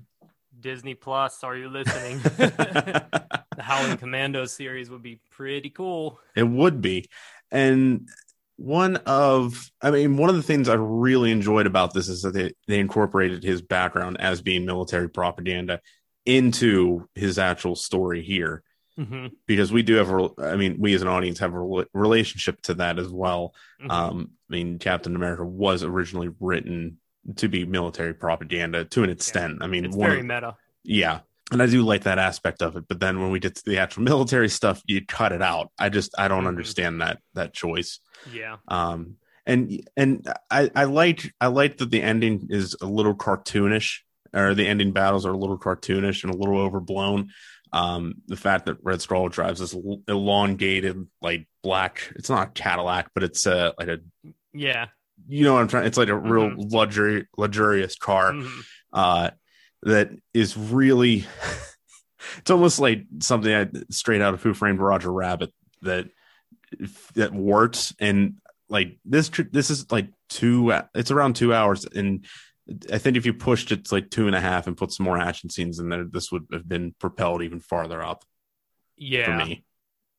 Disney 0.59 0.95
Plus, 0.95 1.43
are 1.43 1.57
you 1.57 1.67
listening? 1.67 2.19
the 2.37 3.39
Howling 3.59 3.97
Commandos 3.97 4.53
series 4.53 4.89
would 4.89 5.03
be 5.03 5.19
pretty 5.29 5.69
cool. 5.69 6.19
It 6.35 6.47
would 6.47 6.81
be. 6.81 7.09
And 7.51 8.07
one 8.57 8.97
of 9.05 9.71
i 9.81 9.89
mean 9.89 10.17
one 10.17 10.29
of 10.29 10.35
the 10.35 10.43
things 10.43 10.69
i 10.69 10.75
really 10.75 11.31
enjoyed 11.31 11.65
about 11.65 11.93
this 11.93 12.07
is 12.07 12.21
that 12.21 12.33
they, 12.33 12.53
they 12.67 12.79
incorporated 12.79 13.43
his 13.43 13.61
background 13.61 14.17
as 14.19 14.41
being 14.41 14.65
military 14.65 15.09
propaganda 15.09 15.79
into 16.25 17.07
his 17.15 17.39
actual 17.39 17.75
story 17.75 18.21
here 18.21 18.63
mm-hmm. 18.97 19.27
because 19.47 19.71
we 19.71 19.81
do 19.81 19.95
have 19.95 20.09
a, 20.11 20.29
i 20.39 20.55
mean 20.55 20.77
we 20.79 20.93
as 20.93 21.01
an 21.01 21.07
audience 21.07 21.39
have 21.39 21.53
a 21.53 21.85
relationship 21.93 22.61
to 22.61 22.75
that 22.75 22.99
as 22.99 23.09
well 23.09 23.53
mm-hmm. 23.81 23.89
um 23.89 24.31
i 24.49 24.53
mean 24.53 24.77
captain 24.77 25.15
america 25.15 25.43
was 25.43 25.83
originally 25.83 26.29
written 26.39 26.97
to 27.35 27.47
be 27.47 27.65
military 27.65 28.13
propaganda 28.13 28.85
to 28.85 29.03
an 29.03 29.09
extent 29.09 29.57
yeah. 29.59 29.65
i 29.65 29.67
mean 29.67 29.83
it's 29.83 29.95
very 29.95 30.19
of, 30.19 30.25
meta 30.25 30.55
yeah 30.83 31.19
and 31.51 31.61
I 31.61 31.67
do 31.67 31.83
like 31.83 32.03
that 32.03 32.19
aspect 32.19 32.61
of 32.61 32.75
it. 32.75 32.85
But 32.87 32.99
then 32.99 33.21
when 33.21 33.31
we 33.31 33.39
get 33.39 33.55
to 33.55 33.63
the 33.65 33.79
actual 33.79 34.03
military 34.03 34.49
stuff, 34.49 34.81
you 34.85 35.05
cut 35.05 35.31
it 35.31 35.41
out. 35.41 35.71
I 35.77 35.89
just 35.89 36.13
I 36.17 36.27
don't 36.27 36.39
mm-hmm. 36.39 36.47
understand 36.47 37.01
that 37.01 37.19
that 37.33 37.53
choice. 37.53 37.99
Yeah. 38.31 38.57
Um. 38.67 39.17
And 39.45 39.85
and 39.97 40.25
I 40.49 40.71
I 40.73 40.85
like 40.85 41.33
I 41.41 41.47
like 41.47 41.77
that 41.77 41.91
the 41.91 42.01
ending 42.01 42.47
is 42.49 42.77
a 42.81 42.85
little 42.85 43.13
cartoonish 43.13 43.99
or 44.33 44.55
the 44.55 44.67
ending 44.67 44.93
battles 44.93 45.25
are 45.25 45.33
a 45.33 45.37
little 45.37 45.59
cartoonish 45.59 46.23
and 46.23 46.33
a 46.33 46.37
little 46.37 46.57
overblown. 46.59 47.29
Um, 47.71 48.15
the 48.27 48.37
fact 48.37 48.67
that 48.67 48.77
Red 48.83 49.01
Skull 49.01 49.29
drives 49.29 49.59
this 49.59 49.75
elongated, 50.07 51.07
like 51.21 51.47
black, 51.61 52.11
it's 52.15 52.29
not 52.29 52.47
a 52.47 52.51
Cadillac, 52.51 53.09
but 53.13 53.23
it's 53.23 53.45
a 53.45 53.73
like 53.77 53.87
a 53.87 53.97
yeah, 54.53 54.87
you 55.27 55.43
know 55.43 55.53
what 55.53 55.61
I'm 55.61 55.67
trying. 55.67 55.85
It's 55.85 55.97
like 55.97 56.09
a 56.09 56.15
real 56.15 56.49
mm-hmm. 56.49 56.75
luxury, 56.75 57.27
luxurious 57.37 57.95
car 57.95 58.31
mm-hmm. 58.31 58.61
uh, 58.93 59.31
that 59.83 60.11
is 60.33 60.57
really. 60.57 61.25
it's 62.37 62.51
almost 62.51 62.79
like 62.79 63.05
something 63.19 63.53
I, 63.53 63.67
straight 63.89 64.21
out 64.21 64.33
of 64.33 64.41
Who 64.41 64.53
Framed 64.53 64.79
Roger 64.79 65.11
Rabbit 65.11 65.51
that 65.81 66.07
that 67.15 67.33
works 67.33 67.93
and 67.99 68.35
like 68.69 68.97
this 69.05 69.29
this 69.51 69.69
is 69.69 69.91
like 69.91 70.07
two 70.29 70.73
it's 70.95 71.11
around 71.11 71.35
two 71.35 71.53
hours 71.53 71.85
and 71.85 72.25
i 72.91 72.97
think 72.97 73.17
if 73.17 73.25
you 73.25 73.33
pushed 73.33 73.71
it 73.71 73.85
to 73.85 73.95
like 73.95 74.09
two 74.09 74.27
and 74.27 74.35
a 74.35 74.41
half 74.41 74.67
and 74.67 74.77
put 74.77 74.91
some 74.91 75.05
more 75.05 75.17
action 75.17 75.49
scenes 75.49 75.79
in 75.79 75.89
there 75.89 76.05
this 76.05 76.31
would 76.31 76.45
have 76.51 76.67
been 76.67 76.95
propelled 76.99 77.43
even 77.43 77.59
farther 77.59 78.01
up 78.01 78.23
yeah 78.97 79.25
for 79.25 79.45
me 79.45 79.63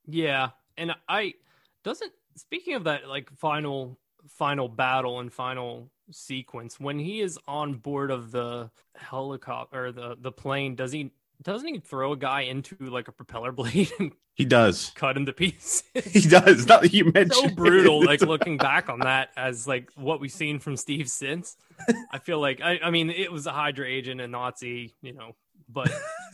yeah 0.07 0.51
and 0.77 0.95
i 1.09 1.35
doesn't 1.83 2.13
speaking 2.37 2.75
of 2.75 2.85
that 2.85 3.09
like 3.09 3.31
final 3.39 3.99
final 4.29 4.69
battle 4.69 5.21
and 5.21 5.33
final 5.33 5.91
sequence. 6.11 6.79
When 6.79 6.99
he 6.99 7.21
is 7.21 7.39
on 7.47 7.75
board 7.75 8.11
of 8.11 8.31
the 8.31 8.71
helicopter 8.97 9.87
or 9.87 9.93
the 9.93 10.17
the 10.21 10.33
plane 10.33 10.75
does 10.75 10.93
he 10.93 11.13
doesn't 11.43 11.69
he 11.69 11.81
throw 11.81 12.13
a 12.13 12.17
guy 12.17 12.43
into 12.43 12.77
like 12.81 13.09
a 13.09 13.13
propeller 13.13 13.53
blade 13.53 13.91
and 13.99 14.13
he 14.35 14.45
does. 14.45 14.93
cut 14.95 15.17
him 15.17 15.27
to 15.27 15.33
pieces? 15.33 15.83
He 16.05 16.21
does. 16.21 16.67
Not 16.67 16.93
you 16.93 17.05
mentioned 17.07 17.51
so 17.51 17.55
brutal 17.55 18.05
like 18.05 18.21
looking 18.21 18.57
back 18.57 18.89
on 18.89 19.01
that 19.01 19.31
as 19.37 19.67
like 19.67 19.91
what 19.97 20.21
we've 20.21 20.33
seen 20.33 20.59
from 20.59 20.77
steve 20.77 21.09
since. 21.09 21.57
I 22.13 22.19
feel 22.19 22.41
like 22.41 22.61
I, 22.61 22.79
I 22.83 22.91
mean 22.91 23.11
it 23.11 23.33
was 23.33 23.47
a 23.47 23.53
hydra 23.53 23.87
agent 23.87 24.21
a 24.21 24.29
nazi 24.29 24.95
you 25.03 25.13
know 25.13 25.35
but 25.69 25.91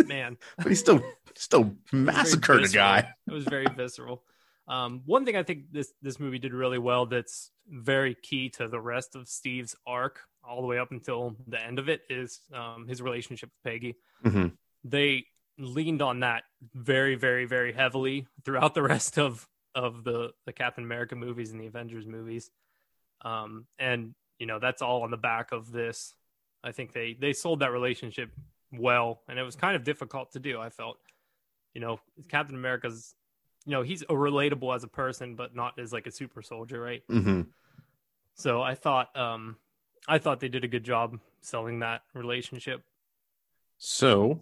man. 0.06 0.36
But 0.56 0.66
he 0.66 0.74
still 0.74 1.02
still 1.34 1.74
massacred 1.92 2.64
a 2.64 2.68
guy. 2.68 3.14
It 3.26 3.32
was 3.32 3.44
very 3.44 3.66
visceral 3.76 4.22
um, 4.70 5.02
one 5.04 5.26
thing 5.26 5.36
I 5.36 5.42
think 5.42 5.72
this 5.72 5.92
this 6.00 6.18
movie 6.18 6.38
did 6.38 6.54
really 6.54 6.78
well 6.78 7.04
that's 7.04 7.50
very 7.68 8.14
key 8.14 8.48
to 8.50 8.68
the 8.68 8.80
rest 8.80 9.16
of 9.16 9.28
Steve's 9.28 9.76
arc 9.86 10.20
all 10.42 10.62
the 10.62 10.66
way 10.66 10.78
up 10.78 10.90
until 10.90 11.36
the 11.46 11.62
end 11.62 11.78
of 11.78 11.88
it 11.88 12.02
is 12.08 12.40
um, 12.54 12.86
his 12.88 13.02
relationship 13.02 13.50
with 13.50 13.72
Peggy. 13.72 13.96
Mm-hmm 14.24 14.48
they 14.84 15.26
leaned 15.58 16.02
on 16.02 16.20
that 16.20 16.44
very, 16.74 17.14
very, 17.14 17.44
very 17.44 17.72
heavily 17.72 18.26
throughout 18.44 18.74
the 18.74 18.82
rest 18.82 19.18
of 19.18 19.46
of 19.74 20.02
the 20.04 20.32
the 20.46 20.52
Captain 20.52 20.84
America 20.84 21.14
movies 21.14 21.52
and 21.52 21.60
the 21.60 21.66
Avengers 21.66 22.06
movies. 22.06 22.50
Um, 23.22 23.66
and 23.78 24.14
you 24.38 24.46
know 24.46 24.58
that's 24.58 24.82
all 24.82 25.02
on 25.02 25.10
the 25.10 25.16
back 25.16 25.52
of 25.52 25.70
this. 25.70 26.14
I 26.64 26.72
think 26.72 26.92
they 26.92 27.16
they 27.18 27.32
sold 27.32 27.60
that 27.60 27.72
relationship 27.72 28.30
well, 28.72 29.22
and 29.28 29.38
it 29.38 29.42
was 29.42 29.56
kind 29.56 29.76
of 29.76 29.84
difficult 29.84 30.32
to 30.32 30.38
do. 30.38 30.60
I 30.60 30.70
felt, 30.70 30.98
you 31.74 31.80
know, 31.80 32.00
Captain 32.28 32.54
America's, 32.54 33.14
you 33.66 33.72
know, 33.72 33.82
he's 33.82 34.02
a 34.02 34.06
relatable 34.06 34.74
as 34.74 34.84
a 34.84 34.88
person, 34.88 35.34
but 35.34 35.54
not 35.54 35.78
as 35.78 35.92
like 35.92 36.06
a 36.06 36.11
super 36.11 36.42
soldier, 36.42 36.80
right? 36.80 37.02
Mm-hmm. 37.08 37.42
So 38.34 38.62
I 38.62 38.74
thought, 38.74 39.14
um, 39.16 39.56
I 40.08 40.18
thought 40.18 40.40
they 40.40 40.48
did 40.48 40.64
a 40.64 40.68
good 40.68 40.84
job 40.84 41.18
selling 41.40 41.80
that 41.80 42.02
relationship. 42.14 42.82
So 43.78 44.40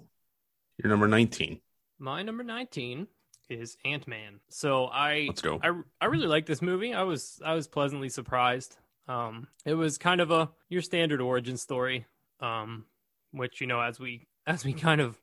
your 0.82 0.90
number 0.90 1.08
19. 1.08 1.60
My 1.98 2.22
number 2.22 2.44
19 2.44 3.08
is 3.48 3.76
Ant 3.84 4.06
Man. 4.06 4.40
So 4.48 4.86
I 4.86 5.24
let's 5.28 5.42
go. 5.42 5.58
I, 5.62 5.72
I 6.00 6.06
really 6.06 6.26
like 6.26 6.46
this 6.46 6.62
movie. 6.62 6.94
I 6.94 7.02
was 7.02 7.40
I 7.44 7.54
was 7.54 7.66
pleasantly 7.66 8.08
surprised. 8.08 8.76
Um, 9.08 9.48
it 9.64 9.74
was 9.74 9.98
kind 9.98 10.20
of 10.20 10.30
a 10.30 10.50
your 10.68 10.82
standard 10.82 11.20
origin 11.20 11.56
story. 11.56 12.06
Um, 12.40 12.84
which 13.32 13.60
you 13.60 13.66
know 13.66 13.80
as 13.80 13.98
we 13.98 14.26
as 14.46 14.64
we 14.64 14.72
kind 14.72 15.00
of 15.00 15.18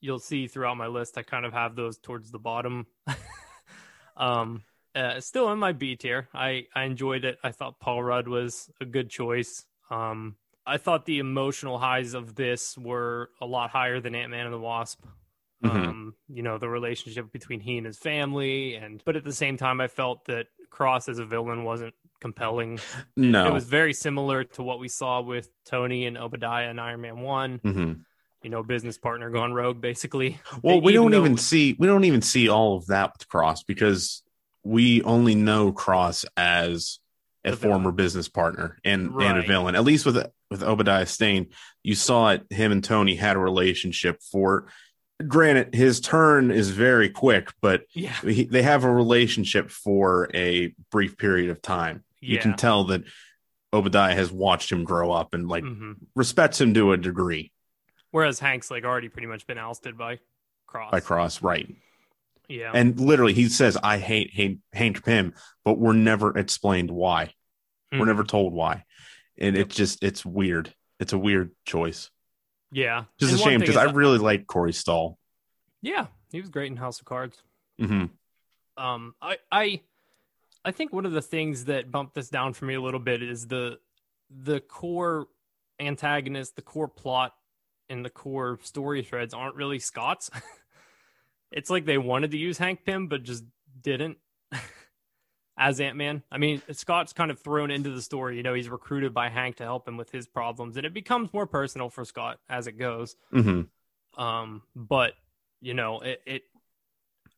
you'll 0.00 0.18
see 0.18 0.46
throughout 0.46 0.76
my 0.76 0.86
list, 0.86 1.18
I 1.18 1.22
kind 1.22 1.44
of 1.44 1.52
have 1.52 1.76
those 1.76 1.98
towards 1.98 2.30
the 2.30 2.38
bottom. 2.38 2.86
um, 4.16 4.62
uh, 4.94 5.20
still 5.20 5.50
in 5.52 5.58
my 5.58 5.72
B 5.72 5.96
tier. 5.96 6.28
I 6.34 6.66
I 6.74 6.84
enjoyed 6.84 7.24
it. 7.24 7.38
I 7.44 7.52
thought 7.52 7.80
Paul 7.80 8.02
Rudd 8.02 8.28
was 8.28 8.70
a 8.80 8.84
good 8.84 9.08
choice. 9.10 9.64
Um, 9.90 10.36
I 10.66 10.76
thought 10.76 11.04
the 11.04 11.18
emotional 11.18 11.78
highs 11.78 12.14
of 12.14 12.34
this 12.34 12.76
were 12.76 13.30
a 13.40 13.46
lot 13.46 13.70
higher 13.70 14.00
than 14.00 14.14
Ant 14.14 14.30
Man 14.30 14.46
and 14.46 14.54
the 14.54 14.58
Wasp. 14.58 15.04
Mm-hmm. 15.64 15.76
Um, 15.76 16.14
you 16.28 16.42
know, 16.42 16.58
the 16.58 16.68
relationship 16.68 17.32
between 17.32 17.60
he 17.60 17.76
and 17.76 17.86
his 17.86 17.98
family, 17.98 18.76
and 18.76 19.02
but 19.04 19.16
at 19.16 19.24
the 19.24 19.32
same 19.32 19.56
time, 19.56 19.80
I 19.80 19.88
felt 19.88 20.24
that 20.24 20.46
Cross 20.70 21.08
as 21.08 21.18
a 21.18 21.24
villain 21.24 21.64
wasn't 21.64 21.94
compelling. 22.20 22.78
No, 23.16 23.46
it 23.46 23.52
was 23.52 23.64
very 23.64 23.92
similar 23.92 24.44
to 24.44 24.62
what 24.62 24.78
we 24.78 24.88
saw 24.88 25.20
with 25.20 25.50
Tony 25.66 26.06
and 26.06 26.16
Obadiah 26.16 26.70
in 26.70 26.78
Iron 26.78 27.02
Man 27.02 27.20
One. 27.20 27.58
Mm-hmm. 27.58 27.92
You 28.42 28.50
know, 28.50 28.62
business 28.62 28.96
partner 28.96 29.30
gone 29.30 29.52
rogue, 29.52 29.80
basically. 29.80 30.40
Well, 30.62 30.80
we 30.80 30.92
don't 30.92 31.14
even 31.14 31.36
see 31.36 31.76
we 31.78 31.86
don't 31.86 32.04
even 32.04 32.22
see 32.22 32.48
all 32.48 32.76
of 32.76 32.86
that 32.86 33.12
with 33.18 33.28
Cross 33.28 33.64
because 33.64 34.22
we 34.62 35.02
only 35.02 35.34
know 35.34 35.72
Cross 35.72 36.24
as 36.36 37.00
a 37.44 37.56
former 37.56 37.92
business 37.92 38.28
partner 38.28 38.78
and 38.84 39.14
right. 39.14 39.28
and 39.28 39.38
a 39.38 39.42
villain. 39.42 39.74
At 39.74 39.84
least 39.84 40.06
with 40.06 40.26
with 40.50 40.62
Obadiah 40.62 41.06
Stane, 41.06 41.48
you 41.82 41.94
saw 41.94 42.30
it. 42.30 42.44
Him 42.50 42.72
and 42.72 42.84
Tony 42.84 43.14
had 43.14 43.36
a 43.36 43.40
relationship 43.40 44.22
for. 44.22 44.66
Granted, 45.26 45.74
his 45.74 46.00
turn 46.00 46.50
is 46.50 46.70
very 46.70 47.10
quick, 47.10 47.52
but 47.60 47.82
yeah. 47.92 48.14
he, 48.22 48.44
they 48.44 48.62
have 48.62 48.84
a 48.84 48.90
relationship 48.90 49.70
for 49.70 50.30
a 50.32 50.74
brief 50.90 51.18
period 51.18 51.50
of 51.50 51.60
time. 51.60 52.04
Yeah. 52.22 52.36
You 52.36 52.38
can 52.38 52.56
tell 52.56 52.84
that 52.84 53.04
Obadiah 53.72 54.14
has 54.14 54.32
watched 54.32 54.72
him 54.72 54.84
grow 54.84 55.12
up 55.12 55.34
and 55.34 55.46
like 55.46 55.62
mm-hmm. 55.64 55.92
respects 56.14 56.60
him 56.60 56.72
to 56.74 56.92
a 56.92 56.96
degree. 56.96 57.52
Whereas 58.10 58.38
Hank's 58.40 58.70
like 58.70 58.84
already 58.84 59.08
pretty 59.08 59.28
much 59.28 59.46
been 59.46 59.58
ousted 59.58 59.96
by 59.96 60.18
Cross. 60.66 60.90
By 60.90 61.00
Cross, 61.00 61.42
right? 61.42 61.74
Yeah. 62.48 62.72
And 62.74 62.98
literally, 62.98 63.32
he 63.32 63.48
says, 63.48 63.78
"I 63.80 63.98
hate, 63.98 64.32
hate 64.32 64.58
Hank 64.72 65.04
Pym," 65.04 65.34
but 65.64 65.78
we're 65.78 65.92
never 65.92 66.36
explained 66.36 66.90
why. 66.90 67.26
Mm-hmm. 67.26 68.00
We're 68.00 68.06
never 68.06 68.24
told 68.24 68.52
why, 68.52 68.84
and 69.38 69.56
yep. 69.56 69.66
it's 69.66 69.76
just 69.76 70.02
it's 70.02 70.26
weird. 70.26 70.74
It's 70.98 71.12
a 71.12 71.18
weird 71.18 71.52
choice. 71.64 72.10
Yeah, 72.72 73.04
just 73.18 73.32
and 73.32 73.40
a 73.40 73.44
shame 73.44 73.60
because 73.60 73.76
I 73.76 73.84
really 73.84 74.18
like 74.18 74.46
Corey 74.46 74.72
Stoll. 74.72 75.18
Yeah, 75.80 76.06
he 76.32 76.40
was 76.40 76.50
great 76.50 76.70
in 76.70 76.76
House 76.76 76.98
of 77.00 77.06
Cards. 77.06 77.40
Mm-hmm. 77.80 78.84
Um, 78.84 79.14
I 79.22 79.38
I 79.50 79.80
I 80.64 80.72
think 80.72 80.92
one 80.92 81.06
of 81.06 81.12
the 81.12 81.22
things 81.22 81.66
that 81.66 81.90
bumped 81.90 82.14
this 82.14 82.28
down 82.28 82.52
for 82.52 82.64
me 82.64 82.74
a 82.74 82.80
little 82.80 83.00
bit 83.00 83.22
is 83.22 83.46
the 83.46 83.78
the 84.30 84.60
core 84.60 85.26
antagonist, 85.78 86.56
the 86.56 86.62
core 86.62 86.88
plot, 86.88 87.34
and 87.90 88.04
the 88.04 88.10
core 88.10 88.58
story 88.62 89.02
threads 89.02 89.34
aren't 89.34 89.56
really 89.56 89.78
Scott's. 89.78 90.30
it's 91.52 91.70
like 91.70 91.84
they 91.84 91.98
wanted 91.98 92.30
to 92.30 92.38
use 92.38 92.58
Hank 92.58 92.84
Pym, 92.84 93.08
but 93.08 93.22
just 93.22 93.44
didn't 93.82 94.18
as 95.58 95.80
Ant 95.80 95.96
Man. 95.96 96.22
I 96.30 96.38
mean, 96.38 96.62
Scott's 96.72 97.12
kind 97.12 97.30
of 97.30 97.38
thrown 97.40 97.70
into 97.70 97.90
the 97.90 98.02
story. 98.02 98.36
You 98.36 98.42
know, 98.42 98.54
he's 98.54 98.68
recruited 98.68 99.12
by 99.12 99.28
Hank 99.28 99.56
to 99.56 99.64
help 99.64 99.86
him 99.86 99.96
with 99.96 100.10
his 100.10 100.26
problems, 100.26 100.76
and 100.76 100.86
it 100.86 100.94
becomes 100.94 101.32
more 101.32 101.46
personal 101.46 101.90
for 101.90 102.04
Scott 102.04 102.38
as 102.48 102.66
it 102.66 102.78
goes. 102.78 103.16
Mm-hmm. 103.32 104.22
Um, 104.22 104.62
but 104.74 105.14
you 105.60 105.74
know, 105.74 106.00
it, 106.00 106.22
it. 106.26 106.42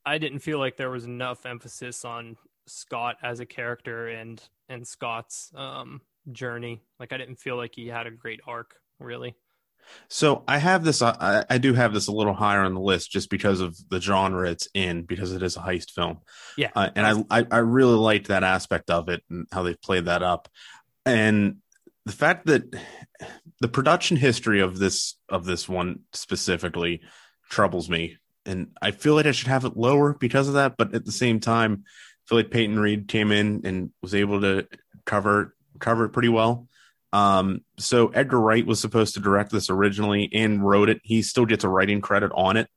I 0.04 0.18
didn't 0.18 0.40
feel 0.40 0.58
like 0.58 0.76
there 0.76 0.90
was 0.90 1.04
enough 1.04 1.46
emphasis 1.46 2.04
on 2.04 2.36
Scott 2.66 3.16
as 3.22 3.40
a 3.40 3.46
character 3.46 4.08
and 4.08 4.42
and 4.68 4.86
Scott's 4.86 5.50
um 5.54 6.00
journey. 6.30 6.82
Like, 7.00 7.12
I 7.12 7.16
didn't 7.16 7.36
feel 7.36 7.56
like 7.56 7.74
he 7.74 7.88
had 7.88 8.06
a 8.06 8.10
great 8.10 8.40
arc, 8.46 8.76
really. 8.98 9.34
So 10.08 10.44
I 10.46 10.58
have 10.58 10.84
this. 10.84 11.02
Uh, 11.02 11.16
I, 11.18 11.54
I, 11.54 11.58
do 11.58 11.74
have 11.74 11.92
this 11.94 12.08
a 12.08 12.12
little 12.12 12.34
higher 12.34 12.60
on 12.60 12.74
the 12.74 12.80
list 12.80 13.10
just 13.10 13.30
because 13.30 13.60
of 13.60 13.76
the 13.88 14.00
genre 14.00 14.48
it's 14.50 14.68
in, 14.74 15.02
because 15.02 15.32
it 15.32 15.42
is 15.42 15.56
a 15.56 15.60
heist 15.60 15.90
film. 15.90 16.18
Yeah, 16.56 16.70
uh, 16.74 16.90
and 16.94 17.06
I, 17.06 17.40
I 17.40 17.46
I 17.50 17.58
really 17.58 17.96
liked 17.96 18.28
that 18.28 18.44
aspect 18.44 18.90
of 18.90 19.08
it 19.08 19.22
and 19.30 19.46
how 19.52 19.62
they 19.62 19.74
played 19.74 20.06
that 20.06 20.22
up, 20.22 20.48
and 21.06 21.56
the 22.04 22.12
fact 22.12 22.46
that 22.46 22.64
the 23.60 23.68
production 23.68 24.16
history 24.16 24.60
of 24.60 24.78
this 24.78 25.16
of 25.28 25.44
this 25.44 25.68
one 25.68 26.00
specifically 26.12 27.02
troubles 27.48 27.88
me, 27.88 28.18
and 28.44 28.68
I 28.80 28.90
feel 28.90 29.14
like 29.14 29.26
I 29.26 29.32
should 29.32 29.48
have 29.48 29.64
it 29.64 29.76
lower 29.76 30.14
because 30.14 30.48
of 30.48 30.54
that. 30.54 30.76
But 30.76 30.94
at 30.94 31.04
the 31.04 31.12
same 31.12 31.40
time, 31.40 31.84
I 31.86 32.22
feel 32.28 32.38
like 32.38 32.50
Peyton 32.50 32.78
Reed 32.78 33.08
came 33.08 33.32
in 33.32 33.62
and 33.64 33.90
was 34.02 34.14
able 34.14 34.40
to 34.40 34.66
cover 35.04 35.54
cover 35.78 36.04
it 36.06 36.10
pretty 36.10 36.28
well. 36.28 36.68
Um, 37.12 37.60
so 37.78 38.08
Edgar 38.08 38.40
Wright 38.40 38.66
was 38.66 38.80
supposed 38.80 39.14
to 39.14 39.20
direct 39.20 39.52
this 39.52 39.68
originally 39.70 40.30
and 40.32 40.66
wrote 40.66 40.88
it. 40.88 41.00
He 41.04 41.22
still 41.22 41.46
gets 41.46 41.64
a 41.64 41.68
writing 41.68 42.00
credit 42.00 42.32
on 42.34 42.56
it. 42.56 42.68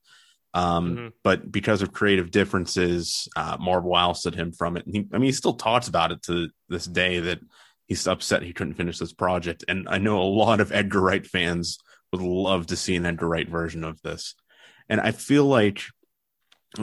Um, 0.53 0.95
mm-hmm. 0.95 1.07
but 1.21 1.51
because 1.51 1.81
of 1.81 1.91
creative 1.91 2.31
differences, 2.31 3.27
uh, 3.35 3.57
Marvel 3.59 3.93
ousted 3.93 4.35
him 4.35 4.53
from 4.53 4.77
it. 4.77 4.85
He, 4.87 5.05
I 5.11 5.17
mean, 5.17 5.25
he 5.25 5.31
still 5.33 5.55
talks 5.55 5.89
about 5.89 6.13
it 6.13 6.21
to 6.23 6.49
this 6.69 6.85
day 6.85 7.19
that 7.19 7.39
he's 7.87 8.07
upset 8.07 8.41
he 8.41 8.53
couldn't 8.53 8.75
finish 8.75 8.97
this 8.97 9.13
project. 9.13 9.65
And 9.67 9.87
I 9.89 9.97
know 9.97 10.21
a 10.21 10.23
lot 10.23 10.61
of 10.61 10.71
Edgar 10.71 11.01
Wright 11.01 11.25
fans 11.25 11.77
would 12.11 12.21
love 12.21 12.67
to 12.67 12.77
see 12.77 12.95
an 12.95 13.05
Edgar 13.05 13.27
Wright 13.27 13.49
version 13.49 13.83
of 13.83 14.01
this. 14.01 14.33
And 14.87 15.01
I 15.01 15.11
feel 15.11 15.45
like, 15.45 15.81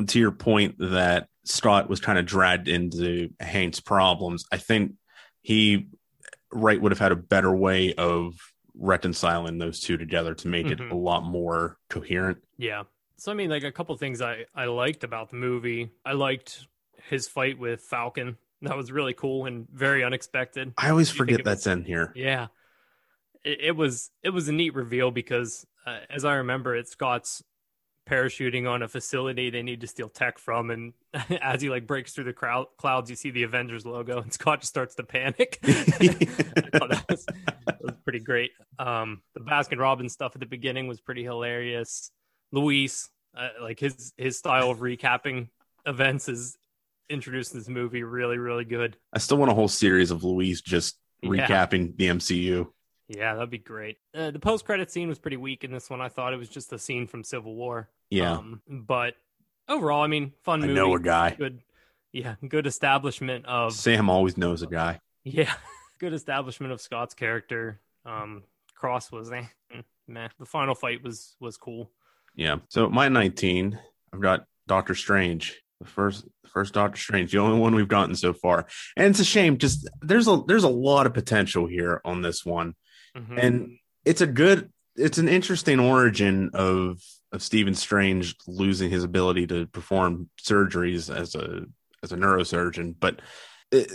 to 0.06 0.18
your 0.18 0.32
point, 0.32 0.76
that 0.78 1.28
Scott 1.44 1.88
was 1.88 2.00
kind 2.00 2.18
of 2.18 2.26
dragged 2.26 2.68
into 2.68 3.30
Hank's 3.40 3.80
problems. 3.80 4.44
I 4.52 4.58
think 4.58 4.92
he 5.40 5.88
Wright 6.52 6.80
would 6.80 6.92
have 6.92 6.98
had 6.98 7.12
a 7.12 7.16
better 7.16 7.54
way 7.54 7.94
of 7.94 8.34
reconciling 8.74 9.58
those 9.58 9.80
two 9.80 9.96
together 9.96 10.34
to 10.34 10.48
make 10.48 10.66
mm-hmm. 10.66 10.84
it 10.84 10.92
a 10.92 10.96
lot 10.96 11.24
more 11.24 11.78
coherent. 11.88 12.38
Yeah. 12.56 12.84
So 13.16 13.30
I 13.30 13.34
mean, 13.34 13.50
like 13.50 13.64
a 13.64 13.72
couple 13.72 13.96
things 13.96 14.20
I 14.20 14.46
I 14.54 14.66
liked 14.66 15.04
about 15.04 15.30
the 15.30 15.36
movie. 15.36 15.90
I 16.04 16.12
liked 16.12 16.66
his 17.08 17.28
fight 17.28 17.58
with 17.58 17.82
Falcon. 17.82 18.36
That 18.62 18.76
was 18.76 18.92
really 18.92 19.12
cool 19.12 19.46
and 19.46 19.68
very 19.70 20.04
unexpected. 20.04 20.72
I 20.78 20.90
always 20.90 21.10
forget 21.10 21.44
that's 21.44 21.66
was, 21.66 21.72
in 21.72 21.84
here. 21.84 22.12
Yeah, 22.14 22.48
it, 23.44 23.58
it, 23.60 23.76
was 23.76 24.10
it 24.22 24.30
was 24.30 24.48
a 24.48 24.52
neat 24.52 24.74
reveal 24.74 25.10
because, 25.10 25.66
uh, 25.84 25.98
as 26.08 26.24
I 26.24 26.34
remember, 26.34 26.76
it 26.76 26.88
Scott's 26.88 27.42
parachuting 28.08 28.68
on 28.68 28.82
a 28.82 28.88
facility 28.88 29.50
they 29.50 29.62
need 29.62 29.80
to 29.80 29.86
steal 29.86 30.08
tech 30.08 30.38
from, 30.38 30.70
and 30.70 30.92
as 31.42 31.62
he 31.62 31.70
like 31.70 31.86
breaks 31.86 32.12
through 32.12 32.24
the 32.24 32.32
crowd, 32.32 32.66
clouds, 32.76 33.10
you 33.10 33.16
see 33.16 33.30
the 33.30 33.42
Avengers 33.42 33.86
logo, 33.86 34.20
and 34.20 34.32
Scott 34.32 34.60
just 34.60 34.72
starts 34.72 34.94
to 34.96 35.04
panic. 35.04 35.58
that, 35.62 37.04
was, 37.08 37.26
that 37.66 37.78
was 37.80 37.94
pretty 38.04 38.20
great. 38.20 38.50
Um, 38.78 39.22
the 39.34 39.40
Baskin 39.40 39.78
Robbins 39.78 40.12
stuff 40.12 40.32
at 40.34 40.40
the 40.40 40.46
beginning 40.46 40.86
was 40.88 41.00
pretty 41.00 41.22
hilarious. 41.22 42.10
Luis, 42.50 43.08
uh, 43.36 43.48
like 43.60 43.80
his 43.80 44.12
his 44.16 44.38
style 44.38 44.70
of 44.70 44.78
recapping 44.78 45.48
events 45.86 46.28
is 46.28 46.56
introduced 47.08 47.52
in 47.52 47.60
this 47.60 47.68
movie 47.68 48.02
really 48.02 48.38
really 48.38 48.64
good. 48.64 48.96
I 49.12 49.18
still 49.18 49.36
want 49.36 49.50
a 49.50 49.54
whole 49.54 49.68
series 49.68 50.10
of 50.10 50.24
Luis 50.24 50.60
just 50.60 50.98
recapping 51.24 51.94
yeah. 51.98 52.12
the 52.12 52.18
MCU. 52.18 52.66
Yeah, 53.14 53.34
that'd 53.34 53.51
be 53.51 53.59
great. 53.59 53.98
Uh, 54.14 54.30
the 54.30 54.39
post 54.39 54.64
credit 54.64 54.90
scene 54.90 55.09
was 55.09 55.18
pretty 55.18 55.36
weak 55.36 55.64
in 55.64 55.72
this 55.72 55.90
one. 55.90 56.01
I 56.01 56.09
thought 56.09 56.32
it 56.32 56.39
was 56.39 56.48
just 56.48 56.72
a 56.72 56.78
scene 56.78 57.06
from 57.06 57.24
Civil 57.24 57.55
War. 57.55 57.89
Yeah, 58.10 58.32
um, 58.39 58.62
but 58.68 59.14
overall, 59.68 60.02
I 60.02 60.06
mean, 60.06 60.32
fun 60.43 60.62
I 60.62 60.66
movie. 60.66 60.74
know 60.78 60.94
a 60.94 61.01
guy. 61.01 61.34
Good, 61.36 61.60
yeah, 62.12 62.36
good 62.47 62.66
establishment 62.66 63.47
of 63.47 63.72
Sam. 63.72 64.09
Always 64.09 64.36
knows 64.36 64.62
a 64.62 64.66
guy. 64.66 65.01
Yeah, 65.24 65.52
good 65.98 66.12
establishment 66.12 66.72
of 66.72 66.80
Scott's 66.80 67.14
character. 67.14 67.80
Um, 68.06 68.44
Cross 68.74 69.12
was 69.12 69.30
eh, 69.30 69.47
meh. 70.09 70.28
The 70.39 70.47
final 70.47 70.74
fight 70.74 71.02
was 71.02 71.36
was 71.40 71.56
cool. 71.56 71.90
Yeah. 72.34 72.56
So 72.68 72.89
my 72.89 73.09
19, 73.09 73.78
I've 74.12 74.20
got 74.20 74.47
Doctor 74.66 74.94
Strange. 74.94 75.60
The 75.80 75.86
first 75.89 76.26
first 76.47 76.74
Doctor 76.74 76.98
Strange, 77.01 77.32
the 77.32 77.39
only 77.39 77.59
one 77.59 77.74
we've 77.74 77.89
gotten 77.89 78.14
so 78.14 78.32
far. 78.32 78.66
And 78.97 79.09
it's 79.09 79.20
a 79.20 79.24
shame 79.24 79.59
just 79.59 79.89
there's 80.01 80.28
a 80.28 80.43
there's 80.47 80.64
a 80.64 80.68
lot 80.68 81.06
of 81.06 81.14
potential 81.14 81.66
here 81.66 82.01
on 82.05 82.22
this 82.22 82.44
one. 82.44 82.74
Mm-hmm. 83.16 83.39
And 83.39 83.78
it's 84.05 84.20
a 84.20 84.26
good 84.26 84.70
it's 84.97 85.18
an 85.18 85.28
interesting 85.28 85.80
origin 85.80 86.51
of 86.55 87.02
of 87.32 87.43
Stephen 87.43 87.74
Strange 87.74 88.36
losing 88.47 88.90
his 88.90 89.05
ability 89.05 89.47
to 89.48 89.66
perform 89.66 90.28
surgeries 90.40 91.14
as 91.14 91.34
a 91.34 91.62
as 92.02 92.12
a 92.12 92.16
neurosurgeon, 92.16 92.97
but 92.98 93.20
it, 93.70 93.90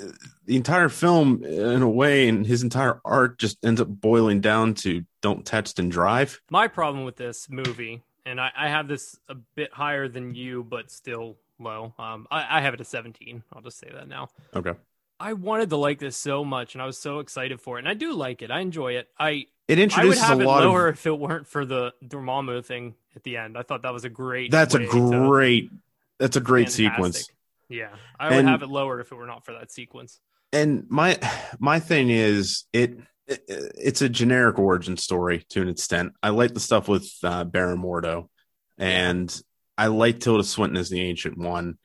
the 0.46 0.56
entire 0.56 0.90
film 0.90 1.44
in 1.44 1.82
a 1.82 1.90
way 1.90 2.28
and 2.28 2.48
his 2.48 2.64
entire 2.64 3.00
arc 3.06 3.38
just 3.38 3.64
ends 3.64 3.80
up 3.80 3.88
boiling 3.88 4.42
down 4.42 4.74
to 4.74 5.04
don't 5.22 5.46
text 5.46 5.78
and 5.78 5.92
drive. 5.92 6.40
My 6.50 6.68
problem 6.68 7.06
with 7.06 7.18
this 7.18 7.48
movie 7.50 8.02
and 8.28 8.42
I, 8.42 8.52
I, 8.58 8.68
have 8.68 8.88
this 8.88 9.18
a 9.30 9.36
bit 9.36 9.74
higher 9.74 10.10
than 10.10 10.36
you, 10.36 10.64
but 10.64 10.92
still 10.92 11.38
low. 11.60 11.94
Um, 11.98 12.28
I, 12.30 12.58
I, 12.58 12.62
have 12.62 12.74
it 12.74 12.82
at 12.82 12.88
17. 12.88 13.42
I'll 13.54 13.62
just 13.62 13.80
say 13.80 13.90
that 13.94 14.08
now. 14.08 14.30
Okay. 14.54 14.74
I 15.20 15.34
wanted 15.34 15.70
to 15.72 15.78
like 15.78 16.00
this 16.00 16.16
so 16.16 16.46
much, 16.46 16.76
and 16.76 16.82
I 16.82 16.86
was 16.86 16.98
so 16.98 17.20
excited 17.20 17.60
for 17.60 17.78
it, 17.78 17.80
and 17.80 17.90
I 17.90 17.94
do 17.94 18.14
like 18.14 18.42
it. 18.42 18.52
I 18.52 18.60
enjoy 18.60 18.94
it. 18.94 19.08
I 19.20 19.48
it 19.68 19.80
introduces 19.80 20.22
I 20.24 20.36
would 20.36 20.40
have 20.40 20.42
a 20.42 20.50
lot 20.50 20.64
it 20.64 20.68
lower 20.68 20.88
of... 20.88 20.96
if 20.96 21.06
it 21.06 21.18
weren't 21.18 21.48
for 21.48 21.66
the 21.66 21.94
Dormammu 22.06 22.64
thing 22.64 22.96
at 23.16 23.24
the 23.24 23.38
end. 23.38 23.58
I 23.58 23.64
thought 23.64 23.82
that 23.82 23.94
was 23.94 24.06
a 24.06 24.10
great. 24.10 24.52
That's 24.52 24.76
a 24.76 24.86
great. 24.86 25.70
To... 25.70 25.76
That's 26.20 26.36
a 26.36 26.42
great 26.42 26.70
Fantastic. 26.70 26.94
sequence. 26.94 27.30
Yeah, 27.70 27.90
I 28.20 28.30
would 28.30 28.40
and, 28.40 28.48
have 28.48 28.64
it 28.64 28.70
lower 28.70 29.00
if 29.00 29.12
it 29.12 29.16
were 29.16 29.26
not 29.26 29.44
for 29.46 29.54
that 29.54 29.72
sequence. 29.72 30.20
And 30.54 30.86
my 30.90 31.20
my 31.60 31.80
thing 31.80 32.10
is 32.10 32.66
it 32.72 32.98
it's 33.28 34.02
a 34.02 34.10
generic 34.10 34.58
origin 34.58 34.98
story 34.98 35.46
to 35.50 35.62
an 35.62 35.68
extent. 35.68 36.14
I 36.24 36.30
like 36.30 36.54
the 36.54 36.60
stuff 36.60 36.88
with 36.88 37.12
uh, 37.24 37.44
Baron 37.44 37.82
Mordo, 37.82 38.30
and 38.78 39.42
I 39.78 39.88
like 39.88 40.20
Tilda 40.20 40.44
Swinton 40.44 40.78
as 40.78 40.90
the 40.90 41.02
Ancient 41.02 41.38
One. 41.38 41.78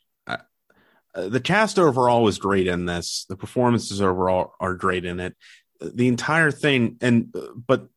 Uh, 1.15 1.29
the 1.29 1.41
cast 1.41 1.79
overall 1.79 2.23
was 2.23 2.39
great 2.39 2.67
in 2.67 2.87
this. 2.87 3.27
The 3.29 3.37
performances 3.37 4.01
overall 4.01 4.55
are 4.61 4.75
great 4.75 5.05
in 5.05 5.21
it. 5.21 5.37
The 5.81 6.09
entire 6.09 6.51
thing, 6.51 6.97
and 7.01 7.35
but 7.67 7.89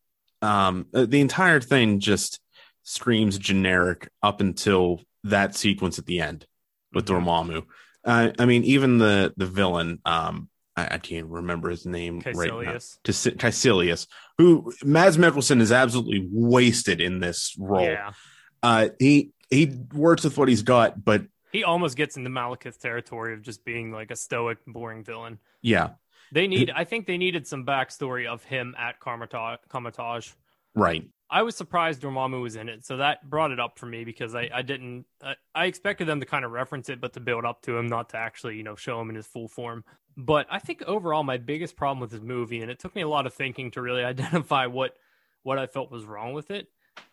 um, 0.42 0.88
the 0.92 1.22
entire 1.22 1.62
thing 1.62 2.00
just 2.00 2.40
screams 2.84 3.38
generic 3.38 4.10
up 4.22 4.42
until 4.42 5.02
that 5.24 5.56
sequence 5.56 6.00
at 6.00 6.06
the 6.06 6.20
end 6.20 6.46
with 6.94 7.06
mm-hmm. 7.06 7.28
Dormammu. 7.28 7.66
Uh, 8.04 8.32
I 8.38 8.46
mean, 8.46 8.64
even 8.64 8.98
the 8.98 9.34
the 9.38 9.46
villain, 9.46 10.00
um, 10.06 10.50
I, 10.76 10.96
I 10.96 10.98
can't 10.98 11.28
remember 11.28 11.70
his 11.70 11.86
name 11.86 12.22
Kaecilius. 12.22 12.36
right 12.36 12.66
now. 12.66 13.44
Kaecilius, 13.48 14.08
who 14.38 14.72
Mads 14.84 15.18
Mikkelsen 15.18 15.62
is 15.62 15.72
absolutely 15.72 16.28
wasted 16.32 17.02
in 17.02 17.20
this 17.20 17.56
role. 17.60 17.84
Yeah. 17.84 18.14
Uh, 18.62 18.90
he 19.00 19.32
he 19.50 19.76
works 19.94 20.24
with 20.24 20.38
what 20.38 20.50
he's 20.50 20.64
got, 20.64 21.04
but 21.04 21.24
he 21.56 21.64
almost 21.64 21.95
gets 21.95 22.18
into 22.18 22.30
Malekith 22.30 22.77
territory 22.80 23.34
of 23.34 23.41
just 23.41 23.64
being 23.64 23.90
like 23.91 24.11
a 24.11 24.15
stoic, 24.18 24.57
boring 24.68 25.06
villain. 25.06 25.40
Yeah. 25.61 25.91
They 26.34 26.48
need. 26.48 26.69
I 26.76 26.84
think 26.84 27.06
they 27.06 27.18
needed 27.18 27.48
some 27.48 27.65
backstory 27.65 28.27
of 28.27 28.44
him 28.44 28.76
at 28.77 28.99
Kamar-Taj. 28.99 30.30
Right. 30.73 31.07
I 31.30 31.44
was 31.44 31.56
surprised 31.56 32.02
Dormammu 32.02 32.41
was 32.41 32.57
in 32.57 32.68
it, 32.68 32.86
so 32.86 32.98
that 32.98 33.30
brought 33.30 33.52
it 33.52 33.60
up 33.60 33.80
for 33.80 33.86
me 33.86 34.03
because 34.03 34.36
I, 34.36 34.49
I 34.53 34.61
didn't 34.64 35.06
I, 35.23 35.36
I 35.53 35.65
expected 35.65 36.07
them 36.07 36.19
to 36.19 36.26
kind 36.26 36.44
of 36.44 36.52
reference 36.52 36.90
it, 36.90 36.99
but 36.99 37.14
to 37.14 37.19
build 37.19 37.45
up 37.45 37.61
to 37.64 37.77
him, 37.77 37.88
not 37.88 38.10
to 38.10 38.18
actually 38.18 38.57
you 38.57 38.64
know 38.64 38.76
show 38.76 38.99
him 38.99 39.10
in 39.10 39.15
his 39.15 39.26
full 39.26 39.48
form. 39.48 39.86
But 40.18 40.48
I 40.49 40.60
think 40.60 40.84
overall, 40.84 41.23
my 41.23 41.38
biggest 41.38 41.77
problem 41.77 41.99
with 42.02 42.11
this 42.11 42.22
movie, 42.22 42.61
and 42.61 42.69
it 42.69 42.80
took 42.80 42.95
me 42.95 43.02
a 43.02 43.07
lot 43.07 43.26
of 43.26 43.34
thinking 43.34 43.72
to 43.72 43.82
really 43.82 44.03
identify 44.14 44.65
what 44.65 44.95
what 45.44 45.57
I 45.57 45.68
felt 45.68 45.91
was 45.91 46.03
wrong 46.03 46.34
with 46.34 46.52
it, 46.52 46.68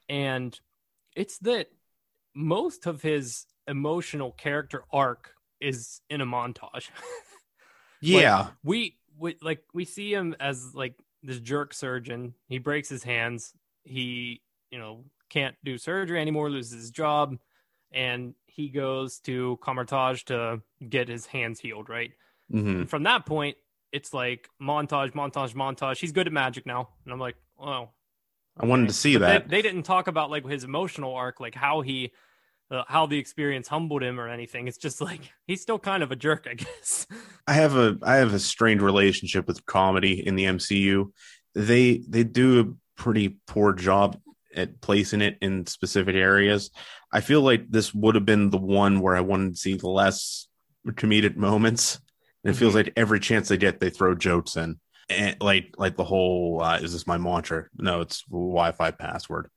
and 0.09 0.59
it's 1.14 1.39
that 1.39 1.69
most 2.35 2.86
of 2.86 3.02
his 3.02 3.47
emotional 3.66 4.32
character 4.32 4.84
arc 4.93 5.34
is 5.60 6.01
in 6.10 6.20
a 6.20 6.26
montage. 6.26 6.89
yeah, 8.01 8.39
like, 8.39 8.47
we 8.64 8.97
we 9.18 9.36
like 9.43 9.62
we 9.72 9.84
see 9.84 10.12
him 10.12 10.34
as 10.40 10.74
like 10.74 10.94
this 11.22 11.40
jerk 11.40 11.74
surgeon. 11.74 12.34
He 12.48 12.59
breaks 12.59 12.89
his 12.89 13.02
hands. 13.02 13.52
He 13.84 14.43
you 14.70 14.78
know 14.78 15.05
can't 15.28 15.56
do 15.64 15.78
surgery 15.78 16.20
anymore, 16.20 16.51
loses 16.51 16.72
his 16.72 16.90
job, 16.90 17.36
and 17.93 18.34
he 18.47 18.68
goes 18.68 19.18
to 19.20 19.59
Kamar-Taj 19.62 20.24
to 20.24 20.60
get 20.86 21.09
his 21.09 21.26
hands 21.26 21.60
healed. 21.60 21.89
Right 21.89 22.12
Mm-hmm. 22.52 22.84
From 22.84 23.05
that 23.05 23.26
point, 23.26 23.56
it's 23.93 24.12
like 24.12 24.48
montage, 24.60 25.12
montage, 25.12 25.55
montage. 25.55 25.98
He's 25.98 26.12
good 26.12 26.26
at 26.26 26.32
magic 26.32 26.66
now, 26.66 26.89
and 27.05 27.12
I'm 27.12 27.20
like, 27.20 27.36
oh. 27.59 27.90
I 28.59 28.66
wanted 28.66 28.89
to 28.89 28.94
see 28.94 29.16
but 29.16 29.20
that. 29.20 29.48
They, 29.48 29.56
they, 29.56 29.62
didn't 29.62 29.84
talk 29.84 30.09
about 30.09 30.30
like 30.30 30.47
his 30.47 30.64
emotional 30.64 31.14
arc, 31.14 31.40
like 31.40 31.55
how 31.55 31.80
he, 31.80 32.12
uh, 32.73 32.85
how 32.89 33.07
the 33.07 33.19
experience 33.19 33.69
humbled 33.69 34.03
him 34.03 34.19
or 34.19 34.28
anything. 34.28 34.66
It's 34.66 34.78
just 34.78 35.01
like 35.01 35.20
he's 35.47 35.62
still 35.62 35.78
kind 35.78 36.03
of 36.03 36.11
a 36.11 36.16
jerk, 36.16 36.47
I 36.51 36.55
guess. 36.55 37.07
I 37.47 37.55
have 37.55 37.77
a 37.77 37.99
I 38.03 38.16
have 38.16 38.35
a 38.35 38.39
strained 38.39 38.82
relationship 38.82 39.47
with 39.47 39.66
comedy 39.66 40.27
in 40.27 40.36
the 40.36 40.44
MCU. 40.44 41.12
They 41.55 42.03
they 42.09 42.24
do 42.24 42.61
a 42.61 43.01
pretty 43.01 43.36
poor 43.47 43.73
job 43.73 44.19
at 44.55 44.81
placing 44.81 45.20
it 45.20 45.39
in 45.40 45.66
specific 45.66 46.15
areas. 46.15 46.70
I 47.12 47.20
feel 47.20 47.43
like 47.43 47.70
this 47.70 47.94
would 47.94 48.15
have 48.15 48.27
been 48.27 48.51
the 48.51 48.59
one 48.59 49.01
where 49.01 49.16
I 49.16 49.20
wanted 49.20 49.53
to 49.53 49.59
see 49.59 49.74
the 49.74 49.89
less 49.89 50.49
comedic 50.86 51.36
moments 51.36 52.01
and 52.43 52.51
it 52.51 52.55
mm-hmm. 52.55 52.59
feels 52.61 52.74
like 52.74 52.93
every 52.97 53.20
chance 53.20 53.49
they 53.49 53.57
get, 53.57 53.81
they 53.81 53.90
throw 53.90 54.15
jokes 54.15 54.57
in. 54.57 54.78
And 55.09 55.36
like 55.40 55.74
like 55.78 55.97
the 55.97 56.05
whole 56.05 56.62
uh, 56.62 56.78
is 56.78 56.93
this 56.93 57.07
my 57.07 57.19
mantra? 57.19 57.66
No, 57.77 58.01
it's 58.01 58.23
Wi-Fi 58.31 58.93
password. 58.93 59.51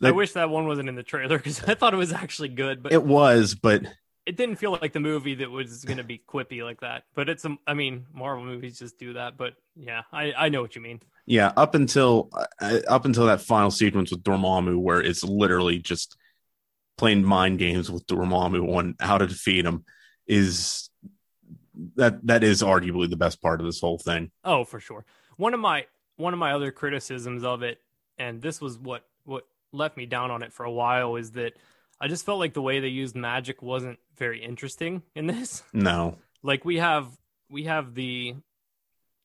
Like, 0.00 0.12
I 0.12 0.16
wish 0.16 0.32
that 0.32 0.50
one 0.50 0.66
wasn't 0.66 0.88
in 0.88 0.94
the 0.94 1.02
trailer 1.02 1.38
because 1.38 1.62
I 1.64 1.74
thought 1.74 1.94
it 1.94 1.98
was 1.98 2.12
actually 2.12 2.48
good, 2.48 2.82
but 2.82 2.92
it 2.92 3.02
was, 3.02 3.54
but 3.54 3.82
it 4.26 4.36
didn't 4.36 4.56
feel 4.56 4.72
like 4.72 4.92
the 4.92 5.00
movie 5.00 5.36
that 5.36 5.50
was 5.50 5.84
going 5.84 5.98
to 5.98 6.04
be 6.04 6.20
quippy 6.28 6.62
like 6.62 6.80
that. 6.80 7.04
But 7.14 7.28
it's 7.28 7.44
a, 7.44 7.56
I 7.66 7.74
mean, 7.74 8.06
Marvel 8.12 8.44
movies 8.44 8.78
just 8.78 8.98
do 8.98 9.14
that. 9.14 9.36
But 9.36 9.54
yeah, 9.76 10.02
I 10.12 10.32
I 10.32 10.48
know 10.48 10.62
what 10.62 10.74
you 10.74 10.82
mean. 10.82 11.00
Yeah, 11.26 11.52
up 11.56 11.74
until 11.74 12.30
uh, 12.60 12.80
up 12.88 13.04
until 13.04 13.26
that 13.26 13.40
final 13.40 13.70
sequence 13.70 14.10
with 14.10 14.22
Dormammu, 14.22 14.78
where 14.78 15.00
it's 15.00 15.24
literally 15.24 15.78
just 15.78 16.16
playing 16.98 17.24
mind 17.24 17.58
games 17.58 17.90
with 17.90 18.06
Dormammu 18.06 18.76
on 18.76 18.96
how 19.00 19.18
to 19.18 19.26
defeat 19.26 19.64
him, 19.64 19.84
is 20.26 20.90
that 21.96 22.26
that 22.26 22.42
is 22.42 22.62
arguably 22.62 23.08
the 23.08 23.16
best 23.16 23.40
part 23.40 23.60
of 23.60 23.66
this 23.66 23.80
whole 23.80 23.98
thing. 23.98 24.30
Oh, 24.44 24.64
for 24.64 24.80
sure. 24.80 25.04
One 25.36 25.54
of 25.54 25.60
my 25.60 25.86
one 26.16 26.32
of 26.32 26.38
my 26.38 26.52
other 26.52 26.72
criticisms 26.72 27.44
of 27.44 27.62
it, 27.62 27.80
and 28.18 28.40
this 28.42 28.60
was 28.60 28.78
what 28.78 29.04
what 29.04 29.04
left 29.72 29.96
me 29.96 30.06
down 30.06 30.30
on 30.30 30.42
it 30.42 30.52
for 30.52 30.64
a 30.64 30.70
while, 30.70 31.16
is 31.16 31.32
that 31.32 31.52
I 32.00 32.08
just 32.08 32.26
felt 32.26 32.38
like 32.38 32.54
the 32.54 32.62
way 32.62 32.80
they 32.80 32.88
used 32.88 33.16
magic 33.16 33.62
wasn't 33.62 33.98
very 34.16 34.42
interesting 34.42 35.02
in 35.14 35.26
this. 35.26 35.62
No. 35.72 36.18
Like 36.42 36.64
we 36.64 36.76
have 36.76 37.08
we 37.50 37.64
have 37.64 37.94
the 37.94 38.34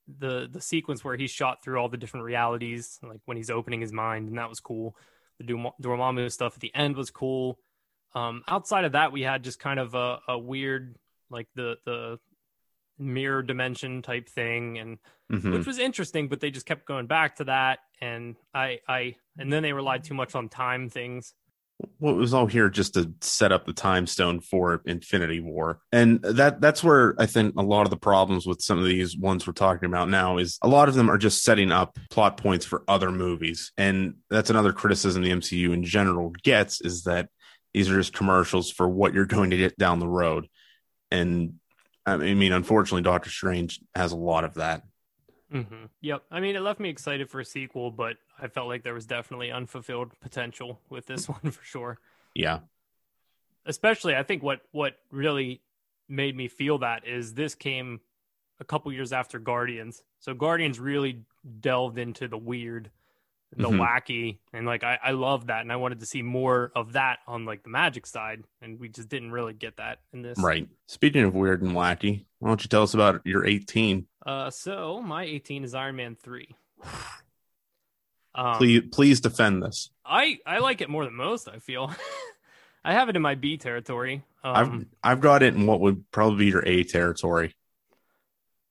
the 0.07 0.47
the 0.51 0.61
sequence 0.61 1.03
where 1.03 1.15
he's 1.15 1.31
shot 1.31 1.63
through 1.63 1.77
all 1.77 1.89
the 1.89 1.97
different 1.97 2.25
realities, 2.25 2.99
like 3.03 3.21
when 3.25 3.37
he's 3.37 3.49
opening 3.49 3.81
his 3.81 3.91
mind, 3.91 4.27
and 4.29 4.37
that 4.37 4.49
was 4.49 4.59
cool. 4.59 4.95
The 5.39 5.71
Dormammu 5.81 6.31
stuff 6.31 6.55
at 6.55 6.61
the 6.61 6.73
end 6.73 6.95
was 6.95 7.11
cool. 7.11 7.59
Um, 8.13 8.43
outside 8.47 8.85
of 8.85 8.93
that, 8.93 9.11
we 9.11 9.21
had 9.21 9.43
just 9.43 9.59
kind 9.59 9.79
of 9.79 9.93
a, 9.95 10.19
a 10.27 10.37
weird, 10.37 10.95
like 11.29 11.47
the 11.55 11.75
the 11.85 12.19
mirror 13.01 13.41
dimension 13.43 14.01
type 14.01 14.29
thing 14.29 14.77
and 14.77 14.97
Mhm. 15.31 15.53
which 15.53 15.65
was 15.65 15.79
interesting 15.79 16.27
but 16.27 16.39
they 16.39 16.51
just 16.51 16.65
kept 16.65 16.85
going 16.85 17.07
back 17.07 17.37
to 17.37 17.45
that 17.45 17.79
and 18.01 18.35
i 18.53 18.79
i 18.87 19.15
and 19.37 19.51
then 19.51 19.63
they 19.63 19.73
relied 19.73 20.03
too 20.03 20.13
much 20.13 20.35
on 20.35 20.49
time 20.49 20.89
things. 20.89 21.33
Well, 21.99 22.13
it 22.13 22.17
was 22.17 22.31
all 22.33 22.45
here 22.45 22.69
just 22.69 22.93
to 22.93 23.11
set 23.21 23.51
up 23.51 23.65
the 23.65 23.73
time 23.73 24.05
stone 24.05 24.39
for 24.39 24.83
Infinity 24.85 25.39
War, 25.39 25.79
and 25.91 26.21
that 26.21 26.61
that's 26.61 26.83
where 26.83 27.15
I 27.17 27.25
think 27.25 27.55
a 27.57 27.63
lot 27.63 27.87
of 27.87 27.89
the 27.89 27.97
problems 27.97 28.45
with 28.45 28.61
some 28.61 28.77
of 28.77 28.85
these 28.85 29.17
ones 29.17 29.47
we're 29.47 29.53
talking 29.53 29.87
about 29.87 30.07
now 30.07 30.37
is 30.37 30.59
a 30.61 30.67
lot 30.67 30.89
of 30.89 30.93
them 30.95 31.09
are 31.09 31.17
just 31.17 31.43
setting 31.43 31.71
up 31.71 31.97
plot 32.11 32.37
points 32.37 32.67
for 32.67 32.83
other 32.87 33.09
movies, 33.09 33.71
and 33.77 34.15
that's 34.29 34.51
another 34.51 34.73
criticism 34.73 35.23
the 35.23 35.31
MCU 35.31 35.71
in 35.73 35.83
general 35.83 36.29
gets 36.43 36.81
is 36.81 37.03
that 37.05 37.29
these 37.73 37.89
are 37.89 37.95
just 37.97 38.13
commercials 38.13 38.69
for 38.69 38.87
what 38.87 39.15
you're 39.15 39.25
going 39.25 39.49
to 39.49 39.57
get 39.57 39.75
down 39.77 39.97
the 39.99 40.07
road, 40.07 40.47
and 41.09 41.55
I 42.05 42.17
mean, 42.17 42.51
unfortunately, 42.51 43.03
Doctor 43.03 43.29
Strange 43.29 43.79
has 43.95 44.11
a 44.11 44.17
lot 44.17 44.43
of 44.43 44.55
that. 44.55 44.83
hmm 45.51 45.61
yep. 46.01 46.23
I 46.31 46.39
mean 46.39 46.55
it 46.55 46.61
left 46.61 46.79
me 46.79 46.89
excited 46.89 47.29
for 47.29 47.39
a 47.41 47.45
sequel 47.45 47.91
but 47.91 48.15
i 48.39 48.47
felt 48.47 48.67
like 48.67 48.83
there 48.83 48.93
was 48.93 49.05
definitely 49.05 49.51
unfulfilled 49.51 50.11
potential 50.21 50.79
with 50.89 51.05
this 51.07 51.27
one 51.35 51.51
for 51.51 51.63
sure. 51.63 51.99
Yeah, 52.33 52.59
especially 53.65 54.15
i 54.15 54.23
think 54.23 54.41
what 54.43 54.61
what 54.71 54.93
really 55.11 55.61
made 56.07 56.35
me 56.35 56.47
feel 56.47 56.77
that 56.79 57.05
is 57.07 57.33
this 57.33 57.53
came 57.55 57.99
a 58.59 58.63
couple 58.65 58.91
years 58.93 59.11
after 59.13 59.39
guardians. 59.39 60.03
So 60.19 60.33
guardians 60.33 60.79
really 60.79 61.23
delved 61.61 61.97
into 61.97 62.27
the 62.27 62.37
weird 62.37 62.91
the 63.57 63.67
Mhm. 63.67 63.79
wacky 63.79 64.37
and 64.53 64.65
like 64.65 64.83
I, 64.83 64.97
I 65.03 65.11
love 65.11 65.47
that 65.47 65.61
and 65.61 65.71
i 65.71 65.75
wanted 65.75 65.99
to 65.99 66.05
see 66.05 66.21
more 66.21 66.71
of 66.75 66.93
that 66.93 67.19
on 67.27 67.43
like 67.45 67.63
the 67.63 67.69
magic 67.69 68.05
side 68.05 68.43
and 68.61 68.79
we 68.79 68.87
just 68.87 69.09
didn't 69.09 69.31
really 69.31 69.53
get 69.53 69.77
that 69.77 69.99
in 70.13 70.21
this 70.21 70.39
right. 70.41 70.67
Speaking 70.87 71.23
of 71.23 71.33
weird 71.33 71.61
and 71.61 71.71
wacky, 71.71 72.25
why 72.39 72.49
don't 72.49 72.63
you 72.63 72.69
tell 72.69 72.83
us 72.83 72.93
about 72.93 73.21
your 73.25 73.45
18? 73.45 74.07
uh 74.25 74.49
so 74.49 75.01
my 75.01 75.23
18 75.23 75.63
is 75.65 75.73
iron 75.75 75.95
man 75.97 76.15
3 76.21 76.47
um, 78.35 78.57
Please, 78.57 78.83
please 78.91 79.19
defend 79.19 79.61
this. 79.63 79.89
i 80.05 80.37
i 80.45 80.59
like 80.59 80.81
it 80.81 80.89
more 80.89 81.03
than 81.05 81.13
most 81.13 81.47
i 81.49 81.59
feel 81.59 81.91
i 82.85 82.93
have 82.93 83.09
it 83.09 83.15
in 83.15 83.21
my 83.21 83.35
b 83.35 83.57
territory 83.57 84.23
um, 84.43 84.55
I've 85.03 85.11
I've 85.11 85.21
got 85.21 85.43
it 85.43 85.53
in 85.55 85.67
what 85.67 85.81
would 85.81 86.09
probably 86.09 86.45
be 86.45 86.51
your 86.51 86.65
A 86.65 86.83
territory. 86.83 87.53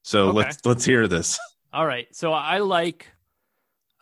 So 0.02 0.30
Okay. 0.30 0.38
let's 0.38 0.66
let's 0.66 0.84
hear 0.84 1.06
this. 1.06 1.38
All 1.72 1.86
right. 1.86 2.08
So 2.10 2.32
I 2.32 2.58
like 2.58 3.06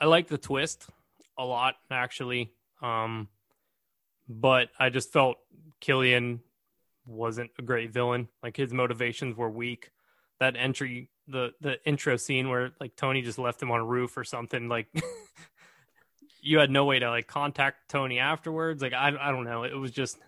I 0.01 0.07
like 0.07 0.29
the 0.29 0.39
twist 0.39 0.89
a 1.37 1.45
lot 1.45 1.77
actually. 1.91 2.53
Um 2.83 3.29
but 4.29 4.69
I 4.79 4.91
just 4.91 5.13
felt 5.13 5.39
Killian 5.81 6.41
wasn't 7.07 7.51
a 7.59 7.63
great 7.63 7.93
villain. 7.93 8.29
Like 8.43 8.57
his 8.57 8.73
motivations 8.73 9.37
were 9.37 9.51
weak. 9.51 9.91
That 10.41 10.55
entry 10.57 11.11
the 11.27 11.53
the 11.61 11.85
intro 11.85 12.17
scene 12.17 12.49
where 12.49 12.73
like 12.81 12.97
Tony 12.97 13.23
just 13.23 13.39
left 13.39 13.63
him 13.63 13.71
on 13.71 13.81
a 13.81 13.85
roof 13.85 14.17
or 14.17 14.25
something 14.25 14.69
like 14.69 14.89
you 16.41 16.59
had 16.59 16.71
no 16.71 16.85
way 16.85 16.99
to 16.99 17.09
like 17.09 17.27
contact 17.27 17.89
Tony 17.89 18.19
afterwards. 18.19 18.83
Like 18.83 18.93
I 18.93 19.09
I 19.21 19.31
don't 19.31 19.45
know. 19.45 19.65
It 19.65 19.75
was 19.75 19.91
just 19.91 20.19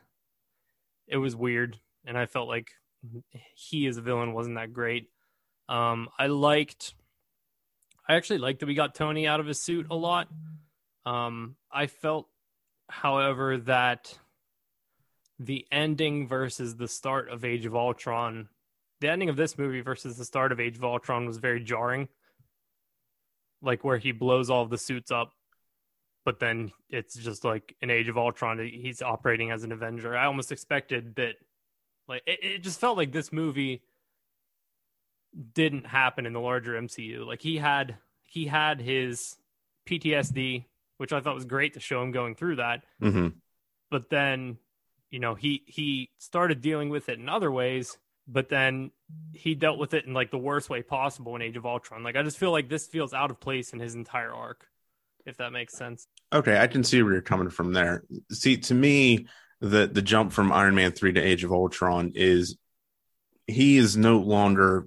it 1.07 1.17
was 1.17 1.37
weird 1.37 1.79
and 2.05 2.17
I 2.17 2.27
felt 2.27 2.49
like 2.49 2.73
he 3.55 3.87
as 3.87 3.97
a 3.97 4.03
villain 4.03 4.33
wasn't 4.33 4.57
that 4.57 4.73
great. 4.73 5.11
Um 5.69 6.09
I 6.19 6.27
liked 6.27 6.95
I 8.11 8.16
actually 8.16 8.39
like 8.39 8.59
that 8.59 8.66
we 8.66 8.74
got 8.74 8.97
Tony 8.97 9.28
out 9.28 9.39
of 9.39 9.47
his 9.47 9.61
suit 9.61 9.87
a 9.89 9.95
lot. 9.95 10.27
Um, 11.07 11.55
I 11.70 11.87
felt, 11.87 12.27
however, 12.89 13.59
that 13.59 14.19
the 15.39 15.65
ending 15.70 16.27
versus 16.27 16.74
the 16.74 16.89
start 16.89 17.28
of 17.28 17.45
Age 17.45 17.66
of 17.66 17.77
Ultron, 17.77 18.49
the 19.01 19.11
ending 19.11 19.28
of 19.28 19.37
this 19.37 19.57
movie 19.57 19.81
versus 19.81 20.16
the 20.16 20.24
start 20.24 20.51
of 20.51 20.59
Age 20.59 20.77
of 20.77 20.85
Ultron 20.85 21.24
was 21.24 21.37
very 21.37 21.61
jarring. 21.61 22.09
Like 23.62 23.85
where 23.85 23.99
he 23.99 24.11
blows 24.11 24.51
all 24.51 24.66
the 24.66 24.77
suits 24.77 25.12
up, 25.12 25.32
but 26.24 26.41
then 26.41 26.73
it's 26.89 27.15
just 27.15 27.45
like 27.45 27.77
an 27.81 27.91
Age 27.91 28.09
of 28.09 28.19
Ultron, 28.19 28.59
he's 28.59 29.03
operating 29.03 29.53
as 29.53 29.62
an 29.62 29.70
Avenger. 29.70 30.16
I 30.16 30.27
almost 30.27 30.51
expected 30.51 31.15
that, 31.15 31.37
like, 32.09 32.24
it, 32.27 32.41
it 32.43 32.62
just 32.65 32.81
felt 32.81 32.97
like 32.97 33.12
this 33.12 33.32
movie 33.32 33.82
didn't 35.55 35.86
happen 35.86 36.27
in 36.27 36.32
the 36.32 36.40
larger 36.40 36.74
MCU. 36.74 37.27
Like 37.27 37.40
he 37.43 37.57
had 37.59 37.97
he 38.24 38.47
had 38.47 38.81
his 38.81 39.36
PTSD, 39.89 40.65
which 40.98 41.12
I 41.12 41.20
thought 41.20 41.35
was 41.35 41.44
great 41.44 41.74
to 41.74 41.81
show 41.81 42.02
him 42.02 42.12
going 42.12 42.35
through 42.35 42.57
that. 42.57 42.82
hmm 43.01 43.28
But 43.90 44.11
then, 44.11 44.59
you 45.11 45.19
know, 45.20 45.35
he 45.35 45.62
he 45.66 46.11
started 46.19 46.61
dealing 46.61 46.89
with 46.89 47.09
it 47.09 47.19
in 47.19 47.28
other 47.28 47.51
ways, 47.51 47.97
but 48.27 48.48
then 48.48 48.90
he 49.32 49.55
dealt 49.55 49.78
with 49.78 49.94
it 49.94 50.07
in 50.07 50.15
like 50.15 50.31
the 50.31 50.39
worst 50.39 50.70
way 50.70 50.82
possible 50.82 51.36
in 51.36 51.43
Age 51.43 51.57
of 51.57 51.66
Ultron. 51.66 52.02
Like 52.02 52.16
I 52.16 52.23
just 52.23 52.39
feel 52.39 52.52
like 52.52 52.69
this 52.69 52.86
feels 52.86 53.12
out 53.12 53.31
of 53.31 53.40
place 53.40 53.73
in 53.73 53.81
his 53.81 53.94
entire 53.94 54.32
arc, 54.32 54.66
if 55.27 55.36
that 55.39 55.52
makes 55.52 55.74
sense. 55.77 56.07
Okay, 56.32 56.59
I 56.59 56.66
can 56.66 56.85
see 56.85 57.02
where 57.02 57.12
you're 57.12 57.23
coming 57.23 57.51
from 57.51 57.73
there. 57.73 58.05
See, 58.31 58.59
to 58.59 58.74
me, 58.74 59.27
the 59.61 59.86
the 59.86 60.02
jump 60.02 60.32
from 60.32 60.52
Iron 60.52 60.74
Man 60.74 60.93
three 60.93 61.12
to 61.12 61.20
Age 61.20 61.44
of 61.44 61.52
Ultron 61.52 62.12
is 62.15 62.57
he 63.47 63.77
is 63.77 63.97
no 63.97 64.19
longer 64.19 64.86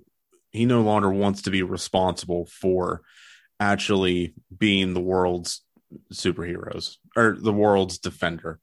he 0.54 0.66
no 0.66 0.82
longer 0.82 1.12
wants 1.12 1.42
to 1.42 1.52
be 1.52 1.64
responsible 1.64 2.46
for 2.46 3.02
actually 3.60 4.36
being 4.56 4.94
the 4.94 5.02
world's 5.02 5.62
superheroes 6.14 6.98
or 7.16 7.36
the 7.38 7.54
world's 7.54 7.98
defender. 7.98 8.60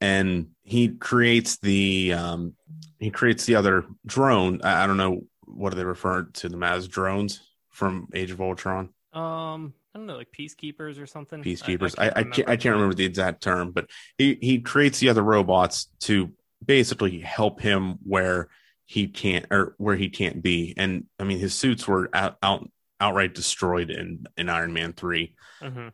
And 0.00 0.50
he 0.62 0.88
creates 0.88 1.58
the 1.58 2.12
um 2.12 2.54
he 2.98 3.10
creates 3.10 3.46
the 3.46 3.56
other 3.56 3.86
drone. 4.06 4.60
I, 4.62 4.84
I 4.84 4.86
don't 4.86 4.96
know 4.96 5.22
what 5.46 5.72
are 5.72 5.76
they 5.76 5.84
referring 5.84 6.28
to 6.34 6.48
them 6.48 6.62
as 6.62 6.88
drones 6.88 7.40
from 7.70 8.08
age 8.14 8.30
of 8.30 8.40
ultron? 8.40 8.90
Um, 9.12 9.74
I 9.94 9.98
don't 9.98 10.06
know, 10.06 10.16
like 10.16 10.30
peacekeepers 10.30 11.02
or 11.02 11.06
something. 11.06 11.42
peacekeepers. 11.42 11.96
I, 11.98 12.12
I, 12.14 12.22
can't, 12.22 12.48
I 12.48 12.56
can't 12.56 12.74
remember 12.76 12.94
the 12.94 13.04
exact 13.04 13.42
term 13.42 13.72
but 13.72 13.90
he 14.16 14.38
he 14.40 14.60
creates 14.60 15.00
the 15.00 15.08
other 15.08 15.22
robots 15.22 15.88
to 16.00 16.30
basically 16.64 17.20
help 17.20 17.60
him 17.60 17.98
where 18.04 18.48
he 18.90 19.06
can't 19.06 19.46
or 19.52 19.76
where 19.78 19.94
he 19.94 20.08
can't 20.08 20.42
be. 20.42 20.74
And 20.76 21.06
i 21.20 21.24
mean 21.24 21.38
his 21.38 21.54
suits 21.54 21.86
were 21.86 22.10
out, 22.12 22.38
out 22.42 22.68
outright 23.00 23.34
destroyed 23.34 23.88
in 23.88 24.26
in 24.36 24.48
iron 24.48 24.72
man 24.72 24.92
3 24.92 25.34
hmm 25.62 25.88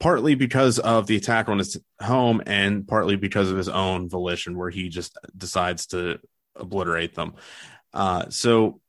partly 0.00 0.36
because 0.36 0.78
of 0.78 1.08
the 1.08 1.16
attack 1.16 1.48
on 1.48 1.58
his 1.58 1.76
home 2.00 2.40
and 2.46 2.86
partly 2.86 3.16
because 3.16 3.50
of 3.50 3.56
his 3.56 3.68
own 3.68 4.08
volition 4.08 4.56
where 4.56 4.70
he 4.70 4.88
just 4.88 5.18
decides 5.36 5.86
to 5.86 6.20
obliterate 6.54 7.16
them. 7.16 7.34
Uh, 7.92 8.24
so 8.28 8.80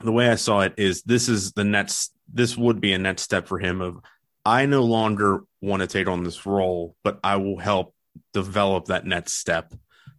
the 0.00 0.12
way 0.12 0.28
i 0.28 0.36
saw 0.36 0.60
it 0.60 0.74
is 0.76 1.02
this 1.02 1.28
is 1.28 1.52
the 1.52 1.64
next 1.64 2.12
this 2.32 2.56
would 2.56 2.80
be 2.80 2.92
a 2.92 2.98
next 2.98 3.22
step 3.22 3.48
for 3.48 3.58
him 3.58 3.80
of 3.80 3.98
i 4.44 4.66
no 4.66 4.82
longer 4.84 5.40
want 5.60 5.80
to 5.80 5.86
take 5.86 6.06
on 6.06 6.22
this 6.22 6.44
role 6.44 6.94
but 7.02 7.18
i 7.24 7.36
will 7.36 7.58
help 7.58 7.94
develop 8.32 8.86
that 8.86 9.06
next 9.06 9.32
step 9.32 9.72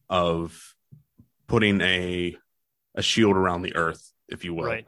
of 0.09 0.75
putting 1.47 1.81
a 1.81 2.35
a 2.95 3.01
shield 3.01 3.35
around 3.35 3.61
the 3.61 3.75
earth 3.75 4.11
if 4.27 4.43
you 4.43 4.53
will 4.53 4.65
Right. 4.65 4.85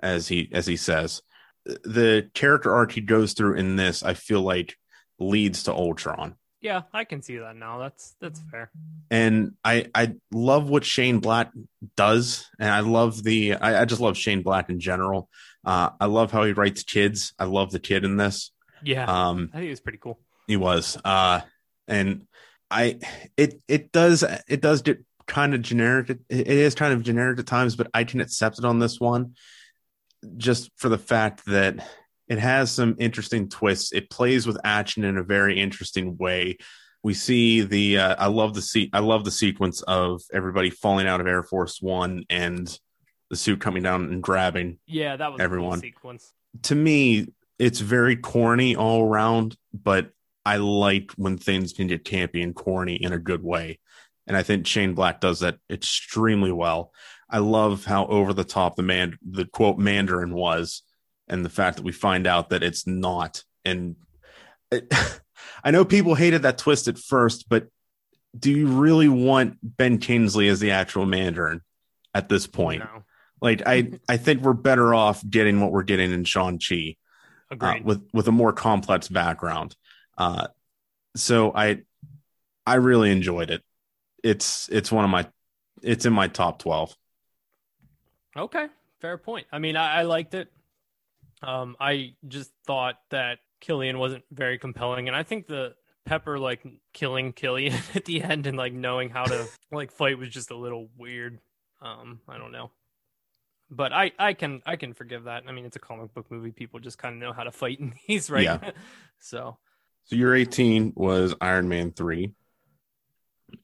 as 0.00 0.28
he 0.28 0.48
as 0.52 0.66
he 0.66 0.76
says 0.76 1.22
the 1.64 2.28
character 2.34 2.72
arc 2.74 2.92
he 2.92 3.00
goes 3.00 3.34
through 3.34 3.54
in 3.54 3.76
this 3.76 4.02
i 4.02 4.14
feel 4.14 4.42
like 4.42 4.76
leads 5.18 5.62
to 5.64 5.72
ultron 5.72 6.34
Yeah, 6.60 6.82
I 6.92 7.04
can 7.04 7.22
see 7.22 7.38
that 7.38 7.56
now. 7.56 7.78
That's 7.78 8.16
that's 8.20 8.40
fair. 8.50 8.70
and 9.10 9.52
i 9.64 9.86
i 9.94 10.14
love 10.32 10.68
what 10.68 10.84
shane 10.84 11.20
black 11.20 11.50
does 11.96 12.48
and 12.58 12.68
i 12.70 12.80
love 12.80 13.22
the 13.22 13.54
i, 13.54 13.82
I 13.82 13.84
just 13.84 14.00
love 14.00 14.16
shane 14.16 14.42
black 14.42 14.70
in 14.70 14.80
general 14.80 15.28
uh 15.64 15.90
i 16.00 16.06
love 16.06 16.32
how 16.32 16.42
he 16.44 16.52
writes 16.52 16.82
kids 16.82 17.32
i 17.38 17.44
love 17.44 17.70
the 17.70 17.78
kid 17.80 18.04
in 18.04 18.16
this 18.16 18.50
Yeah, 18.82 19.04
um 19.06 19.50
I 19.54 19.58
think 19.58 19.70
it's 19.70 19.80
pretty 19.80 19.98
cool. 19.98 20.18
he 20.48 20.56
was 20.56 20.98
uh 21.04 21.40
and 21.86 22.26
i 22.70 22.98
it 23.36 23.60
it 23.68 23.92
does 23.92 24.24
it 24.48 24.60
does 24.60 24.82
get 24.82 25.04
kind 25.26 25.54
of 25.54 25.62
generic 25.62 26.10
it, 26.10 26.20
is 26.28 26.74
kind 26.74 26.92
of 26.92 27.02
generic 27.02 27.38
at 27.38 27.46
times 27.46 27.76
but 27.76 27.88
i 27.94 28.04
can 28.04 28.20
accept 28.20 28.58
it 28.58 28.64
on 28.64 28.78
this 28.78 29.00
one 29.00 29.34
just 30.36 30.70
for 30.76 30.88
the 30.88 30.98
fact 30.98 31.44
that 31.46 31.76
it 32.28 32.38
has 32.38 32.70
some 32.70 32.96
interesting 32.98 33.48
twists 33.48 33.92
it 33.92 34.10
plays 34.10 34.46
with 34.46 34.58
action 34.64 35.04
in 35.04 35.16
a 35.18 35.22
very 35.22 35.58
interesting 35.60 36.16
way 36.16 36.56
we 37.02 37.14
see 37.14 37.62
the 37.62 37.98
uh, 37.98 38.14
i 38.18 38.26
love 38.26 38.54
the 38.54 38.62
se- 38.62 38.90
i 38.92 39.00
love 39.00 39.24
the 39.24 39.30
sequence 39.30 39.82
of 39.82 40.22
everybody 40.32 40.70
falling 40.70 41.06
out 41.08 41.20
of 41.20 41.26
air 41.26 41.42
force 41.42 41.80
one 41.82 42.24
and 42.30 42.78
the 43.30 43.36
suit 43.36 43.60
coming 43.60 43.82
down 43.82 44.04
and 44.12 44.22
grabbing 44.22 44.78
Yeah, 44.86 45.16
that 45.16 45.32
was 45.32 45.40
a 45.40 45.44
Everyone. 45.44 45.80
cool 45.80 45.88
sequence. 45.88 46.32
to 46.64 46.74
me, 46.74 47.28
it's 47.58 47.80
very 47.80 48.14
corny 48.16 48.76
all 48.76 49.02
around, 49.08 49.56
but 49.72 50.10
I 50.44 50.56
like 50.58 51.12
when 51.16 51.38
things 51.38 51.72
can 51.72 51.86
get 51.86 52.04
campy 52.04 52.42
and 52.42 52.54
corny 52.54 52.96
in 52.96 53.12
a 53.14 53.18
good 53.18 53.42
way. 53.42 53.78
And 54.26 54.36
I 54.36 54.42
think 54.42 54.66
Shane 54.66 54.94
Black 54.94 55.20
does 55.20 55.40
that 55.40 55.58
extremely 55.70 56.52
well. 56.52 56.92
I 57.28 57.38
love 57.38 57.84
how 57.84 58.06
over 58.06 58.32
the 58.32 58.44
top 58.44 58.76
the 58.76 58.82
man 58.82 59.18
the 59.28 59.46
quote 59.46 59.78
Mandarin 59.78 60.34
was, 60.34 60.82
and 61.28 61.44
the 61.44 61.50
fact 61.50 61.76
that 61.76 61.84
we 61.84 61.92
find 61.92 62.26
out 62.26 62.50
that 62.50 62.62
it's 62.62 62.86
not. 62.86 63.42
And 63.64 63.96
it, 64.70 64.92
I 65.64 65.70
know 65.70 65.84
people 65.84 66.14
hated 66.14 66.42
that 66.42 66.58
twist 66.58 66.88
at 66.88 66.98
first, 66.98 67.48
but 67.48 67.68
do 68.38 68.50
you 68.50 68.66
really 68.66 69.08
want 69.08 69.58
Ben 69.62 69.98
Kingsley 69.98 70.48
as 70.48 70.60
the 70.60 70.72
actual 70.72 71.06
Mandarin 71.06 71.62
at 72.14 72.28
this 72.28 72.46
point? 72.46 72.82
No. 72.84 73.04
Like 73.40 73.62
I, 73.66 73.92
I 74.08 74.18
think 74.18 74.42
we're 74.42 74.52
better 74.52 74.94
off 74.94 75.22
getting 75.28 75.60
what 75.60 75.72
we're 75.72 75.82
getting 75.82 76.12
in 76.12 76.24
Shang 76.24 76.60
Chi, 76.60 76.96
uh, 77.60 77.76
with 77.82 78.06
with 78.12 78.28
a 78.28 78.32
more 78.32 78.52
complex 78.52 79.08
background. 79.08 79.74
Uh, 80.16 80.46
so 81.16 81.52
I, 81.54 81.82
I 82.66 82.76
really 82.76 83.10
enjoyed 83.10 83.50
it. 83.50 83.62
It's 84.22 84.68
it's 84.68 84.92
one 84.92 85.04
of 85.04 85.10
my, 85.10 85.28
it's 85.82 86.06
in 86.06 86.12
my 86.12 86.28
top 86.28 86.58
twelve. 86.58 86.96
Okay, 88.36 88.66
fair 89.00 89.18
point. 89.18 89.46
I 89.52 89.58
mean, 89.58 89.76
I, 89.76 90.00
I 90.00 90.02
liked 90.02 90.34
it. 90.34 90.50
Um, 91.42 91.76
I 91.80 92.14
just 92.28 92.52
thought 92.66 92.96
that 93.10 93.38
Killian 93.60 93.98
wasn't 93.98 94.24
very 94.30 94.58
compelling, 94.58 95.08
and 95.08 95.16
I 95.16 95.22
think 95.22 95.46
the 95.46 95.74
Pepper 96.04 96.38
like 96.38 96.64
killing 96.92 97.32
Killian 97.32 97.74
at 97.94 98.04
the 98.04 98.22
end 98.22 98.46
and 98.46 98.56
like 98.56 98.72
knowing 98.72 99.10
how 99.10 99.24
to 99.24 99.46
like 99.72 99.92
fight 99.92 100.18
was 100.18 100.28
just 100.28 100.50
a 100.50 100.56
little 100.56 100.88
weird. 100.96 101.38
Um, 101.80 102.20
I 102.28 102.38
don't 102.38 102.52
know, 102.52 102.70
but 103.70 103.92
I 103.92 104.12
I 104.18 104.34
can 104.34 104.62
I 104.66 104.76
can 104.76 104.94
forgive 104.94 105.24
that. 105.24 105.44
I 105.46 105.52
mean, 105.52 105.64
it's 105.64 105.76
a 105.76 105.80
comic 105.80 106.14
book 106.14 106.30
movie; 106.30 106.52
people 106.52 106.80
just 106.80 106.98
kind 106.98 107.14
of 107.14 107.20
know 107.20 107.32
how 107.32 107.44
to 107.44 107.52
fight 107.52 107.80
in 107.80 107.94
these, 108.08 108.30
right? 108.30 108.44
Yeah. 108.44 108.70
so, 109.18 109.58
so 110.04 110.16
your 110.16 110.34
18 110.34 110.92
was 110.96 111.34
Iron 111.40 111.68
Man 111.68 111.92
three, 111.92 112.34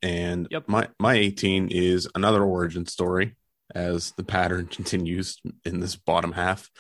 and 0.03 0.49
yep. 0.51 0.69
my 0.69 0.89
my 0.99 1.15
18 1.15 1.69
is 1.69 2.09
another 2.15 2.43
origin 2.43 2.87
story 2.87 3.37
as 3.75 4.13
the 4.13 4.25
pattern 4.25 4.67
continues 4.71 5.41
in 5.65 5.81
this 5.81 5.97
bottom 5.97 6.33
half 6.33 6.71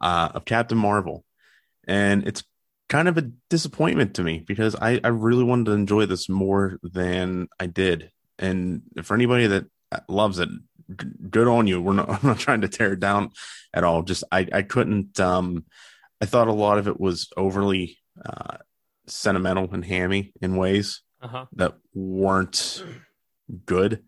uh, 0.00 0.30
of 0.34 0.44
Captain 0.44 0.78
Marvel. 0.78 1.24
And 1.86 2.26
it's 2.26 2.44
kind 2.88 3.08
of 3.08 3.18
a 3.18 3.30
disappointment 3.50 4.14
to 4.14 4.22
me 4.22 4.44
because 4.46 4.74
I, 4.76 5.00
I 5.02 5.08
really 5.08 5.44
wanted 5.44 5.66
to 5.66 5.72
enjoy 5.72 6.06
this 6.06 6.28
more 6.28 6.78
than 6.82 7.48
I 7.58 7.66
did. 7.66 8.10
And 8.38 8.82
for 9.02 9.14
anybody 9.14 9.46
that 9.46 9.66
loves 10.08 10.38
it, 10.38 10.48
good 11.30 11.48
on 11.48 11.66
you. 11.66 11.80
We're 11.80 11.94
not, 11.94 12.10
I'm 12.24 12.28
not 12.28 12.38
trying 12.38 12.62
to 12.62 12.68
tear 12.68 12.92
it 12.92 13.00
down 13.00 13.30
at 13.74 13.84
all. 13.84 14.02
Just, 14.02 14.24
I, 14.30 14.46
I 14.52 14.62
couldn't, 14.62 15.18
um, 15.20 15.64
I 16.20 16.26
thought 16.26 16.48
a 16.48 16.52
lot 16.52 16.78
of 16.78 16.88
it 16.88 16.98
was 16.98 17.28
overly, 17.36 17.98
uh, 18.24 18.58
sentimental 19.06 19.72
and 19.72 19.84
hammy 19.84 20.32
in 20.42 20.56
ways 20.56 21.00
uh-huh. 21.20 21.46
that 21.52 21.74
weren't 21.94 22.84
good. 23.66 24.04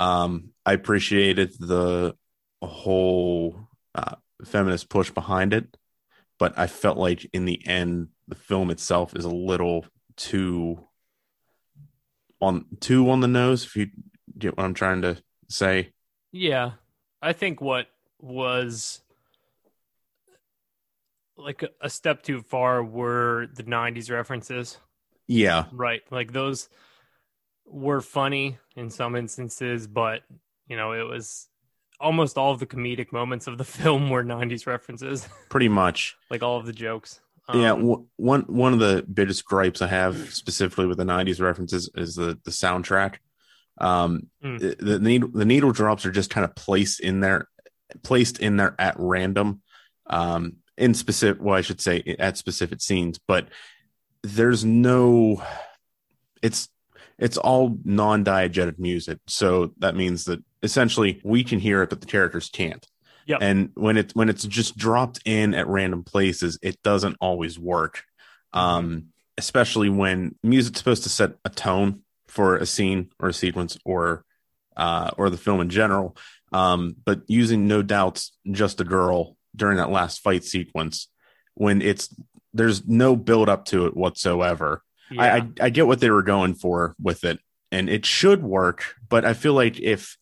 Um, 0.00 0.50
I 0.64 0.72
appreciated 0.72 1.54
the 1.58 2.14
whole 2.62 3.68
uh, 3.94 4.16
feminist 4.44 4.88
push 4.88 5.10
behind 5.10 5.52
it, 5.52 5.76
but 6.38 6.58
I 6.58 6.66
felt 6.66 6.98
like 6.98 7.28
in 7.32 7.44
the 7.44 7.66
end, 7.66 8.08
the 8.28 8.34
film 8.34 8.70
itself 8.70 9.16
is 9.16 9.24
a 9.24 9.30
little 9.30 9.86
too 10.16 10.84
on 12.40 12.66
too 12.80 13.10
on 13.10 13.20
the 13.20 13.28
nose. 13.28 13.64
If 13.64 13.76
you 13.76 13.88
get 14.36 14.56
what 14.56 14.64
I'm 14.64 14.74
trying 14.74 15.02
to 15.02 15.20
say, 15.48 15.92
yeah, 16.30 16.72
I 17.20 17.32
think 17.32 17.60
what 17.60 17.86
was 18.20 19.00
like 21.36 21.62
a, 21.62 21.68
a 21.80 21.90
step 21.90 22.22
too 22.22 22.42
far 22.42 22.82
were 22.84 23.48
the 23.54 23.64
'90s 23.64 24.10
references. 24.10 24.78
Yeah, 25.28 25.66
right. 25.72 26.02
Like 26.10 26.32
those 26.32 26.68
were 27.66 28.00
funny 28.00 28.58
in 28.76 28.90
some 28.90 29.14
instances, 29.14 29.86
but 29.86 30.22
you 30.68 30.76
know, 30.76 30.92
it 30.92 31.02
was 31.02 31.48
almost 32.00 32.38
all 32.38 32.52
of 32.52 32.60
the 32.60 32.66
comedic 32.66 33.12
moments 33.12 33.46
of 33.46 33.58
the 33.58 33.64
film 33.64 34.10
were 34.10 34.24
90s 34.24 34.66
references. 34.66 35.28
Pretty 35.48 35.68
much. 35.68 36.16
like 36.30 36.42
all 36.42 36.56
of 36.56 36.66
the 36.66 36.72
jokes. 36.72 37.20
Um, 37.48 37.60
yeah, 37.60 37.70
w- 37.70 38.06
one 38.16 38.42
one 38.42 38.74
of 38.74 38.78
the 38.78 39.06
biggest 39.12 39.44
gripes 39.44 39.80
I 39.80 39.86
have 39.86 40.34
specifically 40.34 40.86
with 40.86 40.98
the 40.98 41.04
90s 41.04 41.40
references 41.40 41.90
is 41.94 42.14
the 42.14 42.38
the 42.44 42.50
soundtrack. 42.50 43.16
Um 43.80 44.28
mm. 44.44 44.58
the, 44.58 44.76
the 44.84 44.98
needle 44.98 45.30
the 45.32 45.44
needle 45.44 45.72
drops 45.72 46.04
are 46.04 46.10
just 46.10 46.30
kind 46.30 46.44
of 46.44 46.54
placed 46.54 47.00
in 47.00 47.20
there 47.20 47.48
placed 48.02 48.38
in 48.40 48.56
there 48.56 48.74
at 48.78 48.96
random 48.98 49.62
um 50.08 50.56
in 50.76 50.92
specific 50.92 51.42
well 51.42 51.54
I 51.54 51.62
should 51.62 51.80
say 51.80 52.02
at 52.18 52.36
specific 52.36 52.82
scenes, 52.82 53.18
but 53.26 53.48
there's 54.22 54.64
no 54.64 55.42
it's 56.42 56.68
it's 57.18 57.36
all 57.36 57.76
non-diegetic 57.84 58.78
music. 58.78 59.18
So 59.26 59.72
that 59.78 59.96
means 59.96 60.24
that 60.26 60.42
essentially 60.62 61.20
we 61.24 61.42
can 61.42 61.58
hear 61.58 61.82
it, 61.82 61.90
but 61.90 62.00
the 62.00 62.06
characters 62.06 62.48
can't. 62.48 62.86
Yep. 63.26 63.38
And 63.42 63.70
when 63.74 63.96
it's 63.96 64.14
when 64.14 64.28
it's 64.28 64.44
just 64.44 64.76
dropped 64.76 65.20
in 65.24 65.54
at 65.54 65.66
random 65.66 66.04
places, 66.04 66.58
it 66.62 66.80
doesn't 66.82 67.16
always 67.20 67.58
work. 67.58 68.04
Um, 68.52 69.08
especially 69.36 69.90
when 69.90 70.34
music's 70.42 70.78
supposed 70.78 71.02
to 71.02 71.08
set 71.08 71.32
a 71.44 71.50
tone 71.50 72.00
for 72.26 72.56
a 72.56 72.66
scene 72.66 73.10
or 73.20 73.28
a 73.28 73.34
sequence 73.34 73.78
or 73.84 74.24
uh, 74.76 75.10
or 75.18 75.28
the 75.28 75.36
film 75.36 75.60
in 75.60 75.68
general. 75.68 76.16
Um, 76.52 76.96
but 77.04 77.22
using 77.26 77.68
No 77.68 77.82
Doubt's 77.82 78.32
just 78.50 78.80
a 78.80 78.84
girl 78.84 79.36
during 79.54 79.76
that 79.76 79.90
last 79.90 80.20
fight 80.20 80.44
sequence 80.44 81.08
when 81.54 81.82
it's 81.82 82.14
there's 82.58 82.86
no 82.86 83.16
build 83.16 83.48
up 83.48 83.64
to 83.66 83.86
it 83.86 83.96
whatsoever 83.96 84.82
yeah. 85.10 85.22
I, 85.22 85.36
I, 85.36 85.48
I 85.62 85.70
get 85.70 85.86
what 85.86 86.00
they 86.00 86.10
were 86.10 86.22
going 86.22 86.54
for 86.54 86.94
with 87.00 87.24
it, 87.24 87.38
and 87.72 87.88
it 87.88 88.06
should 88.06 88.42
work. 88.42 88.94
But 89.08 89.24
I 89.24 89.34
feel 89.34 89.54
like 89.54 89.80
if 89.80 90.16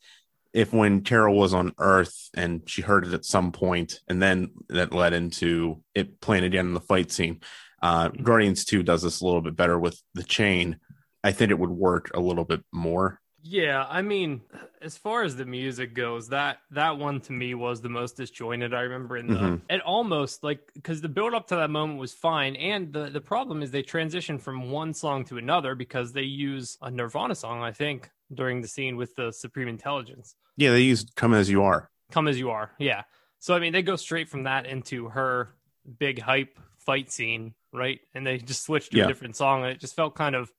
if 0.52 0.72
when 0.72 1.02
Carol 1.02 1.36
was 1.36 1.52
on 1.52 1.74
Earth 1.78 2.30
and 2.34 2.62
she 2.66 2.82
heard 2.82 3.06
it 3.06 3.12
at 3.12 3.24
some 3.24 3.52
point, 3.52 4.00
and 4.08 4.22
then 4.22 4.50
that 4.68 4.92
led 4.92 5.12
into 5.12 5.82
it 5.94 6.20
playing 6.20 6.44
again 6.44 6.66
in 6.66 6.74
the 6.74 6.80
fight 6.80 7.10
scene. 7.10 7.40
Uh. 7.82 8.08
Guardians 8.08 8.64
Two 8.64 8.82
does 8.82 9.02
this 9.02 9.20
a 9.20 9.24
little 9.24 9.42
bit 9.42 9.56
better 9.56 9.78
with 9.78 10.00
the 10.14 10.24
chain. 10.24 10.78
I 11.22 11.32
think 11.32 11.50
it 11.50 11.58
would 11.58 11.70
work 11.70 12.10
a 12.14 12.20
little 12.20 12.44
bit 12.44 12.62
more. 12.72 13.20
Yeah, 13.48 13.86
I 13.88 14.02
mean, 14.02 14.40
as 14.82 14.96
far 14.96 15.22
as 15.22 15.36
the 15.36 15.44
music 15.44 15.94
goes, 15.94 16.28
that 16.28 16.58
that 16.72 16.98
one 16.98 17.20
to 17.22 17.32
me 17.32 17.54
was 17.54 17.80
the 17.80 17.88
most 17.88 18.16
disjointed. 18.16 18.74
I 18.74 18.80
remember 18.80 19.16
in 19.16 19.28
the 19.28 19.34
mm-hmm. 19.34 19.70
it 19.70 19.80
almost 19.82 20.42
like 20.42 20.72
because 20.74 21.00
the 21.00 21.08
build 21.08 21.32
up 21.32 21.46
to 21.48 21.56
that 21.56 21.70
moment 21.70 22.00
was 22.00 22.12
fine, 22.12 22.56
and 22.56 22.92
the 22.92 23.08
the 23.08 23.20
problem 23.20 23.62
is 23.62 23.70
they 23.70 23.82
transition 23.82 24.38
from 24.38 24.70
one 24.70 24.94
song 24.94 25.24
to 25.26 25.38
another 25.38 25.74
because 25.74 26.12
they 26.12 26.22
use 26.22 26.76
a 26.82 26.90
Nirvana 26.90 27.34
song, 27.34 27.62
I 27.62 27.72
think, 27.72 28.10
during 28.34 28.62
the 28.62 28.68
scene 28.68 28.96
with 28.96 29.14
the 29.14 29.32
Supreme 29.32 29.68
Intelligence. 29.68 30.34
Yeah, 30.56 30.72
they 30.72 30.82
use 30.82 31.06
"Come 31.14 31.32
as 31.32 31.48
You 31.48 31.62
Are." 31.62 31.90
Come 32.10 32.28
as 32.28 32.38
you 32.38 32.50
are. 32.50 32.70
Yeah. 32.78 33.02
So 33.38 33.54
I 33.54 33.58
mean, 33.58 33.72
they 33.72 33.82
go 33.82 33.96
straight 33.96 34.28
from 34.28 34.44
that 34.44 34.66
into 34.66 35.08
her 35.08 35.50
big 35.98 36.20
hype 36.20 36.58
fight 36.78 37.10
scene, 37.10 37.54
right? 37.72 38.00
And 38.14 38.26
they 38.26 38.38
just 38.38 38.64
switched 38.64 38.92
to 38.92 38.98
yeah. 38.98 39.04
a 39.04 39.08
different 39.08 39.36
song, 39.36 39.62
and 39.62 39.72
it 39.72 39.80
just 39.80 39.94
felt 39.94 40.14
kind 40.14 40.34
of 40.34 40.52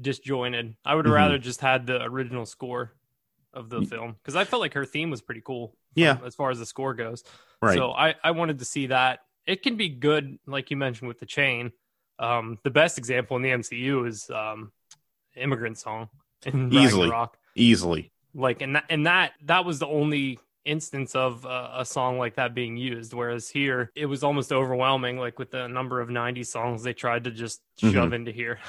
disjointed. 0.00 0.76
I 0.84 0.94
would 0.94 1.04
mm-hmm. 1.04 1.14
rather 1.14 1.38
just 1.38 1.60
had 1.60 1.86
the 1.86 2.02
original 2.02 2.46
score 2.46 2.92
of 3.52 3.70
the 3.70 3.82
film 3.82 4.16
because 4.20 4.36
I 4.36 4.44
felt 4.44 4.60
like 4.60 4.74
her 4.74 4.84
theme 4.84 5.10
was 5.10 5.22
pretty 5.22 5.42
cool. 5.44 5.76
Yeah, 5.94 6.18
as 6.24 6.34
far 6.34 6.50
as 6.50 6.58
the 6.58 6.66
score 6.66 6.94
goes. 6.94 7.24
Right. 7.62 7.76
So 7.76 7.92
I 7.92 8.14
I 8.22 8.32
wanted 8.32 8.58
to 8.58 8.64
see 8.64 8.88
that. 8.88 9.20
It 9.46 9.62
can 9.62 9.76
be 9.76 9.88
good, 9.88 10.38
like 10.46 10.70
you 10.70 10.76
mentioned 10.76 11.08
with 11.08 11.20
the 11.20 11.26
chain. 11.26 11.72
Um, 12.18 12.58
the 12.62 12.70
best 12.70 12.98
example 12.98 13.36
in 13.36 13.42
the 13.42 13.50
MCU 13.50 14.08
is 14.08 14.30
um, 14.30 14.72
"Immigrant 15.36 15.78
Song" 15.78 16.08
in 16.44 16.72
easily, 16.72 17.10
Rock. 17.10 17.38
easily. 17.54 18.10
Like, 18.34 18.62
and 18.62 18.76
that, 18.76 18.84
and 18.88 19.06
that 19.06 19.32
that 19.44 19.64
was 19.64 19.78
the 19.78 19.86
only 19.86 20.40
instance 20.64 21.14
of 21.14 21.44
uh, 21.44 21.70
a 21.76 21.84
song 21.84 22.18
like 22.18 22.36
that 22.36 22.54
being 22.54 22.76
used 22.76 23.12
whereas 23.12 23.50
here 23.50 23.90
it 23.94 24.06
was 24.06 24.24
almost 24.24 24.50
overwhelming 24.50 25.18
like 25.18 25.38
with 25.38 25.50
the 25.50 25.68
number 25.68 26.00
of 26.00 26.08
90 26.08 26.42
songs 26.42 26.82
they 26.82 26.94
tried 26.94 27.24
to 27.24 27.30
just 27.30 27.60
shove 27.76 27.92
mm-hmm. 27.92 28.14
into 28.14 28.32
here 28.32 28.58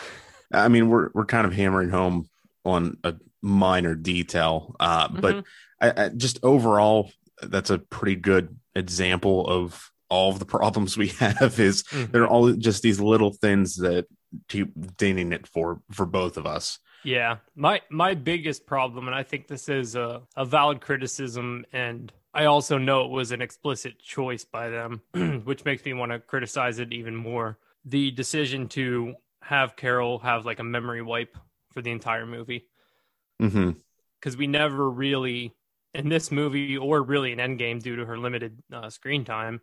I 0.55 0.67
mean, 0.67 0.89
we're 0.89 1.09
we're 1.13 1.25
kind 1.25 1.45
of 1.45 1.53
hammering 1.53 1.89
home 1.89 2.29
on 2.63 2.97
a 3.03 3.15
minor 3.41 3.95
detail, 3.95 4.75
uh, 4.79 5.07
mm-hmm. 5.07 5.21
but 5.21 5.43
I, 5.79 6.05
I 6.05 6.09
just 6.09 6.39
overall, 6.43 7.11
that's 7.41 7.69
a 7.69 7.79
pretty 7.79 8.15
good 8.15 8.57
example 8.75 9.47
of 9.47 9.91
all 10.09 10.31
of 10.31 10.39
the 10.39 10.45
problems 10.57 10.97
we 10.97 11.09
have. 11.09 11.59
Is 11.59 11.83
mm-hmm. 11.83 12.11
they're 12.11 12.27
all 12.27 12.51
just 12.53 12.81
these 12.81 12.99
little 12.99 13.31
things 13.31 13.77
that 13.77 14.07
keep 14.49 14.97
dinging 14.97 15.31
it 15.31 15.47
for 15.47 15.81
for 15.91 16.05
both 16.05 16.37
of 16.37 16.45
us. 16.45 16.79
Yeah, 17.03 17.37
my 17.55 17.81
my 17.91 18.15
biggest 18.15 18.65
problem, 18.65 19.07
and 19.07 19.15
I 19.15 19.23
think 19.23 19.47
this 19.47 19.69
is 19.69 19.95
a, 19.95 20.23
a 20.35 20.43
valid 20.43 20.81
criticism, 20.81 21.65
and 21.71 22.11
I 22.33 22.45
also 22.45 22.79
know 22.79 23.05
it 23.05 23.11
was 23.11 23.31
an 23.31 23.41
explicit 23.43 23.99
choice 23.99 24.43
by 24.43 24.69
them, 24.69 25.01
which 25.45 25.63
makes 25.65 25.85
me 25.85 25.93
want 25.93 26.11
to 26.11 26.19
criticize 26.19 26.79
it 26.79 26.91
even 26.93 27.15
more. 27.15 27.59
The 27.85 28.09
decision 28.09 28.67
to 28.69 29.13
have 29.45 29.75
Carol 29.75 30.19
have 30.19 30.45
like 30.45 30.59
a 30.59 30.63
memory 30.63 31.01
wipe 31.01 31.37
for 31.73 31.81
the 31.81 31.91
entire 31.91 32.25
movie. 32.25 32.67
Because 33.37 33.53
mm-hmm. 33.53 34.37
we 34.39 34.47
never 34.47 34.89
really, 34.89 35.53
in 35.93 36.09
this 36.09 36.31
movie 36.31 36.77
or 36.77 37.03
really 37.03 37.31
in 37.31 37.37
Endgame 37.39 37.81
due 37.81 37.97
to 37.97 38.05
her 38.05 38.17
limited 38.17 38.57
uh, 38.73 38.89
screen 38.89 39.23
time, 39.23 39.61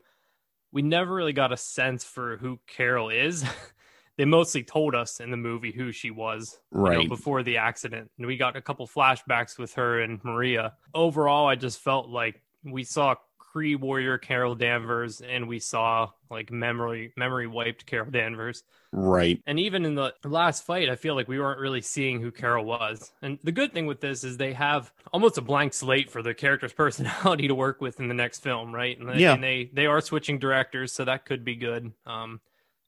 we 0.70 0.82
never 0.82 1.12
really 1.12 1.32
got 1.32 1.52
a 1.52 1.56
sense 1.56 2.04
for 2.04 2.36
who 2.36 2.60
Carol 2.66 3.10
is. 3.10 3.44
they 4.18 4.24
mostly 4.24 4.62
told 4.62 4.94
us 4.94 5.20
in 5.20 5.30
the 5.30 5.36
movie 5.36 5.72
who 5.72 5.90
she 5.90 6.10
was 6.10 6.58
right 6.70 6.98
you 6.98 7.02
know, 7.04 7.08
before 7.08 7.42
the 7.42 7.56
accident 7.56 8.10
and 8.18 8.26
we 8.26 8.36
got 8.36 8.56
a 8.56 8.60
couple 8.60 8.86
flashbacks 8.86 9.58
with 9.58 9.72
her 9.72 10.00
and 10.00 10.22
maria 10.22 10.74
overall 10.94 11.48
i 11.48 11.54
just 11.54 11.80
felt 11.80 12.10
like 12.10 12.42
we 12.62 12.84
saw 12.84 13.14
pre 13.52 13.74
Warrior 13.74 14.18
Carol 14.18 14.54
Danvers 14.54 15.20
and 15.20 15.46
we 15.46 15.58
saw 15.58 16.10
like 16.30 16.50
memory 16.50 17.12
memory 17.16 17.46
wiped 17.46 17.84
Carol 17.86 18.10
Danvers. 18.10 18.62
Right. 18.92 19.40
And 19.46 19.58
even 19.58 19.84
in 19.84 19.94
the 19.94 20.12
last 20.24 20.64
fight, 20.64 20.88
I 20.88 20.96
feel 20.96 21.14
like 21.14 21.28
we 21.28 21.38
weren't 21.38 21.60
really 21.60 21.80
seeing 21.80 22.20
who 22.20 22.30
Carol 22.30 22.64
was. 22.64 23.10
And 23.22 23.38
the 23.42 23.52
good 23.52 23.72
thing 23.72 23.86
with 23.86 24.00
this 24.00 24.22
is 24.24 24.36
they 24.36 24.52
have 24.52 24.92
almost 25.12 25.38
a 25.38 25.42
blank 25.42 25.72
slate 25.74 26.10
for 26.10 26.22
the 26.22 26.34
character's 26.34 26.72
personality 26.84 27.48
to 27.48 27.54
work 27.54 27.80
with 27.80 28.00
in 28.00 28.08
the 28.08 28.14
next 28.14 28.40
film, 28.40 28.74
right? 28.74 28.98
And 28.98 29.08
they, 29.08 29.18
Yeah. 29.18 29.34
and 29.34 29.42
they 29.42 29.70
they 29.72 29.86
are 29.86 30.00
switching 30.00 30.38
directors, 30.38 30.92
so 30.92 31.04
that 31.04 31.24
could 31.26 31.44
be 31.44 31.56
good. 31.56 31.92
Um 32.06 32.40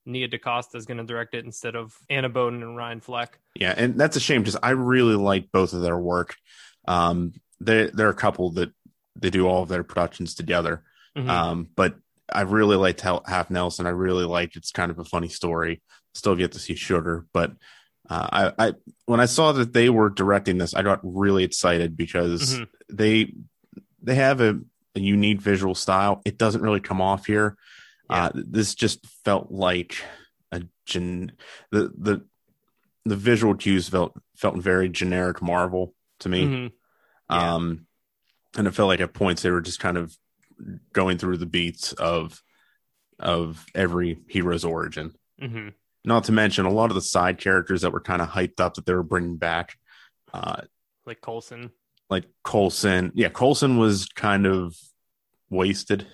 Nia 0.06 0.28
DaCosta 0.28 0.76
is 0.76 0.84
going 0.84 0.98
to 0.98 1.04
direct 1.04 1.34
it 1.34 1.46
instead 1.46 1.74
of 1.74 1.96
Anna 2.10 2.28
Boden 2.28 2.62
and 2.62 2.76
Ryan 2.76 3.00
Fleck. 3.00 3.38
Yeah, 3.54 3.72
and 3.74 3.98
that's 3.98 4.16
a 4.16 4.20
shame 4.20 4.42
because 4.42 4.58
I 4.62 4.70
really 4.70 5.14
like 5.16 5.50
both 5.50 5.72
of 5.72 5.80
their 5.80 5.96
work. 5.98 6.36
Um, 6.86 7.32
they 7.60 7.86
they're 7.86 8.10
a 8.10 8.14
couple 8.14 8.50
that 8.52 8.70
they 9.16 9.30
do 9.30 9.46
all 9.46 9.62
of 9.62 9.68
their 9.68 9.84
productions 9.84 10.34
together. 10.34 10.82
Mhm. 11.16 11.28
Um, 11.28 11.68
but 11.76 11.96
I 12.32 12.42
really 12.42 12.76
liked 12.76 13.00
Hal- 13.02 13.24
Half 13.26 13.50
Nelson. 13.50 13.86
I 13.86 13.90
really 13.90 14.24
liked 14.24 14.56
it's 14.56 14.70
kind 14.72 14.90
of 14.90 14.98
a 14.98 15.04
funny 15.04 15.28
story. 15.28 15.82
Still 16.14 16.32
have 16.32 16.40
yet 16.40 16.52
to 16.52 16.58
see 16.58 16.74
Sugar, 16.74 17.26
but 17.32 17.52
uh, 18.10 18.28
I, 18.58 18.66
I 18.68 18.72
when 19.06 19.20
I 19.20 19.26
saw 19.26 19.52
that 19.52 19.72
they 19.72 19.88
were 19.90 20.10
directing 20.10 20.58
this, 20.58 20.74
I 20.74 20.82
got 20.82 21.00
really 21.02 21.44
excited 21.44 21.96
because 21.96 22.58
Mhm. 22.58 22.68
they 22.90 23.34
they 24.02 24.14
have 24.16 24.40
a, 24.40 24.60
a 24.94 25.00
unique 25.00 25.40
visual 25.40 25.74
style. 25.74 26.20
It 26.24 26.36
doesn't 26.38 26.60
really 26.62 26.80
come 26.80 27.00
off 27.00 27.26
here. 27.26 27.56
Uh, 28.10 28.30
this 28.34 28.74
just 28.74 29.06
felt 29.24 29.50
like 29.50 29.96
a 30.52 30.62
gen 30.86 31.32
the 31.70 31.90
the 31.96 32.24
the 33.06 33.16
visual 33.16 33.54
cues 33.54 33.88
felt 33.88 34.12
felt 34.36 34.56
very 34.58 34.88
generic 34.88 35.40
Marvel 35.40 35.94
to 36.20 36.28
me. 36.28 36.44
Mhm. 36.46 36.72
Yeah. 37.30 37.54
Um, 37.54 37.86
and 38.56 38.66
it 38.66 38.72
felt 38.74 38.88
like 38.88 39.00
at 39.00 39.14
points 39.14 39.42
they 39.42 39.50
were 39.50 39.60
just 39.60 39.80
kind 39.80 39.96
of 39.96 40.16
going 40.92 41.18
through 41.18 41.36
the 41.38 41.46
beats 41.46 41.92
of 41.92 42.42
of 43.18 43.64
every 43.74 44.18
hero's 44.28 44.64
origin. 44.64 45.14
Mhm. 45.40 45.72
Not 46.04 46.24
to 46.24 46.32
mention 46.32 46.66
a 46.66 46.70
lot 46.70 46.90
of 46.90 46.94
the 46.94 47.00
side 47.00 47.38
characters 47.38 47.82
that 47.82 47.92
were 47.92 48.00
kind 48.00 48.20
of 48.20 48.28
hyped 48.28 48.60
up 48.60 48.74
that 48.74 48.86
they 48.86 48.94
were 48.94 49.02
bringing 49.02 49.36
back, 49.36 49.76
uh, 50.32 50.62
Like 51.06 51.20
Coulson. 51.20 51.70
like 52.10 52.24
Coulson. 52.44 53.12
Yeah, 53.14 53.28
Coulson 53.30 53.78
was 53.78 54.06
kind 54.14 54.46
of 54.46 54.76
wasted 55.48 56.06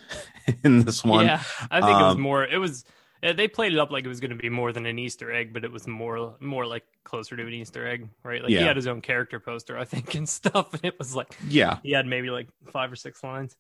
in 0.64 0.84
this 0.84 1.02
one. 1.04 1.24
Yeah, 1.26 1.42
I 1.70 1.80
think 1.80 1.92
it 1.98 2.02
was 2.02 2.14
Um, 2.16 2.20
more. 2.20 2.44
It 2.44 2.58
was 2.58 2.84
they 3.22 3.48
played 3.48 3.72
it 3.72 3.78
up 3.78 3.90
like 3.90 4.05
it 4.05 4.09
was 4.09 4.20
going 4.20 4.30
to 4.30 4.36
be 4.36 4.48
more 4.48 4.72
than 4.72 4.86
an 4.86 4.98
Easter 4.98 5.32
egg, 5.32 5.52
but 5.52 5.64
it 5.64 5.70
was 5.72 5.86
more 5.86 6.36
more 6.40 6.66
like 6.66 6.84
closer 7.05 7.36
to 7.36 7.42
an 7.47 7.52
Easter 7.52 7.86
egg, 7.86 8.09
right? 8.22 8.42
Like 8.42 8.51
he 8.51 8.56
had 8.56 8.76
his 8.76 8.86
own 8.86 9.01
character 9.01 9.40
poster, 9.40 9.76
I 9.78 9.84
think, 9.84 10.14
and 10.20 10.28
stuff, 10.28 10.72
and 10.74 10.84
it 10.84 10.98
was 10.98 11.14
like 11.14 11.36
Yeah, 11.47 11.78
he 11.82 11.92
had 11.92 12.06
maybe 12.06 12.30
like 12.30 12.48
five 12.72 12.90
or 12.90 12.97
six 12.97 13.22
lines. 13.22 13.56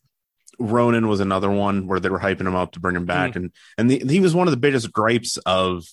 Ronan 0.58 1.08
was 1.08 1.20
another 1.20 1.50
one 1.50 1.86
where 1.86 2.00
they 2.00 2.08
were 2.10 2.18
hyping 2.18 2.40
him 2.46 2.56
up 2.56 2.72
to 2.72 2.80
bring 2.80 2.96
him 2.96 3.04
Mm. 3.04 3.06
back, 3.06 3.36
and 3.36 3.52
and 3.78 3.90
the, 3.90 3.98
he 4.08 4.20
was 4.20 4.34
one 4.34 4.46
of 4.48 4.52
the 4.52 4.56
biggest 4.58 4.92
gripes 4.92 5.36
of 5.46 5.84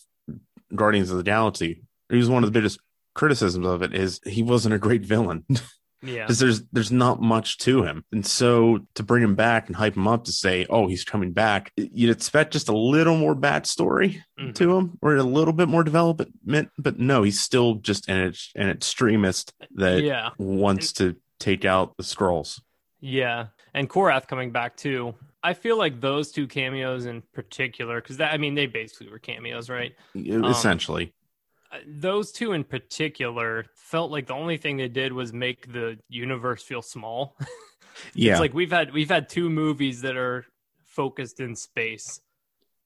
Guardians 0.76 1.12
of 1.12 1.18
the 1.18 1.24
Galaxy. 1.24 1.84
He 2.10 2.18
was 2.18 2.30
one 2.30 2.44
of 2.44 2.52
the 2.52 2.58
biggest 2.60 2.80
criticisms 3.14 3.66
of 3.66 3.82
it 3.82 3.94
is 3.94 4.20
he 4.26 4.44
wasn't 4.44 4.76
a 4.76 4.78
great 4.80 5.04
villain 5.04 5.44
Yeah, 6.04 6.24
because 6.26 6.38
there's 6.40 6.62
there's 6.72 6.92
not 6.92 7.22
much 7.22 7.58
to 7.60 7.82
him, 7.84 8.06
and 8.12 8.26
so 8.26 8.80
to 8.96 9.04
bring 9.04 9.24
him 9.24 9.34
back 9.36 9.68
and 9.68 9.76
hype 9.76 9.96
him 9.98 10.08
up 10.08 10.26
to 10.26 10.32
say, 10.32 10.66
oh, 10.70 10.88
he's 10.88 11.04
coming 11.04 11.32
back, 11.34 11.72
you'd 11.76 12.12
expect 12.12 12.54
just 12.54 12.70
a 12.70 12.78
little 12.78 13.18
more 13.18 13.36
backstory 13.36 14.22
Mhm. 14.40 14.54
to 14.56 14.78
him 14.78 15.00
or 15.02 15.16
a 15.16 15.24
little 15.24 15.54
bit 15.54 15.68
more 15.68 15.84
development, 15.84 16.70
but 16.78 17.00
no, 17.00 17.24
he's 17.24 17.40
still 17.42 17.76
just 17.76 18.08
an 18.10 18.32
an 18.56 18.70
extremist 18.70 19.54
that 19.76 20.04
yeah, 20.04 20.30
wants 20.38 20.94
to 20.94 21.16
take 21.40 21.66
out 21.66 21.98
the 21.98 22.04
Skrulls. 22.04 22.62
yeah, 23.00 23.48
and 23.74 23.90
Korath 23.90 24.28
coming 24.28 24.52
back 24.52 24.78
too. 24.78 25.16
I 25.44 25.54
feel 25.54 25.78
like 25.78 26.02
those 26.02 26.32
two 26.32 26.46
cameos 26.48 27.06
in 27.06 27.24
particular, 27.34 28.02
because 28.02 28.18
that 28.18 28.34
I 28.34 28.38
mean 28.38 28.54
they 28.56 28.66
basically 28.68 29.10
were 29.10 29.20
cameos, 29.20 29.70
right? 29.70 29.94
essentially. 30.16 31.06
Uh, 31.06 31.17
those 31.86 32.32
two 32.32 32.54
in 32.54 32.64
particular 32.64 33.66
felt 33.76 34.12
like 34.12 34.28
the 34.28 34.34
only 34.34 34.58
thing 34.58 34.78
they 34.78 34.88
did 34.88 35.14
was 35.14 35.34
make 35.34 35.72
the 35.72 35.98
universe 36.10 36.64
feel 36.64 36.82
small. 36.82 37.38
Yeah, 38.14 38.34
It's 38.34 38.40
like 38.42 38.54
we've 38.54 38.70
had 38.72 38.94
we've 38.94 39.10
had 39.10 39.28
two 39.28 39.50
movies 39.50 40.02
that 40.02 40.16
are 40.16 40.46
focused 40.86 41.40
in 41.40 41.56
space 41.56 42.22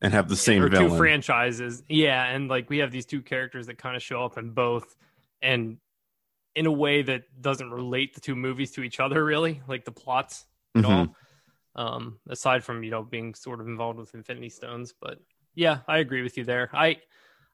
and 0.02 0.14
have 0.14 0.30
the 0.30 0.38
same 0.38 0.64
or 0.64 0.70
villain. 0.70 0.90
two 0.90 0.98
franchises. 0.98 1.84
Yeah, 1.90 2.26
and 2.34 2.48
like 2.48 2.70
we 2.70 2.78
have 2.78 2.92
these 2.92 3.06
two 3.06 3.22
characters 3.22 3.68
that 3.68 3.78
kind 3.78 3.98
of 3.98 4.02
show 4.02 4.24
up 4.24 4.38
in 4.38 4.52
both 4.52 4.96
and 5.42 5.80
in 6.56 6.66
a 6.66 6.72
way 6.72 7.02
that 7.02 7.24
doesn't 7.42 7.72
relate 7.72 8.14
the 8.14 8.22
two 8.22 8.38
movies 8.38 8.72
to 8.72 8.84
each 8.84 9.02
other 9.02 9.22
really, 9.26 9.62
like 9.68 9.84
the 9.84 9.92
plots 9.92 10.46
at 10.76 10.84
Mhm. 10.86 10.90
all. 10.90 11.16
Um 11.76 12.20
aside 12.30 12.64
from, 12.64 12.82
you 12.82 12.92
know, 12.92 13.04
being 13.04 13.34
sort 13.36 13.60
of 13.60 13.68
involved 13.68 14.00
with 14.00 14.14
Infinity 14.16 14.48
Stones, 14.50 14.94
but 14.98 15.20
yeah, 15.56 15.80
I 15.90 15.98
agree 15.98 16.22
with 16.22 16.38
you 16.38 16.46
there. 16.46 16.70
I 16.72 17.02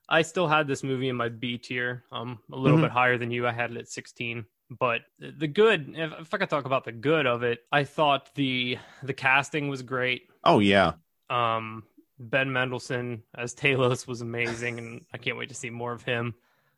I 0.08 0.22
still 0.22 0.48
had 0.48 0.66
this 0.66 0.82
movie 0.82 1.08
in 1.08 1.16
my 1.16 1.28
B 1.28 1.58
tier, 1.58 2.04
um 2.12 2.38
a 2.52 2.56
little 2.56 2.78
Mhm. 2.78 2.82
bit 2.82 2.90
higher 2.92 3.18
than 3.18 3.30
you. 3.30 3.46
I 3.46 3.52
had 3.52 3.70
it 3.70 3.76
at 3.76 3.88
16 3.88 4.44
but 4.70 5.00
the 5.18 5.48
good 5.48 5.94
if, 5.96 6.12
if 6.20 6.34
i 6.34 6.36
could 6.36 6.50
talk 6.50 6.66
about 6.66 6.84
the 6.84 6.92
good 6.92 7.24
of 7.26 7.42
it 7.42 7.60
i 7.72 7.84
thought 7.84 8.28
the 8.34 8.76
the 9.02 9.14
casting 9.14 9.68
was 9.70 9.80
great 9.80 10.28
Oh 10.44 10.58
yeah, 10.58 10.92
um 11.30 11.84
ben 12.18 12.52
mendelsohn 12.52 13.22
as 13.34 13.54
talos 13.54 14.06
was 14.06 14.20
amazing 14.20 14.78
and 14.78 15.06
i 15.10 15.16
can't 15.16 15.38
wait 15.38 15.48
to 15.48 15.54
see 15.54 15.70
more 15.70 15.92
of 15.94 16.02
him 16.02 16.34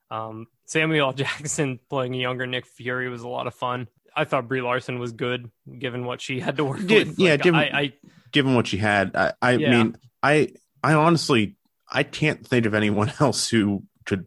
um 0.08 0.46
samuel 0.66 1.12
jackson 1.22 1.80
playing 1.88 2.14
a 2.14 2.18
younger 2.18 2.46
nick 2.46 2.64
fury 2.64 3.08
was 3.08 3.22
a 3.22 3.28
lot 3.28 3.48
of 3.48 3.54
fun 3.56 3.88
i 4.14 4.22
thought 4.24 4.46
brie 4.46 4.62
larson 4.62 5.00
was 5.00 5.10
good 5.10 5.50
given 5.80 6.04
what 6.04 6.20
she 6.20 6.38
had 6.38 6.56
to 6.58 6.64
work 6.64 6.78
Yeah, 6.86 6.98
with 7.00 7.18
yeah, 7.18 7.30
Like, 7.32 7.42
given- 7.42 7.60
I, 7.60 7.64
I 7.80 7.92
given 8.30 8.54
what 8.54 8.68
she 8.68 8.76
had, 8.76 9.16
I, 9.16 9.32
I 9.42 9.52
Yeah. 9.56 9.70
mean, 9.72 9.96
I 10.22 10.52
I 10.84 10.94
honestly 10.94 11.56
I 11.90 12.02
can't 12.02 12.46
think 12.46 12.66
of 12.66 12.74
anyone 12.74 13.12
else 13.20 13.48
who 13.50 13.84
could 14.06 14.26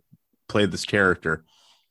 play 0.50 0.66
this 0.66 0.86
character. 0.86 1.44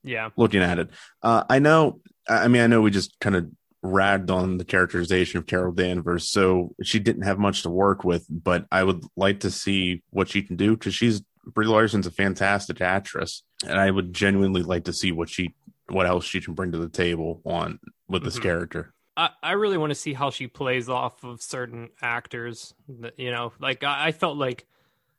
yeah 0.05 0.31
Looking 0.37 0.63
at 0.63 0.79
it, 0.79 0.91
uh, 1.23 1.45
I 1.49 1.59
know. 1.59 2.01
I 2.29 2.49
mean, 2.49 2.63
I 2.63 2.67
know 2.69 2.81
we 2.83 2.91
just 2.91 3.19
kind 3.21 3.35
of 3.37 3.51
ragged 3.83 4.31
on 4.31 4.59
the 4.59 4.65
characterization 4.65 5.39
of 5.39 5.47
Carol 5.47 5.73
Danvers, 5.73 6.29
so 6.29 6.75
she 6.83 6.99
didn't 7.01 7.23
have 7.23 7.39
much 7.39 7.63
to 7.63 7.71
work 7.71 8.05
with. 8.05 8.25
But 8.31 8.67
I 8.71 8.85
would 8.85 9.05
like 9.17 9.41
to 9.41 9.51
see 9.51 10.03
what 10.11 10.29
she 10.29 10.43
can 10.43 10.57
do 10.57 10.77
because 10.77 10.95
she's 10.95 11.23
Brie 11.45 11.67
Larson's 11.67 12.07
a 12.07 12.11
fantastic 12.13 12.81
actress, 12.81 13.43
and 13.67 13.79
I 13.81 13.91
would 13.91 14.13
genuinely 14.15 14.63
like 14.63 14.85
to 14.85 14.93
see 14.93 15.11
what 15.11 15.29
she 15.29 15.55
what 15.89 16.07
else 16.07 16.25
she 16.25 16.41
can 16.41 16.55
bring 16.55 16.71
to 16.73 16.79
the 16.79 16.89
table 16.89 17.41
on 17.45 17.81
with 18.09 18.23
this 18.23 18.39
Mhm. 18.39 18.43
character. 18.43 18.95
I, 19.17 19.31
I 19.43 19.53
really 19.53 19.77
want 19.77 19.91
to 19.91 19.95
see 19.97 20.15
how 20.15 20.31
she 20.31 20.47
plays 20.47 20.89
off 20.89 21.23
of 21.25 21.43
certain 21.43 21.89
actors. 22.01 22.73
that- 23.01 23.19
You 23.19 23.31
know, 23.33 23.53
like 23.61 23.83
I, 23.85 24.07
I 24.07 24.13
felt 24.13 24.37
like, 24.39 24.65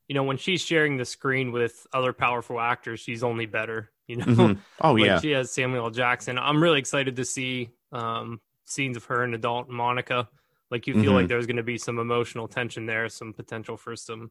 you 0.07 0.15
know, 0.15 0.23
when 0.23 0.37
she's 0.37 0.61
sharing 0.61 0.97
the 0.97 1.05
screen 1.05 1.51
with 1.51 1.87
other 1.93 2.13
powerful 2.13 2.59
actors, 2.59 2.99
she's 2.99 3.23
only 3.23 3.45
better. 3.45 3.89
You 4.05 4.17
know, 4.17 4.25
Mhm. 4.25 4.57
Oh 4.81 4.95
like 4.95 5.05
yeah, 5.05 5.19
she 5.21 5.31
has 5.31 5.49
Samuel 5.51 5.89
Jackson. 5.89 6.37
I'm 6.37 6.61
really 6.61 6.77
excited 6.77 7.15
to 7.15 7.23
see 7.23 7.69
um, 7.93 8.41
scenes 8.65 8.97
of 8.97 9.05
her 9.05 9.23
and 9.23 9.33
adult 9.33 9.69
Monica. 9.69 10.27
Like 10.69 10.87
you 10.87 10.93
feel 10.93 11.13
Mhm. 11.13 11.15
like 11.15 11.27
there's 11.29 11.45
going 11.45 11.55
to 11.55 11.63
be 11.63 11.77
some 11.77 11.99
emotional 11.99 12.49
tension 12.49 12.85
there, 12.85 13.07
some 13.07 13.31
potential 13.31 13.77
for 13.77 13.95
some 13.95 14.29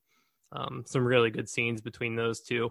um, 0.53 0.85
some 0.87 1.07
really 1.07 1.31
good 1.31 1.49
scenes 1.49 1.81
between 1.81 2.17
those 2.17 2.41
two. 2.43 2.71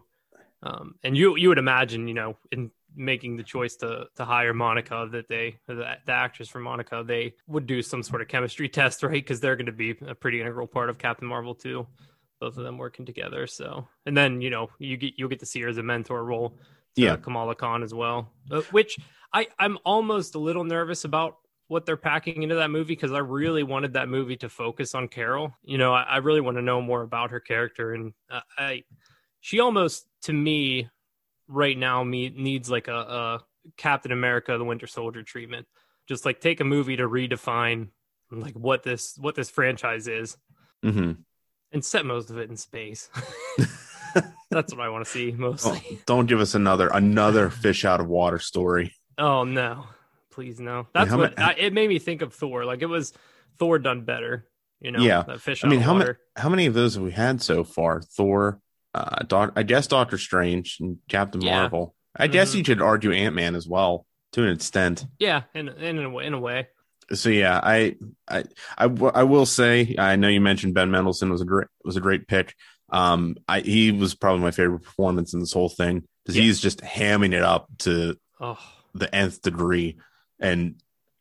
Um, 0.63 0.95
and 1.03 1.17
you 1.17 1.35
you 1.37 1.49
would 1.49 1.57
imagine, 1.57 2.07
you 2.07 2.13
know, 2.13 2.37
in 2.51 2.69
making 2.95 3.37
the 3.37 3.43
choice 3.43 3.75
to 3.77 4.05
to 4.15 4.25
hire 4.25 4.53
Monica, 4.53 5.07
that 5.11 5.27
they 5.27 5.57
the, 5.67 5.73
the 6.05 6.11
actress 6.11 6.49
for 6.49 6.59
Monica, 6.59 7.03
they 7.05 7.33
would 7.47 7.65
do 7.65 7.81
some 7.81 8.03
sort 8.03 8.21
of 8.21 8.27
chemistry 8.27 8.69
test, 8.79 9.01
right? 9.01 9.13
Because 9.13 9.39
they're 9.39 9.55
going 9.55 9.65
to 9.65 9.71
be 9.71 9.95
a 10.05 10.13
pretty 10.13 10.39
integral 10.39 10.67
part 10.67 10.89
of 10.89 10.99
Captain 10.99 11.27
Marvel 11.27 11.55
too. 11.55 11.87
Both 12.41 12.57
of 12.57 12.65
them 12.65 12.77
working 12.77 13.05
together. 13.05 13.47
So, 13.47 13.87
and 14.05 14.17
then 14.17 14.41
you 14.41 14.49
know 14.49 14.69
you 14.79 14.97
get 14.97 15.13
you'll 15.15 15.29
get 15.29 15.39
to 15.39 15.45
see 15.45 15.61
her 15.61 15.69
as 15.69 15.77
a 15.77 15.83
mentor 15.83 16.25
role. 16.25 16.57
To 16.97 17.01
Yeah. 17.03 17.15
Kamala 17.15 17.55
Khan 17.55 17.83
as 17.83 17.93
well, 17.93 18.33
uh, 18.51 18.61
which 18.71 18.97
I 19.33 19.47
I'm 19.57 19.77
almost 19.85 20.35
a 20.35 20.39
little 20.39 20.65
nervous 20.65 21.05
about 21.05 21.37
what 21.69 21.85
they're 21.85 21.95
packing 21.95 22.43
into 22.43 22.55
that 22.55 22.69
movie 22.69 22.95
because 22.95 23.13
I 23.13 23.19
really 23.19 23.63
wanted 23.63 23.93
that 23.93 24.09
movie 24.09 24.35
to 24.37 24.49
focus 24.49 24.93
on 24.93 25.07
Carol. 25.07 25.55
You 25.63 25.77
know, 25.77 25.93
I, 25.93 26.01
I 26.01 26.17
really 26.17 26.41
want 26.41 26.57
to 26.57 26.61
know 26.61 26.81
more 26.81 27.01
about 27.01 27.31
her 27.31 27.39
character, 27.39 27.93
and 27.93 28.11
uh, 28.29 28.41
I 28.57 28.83
she 29.39 29.61
almost 29.61 30.05
to 30.23 30.33
me 30.33 30.89
right 31.47 31.77
now 31.77 32.03
me 32.03 32.29
needs 32.29 32.69
like 32.69 32.89
a, 32.89 32.93
a 32.93 33.43
Captain 33.77 34.11
America: 34.11 34.57
The 34.57 34.65
Winter 34.65 34.87
Soldier 34.87 35.23
treatment. 35.23 35.67
Just 36.09 36.25
like 36.25 36.41
take 36.41 36.59
a 36.59 36.65
movie 36.65 36.97
to 36.97 37.07
redefine 37.07 37.89
like 38.31 38.55
what 38.55 38.83
this 38.83 39.15
what 39.17 39.35
this 39.35 39.49
franchise 39.49 40.07
is 40.07 40.35
hmm 40.83 41.11
and 41.71 41.83
set 41.83 42.05
most 42.05 42.29
of 42.29 42.37
it 42.37 42.49
in 42.49 42.57
space. 42.57 43.09
That's 44.49 44.73
what 44.73 44.81
I 44.81 44.89
want 44.89 45.05
to 45.05 45.09
see 45.11 45.31
mostly. 45.31 45.81
Oh, 45.91 45.97
don't 46.05 46.25
give 46.25 46.39
us 46.41 46.55
another 46.55 46.89
another 46.93 47.49
fish 47.49 47.85
out 47.85 47.99
of 48.01 48.07
water 48.07 48.39
story. 48.39 48.93
Oh 49.17 49.43
no, 49.43 49.85
please 50.31 50.59
no. 50.59 50.87
That's 50.93 51.11
what 51.13 51.37
ma- 51.37 51.45
I, 51.47 51.53
it 51.53 51.73
made 51.73 51.87
me 51.87 51.99
think 51.99 52.21
of 52.21 52.33
Thor. 52.33 52.65
Like 52.65 52.81
it 52.81 52.87
was 52.87 53.13
Thor 53.59 53.79
done 53.79 54.01
better. 54.03 54.47
You 54.81 54.91
know, 54.91 54.99
Yeah. 55.01 55.37
fish 55.37 55.63
I 55.63 55.67
mean, 55.69 55.79
how 55.79 55.93
ma- 55.93 55.99
water. 55.99 56.19
How 56.35 56.49
many 56.49 56.65
of 56.65 56.73
those 56.73 56.95
have 56.95 57.03
we 57.03 57.11
had 57.11 57.41
so 57.41 57.63
far? 57.63 58.01
Thor, 58.01 58.59
uh, 58.93 59.23
Doc, 59.27 59.53
I 59.55 59.63
guess 59.63 59.87
Doctor 59.87 60.17
Strange 60.17 60.77
and 60.81 60.97
Captain 61.07 61.39
Yeah. 61.41 61.59
Marvel. 61.61 61.95
I 62.15 62.27
guess 62.27 62.51
Mhm. 62.51 62.55
you 62.57 62.63
could 62.63 62.81
argue 62.81 63.11
Ant 63.13 63.35
Man 63.35 63.55
as 63.55 63.67
well 63.67 64.05
to 64.33 64.43
an 64.43 64.49
extent. 64.49 65.05
yeah, 65.19 65.43
in 65.53 65.69
in 65.69 65.97
a 65.99 66.17
in 66.19 66.33
a 66.33 66.39
way. 66.39 66.67
So 67.13 67.29
yeah, 67.29 67.59
I, 67.61 67.95
I, 68.27 68.43
I, 68.77 68.85
I 68.85 69.23
will 69.23 69.45
say, 69.45 69.95
I 69.97 70.15
know 70.15 70.27
you 70.27 70.41
mentioned 70.41 70.73
Ben 70.73 70.91
Mendelsohn 70.91 71.29
was 71.29 71.41
a 71.41 71.45
great 71.45 71.67
was 71.83 71.97
a 71.97 72.01
great 72.01 72.27
pick. 72.27 72.55
Um, 72.89 73.37
I 73.47 73.61
he 73.61 73.91
was 73.91 74.15
probably 74.15 74.41
my 74.41 74.51
favorite 74.51 74.81
performance 74.81 75.33
in 75.33 75.39
this 75.39 75.53
whole 75.53 75.69
thing 75.69 76.03
because 76.23 76.37
yeah. 76.37 76.43
he's 76.43 76.59
just 76.59 76.81
hamming 76.81 77.33
it 77.33 77.43
up 77.43 77.67
to 77.79 78.17
oh. 78.39 78.59
the 78.93 79.13
nth 79.13 79.41
degree, 79.41 79.97
and 80.39 80.75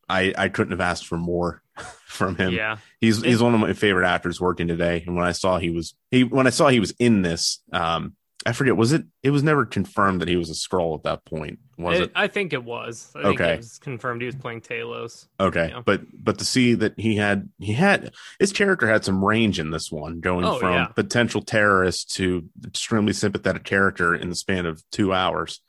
I 0.09 0.35
I 0.37 0.49
couldn't 0.49 0.73
have 0.73 0.81
asked 0.81 1.07
for 1.07 1.19
more 1.19 1.63
from 2.07 2.37
him. 2.37 2.53
Yeah, 2.53 2.79
he's 3.01 3.23
he's 3.23 3.43
one 3.43 3.55
of 3.55 3.61
my 3.61 3.73
favorite 3.73 4.07
actors 4.07 4.41
working 4.41 4.69
today. 4.69 5.03
And 5.07 5.17
when 5.17 5.27
I 5.27 5.33
saw 5.33 5.59
he 5.59 5.71
was 5.71 5.95
he 6.11 6.25
when 6.25 6.47
I 6.47 6.51
saw 6.51 6.69
he 6.69 6.81
was 6.81 6.93
in 6.99 7.23
this, 7.23 7.63
um, 7.73 8.15
I 8.47 8.53
forget 8.53 8.77
was 8.77 8.93
it 8.93 9.05
it 9.23 9.31
was 9.31 9.43
never 9.43 9.67
confirmed 9.67 10.23
that 10.23 10.29
he 10.29 10.37
was 10.37 10.49
a 10.49 10.55
Skrull 10.55 10.97
at 10.97 11.03
that 11.03 11.25
point, 11.27 11.59
was 11.77 11.99
it? 11.99 12.03
it? 12.05 12.13
I 12.15 12.27
think 12.27 12.55
it 12.55 12.65
was. 12.65 13.13
I 13.15 13.19
okay, 13.21 13.53
it 13.55 13.59
was 13.59 13.79
confirmed 13.79 14.23
he 14.23 14.27
was 14.27 14.35
playing 14.35 14.63
Talos. 14.63 15.27
Okay, 15.39 15.69
yeah. 15.69 15.83
but 15.85 16.03
but 16.13 16.39
to 16.39 16.45
see 16.45 16.75
that 16.75 16.95
he 16.97 17.17
had 17.17 17.51
he 17.59 17.75
had 17.75 18.13
his 18.39 18.53
character 18.53 18.89
had 18.89 19.05
some 19.05 19.23
range 19.23 19.59
in 19.59 19.71
this 19.71 19.93
one, 19.93 20.21
going 20.21 20.47
oh, 20.47 20.59
from 20.59 20.73
yeah. 20.73 20.87
potential 20.87 21.43
terrorist 21.43 22.15
to 22.15 22.49
extremely 22.67 23.13
sympathetic 23.13 23.65
character 23.65 24.15
in 24.15 24.31
the 24.31 24.37
span 24.37 24.65
of 24.65 24.83
two 24.91 25.13
hours, 25.13 25.61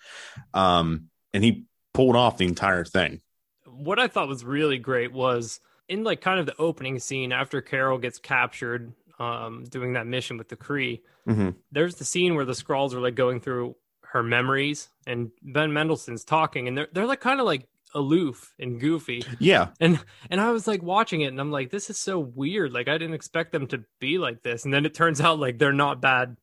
um, 0.54 1.08
and 1.34 1.44
he 1.44 1.66
pulled 1.94 2.16
off 2.16 2.38
the 2.38 2.46
entire 2.46 2.86
thing. 2.86 3.20
What 3.66 4.00
I 4.00 4.08
thought 4.08 4.30
was 4.30 4.46
really 4.46 4.78
great 4.78 5.12
was 5.12 5.60
in 5.90 6.06
like 6.06 6.22
kind 6.22 6.40
of 6.40 6.46
the 6.46 6.56
opening 6.58 7.00
scene 7.00 7.34
after 7.34 7.60
Carol 7.60 7.98
gets 7.98 8.18
captured 8.18 8.94
um, 9.22 9.66
doing 9.66 9.94
that 9.94 10.08
mission 10.08 10.38
with 10.38 10.50
the 10.50 10.56
Kree, 10.56 11.02
mm-hmm. 11.28 11.50
there's 11.72 11.96
the 11.96 12.06
scene 12.06 12.36
where 12.36 12.46
the 12.46 12.54
Skrulls 12.54 12.94
are 12.94 13.02
like 13.02 13.16
going 13.16 13.40
through 13.40 13.76
her 14.02 14.24
memories, 14.24 14.90
and 15.06 15.32
Ben 15.42 15.72
Mendelsohn's 15.72 16.24
talking, 16.24 16.68
and 16.68 16.78
they're 16.78 16.88
they're 16.92 17.06
like 17.06 17.22
kind 17.22 17.40
of 17.40 17.46
like 17.46 17.68
aloof 17.94 18.54
and 18.60 18.80
goofy. 18.80 19.24
Yeah. 19.40 19.70
And 19.80 20.00
and 20.30 20.40
I 20.40 20.52
was 20.52 20.68
like 20.68 20.82
watching 20.82 21.22
it 21.22 21.28
and 21.28 21.40
I'm 21.40 21.52
like, 21.52 21.70
this 21.72 21.90
is 21.90 21.98
so 21.98 22.20
weird. 22.20 22.72
Like 22.72 22.88
I 22.88 22.98
didn't 22.98 23.16
expect 23.16 23.52
them 23.52 23.68
to 23.68 23.84
be 24.00 24.18
like 24.18 24.44
this. 24.44 24.66
And 24.66 24.74
then 24.74 24.86
it 24.86 24.94
turns 24.94 25.20
out 25.22 25.40
like 25.40 25.58
they're 25.58 25.74
not 25.74 26.02
bad 26.02 26.38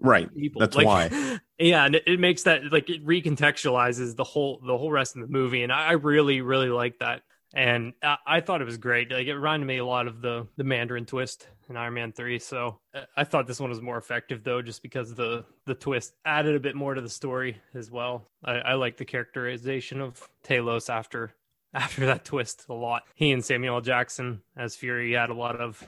right 0.00 0.34
people. 0.34 0.60
That's 0.60 0.76
like, 0.76 0.86
why. 0.86 1.38
Yeah, 1.58 1.84
and 1.84 1.94
it, 1.94 2.02
it, 2.08 2.18
makes 2.18 2.42
that 2.42 2.72
like 2.72 2.90
it 2.90 3.06
recontextualizes 3.06 4.16
the 4.16 4.24
whole 4.24 4.60
the 4.66 4.76
whole 4.76 4.90
rest 4.90 5.14
of 5.14 5.22
the 5.22 5.28
movie. 5.28 5.62
And 5.62 5.70
I, 5.70 5.88
I 5.88 5.92
really, 5.92 6.40
really 6.40 6.70
like 6.70 6.98
that 6.98 7.22
and 7.54 7.92
I, 8.02 8.16
I, 8.26 8.40
thought 8.40 8.62
it 8.62 8.66
was 8.66 8.78
great. 8.78 9.10
Like 9.10 9.26
it 9.26 9.34
reminded 9.34 9.66
me 9.66 9.78
a 9.78 9.84
lot 9.84 10.06
of 10.06 10.22
the 10.22 10.46
the 10.56 10.64
Mandarin 10.64 11.06
twist 11.06 11.48
in 11.68 11.76
Iron 11.76 11.94
Man 11.94 12.12
three. 12.12 12.38
So 12.38 12.78
uh, 12.94 13.02
I 13.16 13.24
thought 13.24 13.46
this 13.46 13.60
one 13.60 13.70
was 13.70 13.80
more 13.80 13.98
effective 13.98 14.42
though, 14.42 14.62
just 14.62 14.82
because 14.82 15.14
the 15.14 15.44
the 15.66 15.74
twist 15.74 16.14
added 16.24 16.54
a 16.54 16.60
bit 16.60 16.74
more 16.74 16.94
to 16.94 17.00
the 17.00 17.08
story 17.08 17.60
as 17.74 17.90
well. 17.90 18.28
I, 18.44 18.52
I 18.54 18.74
like 18.74 18.96
the 18.96 19.04
characterization 19.04 20.00
of 20.00 20.28
Talos 20.44 20.88
after 20.88 21.34
after 21.74 22.06
that 22.06 22.24
twist 22.24 22.66
a 22.68 22.74
lot. 22.74 23.02
He 23.14 23.32
and 23.32 23.44
Samuel 23.44 23.80
Jackson 23.80 24.42
as 24.56 24.76
Fury 24.76 25.12
had 25.12 25.30
a 25.30 25.34
lot 25.34 25.60
of 25.60 25.82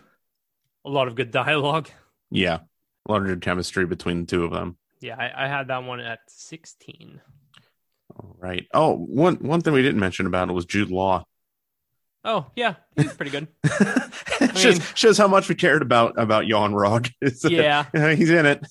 a 0.85 0.91
lot 0.91 1.09
of 1.09 1.15
good 1.15 1.31
dialogue. 1.31 1.89
Yeah, 2.31 2.61
a 3.07 3.13
lot 3.13 3.23
of 3.23 3.29
good 3.29 3.43
chemistry 3.43 3.87
between 3.87 4.21
the 4.21 4.27
two 4.27 4.45
of 4.45 4.51
them. 4.51 4.77
Yeah, 5.01 5.17
I, 5.17 5.45
I 5.45 5.49
had 5.49 5.69
that 5.69 5.85
one 5.85 6.01
at 6.01 6.21
sixteen. 6.29 7.21
All 8.17 8.37
right. 8.39 8.67
Oh, 8.75 8.97
one 8.97 9.37
one 9.37 9.61
thing 9.61 9.73
we 9.73 9.83
didn't 9.83 10.01
mention 10.01 10.27
about 10.27 10.49
it 10.51 10.53
was 10.53 10.67
Jude 10.67 10.91
Law. 10.91 11.25
Oh 12.25 12.51
yeah, 12.57 12.77
he's 12.97 13.13
pretty 13.13 13.31
good. 13.31 13.49
shows 14.57 14.79
mean, 14.79 14.81
shows 14.95 15.19
how 15.19 15.29
much 15.29 15.49
we 15.49 15.55
cared 15.55 15.83
about 15.83 16.19
about 16.19 16.47
Yon-Rogg. 16.47 17.11
yeah, 17.51 17.85
he's 18.15 18.31
in 18.31 18.47
it. 18.47 18.65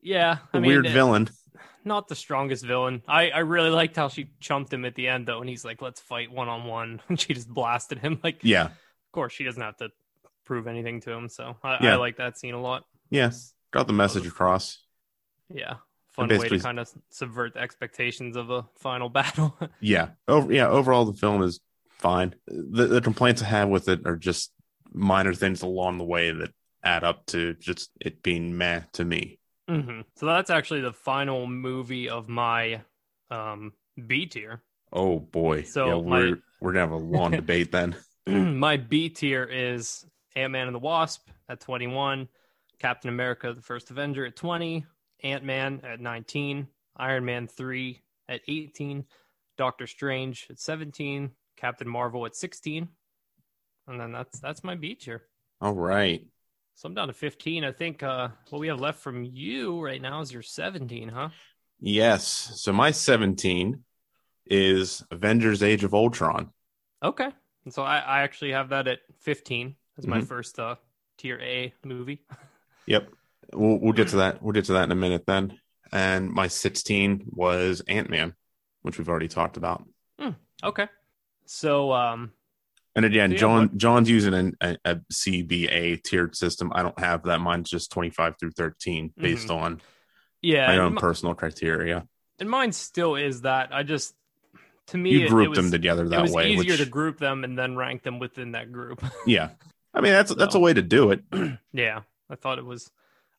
Yeah, 0.00 0.38
mean, 0.54 0.66
weird 0.66 0.86
uh, 0.86 0.90
villain. 0.90 1.28
Not 1.84 2.06
the 2.06 2.14
strongest 2.14 2.64
villain. 2.64 3.02
I 3.08 3.30
I 3.30 3.40
really 3.40 3.70
liked 3.70 3.96
how 3.96 4.08
she 4.08 4.30
chumped 4.38 4.72
him 4.72 4.84
at 4.84 4.94
the 4.94 5.08
end 5.08 5.26
though, 5.26 5.40
and 5.40 5.48
he's 5.48 5.64
like, 5.64 5.82
"Let's 5.82 6.00
fight 6.00 6.30
one 6.30 6.48
on 6.48 6.64
one," 6.64 7.02
and 7.08 7.20
she 7.20 7.34
just 7.34 7.48
blasted 7.48 7.98
him. 7.98 8.20
Like, 8.22 8.38
yeah, 8.42 8.66
of 8.66 9.12
course 9.12 9.32
she 9.32 9.42
doesn't 9.42 9.62
have 9.62 9.76
to 9.78 9.90
prove 10.44 10.68
anything 10.68 11.00
to 11.02 11.12
him. 11.12 11.28
So 11.28 11.56
I, 11.64 11.78
yeah. 11.82 11.94
I 11.94 11.96
like 11.96 12.18
that 12.18 12.38
scene 12.38 12.54
a 12.54 12.60
lot. 12.60 12.84
Yes, 13.10 13.52
yeah. 13.52 13.80
got 13.80 13.88
the 13.88 13.94
message 13.94 14.28
across. 14.28 14.80
Yeah, 15.52 15.74
fun 16.12 16.28
way 16.28 16.48
to 16.48 16.58
kind 16.60 16.78
of 16.78 16.88
subvert 17.10 17.54
the 17.54 17.60
expectations 17.60 18.36
of 18.36 18.50
a 18.50 18.64
final 18.76 19.08
battle. 19.08 19.58
yeah, 19.80 20.10
over 20.28 20.52
yeah. 20.52 20.68
Overall, 20.68 21.04
the 21.04 21.14
film 21.14 21.42
is 21.42 21.60
fine. 21.98 22.34
The, 22.46 22.86
the 22.86 23.00
complaints 23.00 23.42
I 23.42 23.46
have 23.46 23.68
with 23.68 23.88
it 23.88 24.06
are 24.06 24.16
just 24.16 24.52
minor 24.92 25.34
things 25.34 25.62
along 25.62 25.98
the 25.98 26.04
way 26.04 26.32
that 26.32 26.50
add 26.82 27.04
up 27.04 27.26
to 27.26 27.54
just 27.54 27.90
it 28.00 28.22
being 28.22 28.56
meh 28.56 28.82
to 28.92 29.04
me. 29.04 29.38
Mm-hmm. 29.68 30.02
So 30.16 30.26
that's 30.26 30.50
actually 30.50 30.82
the 30.82 30.92
final 30.92 31.46
movie 31.46 32.08
of 32.08 32.28
my 32.28 32.82
um, 33.30 33.72
B 34.06 34.26
tier. 34.26 34.62
Oh 34.92 35.18
boy! 35.18 35.62
So 35.64 35.86
yeah, 35.86 35.94
we're 35.96 36.30
my... 36.30 36.40
we're 36.60 36.72
gonna 36.72 36.84
have 36.84 36.92
a 36.92 36.96
long 36.96 37.30
debate 37.32 37.72
then. 37.72 37.96
my 38.26 38.76
B 38.76 39.08
tier 39.08 39.44
is 39.44 40.06
Ant 40.36 40.52
Man 40.52 40.68
and 40.68 40.74
the 40.74 40.80
Wasp 40.80 41.28
at 41.48 41.60
twenty 41.60 41.88
one, 41.88 42.28
Captain 42.78 43.08
America: 43.08 43.52
The 43.52 43.62
First 43.62 43.90
Avenger 43.90 44.26
at 44.26 44.36
twenty, 44.36 44.86
Ant 45.24 45.44
Man 45.44 45.80
at 45.82 46.00
nineteen, 46.00 46.68
Iron 46.96 47.24
Man 47.24 47.48
three 47.48 48.02
at 48.28 48.42
eighteen, 48.46 49.04
Doctor 49.58 49.88
Strange 49.88 50.46
at 50.48 50.60
seventeen, 50.60 51.32
Captain 51.56 51.88
Marvel 51.88 52.26
at 52.26 52.36
16. 52.36 52.88
And 53.88 54.00
then 54.00 54.12
that's 54.12 54.38
that's 54.40 54.64
my 54.64 54.74
B 54.74 54.94
tier. 54.94 55.22
All 55.60 55.74
right. 55.74 56.26
So 56.74 56.88
I'm 56.88 56.94
down 56.94 57.08
to 57.08 57.14
15. 57.14 57.64
I 57.64 57.72
think 57.72 58.02
uh 58.02 58.28
what 58.50 58.58
we 58.58 58.68
have 58.68 58.80
left 58.80 59.00
from 59.00 59.24
you 59.24 59.82
right 59.82 60.00
now 60.00 60.20
is 60.20 60.32
your 60.32 60.42
17, 60.42 61.08
huh? 61.08 61.28
Yes. 61.80 62.24
So 62.56 62.72
my 62.72 62.90
17 62.90 63.82
is 64.46 65.02
Avengers 65.10 65.62
Age 65.62 65.84
of 65.84 65.94
Ultron. 65.94 66.50
Okay. 67.02 67.28
And 67.64 67.74
so 67.74 67.82
I, 67.82 67.98
I 67.98 68.22
actually 68.22 68.52
have 68.52 68.70
that 68.70 68.88
at 68.88 69.00
15 69.20 69.74
as 69.98 70.04
mm-hmm. 70.04 70.10
my 70.10 70.20
first 70.20 70.58
uh 70.58 70.76
tier 71.18 71.40
A 71.40 71.72
movie. 71.84 72.24
yep. 72.86 73.08
We'll 73.52 73.78
we'll 73.78 73.92
get 73.92 74.08
to 74.08 74.16
that. 74.16 74.42
We'll 74.42 74.52
get 74.52 74.64
to 74.66 74.74
that 74.74 74.84
in 74.84 74.92
a 74.92 74.96
minute 74.96 75.24
then. 75.26 75.58
And 75.92 76.30
my 76.30 76.48
16 76.48 77.26
was 77.28 77.80
Ant-Man, 77.86 78.34
which 78.82 78.98
we've 78.98 79.08
already 79.08 79.28
talked 79.28 79.56
about. 79.56 79.84
Mm, 80.20 80.34
okay. 80.64 80.88
So, 81.46 81.92
um, 81.92 82.32
and 82.94 83.04
again, 83.04 83.30
so 83.32 83.36
John 83.36 83.62
what, 83.62 83.76
John's 83.76 84.10
using 84.10 84.34
an, 84.34 84.56
a, 84.60 84.76
a, 84.84 84.96
CBA 85.12 86.02
tiered 86.02 86.34
system. 86.34 86.72
I 86.74 86.82
don't 86.82 86.98
have 86.98 87.24
that. 87.24 87.40
Mine's 87.40 87.70
just 87.70 87.92
twenty 87.92 88.10
five 88.10 88.34
through 88.38 88.52
thirteen, 88.52 89.12
based 89.16 89.48
mm-hmm. 89.48 89.64
on 89.64 89.80
yeah 90.42 90.66
my 90.68 90.78
own 90.78 90.94
my, 90.94 91.00
personal 91.00 91.34
criteria. 91.34 92.06
And 92.38 92.50
mine 92.50 92.72
still 92.72 93.16
is 93.16 93.42
that. 93.42 93.68
I 93.72 93.82
just 93.82 94.14
to 94.88 94.98
me 94.98 95.10
you 95.10 95.28
group 95.28 95.54
them 95.54 95.70
together 95.70 96.08
that 96.08 96.18
it 96.18 96.22
was 96.22 96.32
way. 96.32 96.52
Easier 96.52 96.72
which, 96.72 96.80
to 96.80 96.86
group 96.86 97.18
them 97.18 97.44
and 97.44 97.58
then 97.58 97.76
rank 97.76 98.02
them 98.02 98.18
within 98.18 98.52
that 98.52 98.72
group. 98.72 99.04
yeah, 99.26 99.50
I 99.92 100.00
mean 100.00 100.12
that's 100.12 100.30
so, 100.30 100.34
that's 100.34 100.54
a 100.54 100.60
way 100.60 100.72
to 100.72 100.82
do 100.82 101.10
it. 101.10 101.22
yeah, 101.72 102.00
I 102.30 102.34
thought 102.36 102.58
it 102.58 102.64
was. 102.64 102.90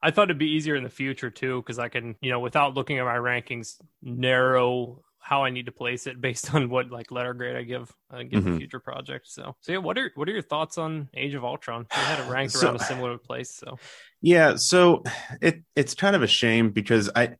I 0.02 0.12
thought 0.12 0.26
it'd 0.26 0.38
be 0.38 0.52
easier 0.52 0.76
in 0.76 0.84
the 0.84 0.90
future 0.90 1.32
too, 1.32 1.62
because 1.62 1.80
I 1.80 1.90
can, 1.90 2.16
you 2.22 2.30
know, 2.30 2.40
without 2.40 2.76
looking 2.76 3.00
at 3.00 3.06
my 3.06 3.16
rankings, 3.16 3.78
narrow 4.04 5.02
how 5.28 5.44
I 5.44 5.50
need 5.50 5.66
to 5.66 5.74
place 5.74 6.08
it 6.08 6.22
based 6.28 6.54
on 6.54 6.70
what 6.70 6.90
like 6.90 7.12
letter 7.12 7.34
grade 7.34 7.58
I 7.58 7.64
give 7.64 7.94
uh, 8.10 8.24
give 8.24 8.44
mm-hmm. 8.44 8.54
a 8.54 8.58
future 8.58 8.80
project. 8.80 9.28
So 9.28 9.56
so 9.60 9.72
yeah, 9.74 9.80
what 9.80 9.98
are 9.98 10.12
what 10.16 10.30
are 10.30 10.32
your 10.32 10.42
thoughts 10.42 10.78
on 10.78 11.10
Age 11.14 11.34
of 11.34 11.44
Ultron? 11.44 11.86
We 11.92 12.02
had 12.02 12.20
it 12.20 12.30
ranked 12.32 12.54
so, 12.54 12.68
around 12.68 12.76
a 12.78 12.84
similar 12.84 13.18
place. 13.18 13.52
So 13.52 13.78
yeah, 14.22 14.56
so 14.56 15.04
it 15.42 15.64
it's 15.76 15.96
kind 15.96 16.16
of 16.16 16.24
a 16.24 16.28
shame 16.28 16.70
because 16.70 17.10
I 17.14 17.36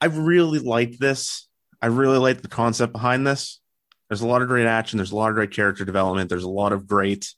I 0.00 0.06
really 0.06 0.58
like 0.58 0.98
this. 0.98 1.48
I 1.80 1.86
really 1.86 2.18
like 2.18 2.42
the 2.42 2.48
concept 2.48 2.92
behind 2.92 3.26
this. 3.26 3.60
There's 4.08 4.20
a 4.20 4.26
lot 4.26 4.42
of 4.42 4.48
great 4.48 4.66
action. 4.66 4.98
There's 4.98 5.12
a 5.12 5.16
lot 5.16 5.30
of 5.30 5.34
great 5.34 5.52
character 5.52 5.84
development. 5.84 6.28
There's 6.28 6.44
a 6.44 6.48
lot 6.48 6.72
of 6.72 6.86
great 6.86 7.32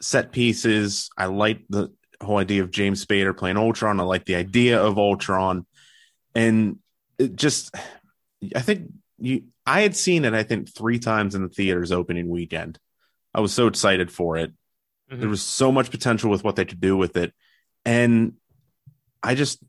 set 0.00 0.32
pieces. 0.32 1.10
I 1.16 1.26
like 1.26 1.60
the 1.68 1.92
whole 2.22 2.38
idea 2.38 2.62
of 2.62 2.70
James 2.70 3.04
Spader 3.04 3.36
playing 3.36 3.58
Ultron. 3.58 4.00
I 4.00 4.04
like 4.04 4.24
the 4.24 4.36
idea 4.36 4.82
of 4.82 4.98
Ultron, 4.98 5.66
and 6.34 6.78
it 7.18 7.36
just 7.36 7.74
I 8.54 8.60
think 8.60 8.92
you 9.18 9.44
I 9.66 9.80
had 9.82 9.96
seen 9.96 10.24
it 10.24 10.34
I 10.34 10.42
think 10.42 10.74
3 10.74 10.98
times 10.98 11.34
in 11.34 11.42
the 11.42 11.48
theaters 11.48 11.92
opening 11.92 12.28
weekend. 12.28 12.78
I 13.34 13.40
was 13.40 13.52
so 13.52 13.66
excited 13.66 14.10
for 14.10 14.36
it. 14.36 14.52
Mm-hmm. 15.10 15.20
There 15.20 15.28
was 15.28 15.42
so 15.42 15.72
much 15.72 15.90
potential 15.90 16.30
with 16.30 16.44
what 16.44 16.56
they 16.56 16.64
could 16.64 16.80
do 16.80 16.96
with 16.96 17.16
it 17.16 17.32
and 17.84 18.34
I 19.22 19.34
just 19.34 19.62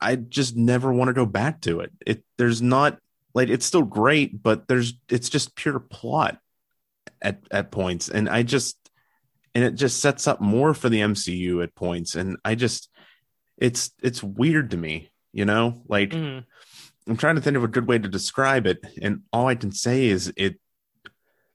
I 0.00 0.16
just 0.16 0.56
never 0.56 0.92
want 0.92 1.08
to 1.08 1.14
go 1.14 1.26
back 1.26 1.60
to 1.62 1.80
it. 1.80 1.92
It 2.06 2.24
there's 2.36 2.62
not 2.62 2.98
like 3.34 3.48
it's 3.48 3.66
still 3.66 3.82
great, 3.82 4.42
but 4.42 4.68
there's 4.68 4.94
it's 5.08 5.28
just 5.28 5.54
pure 5.54 5.78
plot 5.78 6.38
at 7.22 7.40
at 7.50 7.70
points 7.70 8.08
and 8.08 8.28
I 8.28 8.42
just 8.42 8.76
and 9.54 9.64
it 9.64 9.74
just 9.74 10.00
sets 10.00 10.26
up 10.26 10.40
more 10.40 10.74
for 10.74 10.88
the 10.88 11.00
MCU 11.00 11.62
at 11.62 11.74
points 11.74 12.14
and 12.14 12.36
I 12.44 12.54
just 12.54 12.88
it's 13.56 13.90
it's 14.02 14.22
weird 14.22 14.70
to 14.70 14.76
me, 14.76 15.10
you 15.32 15.44
know? 15.44 15.82
Like 15.88 16.10
mm-hmm. 16.10 16.40
I'm 17.08 17.16
trying 17.16 17.36
to 17.36 17.40
think 17.40 17.56
of 17.56 17.64
a 17.64 17.68
good 17.68 17.88
way 17.88 17.98
to 17.98 18.08
describe 18.08 18.66
it, 18.66 18.84
and 19.00 19.22
all 19.32 19.46
I 19.46 19.54
can 19.54 19.72
say 19.72 20.06
is 20.06 20.32
it 20.36 20.60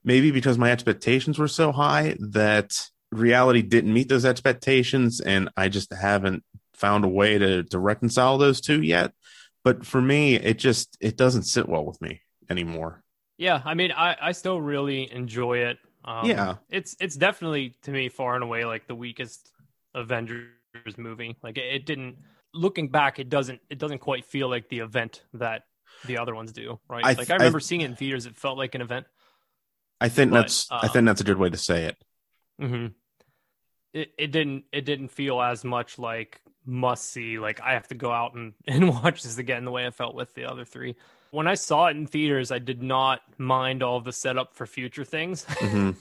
maybe 0.02 0.30
because 0.30 0.58
my 0.58 0.70
expectations 0.70 1.38
were 1.38 1.48
so 1.48 1.72
high 1.72 2.16
that 2.18 2.88
reality 3.10 3.62
didn't 3.62 3.92
meet 3.92 4.08
those 4.08 4.24
expectations, 4.24 5.20
and 5.20 5.48
I 5.56 5.68
just 5.68 5.92
haven't 5.92 6.44
found 6.74 7.04
a 7.04 7.08
way 7.08 7.38
to 7.38 7.62
to 7.64 7.78
reconcile 7.78 8.38
those 8.38 8.60
two 8.60 8.82
yet. 8.82 9.12
But 9.62 9.86
for 9.86 10.00
me, 10.00 10.34
it 10.34 10.58
just 10.58 10.96
it 11.00 11.16
doesn't 11.16 11.44
sit 11.44 11.68
well 11.68 11.84
with 11.84 12.00
me 12.02 12.20
anymore. 12.50 13.02
Yeah, 13.38 13.62
I 13.64 13.74
mean, 13.74 13.92
I 13.92 14.16
I 14.20 14.32
still 14.32 14.60
really 14.60 15.10
enjoy 15.10 15.58
it. 15.58 15.78
Um, 16.04 16.26
yeah, 16.26 16.56
it's 16.70 16.96
it's 17.00 17.16
definitely 17.16 17.74
to 17.82 17.90
me 17.90 18.08
far 18.08 18.34
and 18.34 18.44
away 18.44 18.64
like 18.64 18.86
the 18.86 18.94
weakest 18.94 19.50
Avengers 19.94 20.50
movie. 20.98 21.36
Like 21.42 21.56
it, 21.56 21.74
it 21.74 21.86
didn't. 21.86 22.16
Looking 22.54 22.88
back, 22.88 23.18
it 23.18 23.28
doesn't 23.28 23.60
it 23.68 23.78
doesn't 23.78 23.98
quite 23.98 24.24
feel 24.24 24.48
like 24.48 24.68
the 24.68 24.78
event 24.78 25.22
that 25.34 25.64
the 26.06 26.18
other 26.18 26.34
ones 26.34 26.52
do. 26.52 26.78
Right? 26.88 27.04
I 27.04 27.14
th- 27.14 27.18
like 27.18 27.30
I 27.30 27.34
remember 27.34 27.58
I 27.58 27.60
th- 27.60 27.66
seeing 27.66 27.80
it 27.82 27.86
in 27.86 27.96
theaters. 27.96 28.26
It 28.26 28.36
felt 28.36 28.56
like 28.56 28.74
an 28.74 28.80
event. 28.80 29.06
I 30.00 30.08
think 30.08 30.30
but, 30.30 30.42
that's 30.42 30.68
I 30.70 30.88
think 30.88 30.98
um, 30.98 31.04
that's 31.06 31.20
a 31.20 31.24
good 31.24 31.38
way 31.38 31.50
to 31.50 31.56
say 31.56 31.84
it. 31.84 31.96
Mm-hmm. 32.60 32.86
It 33.92 34.12
it 34.18 34.30
didn't 34.30 34.64
it 34.72 34.84
didn't 34.84 35.08
feel 35.08 35.40
as 35.40 35.64
much 35.64 35.98
like 35.98 36.40
must 36.64 37.10
see. 37.10 37.38
Like 37.38 37.60
I 37.60 37.72
have 37.74 37.88
to 37.88 37.94
go 37.94 38.10
out 38.10 38.34
and, 38.34 38.54
and 38.66 38.88
watch 38.88 39.22
this 39.22 39.38
again 39.38 39.64
the 39.64 39.70
way 39.70 39.86
I 39.86 39.90
felt 39.90 40.14
with 40.14 40.34
the 40.34 40.44
other 40.44 40.64
three. 40.64 40.94
When 41.34 41.48
I 41.48 41.54
saw 41.54 41.86
it 41.88 41.96
in 41.96 42.06
theaters, 42.06 42.52
I 42.52 42.60
did 42.60 42.80
not 42.80 43.20
mind 43.38 43.82
all 43.82 44.00
the 44.00 44.12
setup 44.12 44.54
for 44.54 44.66
future 44.66 45.04
things. 45.04 45.44
Mm-hmm. 45.64 45.92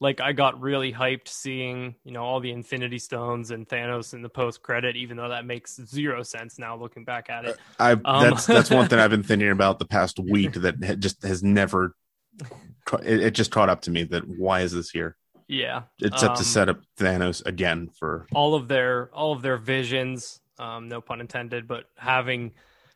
like 0.00 0.20
I 0.20 0.32
got 0.32 0.60
really 0.60 0.92
hyped 0.92 1.28
seeing, 1.28 1.94
you 2.04 2.10
know, 2.10 2.24
all 2.24 2.40
the 2.40 2.50
Infinity 2.50 2.98
Stones 2.98 3.52
and 3.52 3.66
Thanos 3.66 4.12
in 4.12 4.22
the 4.22 4.28
post 4.28 4.60
credit, 4.60 4.96
even 4.96 5.16
though 5.16 5.28
that 5.28 5.46
makes 5.46 5.76
zero 5.86 6.24
sense 6.24 6.58
now 6.58 6.76
looking 6.76 7.04
back 7.04 7.30
at 7.30 7.44
it. 7.44 7.56
I 7.78 7.92
um, 7.92 8.00
that's 8.04 8.44
that's 8.44 8.70
one 8.70 8.88
thing 8.88 8.98
I've 9.04 9.10
been 9.10 9.22
thinking 9.22 9.50
about 9.50 9.78
the 9.78 9.84
past 9.84 10.18
week 10.18 10.54
that 10.54 10.98
just 10.98 11.22
has 11.22 11.44
never. 11.44 11.94
It, 13.04 13.20
it 13.20 13.34
just 13.34 13.52
caught 13.52 13.68
up 13.68 13.82
to 13.82 13.90
me 13.92 14.02
that 14.04 14.26
why 14.26 14.62
is 14.62 14.72
this 14.72 14.90
here? 14.90 15.16
Yeah, 15.46 15.82
except 16.02 16.32
um, 16.32 16.36
to 16.38 16.44
set 16.44 16.68
up 16.68 16.80
Thanos 16.98 17.46
again 17.46 17.88
for 17.88 18.26
all 18.34 18.54
of 18.56 18.66
their 18.66 19.10
all 19.14 19.32
of 19.32 19.42
their 19.42 19.58
visions. 19.58 20.40
Um, 20.58 20.88
no 20.88 21.00
pun 21.00 21.20
intended, 21.20 21.68
but 21.68 21.84
having 21.96 22.52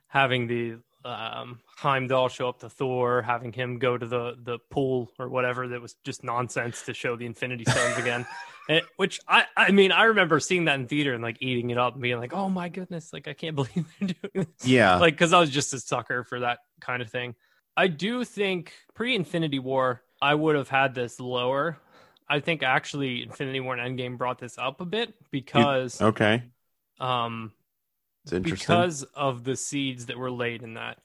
having 0.09 0.49
the 0.49 0.79
um, 1.05 1.61
Heimdall 1.77 2.29
show 2.29 2.49
up 2.49 2.61
to 2.61 2.69
Thor, 2.69 3.23
having 3.23 3.53
him 3.53 3.79
go 3.79 3.97
to 3.97 4.07
the 4.07 4.37
the 4.43 4.59
pool 4.71 5.11
or 5.19 5.29
whatever 5.29 5.69
that 5.69 5.81
was 5.81 5.95
just 6.05 6.25
nonsense 6.25 6.83
to 6.83 6.95
show 6.95 7.17
the 7.17 7.27
Infinity 7.27 7.65
Stones 7.65 7.97
again. 7.97 8.27
It, 8.71 8.85
which 8.97 9.19
I 9.27 9.47
I 9.57 9.71
mean 9.71 9.93
I 9.93 10.05
remember 10.05 10.39
seeing 10.41 10.67
that 10.67 10.79
in 10.79 10.87
theater 10.89 11.15
and 11.15 11.23
like 11.23 11.39
eating 11.41 11.71
it 11.71 11.79
up 11.79 11.95
and 11.95 12.03
being 12.03 12.19
like, 12.19 12.35
oh 12.35 12.51
my 12.51 12.69
goodness, 12.69 13.15
like 13.15 13.27
I 13.27 13.33
can't 13.33 13.57
believe 13.57 13.87
they're 13.99 14.09
doing 14.09 14.47
this. 14.59 14.69
Yeah, 14.69 14.99
like 14.99 15.15
because 15.15 15.33
I 15.33 15.41
was 15.41 15.49
just 15.49 15.73
a 15.73 15.81
sucker 15.81 16.23
for 16.23 16.41
that 16.41 16.59
kind 16.79 17.01
of 17.01 17.09
thing. 17.09 17.35
I 17.79 17.87
do 17.87 18.25
think 18.25 18.75
pre 18.95 19.15
Infinity 19.17 19.59
War 19.59 20.03
I 20.21 20.35
would 20.35 20.55
have 20.55 20.69
had 20.69 20.95
this 20.95 21.19
lower 21.19 21.79
I 22.29 22.41
think 22.41 22.63
actually 22.63 23.23
Infinity 23.23 23.61
War 23.61 23.77
and 23.77 23.99
Endgame 23.99 24.19
brought 24.19 24.39
this 24.39 24.59
up 24.59 24.81
a 24.81 24.85
bit 24.85 25.15
because 25.31 26.01
okay, 26.01 26.43
um, 27.01 27.53
because 28.31 29.03
of 29.15 29.45
the 29.45 29.57
seeds 29.57 30.07
that 30.07 30.19
were 30.19 30.31
laid 30.31 30.63
in 30.63 30.75
that. 30.75 30.99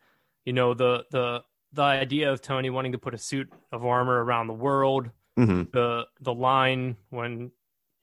You 0.45 0.53
know 0.53 0.73
the 0.73 1.05
the 1.11 1.43
the 1.73 1.81
idea 1.81 2.31
of 2.31 2.41
Tony 2.41 2.69
wanting 2.69 2.91
to 2.91 2.97
put 2.97 3.13
a 3.13 3.17
suit 3.17 3.51
of 3.71 3.85
armor 3.85 4.23
around 4.23 4.47
the 4.47 4.53
world. 4.53 5.09
Mm-hmm. 5.37 5.63
The 5.71 6.05
the 6.21 6.33
line 6.33 6.97
when 7.09 7.51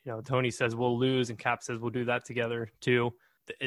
you 0.05 0.13
know 0.13 0.21
Tony 0.21 0.51
says 0.51 0.75
we'll 0.75 0.99
lose 0.99 1.31
and 1.31 1.39
Cap 1.39 1.63
says 1.63 1.79
we'll 1.79 1.91
do 1.91 2.07
that 2.07 2.25
together 2.25 2.71
too. 2.81 3.15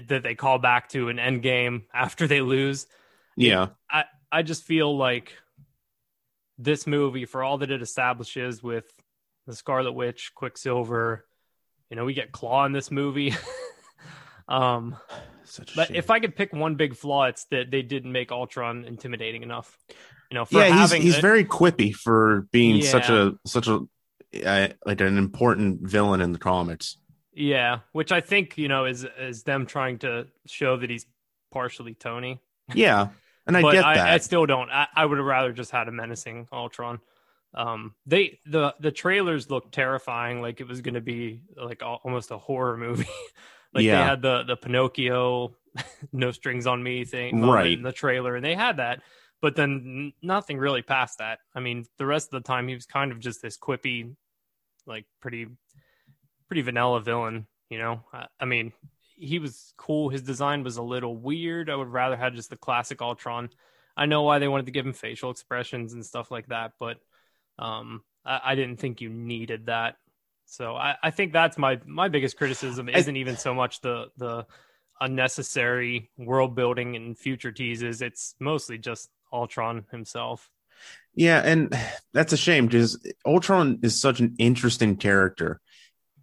That 0.07 0.23
they 0.23 0.35
call 0.35 0.59
back 0.59 0.89
to 0.89 1.09
an 1.09 1.17
Endgame 1.17 1.83
after 1.93 2.27
they 2.27 2.41
lose. 2.41 2.87
Yeah, 3.35 3.69
I 3.89 4.05
I 4.31 4.41
just 4.41 4.63
feel 4.63 4.95
like 4.95 5.33
this 6.57 6.85
movie 6.85 7.25
for 7.25 7.43
all 7.43 7.57
that 7.59 7.71
it 7.71 7.81
establishes 7.81 8.61
with 8.61 8.85
the 9.47 9.55
Scarlet 9.55 9.93
Witch, 9.93 10.31
Quicksilver. 10.35 11.25
You 11.89 11.95
know, 11.95 12.05
we 12.05 12.13
get 12.13 12.31
Klaue 12.31 12.65
in 12.65 12.71
this 12.71 12.91
movie. 12.91 13.33
um, 14.47 14.95
but 15.75 15.87
shame. 15.87 15.95
if 15.95 16.09
I 16.09 16.19
could 16.19 16.35
pick 16.35 16.53
one 16.53 16.75
big 16.75 16.95
flaw, 16.95 17.25
it's 17.25 17.45
that 17.45 17.71
they 17.71 17.81
didn't 17.81 18.11
make 18.11 18.31
Ultron 18.31 18.85
intimidating 18.85 19.43
enough. 19.43 19.77
You 20.31 20.35
know, 20.35 20.45
yeah, 20.49 20.81
he's 20.81 20.91
he's 20.91 21.17
a, 21.17 21.21
very 21.21 21.45
quippy 21.45 21.93
for 21.93 22.47
being 22.51 22.77
yeah. 22.77 22.89
such 22.89 23.09
a 23.09 23.33
such 23.45 23.67
a 23.67 23.85
uh, 24.45 24.69
like 24.85 25.01
an 25.01 25.17
important 25.17 25.87
villain 25.87 26.21
in 26.21 26.31
the 26.31 26.39
comics. 26.39 26.97
Yeah, 27.33 27.79
which 27.91 28.11
I 28.11 28.21
think 28.21 28.57
you 28.57 28.67
know 28.67 28.85
is 28.85 29.05
is 29.19 29.43
them 29.43 29.65
trying 29.65 29.99
to 29.99 30.27
show 30.45 30.77
that 30.77 30.89
he's 30.89 31.05
partially 31.51 31.93
Tony. 31.93 32.41
Yeah, 32.73 33.09
and 33.45 33.57
I 33.57 33.61
get 33.61 33.73
that. 33.73 33.85
I, 33.85 34.13
I 34.15 34.17
still 34.17 34.45
don't. 34.45 34.69
I, 34.69 34.87
I 34.95 35.05
would 35.05 35.17
have 35.17 35.27
rather 35.27 35.51
just 35.51 35.71
had 35.71 35.87
a 35.87 35.91
menacing 35.91 36.47
Ultron 36.51 36.99
um 37.55 37.93
they 38.05 38.39
the 38.45 38.73
the 38.79 38.91
trailers 38.91 39.49
looked 39.49 39.73
terrifying 39.73 40.41
like 40.41 40.59
it 40.59 40.67
was 40.67 40.81
going 40.81 40.95
to 40.95 41.01
be 41.01 41.41
like 41.55 41.83
almost 41.83 42.31
a 42.31 42.37
horror 42.37 42.77
movie 42.77 43.05
like 43.73 43.83
yeah. 43.83 43.97
they 43.97 44.09
had 44.09 44.21
the 44.21 44.43
the 44.43 44.55
pinocchio 44.55 45.55
no 46.13 46.31
strings 46.31 46.67
on 46.67 46.81
me 46.81 47.05
thing 47.05 47.41
right. 47.41 47.71
in 47.71 47.83
the 47.83 47.91
trailer 47.91 48.35
and 48.35 48.45
they 48.45 48.55
had 48.55 48.77
that 48.77 49.01
but 49.43 49.57
then 49.57 50.13
nothing 50.21 50.57
really 50.57 50.81
past 50.81 51.17
that. 51.17 51.39
I 51.53 51.59
mean 51.59 51.85
the 51.97 52.05
rest 52.05 52.27
of 52.33 52.41
the 52.41 52.47
time 52.47 52.69
he 52.69 52.75
was 52.75 52.85
kind 52.85 53.11
of 53.11 53.19
just 53.19 53.41
this 53.41 53.57
quippy 53.57 54.15
like 54.85 55.05
pretty 55.21 55.47
pretty 56.47 56.61
vanilla 56.61 57.01
villain 57.01 57.47
you 57.69 57.77
know? 57.77 58.03
I, 58.13 58.27
I 58.39 58.45
mean 58.45 58.71
he 59.15 59.39
was 59.39 59.73
cool. 59.77 60.09
His 60.09 60.21
design 60.21 60.63
was 60.63 60.77
a 60.77 60.81
little 60.81 61.15
weird. 61.15 61.69
I 61.69 61.75
would 61.75 61.87
rather 61.87 62.15
have 62.15 62.33
just 62.33 62.49
the 62.49 62.57
classic 62.57 63.01
ultron. 63.01 63.49
I 63.95 64.05
know 64.05 64.23
why 64.23 64.39
they 64.39 64.47
wanted 64.47 64.65
to 64.65 64.71
give 64.71 64.85
him 64.85 64.93
facial 64.93 65.29
expressions 65.29 65.93
and 65.93 66.05
stuff 66.05 66.31
like 66.31 66.47
that 66.47 66.73
but 66.79 66.97
um, 67.59 68.01
I, 68.25 68.39
I 68.45 68.55
didn't 68.55 68.77
think 68.77 69.01
you 69.01 69.09
needed 69.09 69.65
that. 69.65 69.97
So 70.45 70.75
I, 70.75 70.95
I 71.01 71.11
think 71.11 71.33
that's 71.33 71.57
my 71.57 71.79
my 71.85 72.09
biggest 72.09 72.37
criticism 72.37 72.89
isn't 72.89 73.15
even 73.15 73.37
so 73.37 73.53
much 73.53 73.81
the 73.81 74.07
the 74.17 74.45
unnecessary 74.99 76.11
world 76.17 76.55
building 76.55 76.95
and 76.95 77.17
future 77.17 77.51
teases. 77.51 78.01
It's 78.01 78.35
mostly 78.39 78.77
just 78.77 79.09
Ultron 79.31 79.85
himself. 79.91 80.49
Yeah, 81.15 81.41
and 81.43 81.77
that's 82.13 82.33
a 82.33 82.37
shame 82.37 82.67
because 82.67 82.99
Ultron 83.25 83.79
is 83.83 83.99
such 83.99 84.19
an 84.19 84.35
interesting 84.39 84.95
character 84.95 85.61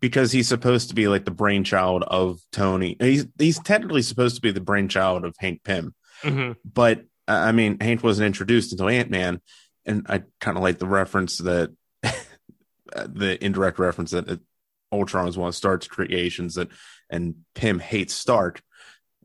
because 0.01 0.33
he's 0.33 0.49
supposed 0.49 0.89
to 0.89 0.95
be 0.95 1.07
like 1.09 1.25
the 1.25 1.31
brainchild 1.31 2.03
of 2.03 2.41
Tony. 2.51 2.97
He's 2.99 3.27
he's 3.39 3.61
technically 3.61 4.03
supposed 4.03 4.37
to 4.37 4.43
be 4.43 4.51
the 4.51 4.61
brainchild 4.61 5.25
of 5.25 5.37
Hank 5.39 5.63
Pym, 5.65 5.95
mm-hmm. 6.23 6.53
but 6.65 7.05
I 7.29 7.53
mean 7.53 7.79
Hank 7.81 8.03
wasn't 8.03 8.27
introduced 8.27 8.73
until 8.73 8.89
Ant 8.89 9.11
Man, 9.11 9.41
and 9.87 10.07
I 10.09 10.23
kind 10.41 10.57
of 10.57 10.63
like 10.63 10.79
the 10.79 10.89
reference 10.89 11.39
that 11.39 11.71
the 13.07 13.43
indirect 13.45 13.79
reference 13.79 14.11
that 14.12 14.29
it, 14.29 14.41
Ultron 14.93 15.29
is 15.29 15.37
one 15.37 15.49
of 15.49 15.55
Stark's 15.55 15.87
creations 15.87 16.55
that, 16.55 16.69
and 17.09 17.37
Pym 17.55 17.79
hates 17.79 18.15
Stark. 18.15 18.62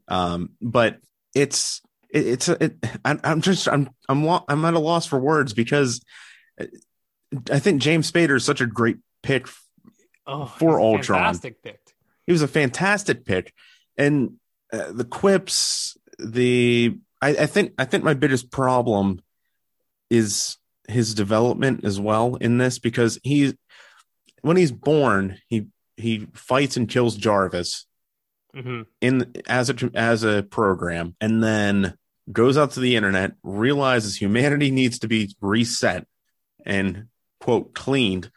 Um, 0.08 0.52
but 0.62 1.00
it's 1.34 1.82
it, 2.10 2.28
it's 2.28 2.50
it, 2.50 2.76
I, 3.04 3.18
I'm 3.24 3.42
just 3.42 3.68
I'm 3.68 3.90
I'm 4.08 4.28
I'm 4.48 4.66
at 4.66 4.74
a 4.74 4.80
loss 4.80 5.06
for 5.06 5.20
words 5.20 5.54
because 5.54 6.02
I 7.52 7.60
think 7.60 7.82
James 7.82 8.12
Spader 8.12 8.36
is 8.36 8.46
such 8.46 8.62
a 8.62 8.66
great 8.66 8.98
pick 9.24 9.48
oh, 10.28 10.46
for 10.46 10.80
Ultron. 10.80 11.20
Fantastic 11.20 11.62
pick. 11.62 11.80
He 12.26 12.32
was 12.32 12.42
a 12.42 12.48
fantastic 12.48 13.26
pick, 13.26 13.54
and 13.98 14.36
uh, 14.72 14.92
the 14.92 15.06
quips, 15.06 15.98
the 16.18 16.98
I, 17.22 17.30
I 17.30 17.46
think 17.46 17.74
I 17.78 17.86
think 17.86 18.04
my 18.04 18.14
biggest 18.14 18.52
problem 18.52 19.22
is 20.10 20.58
his 20.88 21.14
development 21.14 21.84
as 21.84 22.00
well 22.00 22.36
in 22.36 22.58
this 22.58 22.80
because 22.80 23.20
he's 23.24 23.54
when 24.42 24.58
he's 24.58 24.72
born 24.72 25.38
he 25.48 25.68
he 25.98 26.28
fights 26.34 26.78
and 26.78 26.90
kills 26.90 27.16
Jarvis 27.16 27.86
mm-hmm. 28.56 28.84
in 29.02 29.34
as 29.48 29.70
a 29.70 29.92
as 29.94 30.24
a 30.24 30.44
program 30.44 31.16
and 31.20 31.44
then 31.44 31.96
goes 32.32 32.58
out 32.58 32.72
to 32.72 32.80
the 32.80 32.96
internet 32.96 33.34
realizes 33.44 34.16
humanity 34.16 34.72
needs 34.72 35.00
to 35.00 35.08
be 35.08 35.36
reset 35.42 36.06
and 36.66 37.06
quote 37.40 37.74
cleaned 37.74 38.32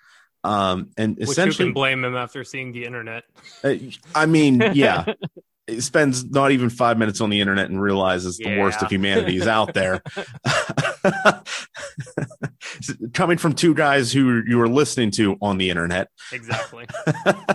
um 0.44 0.90
and 0.96 1.16
Which 1.16 1.30
essentially 1.30 1.68
you 1.68 1.72
can 1.72 1.74
blame 1.74 2.04
him 2.04 2.14
after 2.14 2.44
seeing 2.44 2.72
the 2.72 2.84
internet 2.84 3.24
uh, 3.64 3.74
i 4.14 4.26
mean 4.26 4.62
yeah 4.74 5.06
spends 5.78 6.24
not 6.24 6.50
even 6.50 6.70
five 6.70 6.98
minutes 6.98 7.20
on 7.20 7.30
the 7.30 7.40
internet 7.40 7.68
and 7.68 7.80
realizes 7.80 8.38
yeah. 8.40 8.54
the 8.54 8.60
worst 8.60 8.82
of 8.82 8.90
humanity 8.90 9.36
is 9.36 9.46
out 9.46 9.74
there. 9.74 10.02
Coming 13.12 13.38
from 13.38 13.54
two 13.54 13.74
guys 13.74 14.12
who 14.12 14.42
you 14.46 14.58
were 14.58 14.68
listening 14.68 15.10
to 15.12 15.36
on 15.40 15.58
the 15.58 15.70
internet. 15.70 16.08
Exactly. 16.32 16.86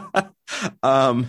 um, 0.83 1.27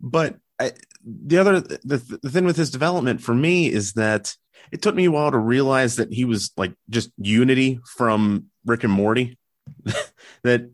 but 0.00 0.36
I, 0.58 0.72
the 1.04 1.38
other 1.38 1.60
the, 1.60 2.18
the 2.22 2.30
thing 2.30 2.44
with 2.44 2.56
his 2.56 2.70
development 2.70 3.20
for 3.20 3.34
me 3.34 3.70
is 3.70 3.94
that 3.94 4.36
it 4.70 4.82
took 4.82 4.94
me 4.94 5.06
a 5.06 5.10
while 5.10 5.30
to 5.30 5.38
realize 5.38 5.96
that 5.96 6.12
he 6.12 6.24
was 6.24 6.52
like 6.56 6.72
just 6.88 7.10
Unity 7.18 7.80
from 7.96 8.46
Rick 8.64 8.84
and 8.84 8.92
Morty. 8.92 9.38
that 10.42 10.70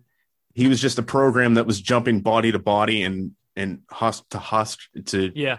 he 0.55 0.69
was 0.69 0.81
just 0.81 0.99
a 0.99 1.03
program 1.03 1.55
that 1.55 1.67
was 1.67 1.81
jumping 1.81 2.21
body 2.21 2.53
to 2.53 2.59
body 2.59 3.03
and 3.03 3.33
and 3.57 3.81
host 3.91 4.25
to 4.31 4.39
host 4.39 4.89
to 5.07 5.33
yeah 5.35 5.59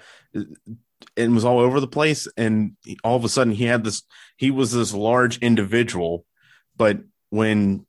and 1.15 1.33
was 1.33 1.45
all 1.45 1.59
over 1.59 1.79
the 1.79 1.87
place 1.87 2.27
and 2.37 2.75
all 3.03 3.15
of 3.15 3.23
a 3.23 3.29
sudden 3.29 3.53
he 3.53 3.65
had 3.65 3.83
this 3.83 4.03
he 4.37 4.51
was 4.51 4.71
this 4.71 4.93
large 4.93 5.37
individual 5.39 6.25
but 6.75 6.99
when 7.29 7.85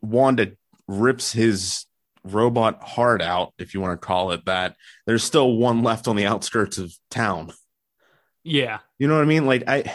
wanda 0.00 0.52
rips 0.88 1.32
his 1.32 1.86
robot 2.24 2.82
heart 2.82 3.22
out 3.22 3.52
if 3.58 3.72
you 3.72 3.80
want 3.80 3.98
to 3.98 4.06
call 4.06 4.32
it 4.32 4.44
that 4.44 4.76
there's 5.06 5.24
still 5.24 5.56
one 5.56 5.82
left 5.82 6.08
on 6.08 6.16
the 6.16 6.26
outskirts 6.26 6.76
of 6.78 6.92
town 7.10 7.52
yeah 8.42 8.78
you 8.98 9.06
know 9.06 9.14
what 9.14 9.22
i 9.22 9.26
mean 9.26 9.46
like 9.46 9.64
i, 9.66 9.90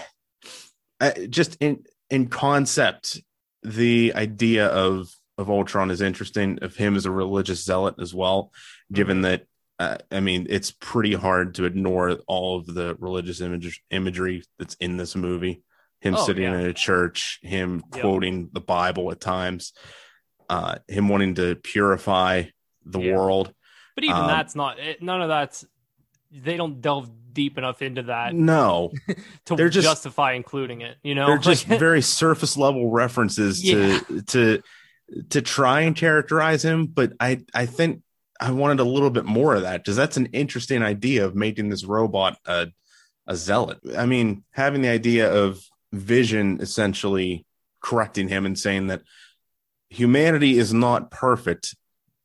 I 1.00 1.28
just 1.30 1.58
in 1.60 1.84
in 2.10 2.28
concept, 2.28 3.22
the 3.64 4.14
idea 4.16 4.68
of 4.68 5.10
of 5.38 5.50
Ultron 5.50 5.92
is 5.92 6.02
interesting. 6.02 6.60
Of 6.62 6.76
him 6.76 6.96
as 6.96 7.06
a 7.06 7.12
religious 7.12 7.64
zealot 7.64 7.96
as 8.00 8.14
well, 8.14 8.52
given 8.92 9.18
mm-hmm. 9.18 9.24
that 9.24 9.48
uh, 9.80 9.98
I 10.12 10.20
mean, 10.20 10.48
it's 10.50 10.72
pretty 10.72 11.14
hard 11.14 11.56
to 11.56 11.66
ignore 11.66 12.12
all 12.28 12.58
of 12.58 12.66
the 12.66 12.96
religious 13.00 13.42
image, 13.42 13.82
imagery 13.90 14.44
that's 14.58 14.76
in 14.76 14.98
this 14.98 15.16
movie. 15.16 15.64
Him 16.00 16.16
oh, 16.16 16.26
sitting 16.26 16.44
yeah. 16.44 16.60
in 16.60 16.66
a 16.66 16.74
church, 16.74 17.40
him 17.42 17.84
yep. 17.94 18.02
quoting 18.02 18.50
the 18.54 18.62
Bible 18.62 19.12
at 19.12 19.20
times, 19.20 19.74
uh, 20.50 20.76
him 20.88 21.10
wanting 21.10 21.36
to 21.36 21.56
purify 21.56 22.44
the 22.86 23.00
yeah. 23.00 23.16
world. 23.16 23.54
But 23.96 24.04
even 24.04 24.16
um, 24.16 24.28
that's 24.28 24.56
not 24.56 24.80
it, 24.80 25.02
none 25.02 25.22
of 25.22 25.30
that's 25.30 25.66
they 26.32 26.58
don't 26.58 26.82
delve 26.82 27.10
deep 27.34 27.58
enough 27.58 27.82
into 27.82 28.04
that. 28.04 28.34
No, 28.34 28.92
to 29.46 29.56
they're 29.56 29.70
just, 29.70 29.86
justify 29.86 30.34
including 30.34 30.82
it. 30.82 30.98
You 31.04 31.16
know, 31.16 31.28
they're 31.28 31.38
just 31.38 31.66
very 31.66 32.02
surface 32.02 32.56
level 32.56 32.90
references 32.90 33.64
yeah. 33.64 34.00
to 34.00 34.22
to 34.22 34.62
to 35.32 35.42
try 35.42 35.82
and 35.82 35.96
characterize 35.96 36.64
him. 36.64 36.88
But 36.88 37.14
I 37.20 37.44
I 37.54 37.66
think 37.66 38.02
I 38.40 38.52
wanted 38.52 38.80
a 38.80 38.86
little 38.86 39.10
bit 39.10 39.26
more 39.26 39.56
of 39.56 39.62
that 39.62 39.84
because 39.84 39.96
that's 39.96 40.18
an 40.18 40.28
interesting 40.28 40.84
idea 40.84 41.26
of 41.26 41.36
making 41.36 41.70
this 41.70 41.86
robot 41.86 42.38
a 42.46 42.68
a 43.28 43.36
zealot. 43.36 43.80
I 43.98 44.06
mean, 44.06 44.44
having 44.52 44.82
the 44.82 44.90
idea 44.90 45.32
of 45.32 45.60
Vision 45.92 46.60
essentially 46.62 47.46
correcting 47.82 48.28
him 48.28 48.46
and 48.46 48.58
saying 48.58 48.88
that 48.88 49.02
humanity 49.90 50.58
is 50.58 50.74
not 50.74 51.12
perfect. 51.12 51.76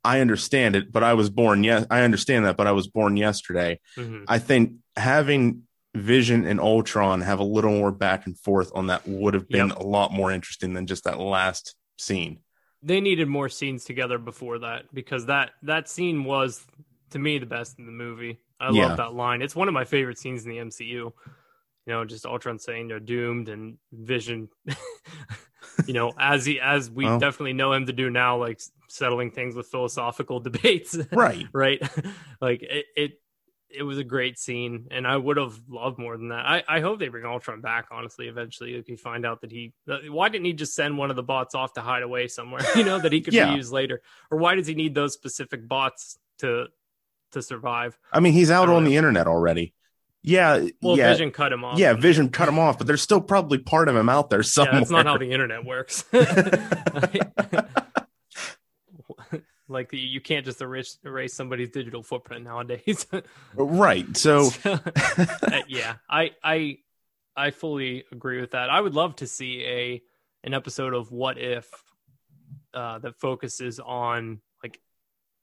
I 0.05 0.21
understand 0.21 0.77
it, 0.77 0.91
but 0.93 1.03
I 1.03 1.15
was 1.15 1.31
born. 1.31 1.63
Yes, 1.65 1.87
I 1.91 2.03
understand 2.03 2.47
that, 2.47 2.57
but 2.57 2.67
I 2.67 2.73
was 2.73 2.87
born 2.87 3.17
yesterday. 3.17 3.81
Mm-hmm. 3.97 4.25
I 4.29 4.39
think 4.39 4.75
having 4.97 5.63
Vision 5.95 6.47
and 6.47 6.61
Ultron 6.61 7.21
have 7.21 7.39
a 7.39 7.45
little 7.45 7.73
more 7.73 7.93
back 7.93 8.27
and 8.27 8.39
forth 8.39 8.71
on 8.75 8.89
that 8.89 9.07
would 9.07 9.35
have 9.35 9.49
been 9.49 9.69
yep. 9.69 9.79
a 9.79 9.83
lot 9.83 10.13
more 10.13 10.31
interesting 10.31 10.73
than 10.73 10.87
just 10.87 11.05
that 11.05 11.19
last 11.19 11.75
scene 11.99 12.39
they 12.83 13.01
needed 13.01 13.29
more 13.29 13.49
scenes 13.49 13.85
together 13.85 14.19
before 14.19 14.59
that 14.61 14.93
because 14.93 15.27
that 15.27 15.51
that 15.63 15.89
scene 15.89 16.25
was 16.25 16.65
to 17.11 17.19
me 17.19 17.39
the 17.39 17.47
best 17.47 17.79
in 17.79 17.87
the 17.87 17.93
movie. 17.93 18.39
I 18.59 18.71
yeah. 18.71 18.89
love 18.89 18.97
that 18.99 19.15
line. 19.15 19.43
It's 19.43 19.57
one 19.57 19.69
of 19.69 19.75
my 19.75 19.85
favorite 19.85 20.19
scenes 20.19 20.45
in 20.45 20.51
the 20.51 20.59
MCU. 20.59 20.87
You 20.89 21.13
know, 21.87 22.05
just 22.05 22.27
Ultron 22.27 22.59
saying 22.59 22.89
they're 22.89 23.01
doomed 23.01 23.49
and 23.49 23.79
Vision. 23.93 24.49
you 25.87 25.95
know, 25.95 26.13
as 26.19 26.45
he 26.45 26.61
as 26.61 26.91
we 26.91 27.05
well, 27.05 27.19
definitely 27.19 27.53
know 27.53 27.73
him 27.73 27.87
to 27.87 27.93
do 27.93 28.11
now, 28.11 28.37
like 28.37 28.61
settling 28.89 29.31
things 29.31 29.55
with 29.55 29.67
philosophical 29.67 30.41
debates. 30.41 30.97
Right. 31.13 31.47
right. 31.53 31.83
like 32.41 32.63
it, 32.63 32.87
it 32.97 33.13
it 33.73 33.83
was 33.83 33.99
a 33.99 34.05
great 34.05 34.39
scene, 34.39 34.89
and 34.91 35.07
I 35.07 35.17
would 35.17 35.37
have 35.37 35.61
loved 35.69 35.99
more 35.99 36.17
than 36.17 36.29
that. 36.29 36.45
I, 36.47 36.65
I 36.69 36.81
hope 36.81 36.99
they 36.99 37.09
bring 37.09 37.25
Ultron 37.25 37.61
back. 37.61 37.87
Honestly, 37.91 38.27
eventually, 38.27 38.75
if 38.75 38.89
you 38.89 38.97
find 38.97 39.25
out 39.25 39.41
that 39.43 39.51
he, 39.51 39.73
uh, 39.89 39.99
why 40.09 40.29
didn't 40.29 40.47
he 40.47 40.53
just 40.53 40.75
send 40.75 40.99
one 40.99 41.11
of 41.11 41.17
the 41.17 41.23
bots 41.23 41.55
off 41.55 41.73
to 41.75 41.81
hide 41.81 42.03
away 42.03 42.29
somewhere? 42.29 42.63
You 42.81 42.85
know 42.85 42.99
that 42.99 43.13
he 43.13 43.21
could 43.21 43.35
yeah. 43.35 43.49
reuse 43.49 43.73
later, 43.73 44.01
or 44.31 44.39
why 44.39 44.55
does 44.55 44.67
he 44.67 44.75
need 44.75 44.95
those 44.95 45.13
specific 45.13 45.69
bots 45.69 46.19
to 46.39 46.67
to 47.33 47.43
survive? 47.43 47.99
I 48.13 48.21
mean, 48.21 48.33
he's 48.33 48.51
out 48.51 48.69
on 48.69 48.85
know. 48.85 48.91
the 48.91 48.97
internet 48.97 49.27
already. 49.27 49.75
Yeah, 50.23 50.67
well, 50.83 50.97
yeah. 50.97 51.11
Vision 51.11 51.31
cut 51.31 51.53
him 51.53 51.65
off. 51.65 51.79
Yeah, 51.79 51.95
Vision 51.95 52.29
cut 52.29 52.49
him 52.49 52.59
off, 52.59 52.79
but 52.79 52.87
there's 52.87 53.03
still 53.03 53.21
probably 53.21 53.59
part 53.59 53.89
of 53.89 53.97
him 53.97 54.09
out 54.09 54.31
there 54.31 54.43
somewhere. 54.43 54.75
Yeah, 54.75 54.81
that's 54.81 54.91
not 54.91 55.07
how 55.07 55.19
the 55.19 55.31
internet 55.31 55.65
works 55.65 56.05
like 59.71 59.93
you 59.93 60.21
can't 60.21 60.45
just 60.45 60.61
erase, 60.61 60.99
erase 61.05 61.33
somebody's 61.33 61.71
digital 61.71 62.03
footprint 62.03 62.45
nowadays. 62.45 63.07
Right 63.55 64.17
so, 64.17 64.45
so 64.51 64.73
uh, 64.73 65.63
yeah 65.69 65.97
i 66.09 66.31
i 66.43 66.79
i 67.37 67.51
fully 67.51 68.05
agree 68.13 68.41
with 68.41 68.53
that. 68.53 68.71
I 68.71 68.81
would 68.81 68.95
love 68.95 69.17
to 69.17 69.27
see 69.27 69.65
a 69.65 70.03
an 70.45 70.55
episode 70.55 70.95
of 70.95 71.11
what 71.11 71.39
if 71.39 71.69
uh 72.75 72.99
that 72.99 73.19
focuses 73.19 73.81
on 73.81 74.41
like 74.63 74.81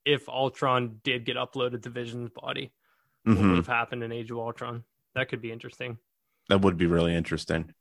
if 0.06 0.30
ultron 0.30 1.00
did 1.04 1.26
get 1.26 1.36
uploaded 1.36 1.84
to 1.84 1.90
vision's 1.90 2.30
body 2.30 2.72
mm-hmm. 3.28 3.42
what 3.42 3.50
would 3.50 3.58
have 3.58 3.68
happened 3.68 4.04
in 4.04 4.12
age 4.12 4.32
of 4.32 4.38
ultron? 4.38 4.84
That 5.16 5.30
could 5.30 5.42
be 5.42 5.52
interesting. 5.52 5.98
That 6.50 6.62
would 6.62 6.78
be 6.78 6.86
really 6.86 7.16
interesting. 7.16 7.74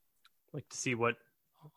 Like 0.52 0.68
to 0.68 0.77
see 0.77 0.94
what 0.94 1.16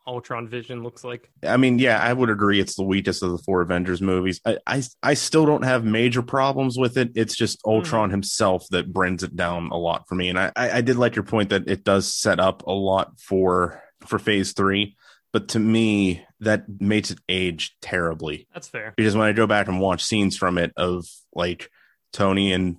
Ultron 0.07 0.47
Vision 0.47 0.83
looks 0.83 1.03
like. 1.03 1.29
I 1.43 1.57
mean, 1.57 1.79
yeah, 1.79 1.99
I 1.99 2.11
would 2.11 2.29
agree. 2.29 2.59
It's 2.59 2.75
the 2.75 2.83
weakest 2.83 3.23
of 3.23 3.31
the 3.31 3.37
four 3.37 3.61
Avengers 3.61 4.01
movies. 4.01 4.41
I, 4.45 4.57
I, 4.65 4.83
I 5.01 5.13
still 5.13 5.45
don't 5.45 5.63
have 5.63 5.83
major 5.83 6.21
problems 6.21 6.77
with 6.77 6.97
it. 6.97 7.11
It's 7.15 7.35
just 7.35 7.59
hmm. 7.63 7.71
Ultron 7.71 8.09
mm. 8.09 8.13
himself 8.13 8.67
that 8.71 8.91
brings 8.91 9.23
it 9.23 9.35
down 9.35 9.69
a 9.71 9.77
lot 9.77 10.07
for 10.07 10.15
me. 10.15 10.29
And 10.29 10.39
I, 10.39 10.51
I, 10.55 10.71
I 10.71 10.81
did 10.81 10.97
like 10.97 11.15
your 11.15 11.23
point 11.23 11.49
that 11.49 11.67
it 11.67 11.83
does 11.83 12.13
set 12.13 12.39
up 12.39 12.65
a 12.67 12.71
lot 12.71 13.19
for 13.19 13.81
for 14.05 14.17
Phase 14.19 14.53
Three, 14.53 14.95
but 15.33 15.49
to 15.49 15.59
me, 15.59 16.25
that 16.39 16.65
makes 16.79 17.11
it 17.11 17.19
age 17.27 17.75
terribly. 17.81 18.47
That's 18.53 18.67
fair. 18.67 18.93
Because 18.95 19.15
when 19.15 19.27
I 19.27 19.33
go 19.33 19.47
back 19.47 19.67
and 19.67 19.81
watch 19.81 20.03
scenes 20.03 20.37
from 20.37 20.57
it 20.57 20.71
of 20.77 21.05
like 21.33 21.69
Tony 22.13 22.53
and 22.53 22.77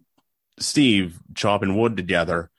Steve 0.58 1.18
chopping 1.34 1.78
wood 1.78 1.96
together 1.96 2.50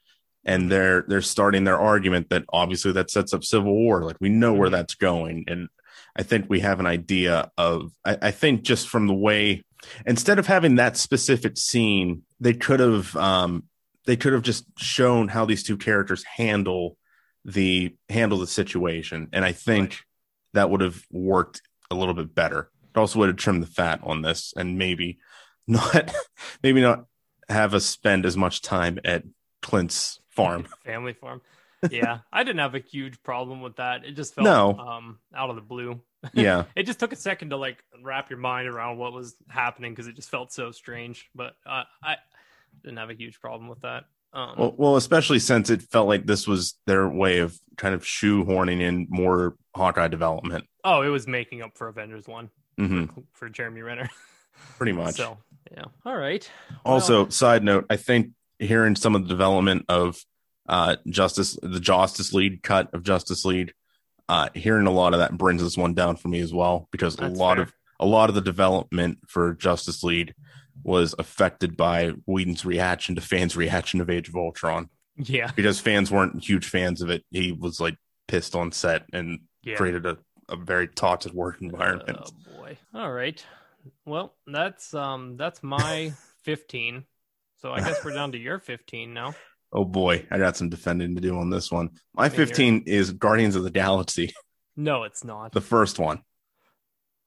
and 0.44 0.72
they're 0.72 1.04
they're 1.08 1.22
starting 1.22 1.64
their 1.64 1.80
argument 1.80 2.30
that 2.30 2.46
obviously 2.52 2.92
that 2.92 3.12
sets 3.12 3.34
up 3.34 3.44
civil 3.44 3.74
war 3.74 4.04
like 4.04 4.18
we 4.20 4.30
know 4.30 4.54
where 4.54 4.68
mm-hmm. 4.68 4.76
that's 4.76 4.96
going 4.96 5.44
and 5.48 5.70
i 6.16 6.24
think 6.24 6.46
we 6.50 6.60
have 6.60 6.80
an 6.80 6.86
idea 6.86 7.52
of 7.58 7.92
I, 8.06 8.18
I, 8.22 8.32
think 8.32 8.64
just 8.64 8.88
from 8.88 9.08
the 9.08 9.14
way 9.14 9.64
instead 10.06 10.40
of 10.40 10.48
having 10.48 10.76
that 10.76 10.98
specific 10.98 11.58
scene 11.58 12.24
they 12.40 12.54
could 12.54 12.80
have 12.80 13.16
um 13.16 13.64
they 14.06 14.16
could 14.16 14.34
have 14.34 14.42
just 14.42 14.66
shown 14.78 15.28
how 15.28 15.46
these 15.46 15.64
two 15.64 15.78
characters 15.78 16.24
handle 16.24 16.98
the 17.46 17.96
handle 18.10 18.40
the 18.40 18.48
situation 18.48 19.30
and 19.34 19.46
i 19.46 19.52
think 19.52 19.92
right. 19.92 20.00
that 20.54 20.70
would 20.70 20.82
have 20.82 21.04
worked 21.12 21.62
a 21.90 21.96
little 21.96 22.14
bit 22.14 22.34
better 22.34 22.70
it 22.94 23.00
also 23.00 23.20
would 23.20 23.30
have 23.30 23.38
trimmed 23.38 23.64
the 23.64 23.68
fat 23.68 24.00
on 24.04 24.22
this 24.22 24.54
and 24.56 24.78
maybe 24.78 25.20
not 25.68 26.14
maybe 26.64 26.82
not 26.82 27.06
have 27.48 27.74
us 27.74 27.86
spend 27.86 28.26
as 28.26 28.38
much 28.38 28.62
time 28.62 28.98
at 29.04 29.24
clint's 29.62 30.21
farm. 30.32 30.68
Family 30.86 31.14
farm. 31.14 31.42
Yeah, 31.90 32.20
I 32.32 32.44
didn't 32.44 32.60
have 32.60 32.76
a 32.76 32.80
huge 32.80 33.24
problem 33.24 33.62
with 33.62 33.78
that. 33.78 34.06
It 34.06 34.12
just 34.12 34.36
felt 34.36 34.46
no. 34.46 34.78
um 34.78 35.20
out 35.36 35.50
of 35.50 35.56
the 35.56 35.62
blue. 35.62 36.02
Yeah. 36.34 36.66
it 36.76 36.84
just 36.84 37.00
took 37.00 37.14
a 37.14 37.16
second 37.16 37.50
to 37.50 37.58
like 37.58 37.84
wrap 38.04 38.30
your 38.30 38.38
mind 38.38 38.68
around 38.68 39.00
what 39.00 39.12
was 39.12 39.36
happening 39.50 39.92
because 39.92 40.06
it 40.06 40.16
just 40.16 40.30
felt 40.30 40.54
so 40.54 40.70
strange. 40.70 41.28
But 41.34 41.56
uh, 41.66 41.86
I 42.04 42.18
didn't 42.84 42.98
have 42.98 43.10
a 43.10 43.16
huge 43.16 43.40
problem 43.40 43.68
with 43.68 43.82
that. 43.82 44.04
Um, 44.34 44.54
well, 44.58 44.74
well, 44.78 44.96
especially 44.98 45.40
since 45.40 45.72
it 45.72 45.82
felt 45.82 46.08
like 46.08 46.26
this 46.26 46.48
was 46.48 46.76
their 46.86 47.08
way 47.10 47.40
of 47.40 47.60
kind 47.76 47.94
of 47.94 48.04
shoehorning 48.04 48.82
in 48.82 49.08
more 49.10 49.56
Hawkeye 49.76 50.08
development. 50.08 50.66
Oh, 50.84 51.02
it 51.02 51.10
was 51.10 51.28
making 51.28 51.62
up 51.62 51.76
for 51.76 51.88
Avengers 51.88 52.28
one 52.28 52.50
mm-hmm. 52.80 53.06
for, 53.06 53.24
for, 53.34 53.50
Jeremy 53.50 53.82
Renner. 53.82 54.10
Pretty 54.78 54.94
much. 54.94 55.16
So 55.16 55.38
yeah. 55.72 55.86
All 56.06 56.16
right. 56.16 56.50
Also, 56.86 57.24
well, 57.24 57.32
side 57.32 57.64
note, 57.64 57.86
I 57.90 57.98
think 57.98 58.32
hearing 58.62 58.96
some 58.96 59.16
of 59.16 59.24
the 59.24 59.28
development 59.28 59.86
of 59.90 60.24
uh, 60.70 60.96
Justice, 61.08 61.58
the 61.62 61.80
Justice 61.80 62.34
League 62.34 62.64
cut 62.64 62.94
of 62.94 63.04
Justice 63.04 63.44
League, 63.44 63.74
uh, 64.30 64.50
hearing 64.54 64.88
a 64.88 64.92
lot 64.92 65.14
of 65.14 65.20
that 65.20 65.38
brings 65.38 65.62
this 65.62 65.78
one 65.78 65.94
down 65.94 66.16
for 66.16 66.30
me 66.30 66.40
as 66.40 66.54
well 66.54 66.88
because 66.92 67.16
That's 67.16 67.36
a 67.36 67.38
lot 67.38 67.58
fair. 67.58 67.64
of 67.64 67.74
a 68.00 68.06
lot 68.06 68.30
of 68.30 68.36
the 68.36 68.42
development 68.42 69.20
for 69.28 69.54
Justice 69.54 70.04
League 70.04 70.34
was 70.84 71.14
affected 71.20 71.76
by 71.76 72.14
Whedon's 72.26 72.66
reaction 72.66 73.16
to 73.16 73.22
fans' 73.22 73.56
reaction 73.56 74.02
of 74.02 74.10
Age 74.10 74.30
of 74.30 74.36
Ultron. 74.36 74.90
Yeah, 75.18 75.52
because 75.56 75.80
fans 75.80 76.10
weren't 76.10 76.44
huge 76.44 76.66
fans 76.66 77.02
of 77.02 77.10
it. 77.10 77.24
He 77.30 77.52
was 77.52 77.80
like 77.80 77.98
pissed 78.28 78.56
on 78.56 78.72
set 78.72 79.06
and 79.12 79.42
yeah. 79.64 79.76
created 79.76 80.06
a, 80.06 80.18
a 80.50 80.56
very 80.56 80.88
toxic 80.88 81.34
work 81.34 81.62
environment. 81.62 82.18
Oh 82.22 82.58
boy! 82.58 82.78
All 82.94 83.12
right, 83.12 83.44
well 84.06 84.34
that's 84.48 84.94
um 84.94 85.36
that's 85.36 85.62
my 85.62 86.14
fifteen. 86.44 87.06
So 87.62 87.72
I 87.72 87.80
guess 87.82 88.04
we're 88.04 88.14
down 88.14 88.32
to 88.32 88.40
your 88.40 88.60
15 88.60 89.14
now. 89.14 89.34
Oh 89.74 89.86
boy, 89.86 90.28
I 90.30 90.38
got 90.38 90.58
some 90.58 90.68
defending 90.68 91.16
to 91.16 91.22
do 91.22 91.38
on 91.38 91.50
this 91.50 91.72
one. 91.72 91.92
My 92.14 92.28
15 92.28 92.84
is 92.88 93.14
Guardians 93.14 93.56
of 93.56 93.64
the 93.64 93.72
Galaxy. 93.72 94.34
No, 94.76 95.04
it's 95.04 95.24
not. 95.24 95.54
The 95.54 95.62
first 95.62 95.98
one. 95.98 96.22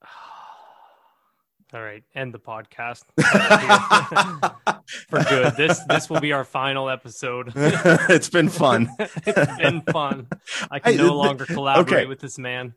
All 1.73 1.81
right, 1.81 2.03
end 2.15 2.35
the 2.35 2.39
podcast 2.39 3.05
for 5.09 5.23
good. 5.25 5.57
This 5.57 5.79
this 5.89 6.11
will 6.11 6.21
be 6.21 6.33
our 6.33 6.45
final 6.45 6.91
episode. 6.91 7.53
it's 7.57 8.29
been 8.29 8.51
fun. 8.51 8.91
it's 8.99 9.57
been 9.59 9.81
fun. 9.83 10.27
I 10.71 10.81
can 10.81 11.01
I, 11.01 11.03
no 11.03 11.17
longer 11.17 11.47
collaborate 11.47 11.93
okay. 11.93 12.07
with 12.07 12.21
this 12.21 12.39
man. 12.39 12.75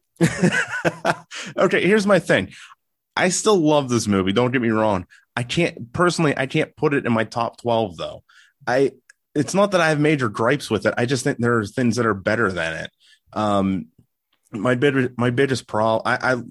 okay, 1.57 1.85
here's 1.85 2.07
my 2.07 2.19
thing. 2.19 2.53
I 3.17 3.29
still 3.29 3.57
love 3.57 3.89
this 3.89 4.07
movie. 4.07 4.31
Don't 4.31 4.51
get 4.51 4.61
me 4.61 4.69
wrong. 4.69 5.07
I 5.37 5.43
can't 5.43 5.93
personally, 5.93 6.33
I 6.35 6.47
can't 6.47 6.75
put 6.75 6.93
it 6.93 7.05
in 7.05 7.13
my 7.13 7.23
top 7.23 7.61
12 7.61 7.95
though. 7.95 8.23
I, 8.65 8.91
it's 9.35 9.53
not 9.53 9.71
that 9.71 9.81
I 9.81 9.89
have 9.89 9.99
major 9.99 10.29
gripes 10.29 10.69
with 10.69 10.85
it. 10.85 10.95
I 10.97 11.05
just 11.05 11.23
think 11.23 11.37
there 11.37 11.59
are 11.59 11.65
things 11.65 11.95
that 11.97 12.05
are 12.07 12.15
better 12.15 12.51
than 12.51 12.85
it. 12.85 12.91
Um, 13.33 13.87
my 14.51 14.75
big, 14.75 15.17
my 15.17 15.29
biggest 15.29 15.67
problem, 15.67 16.01
I, 16.05 16.33
I, 16.33 16.41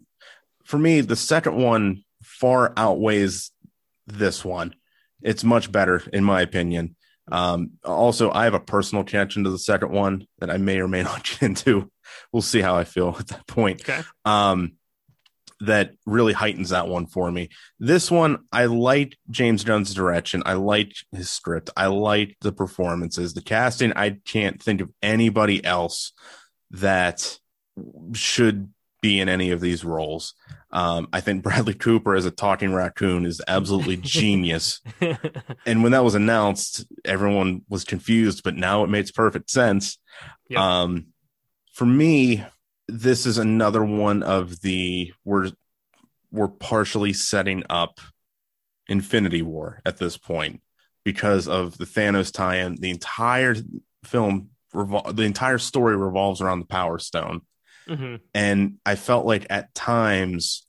for 0.65 0.79
me, 0.79 1.01
the 1.01 1.17
second 1.17 1.57
one 1.57 2.05
far 2.23 2.73
outweighs 2.77 3.51
this 4.07 4.45
one. 4.45 4.75
It's 5.21 5.43
much 5.43 5.73
better 5.73 6.03
in 6.13 6.23
my 6.23 6.43
opinion. 6.43 6.95
Um, 7.31 7.73
also, 7.85 8.31
I 8.31 8.45
have 8.45 8.55
a 8.55 8.61
personal 8.61 9.03
connection 9.03 9.43
to 9.45 9.51
the 9.51 9.59
second 9.59 9.91
one 9.91 10.29
that 10.39 10.49
I 10.49 10.59
may 10.59 10.79
or 10.79 10.87
may 10.87 11.03
not 11.03 11.25
get 11.29 11.43
into 11.43 11.91
we'll 12.33 12.43
see 12.43 12.61
how 12.61 12.77
I 12.77 12.85
feel 12.85 13.17
at 13.19 13.29
that 13.29 13.47
point. 13.47 13.81
Okay. 13.83 14.03
Um, 14.25 14.77
that 15.61 15.93
really 16.05 16.33
heightens 16.33 16.71
that 16.71 16.89
one 16.89 17.07
for 17.07 17.31
me. 17.31 17.49
This 17.79 18.11
one, 18.11 18.45
I 18.53 18.67
liked 18.67 19.17
James 19.31 19.65
Gunn's 19.65 19.95
direction. 19.95 20.43
I 20.45 20.55
liked 20.55 21.07
his 21.13 21.31
script. 21.31 21.71
I 21.77 21.87
liked 21.87 22.37
the 22.43 22.53
performances, 22.53 23.35
the 23.35 23.43
casting. 23.43 23.93
I 23.95 24.19
can't 24.27 24.63
think 24.63 24.81
of 24.81 24.91
anybody 25.03 25.65
else 25.65 26.13
that 26.73 27.39
should 28.13 28.73
be 29.01 29.21
in 29.21 29.29
any 29.29 29.51
of 29.51 29.61
these 29.61 29.85
roles. 29.85 30.35
Um, 30.73 31.09
I 31.13 31.21
think 31.21 31.43
Bradley 31.43 31.75
Cooper 31.75 32.15
as 32.15 32.27
a 32.27 32.31
talking 32.31 32.75
raccoon 32.75 33.25
is 33.25 33.41
absolutely 33.47 33.97
genius. 34.01 34.81
and 35.67 35.83
when 35.83 35.93
that 35.93 36.05
was 36.05 36.15
announced, 36.15 36.85
everyone 37.05 37.63
was 37.69 37.85
confused, 37.85 38.43
but 38.43 38.57
now 38.57 38.85
it 38.85 38.91
makes 38.91 39.11
perfect 39.11 39.51
sense. 39.51 39.99
Yep. 40.49 40.61
Um, 40.61 41.07
for 41.73 41.87
me, 41.87 42.45
this 42.89 43.27
is 43.27 43.39
another 43.39 43.83
one 43.83 44.23
of 44.23 44.61
the 44.61 45.13
we're 45.25 45.51
we're 46.31 46.49
partially 46.49 47.13
setting 47.13 47.65
up 47.71 48.01
Infinity 48.89 49.43
War 49.43 49.81
at 49.85 49.99
this 49.99 50.17
point 50.17 50.61
because 51.05 51.49
of 51.49 51.79
the 51.79 51.85
Thanos 51.85 52.33
tie-in. 52.33 52.77
The 52.77 52.91
entire 52.91 53.55
film, 54.05 54.51
revol- 54.75 55.15
the 55.15 55.23
entire 55.23 55.59
story 55.59 55.97
revolves 55.97 56.41
around 56.41 56.61
the 56.61 56.67
Power 56.67 56.99
Stone, 56.99 57.43
mm-hmm. 57.89 58.17
and 58.35 58.79
I 58.85 58.95
felt 58.97 59.27
like 59.27 59.47
at 59.51 59.75
times. 59.75 60.63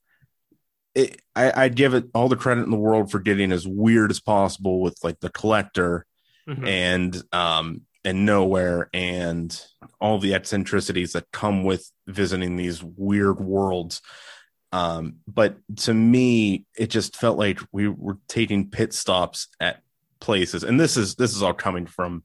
It, 0.95 1.22
I, 1.35 1.65
I'd 1.65 1.76
give 1.76 1.94
it 1.94 2.06
all 2.15 2.27
the 2.27 2.35
credit 2.35 2.64
in 2.64 2.72
the 2.72 2.77
world 2.77 3.11
for 3.11 3.19
getting 3.19 3.52
as 3.52 3.68
weird 3.68 4.10
as 4.10 4.19
possible 4.19 4.81
with 4.81 4.98
like 5.03 5.19
the 5.19 5.30
collector 5.30 6.07
mm-hmm. 6.48 6.65
and 6.65 7.23
um 7.31 7.81
and 8.08 8.26
nowhere 8.26 8.90
and 8.94 9.62
all 10.00 10.18
the 10.18 10.34
eccentricities 10.34 11.12
that 11.12 11.30
come 11.34 11.66
with 11.66 11.92
visiting 12.08 12.56
these 12.56 12.82
weird 12.82 13.38
worlds. 13.42 14.02
Um, 14.72 15.18
but 15.28 15.58
to 15.80 15.94
me, 15.94 16.66
it 16.78 16.88
just 16.88 17.18
felt 17.18 17.38
like 17.38 17.60
we 17.74 17.90
were 17.90 18.18
taking 18.30 18.70
pit 18.70 18.94
stops 18.94 19.50
at 19.60 19.82
places, 20.22 20.64
and 20.64 20.80
this 20.80 20.96
is 20.96 21.16
this 21.16 21.36
is 21.36 21.44
all 21.44 21.54
coming 21.54 21.86
from 21.86 22.24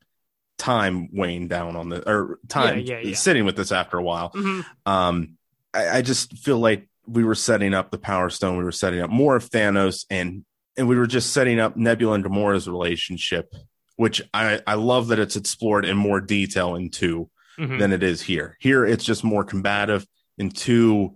time 0.56 1.08
weighing 1.12 1.48
down 1.48 1.74
on 1.74 1.88
the 1.88 2.08
or 2.08 2.38
time 2.46 2.78
yeah, 2.78 2.98
yeah, 2.98 3.08
yeah. 3.08 3.14
sitting 3.16 3.44
with 3.44 3.56
this 3.56 3.72
after 3.72 3.98
a 3.98 4.02
while. 4.04 4.30
Mm-hmm. 4.30 4.60
Um, 4.86 5.36
I, 5.74 5.98
I 5.98 6.02
just 6.02 6.38
feel 6.38 6.60
like 6.60 6.88
we 7.08 7.24
were 7.24 7.34
setting 7.34 7.74
up 7.74 7.90
the 7.90 7.98
Power 7.98 8.30
Stone. 8.30 8.56
We 8.56 8.64
were 8.64 8.70
setting 8.70 9.00
up 9.00 9.10
more 9.10 9.34
of 9.34 9.50
Thanos, 9.50 10.04
and 10.10 10.44
and 10.76 10.86
we 10.86 10.96
were 10.96 11.08
just 11.08 11.32
setting 11.32 11.58
up 11.58 11.76
Nebula 11.76 12.14
and 12.14 12.24
Gamora's 12.24 12.68
relationship 12.68 13.52
which 13.96 14.22
I, 14.32 14.60
I 14.66 14.74
love 14.74 15.08
that 15.08 15.18
it's 15.18 15.36
explored 15.36 15.84
in 15.84 15.96
more 15.96 16.20
detail 16.20 16.74
in 16.74 16.90
2 16.90 17.30
mm-hmm. 17.58 17.78
than 17.78 17.92
it 17.92 18.02
is 18.02 18.22
here. 18.22 18.56
Here, 18.60 18.84
it's 18.84 19.04
just 19.04 19.24
more 19.24 19.44
combative. 19.44 20.06
In 20.38 20.50
two, 20.50 21.14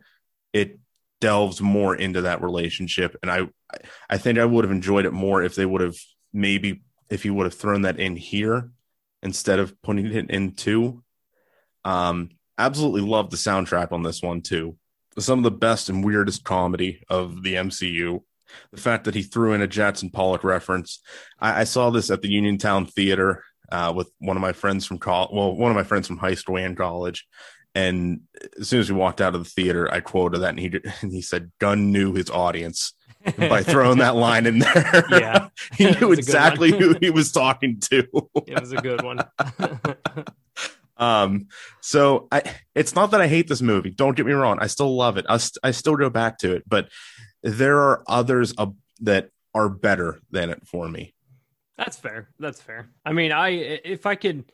it 0.53 0.79
delves 1.21 1.61
more 1.61 1.97
into 1.97 2.23
that 2.23 2.43
relationship, 2.43 3.17
and 3.23 3.31
I 3.31 3.49
I 4.09 4.19
think 4.19 4.39
I 4.39 4.45
would 4.45 4.65
have 4.65 4.73
enjoyed 4.73 5.07
it 5.07 5.13
more 5.13 5.43
if 5.43 5.55
they 5.55 5.67
would 5.67 5.81
have 5.81 5.97
maybe 6.33 6.83
if 7.09 7.23
he 7.23 7.31
would 7.31 7.45
have 7.45 7.55
thrown 7.55 7.83
that 7.83 7.99
in 7.99 8.17
here 8.17 8.71
instead 9.23 9.59
of 9.59 9.81
putting 9.83 10.07
it 10.07 10.31
in 10.31 10.53
two. 10.53 11.03
Um, 11.85 12.31
absolutely 12.59 13.03
love 13.03 13.31
the 13.31 13.37
soundtrack 13.37 13.93
on 13.93 14.03
this 14.03 14.23
one 14.23 14.43
too. 14.43 14.77
Some 15.19 15.39
of 15.39 15.45
the 15.45 15.51
best 15.51 15.89
and 15.89 16.05
weirdest 16.05 16.45
comedy 16.45 17.03
of 17.09 17.43
the 17.43 17.55
MCU 17.55 18.23
the 18.73 18.81
fact 18.81 19.05
that 19.05 19.15
he 19.15 19.23
threw 19.23 19.53
in 19.53 19.63
a 19.63 19.67
Jackson 19.67 20.11
Pollock 20.11 20.45
reference. 20.45 21.01
I, 21.39 21.61
I 21.61 21.65
saw 21.65 21.91
this 21.91 22.11
at 22.11 22.23
the 22.23 22.29
Uniontown 22.29 22.87
Theater 22.87 23.45
uh, 23.71 23.93
with 23.95 24.11
one 24.19 24.37
of 24.37 24.41
my 24.41 24.53
friends 24.53 24.87
from 24.87 24.99
college. 24.99 25.31
Well, 25.33 25.55
one 25.55 25.71
of 25.71 25.77
my 25.77 25.85
friends 25.85 26.07
from 26.07 26.19
high 26.19 26.35
school 26.35 26.57
and 26.57 26.77
college. 26.77 27.27
And 27.75 28.23
as 28.59 28.69
soon 28.69 28.81
as 28.81 28.91
we 28.91 28.97
walked 28.97 29.21
out 29.21 29.35
of 29.35 29.45
the 29.45 29.51
theater, 29.51 29.93
I 29.93 30.01
quoted 30.01 30.39
that, 30.39 30.51
and 30.51 30.59
he 30.59 30.67
and 31.03 31.13
he 31.13 31.21
said, 31.21 31.53
"Gunn 31.59 31.93
knew 31.93 32.15
his 32.15 32.31
audience." 32.31 32.95
by 33.37 33.63
throwing 33.63 33.99
that 33.99 34.15
line 34.15 34.47
in 34.47 34.61
there. 34.61 35.05
Yeah. 35.11 35.49
he 35.77 35.91
knew 35.91 36.13
exactly 36.13 36.71
who 36.71 36.97
he 37.01 37.11
was 37.11 37.33
talking 37.33 37.81
to. 37.91 38.07
it 38.47 38.61
was 38.61 38.73
a 38.73 38.77
good 38.77 39.03
one. 39.03 39.19
um, 40.97 41.49
so 41.81 42.29
I, 42.31 42.43
it's 42.75 42.95
not 42.95 43.11
that 43.11 43.21
I 43.21 43.27
hate 43.27 43.49
this 43.49 43.63
movie. 43.63 43.91
Don't 43.91 44.17
get 44.17 44.27
me 44.27 44.33
wrong. 44.33 44.59
I 44.61 44.69
still 44.69 44.95
love 44.95 45.17
it. 45.17 45.27
I, 45.29 45.39
st- 45.39 45.59
I 45.65 45.73
still 45.73 45.97
go 45.97 46.09
back 46.09 46.39
to 46.39 46.55
it, 46.55 46.63
but 46.69 46.89
there 47.47 47.79
are 47.79 48.03
others 48.09 48.53
uh, 48.59 48.67
that 49.01 49.31
are 49.55 49.69
better 49.69 50.21
than 50.31 50.51
it 50.51 50.67
for 50.67 50.89
me. 50.89 51.15
That's 51.79 51.97
fair. 51.97 52.29
That's 52.39 52.61
fair. 52.61 52.89
I 53.05 53.13
mean, 53.13 53.33
I 53.33 53.51
if 53.51 54.05
I 54.07 54.17
could, 54.17 54.51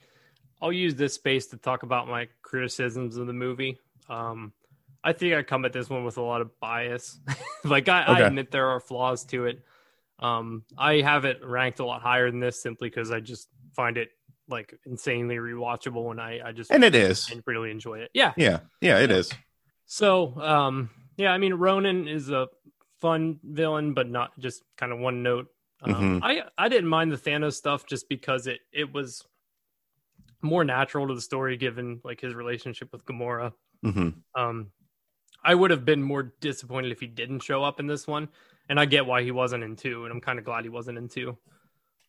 I'll 0.61 0.73
use 0.73 0.95
this 0.95 1.15
space 1.15 1.47
to 1.49 1.57
talk 1.57 1.85
about 1.85 2.09
my 2.09 2.29
criticisms 2.43 3.17
of 3.17 3.27
the 3.27 3.33
movie. 3.33 3.79
Um, 4.09 4.53
I 5.03 5.13
think 5.13 5.35
I 5.35 5.43
come 5.43 5.65
at 5.65 5.73
this 5.73 5.89
one 5.89 6.05
with 6.05 6.19
a 6.19 6.23
lot 6.23 6.43
of 6.43 6.51
bias. 6.61 7.19
like 7.65 7.89
I, 7.89 8.03
okay. 8.03 8.23
I, 8.23 8.27
admit 8.27 8.51
there 8.51 8.69
are 8.69 8.81
flaws 8.81 9.25
to 9.27 9.47
it. 9.47 9.65
Um, 10.19 10.65
I 10.77 11.01
have 11.01 11.25
it 11.25 11.41
ranked 11.45 11.81
a 11.81 11.87
lot 11.87 12.03
higher 12.03 12.31
than 12.31 12.41
this 12.41 12.63
simply 12.63 12.89
because 12.89 13.11
I 13.11 13.21
just 13.21 13.49
find 13.75 13.97
it 13.97 14.11
like 14.49 14.79
insanely 14.85 15.37
rewatchable, 15.37 16.11
and 16.11 16.21
I, 16.21 16.41
I 16.45 16.53
just 16.53 16.71
and 16.71 16.85
it 16.85 16.95
is 16.95 17.31
and 17.31 17.43
really 17.47 17.71
enjoy 17.71 18.01
it. 18.01 18.11
Yeah, 18.13 18.33
yeah, 18.37 18.61
yeah, 18.81 18.99
it 18.99 19.11
yeah. 19.11 19.17
is. 19.17 19.33
So, 19.87 20.41
um, 20.41 20.91
yeah, 21.17 21.33
I 21.33 21.39
mean, 21.39 21.55
Ronan 21.55 22.09
is 22.09 22.31
a 22.31 22.49
fun 23.03 23.41
villain, 23.43 23.93
but 23.93 24.09
not 24.09 24.39
just 24.39 24.63
kind 24.79 24.93
of 24.93 24.99
one 25.01 25.23
note. 25.23 25.49
Um, 25.83 25.95
mm-hmm. 25.95 26.19
I 26.25 26.45
I 26.57 26.69
didn't 26.69 26.89
mind 26.89 27.13
the 27.13 27.19
Thanos 27.19 27.55
stuff 27.55 27.85
just 27.87 28.09
because 28.09 28.47
it 28.47 28.61
it 28.73 28.95
was 28.95 29.27
more 30.41 30.65
natural 30.65 31.09
to 31.09 31.15
the 31.15 31.21
story 31.21 31.57
given 31.57 32.01
like 32.05 32.21
his 32.21 32.35
relationship 32.35 32.93
with 32.93 33.05
Gamora. 33.05 33.53
Mm-hmm. 33.85 34.41
Um, 34.41 34.71
I 35.45 35.55
would 35.55 35.73
have 35.73 35.85
been 35.85 36.03
more 36.03 36.33
disappointed 36.41 36.93
if 36.93 37.01
he 37.01 37.09
didn't 37.09 37.41
show 37.41 37.65
up 37.65 37.81
in 37.81 37.89
this 37.89 38.07
one, 38.07 38.29
and 38.69 38.79
I 38.79 38.87
get 38.87 39.07
why 39.07 39.23
he 39.23 39.33
wasn't 39.33 39.65
in 39.65 39.77
two, 39.77 40.05
and 40.05 40.13
I'm 40.13 40.21
kind 40.21 40.39
of 40.39 40.45
glad 40.45 40.65
he 40.65 40.71
wasn't 40.71 40.99
in 40.99 41.09
two. 41.09 41.37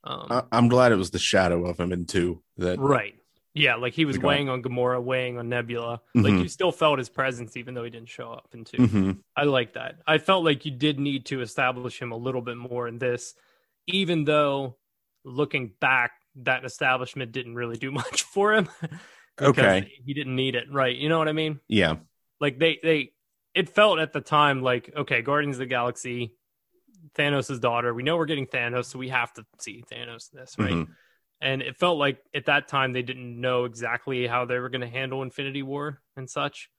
Um, 0.03 0.27
I, 0.29 0.43
I'm 0.51 0.67
glad 0.67 0.91
it 0.91 0.97
was 0.97 1.11
the 1.11 1.19
shadow 1.19 1.65
of 1.65 1.79
him 1.79 1.91
in 1.91 2.05
two 2.05 2.43
that 2.57 2.79
right 2.79 3.15
yeah, 3.53 3.75
like 3.75 3.93
he 3.93 4.05
was 4.05 4.17
weighing 4.17 4.49
on 4.49 4.63
Gamora, 4.63 5.01
weighing 5.01 5.37
on 5.37 5.47
Nebula. 5.47 6.01
Mm-hmm. 6.15 6.21
Like 6.21 6.33
you 6.41 6.47
still 6.47 6.71
felt 6.71 6.97
his 6.97 7.09
presence 7.09 7.55
even 7.55 7.75
though 7.75 7.83
he 7.83 7.91
didn't 7.91 8.09
show 8.09 8.31
up 8.31 8.49
in 8.53 8.63
2 8.65 8.77
mm-hmm. 8.77 9.11
I 9.35 9.43
like 9.43 9.73
that. 9.73 9.97
I 10.07 10.17
felt 10.17 10.43
like 10.43 10.65
you 10.65 10.71
did 10.71 10.99
need 10.99 11.27
to 11.27 11.41
establish 11.41 12.01
him 12.01 12.11
a 12.11 12.17
little 12.17 12.41
bit 12.41 12.57
more 12.57 12.87
in 12.87 12.97
this, 12.97 13.35
even 13.87 14.25
though 14.25 14.77
looking 15.23 15.71
back, 15.79 16.13
that 16.37 16.65
establishment 16.65 17.31
didn't 17.31 17.53
really 17.53 17.77
do 17.77 17.91
much 17.91 18.23
for 18.23 18.53
him. 18.53 18.69
okay. 19.41 19.91
He 20.03 20.13
didn't 20.15 20.35
need 20.35 20.55
it. 20.55 20.65
Right. 20.71 20.95
You 20.95 21.09
know 21.09 21.19
what 21.19 21.27
I 21.27 21.33
mean? 21.33 21.59
Yeah. 21.67 21.97
Like 22.39 22.57
they 22.57 22.79
they 22.81 23.11
it 23.53 23.69
felt 23.69 23.99
at 23.99 24.13
the 24.13 24.21
time 24.21 24.63
like, 24.63 24.91
okay, 24.95 25.21
Guardians 25.21 25.57
of 25.57 25.59
the 25.59 25.65
Galaxy, 25.67 26.33
Thanos' 27.15 27.61
daughter. 27.61 27.93
We 27.93 28.01
know 28.01 28.17
we're 28.17 28.25
getting 28.25 28.47
Thanos, 28.47 28.85
so 28.85 28.97
we 28.97 29.09
have 29.09 29.31
to 29.33 29.45
see 29.59 29.83
Thanos 29.91 30.31
this, 30.31 30.55
right? 30.57 30.71
Mm-hmm 30.71 30.91
and 31.43 31.61
it 31.61 31.77
felt 31.77 31.97
like 31.97 32.19
at 32.33 32.45
that 32.45 32.67
time 32.67 32.93
they 32.93 33.01
didn't 33.01 33.39
know 33.39 33.65
exactly 33.65 34.25
how 34.25 34.45
they 34.45 34.57
were 34.57 34.69
going 34.69 34.81
to 34.81 34.87
handle 34.87 35.21
Infinity 35.21 35.61
War 35.61 36.01
and 36.15 36.29
such. 36.29 36.69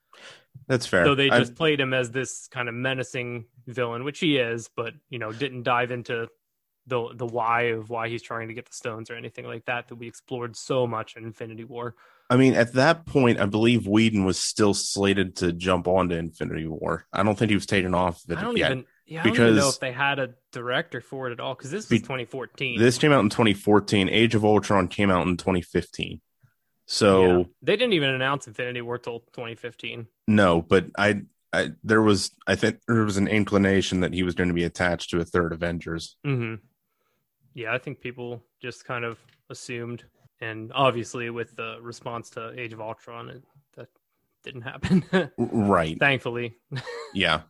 That's 0.66 0.86
fair. 0.86 1.04
So 1.04 1.14
they 1.14 1.28
just 1.28 1.52
I've... 1.52 1.56
played 1.56 1.80
him 1.80 1.92
as 1.92 2.10
this 2.10 2.48
kind 2.48 2.68
of 2.68 2.74
menacing 2.74 3.46
villain, 3.66 4.04
which 4.04 4.20
he 4.20 4.38
is, 4.38 4.70
but 4.74 4.94
you 5.10 5.18
know, 5.18 5.32
didn't 5.32 5.64
dive 5.64 5.90
into 5.90 6.28
the 6.86 7.08
the 7.14 7.26
why 7.26 7.62
of 7.62 7.90
why 7.90 8.08
he's 8.08 8.22
trying 8.22 8.48
to 8.48 8.54
get 8.54 8.66
the 8.66 8.72
stones 8.74 9.10
or 9.10 9.14
anything 9.14 9.46
like 9.46 9.64
that 9.66 9.88
that 9.88 9.96
we 9.96 10.06
explored 10.06 10.56
so 10.56 10.86
much 10.86 11.16
in 11.16 11.24
Infinity 11.24 11.64
War. 11.64 11.94
I 12.30 12.36
mean, 12.36 12.54
at 12.54 12.72
that 12.74 13.04
point, 13.04 13.38
I 13.38 13.46
believe 13.46 13.86
Whedon 13.86 14.24
was 14.24 14.38
still 14.38 14.72
slated 14.72 15.36
to 15.36 15.52
jump 15.52 15.86
onto 15.86 16.14
Infinity 16.14 16.66
War. 16.66 17.06
I 17.12 17.22
don't 17.22 17.36
think 17.36 17.50
he 17.50 17.54
was 17.54 17.66
taken 17.66 17.94
off 17.94 18.24
of 18.24 18.30
it 18.30 18.38
I 18.38 18.42
don't 18.42 18.56
yet. 18.56 18.70
Even, 18.70 18.84
yeah, 19.06 19.20
I 19.20 19.24
because 19.24 19.38
don't 19.38 19.56
know 19.56 19.68
if 19.68 19.80
they 19.80 19.92
had 19.92 20.18
a 20.18 20.34
director 20.52 21.00
for 21.00 21.28
it 21.28 21.32
at 21.32 21.40
all 21.40 21.54
because 21.54 21.70
this 21.70 21.90
was 21.90 22.00
2014. 22.00 22.78
This 22.78 22.96
came 22.96 23.12
out 23.12 23.20
in 23.20 23.28
2014. 23.28 24.08
Age 24.08 24.34
of 24.34 24.44
Ultron 24.44 24.88
came 24.88 25.10
out 25.10 25.26
in 25.26 25.36
2015. 25.36 26.20
So 26.86 27.38
yeah. 27.38 27.44
they 27.62 27.76
didn't 27.76 27.94
even 27.94 28.10
announce 28.10 28.46
Infinity 28.46 28.80
War 28.80 28.98
till 28.98 29.20
2015. 29.20 30.06
No, 30.28 30.62
but 30.62 30.86
I, 30.96 31.22
I 31.52 31.72
there 31.82 32.02
was 32.02 32.30
I 32.46 32.54
think 32.54 32.80
there 32.86 33.04
was 33.04 33.16
an 33.18 33.28
inclination 33.28 34.00
that 34.00 34.14
he 34.14 34.22
was 34.22 34.34
going 34.34 34.48
to 34.48 34.54
be 34.54 34.64
attached 34.64 35.10
to 35.10 35.20
a 35.20 35.24
third 35.24 35.52
Avengers. 35.52 36.16
Mm-hmm. 36.26 36.54
Yeah, 37.54 37.74
I 37.74 37.78
think 37.78 38.00
people 38.00 38.42
just 38.60 38.84
kind 38.84 39.04
of 39.04 39.18
assumed, 39.50 40.04
and 40.40 40.72
obviously 40.74 41.30
with 41.30 41.54
the 41.56 41.76
response 41.80 42.30
to 42.30 42.58
Age 42.58 42.72
of 42.72 42.80
Ultron, 42.80 43.28
it, 43.28 43.42
that 43.76 43.88
didn't 44.42 44.62
happen. 44.62 45.30
right. 45.38 45.98
Thankfully. 45.98 46.54
yeah 47.14 47.42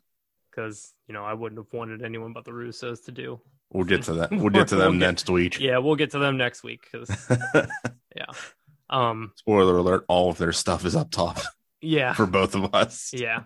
because 0.55 0.93
you 1.09 1.15
know 1.15 1.25
I 1.25 1.35
wouldn't 1.35 1.59
have 1.59 1.73
wanted 1.73 2.03
anyone 2.03 2.33
but 2.33 2.45
the 2.45 2.53
Russos 2.53 3.05
to 3.07 3.13
do. 3.13 3.41
We'll 3.73 3.85
get 3.85 4.03
to 4.05 4.15
that. 4.15 4.31
We'll 4.33 4.51
get 4.51 4.69
to 4.69 4.77
them 4.77 4.93
we'll 4.93 5.01
get, 5.01 5.07
next 5.07 5.31
week. 5.31 5.59
Yeah, 5.61 5.79
we'll 5.79 5.97
get 5.97 6.11
to 6.13 6.19
them 6.19 6.37
next 6.37 6.63
week 6.63 6.87
because 6.91 7.11
yeah. 8.17 8.27
Um, 8.91 9.33
Spoiler 9.37 9.79
alert: 9.79 10.05
all 10.09 10.31
of 10.31 10.39
their 10.39 10.53
stuff 10.53 10.85
is 10.85 10.95
up 10.95 11.11
top. 11.11 11.41
Yeah, 11.81 12.13
for 12.15 12.27
both 12.27 12.55
of 12.55 12.75
us. 12.75 13.11
Yeah. 13.13 13.45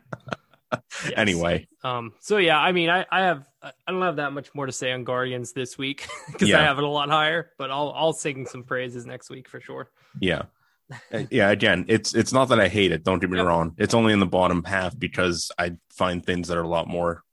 yes. 0.73 1.13
Anyway, 1.17 1.69
um, 1.83 2.13
so 2.21 2.37
yeah, 2.37 2.59
I 2.59 2.73
mean, 2.73 2.91
I, 2.91 3.07
I 3.11 3.21
have 3.23 3.49
I 3.63 3.73
don't 3.87 4.03
have 4.03 4.17
that 4.17 4.33
much 4.33 4.55
more 4.55 4.67
to 4.67 4.73
say 4.73 4.93
on 4.93 5.05
Guardians 5.05 5.53
this 5.53 5.79
week 5.79 6.07
because 6.31 6.49
yeah. 6.49 6.61
I 6.61 6.65
have 6.65 6.79
it 6.79 6.85
a 6.85 6.89
lot 6.89 7.09
higher, 7.09 7.51
but 7.59 7.71
I'll 7.71 7.93
I'll 7.97 8.13
sing 8.13 8.47
some 8.47 8.65
praises 8.65 9.07
next 9.07 9.31
week 9.31 9.49
for 9.49 9.61
sure. 9.61 9.91
Yeah. 10.21 10.43
Uh, 11.13 11.25
yeah, 11.31 11.51
again, 11.51 11.85
it's 11.89 12.15
it's 12.15 12.33
not 12.33 12.49
that 12.49 12.61
I 12.61 12.69
hate 12.69 12.93
it. 12.93 13.05
Don't 13.05 13.19
get 13.19 13.31
me 13.31 13.37
yep. 13.39 13.47
wrong. 13.47 13.75
It's 13.77 13.95
only 13.95 14.13
in 14.13 14.21
the 14.21 14.27
bottom 14.27 14.65
half 14.65 14.99
because 14.99 15.51
I 15.59 15.77
find 15.91 16.25
things 16.25 16.49
that 16.49 16.57
are 16.57 16.63
a 16.63 16.69
lot 16.69 16.89
more 16.89 17.25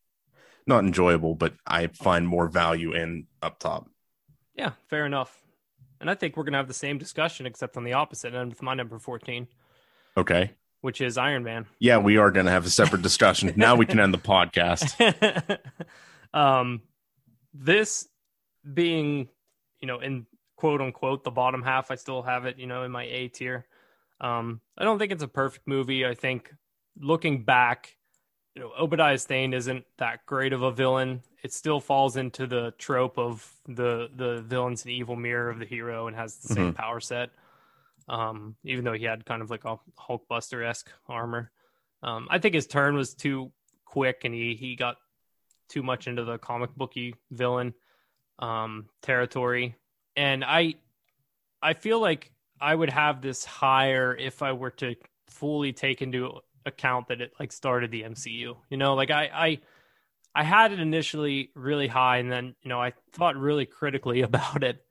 not 0.68 0.84
enjoyable, 0.84 1.36
but 1.36 1.54
I 1.66 1.88
find 1.88 2.28
more 2.28 2.48
value 2.48 2.94
in 2.94 3.28
up 3.42 3.60
top. 3.60 3.88
Yeah, 4.56 4.72
fair 4.90 5.06
enough. 5.06 5.36
And 6.02 6.10
I 6.10 6.16
think 6.16 6.36
we're 6.36 6.44
gonna 6.44 6.58
have 6.58 6.68
the 6.68 6.74
same 6.74 6.98
discussion, 6.98 7.46
except 7.46 7.78
on 7.78 7.84
the 7.84 7.94
opposite 7.94 8.34
end 8.34 8.50
with 8.50 8.62
my 8.62 8.74
number 8.74 9.00
fourteen. 9.00 9.48
Okay. 10.18 10.52
Which 10.82 11.02
is 11.02 11.18
Iron 11.18 11.44
Man. 11.44 11.66
Yeah, 11.80 11.98
we 11.98 12.18
are 12.18 12.32
gonna 12.32 12.52
have 12.52 12.66
a 12.66 12.70
separate 12.70 13.02
discussion. 13.02 13.54
now 13.56 13.76
we 13.76 13.86
can 13.86 14.00
end 14.00 14.14
the 14.14 14.18
podcast. 14.18 15.60
um, 16.34 16.82
this 17.54 18.08
being, 18.72 19.30
you 19.80 19.88
know, 19.88 20.00
in 20.00 20.26
quote 20.66 20.82
unquote 20.82 21.24
the 21.24 21.30
bottom 21.30 21.62
half. 21.62 21.92
I 21.92 21.96
still 21.96 22.24
have 22.24 22.48
it, 22.48 22.58
you 22.58 22.66
know, 22.66 22.82
in 22.82 22.92
my 22.92 23.04
A 23.04 23.28
tier. 23.28 23.68
Um, 24.20 24.62
I 24.76 24.84
don't 24.84 24.98
think 24.98 25.12
it's 25.12 25.22
a 25.22 25.28
perfect 25.28 25.68
movie. 25.68 26.08
I 26.08 26.16
think 26.16 26.52
looking 27.00 27.44
back, 27.44 27.96
you 28.56 28.64
know, 28.64 28.72
Obadiah 28.80 29.20
Stane 29.20 29.54
isn't 29.54 29.86
that 30.00 30.26
great 30.26 30.54
of 30.54 30.64
a 30.64 30.72
villain. 30.72 31.22
It 31.44 31.54
still 31.54 31.80
falls 31.80 32.18
into 32.18 32.48
the 32.48 32.74
trope 32.80 33.20
of 33.20 33.48
the 33.68 34.10
the 34.16 34.42
villain's 34.42 34.86
an 34.86 34.90
evil 34.90 35.16
mirror 35.16 35.52
of 35.52 35.60
the 35.60 35.66
hero 35.66 36.08
and 36.08 36.16
has 36.16 36.38
the 36.38 36.56
same 36.56 36.74
mm-hmm. 36.74 36.82
power 36.82 37.00
set. 37.00 37.30
Um, 38.10 38.56
even 38.64 38.86
though 38.86 38.94
he 38.94 39.06
had 39.06 39.24
kind 39.24 39.44
of 39.44 39.52
like 39.52 39.66
a 39.66 39.78
Hulkbuster 40.00 40.68
esque 40.68 40.90
armor. 41.08 41.52
Um, 42.02 42.28
I 42.32 42.40
think 42.40 42.56
his 42.56 42.66
turn 42.66 42.96
was 42.96 43.14
too 43.14 43.52
quick 43.86 44.22
and 44.24 44.34
he 44.34 44.56
he 44.56 44.76
got 44.76 44.98
too 45.70 45.84
much 45.84 46.08
into 46.08 46.24
the 46.24 46.40
comic 46.40 46.74
booky 46.76 47.14
villain 47.30 47.76
um, 48.40 48.90
territory 49.04 49.76
and 50.16 50.44
I 50.44 50.76
I 51.62 51.74
feel 51.74 52.00
like 52.00 52.32
I 52.60 52.74
would 52.74 52.90
have 52.90 53.22
this 53.22 53.44
higher 53.44 54.16
if 54.16 54.42
I 54.42 54.54
were 54.54 54.72
to 54.72 54.96
fully 55.28 55.74
take 55.74 56.02
into 56.02 56.40
account 56.66 57.08
that 57.10 57.22
it 57.22 57.34
like 57.40 57.52
started 57.52 57.92
the 57.92 58.04
MCU. 58.04 58.56
You 58.70 58.78
know, 58.78 58.96
like 58.96 59.12
I 59.12 59.30
I 59.34 59.60
I 60.34 60.44
had 60.44 60.72
it 60.72 60.80
initially 60.80 61.52
really 61.56 61.88
high 61.88 62.18
and 62.18 62.32
then, 62.32 62.56
you 62.62 62.70
know, 62.70 62.82
I 62.82 62.94
thought 63.14 63.38
really 63.38 63.66
critically 63.66 64.22
about 64.30 64.64
it 64.64 64.86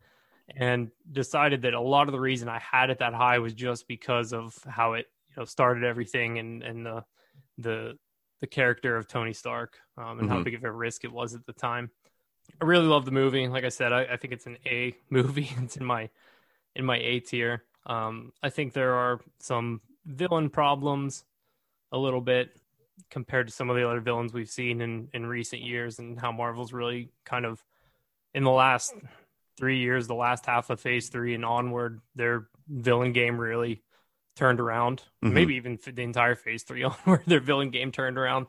and 0.56 0.90
decided 1.10 1.62
that 1.62 1.74
a 1.74 1.80
lot 1.80 2.09
of 2.09 2.12
the 2.12 2.20
reason 2.20 2.48
I 2.48 2.59
had 2.59 2.90
it 2.90 2.98
that 2.98 3.14
high 3.14 3.38
was 3.38 3.55
just 3.55 3.88
because 3.88 4.32
of 4.32 4.56
how 4.66 4.94
it, 4.94 5.06
you 5.28 5.34
know, 5.36 5.44
started 5.44 5.84
everything 5.84 6.38
and 6.38 6.62
and 6.62 6.86
the 6.86 7.05
the 7.59 7.98
the 8.40 8.46
character 8.46 8.96
of 8.96 9.09
Tony 9.09 9.32
Stark 9.32 9.78
um, 9.96 10.18
and 10.18 10.28
mm-hmm. 10.28 10.28
how 10.28 10.42
big 10.42 10.55
of 10.55 10.64
a 10.64 10.70
risk 10.70 11.05
it 11.05 11.12
was 11.12 11.34
at 11.34 11.46
the 11.46 11.52
time. 11.52 11.90
I 12.60 12.64
really 12.64 12.86
love 12.86 13.04
the 13.04 13.10
movie. 13.10 13.46
Like 13.48 13.64
I 13.64 13.68
said, 13.68 13.92
I, 13.92 14.04
I 14.04 14.16
think 14.16 14.32
it's 14.32 14.46
an 14.46 14.58
A 14.66 14.94
movie. 15.10 15.50
it's 15.58 15.76
in 15.76 15.84
my 15.84 16.10
in 16.74 16.84
my 16.84 16.98
A 16.98 17.20
tier. 17.20 17.62
Um, 17.86 18.32
I 18.42 18.50
think 18.50 18.72
there 18.72 18.94
are 18.94 19.20
some 19.38 19.80
villain 20.06 20.50
problems 20.50 21.24
a 21.92 21.98
little 21.98 22.20
bit 22.20 22.56
compared 23.10 23.46
to 23.48 23.52
some 23.52 23.70
of 23.70 23.76
the 23.76 23.88
other 23.88 24.00
villains 24.00 24.32
we've 24.32 24.50
seen 24.50 24.80
in 24.80 25.08
in 25.12 25.26
recent 25.26 25.62
years, 25.62 25.98
and 25.98 26.18
how 26.18 26.32
Marvel's 26.32 26.72
really 26.72 27.10
kind 27.24 27.44
of 27.44 27.64
in 28.34 28.44
the 28.44 28.50
last 28.50 28.94
three 29.56 29.78
years, 29.78 30.06
the 30.06 30.14
last 30.14 30.46
half 30.46 30.70
of 30.70 30.80
Phase 30.80 31.08
Three 31.08 31.34
and 31.34 31.44
onward, 31.44 32.00
their 32.14 32.48
villain 32.68 33.12
game 33.12 33.38
really 33.38 33.82
turned 34.36 34.60
around. 34.60 35.02
Mm-hmm. 35.24 35.34
Maybe 35.34 35.54
even 35.56 35.78
the 35.84 36.02
entire 36.02 36.34
Phase 36.34 36.62
Three 36.64 36.82
onward, 37.06 37.22
their 37.26 37.40
villain 37.40 37.70
game 37.70 37.92
turned 37.92 38.18
around. 38.18 38.46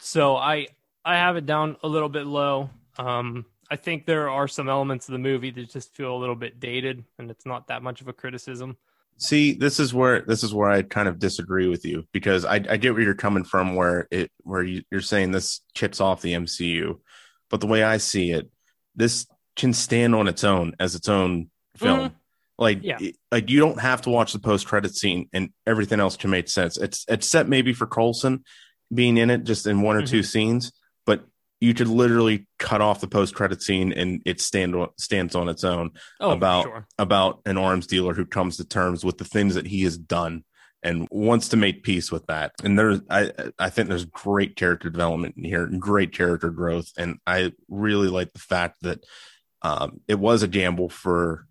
So 0.00 0.36
I 0.36 0.68
I 1.04 1.16
have 1.16 1.36
it 1.36 1.46
down 1.46 1.76
a 1.82 1.88
little 1.88 2.08
bit 2.08 2.26
low. 2.26 2.70
Um, 2.98 3.46
I 3.70 3.76
think 3.76 4.06
there 4.06 4.30
are 4.30 4.48
some 4.48 4.68
elements 4.68 5.08
of 5.08 5.12
the 5.12 5.18
movie 5.18 5.50
that 5.50 5.70
just 5.70 5.94
feel 5.94 6.14
a 6.14 6.18
little 6.18 6.36
bit 6.36 6.60
dated, 6.60 7.04
and 7.18 7.30
it's 7.30 7.46
not 7.46 7.68
that 7.68 7.82
much 7.82 8.00
of 8.00 8.08
a 8.08 8.12
criticism. 8.12 8.76
See, 9.18 9.54
this 9.54 9.80
is 9.80 9.94
where 9.94 10.20
this 10.20 10.44
is 10.44 10.52
where 10.52 10.70
I 10.70 10.82
kind 10.82 11.08
of 11.08 11.18
disagree 11.18 11.68
with 11.68 11.84
you 11.84 12.06
because 12.12 12.44
I, 12.44 12.56
I 12.56 12.76
get 12.76 12.92
where 12.92 13.02
you're 13.02 13.14
coming 13.14 13.44
from, 13.44 13.74
where 13.74 14.06
it 14.10 14.30
where 14.42 14.62
you, 14.62 14.82
you're 14.90 15.00
saying 15.00 15.30
this 15.30 15.62
chips 15.74 16.00
off 16.00 16.20
the 16.20 16.34
MCU, 16.34 17.00
but 17.48 17.60
the 17.60 17.66
way 17.66 17.82
I 17.82 17.96
see 17.96 18.30
it, 18.32 18.50
this 18.94 19.26
can 19.56 19.72
stand 19.72 20.14
on 20.14 20.28
its 20.28 20.44
own 20.44 20.74
as 20.78 20.94
its 20.94 21.08
own 21.08 21.50
film. 21.76 22.00
Mm-hmm. 22.00 22.14
Like, 22.58 22.78
yeah. 22.82 22.98
like 23.30 23.50
you 23.50 23.58
don't 23.58 23.80
have 23.80 24.02
to 24.02 24.10
watch 24.10 24.32
the 24.32 24.38
post 24.38 24.66
credit 24.66 24.94
scene, 24.94 25.28
and 25.32 25.50
everything 25.66 26.00
else 26.00 26.16
can 26.16 26.30
make 26.30 26.48
sense. 26.48 26.76
It's 26.76 27.04
it's 27.08 27.28
set 27.28 27.48
maybe 27.48 27.72
for 27.72 27.86
Coulson 27.86 28.44
being 28.92 29.16
in 29.16 29.30
it, 29.30 29.44
just 29.44 29.66
in 29.66 29.82
one 29.82 29.96
or 29.96 30.00
mm-hmm. 30.00 30.10
two 30.10 30.22
scenes, 30.22 30.72
you 31.60 31.74
could 31.74 31.88
literally 31.88 32.46
cut 32.58 32.80
off 32.80 33.00
the 33.00 33.08
post 33.08 33.34
credit 33.34 33.62
scene 33.62 33.92
and 33.92 34.22
it 34.26 34.40
stand 34.40 34.74
stands 34.98 35.34
on 35.34 35.48
its 35.48 35.64
own 35.64 35.90
oh, 36.20 36.30
about 36.30 36.64
sure. 36.64 36.86
about 36.98 37.40
an 37.46 37.56
arms 37.56 37.86
dealer 37.86 38.14
who 38.14 38.26
comes 38.26 38.56
to 38.56 38.64
terms 38.64 39.04
with 39.04 39.18
the 39.18 39.24
things 39.24 39.54
that 39.54 39.66
he 39.66 39.82
has 39.82 39.96
done 39.96 40.44
and 40.82 41.08
wants 41.10 41.48
to 41.48 41.56
make 41.56 41.82
peace 41.82 42.12
with 42.12 42.26
that. 42.26 42.52
And 42.62 42.78
there's 42.78 43.00
I 43.10 43.32
I 43.58 43.70
think 43.70 43.88
there's 43.88 44.04
great 44.04 44.56
character 44.56 44.90
development 44.90 45.36
in 45.36 45.44
here, 45.44 45.66
great 45.66 46.12
character 46.12 46.50
growth, 46.50 46.92
and 46.96 47.18
I 47.26 47.52
really 47.68 48.08
like 48.08 48.32
the 48.32 48.38
fact 48.38 48.82
that 48.82 49.04
um, 49.62 50.00
it 50.06 50.18
was 50.18 50.42
a 50.42 50.48
gamble 50.48 50.90
for 50.90 51.46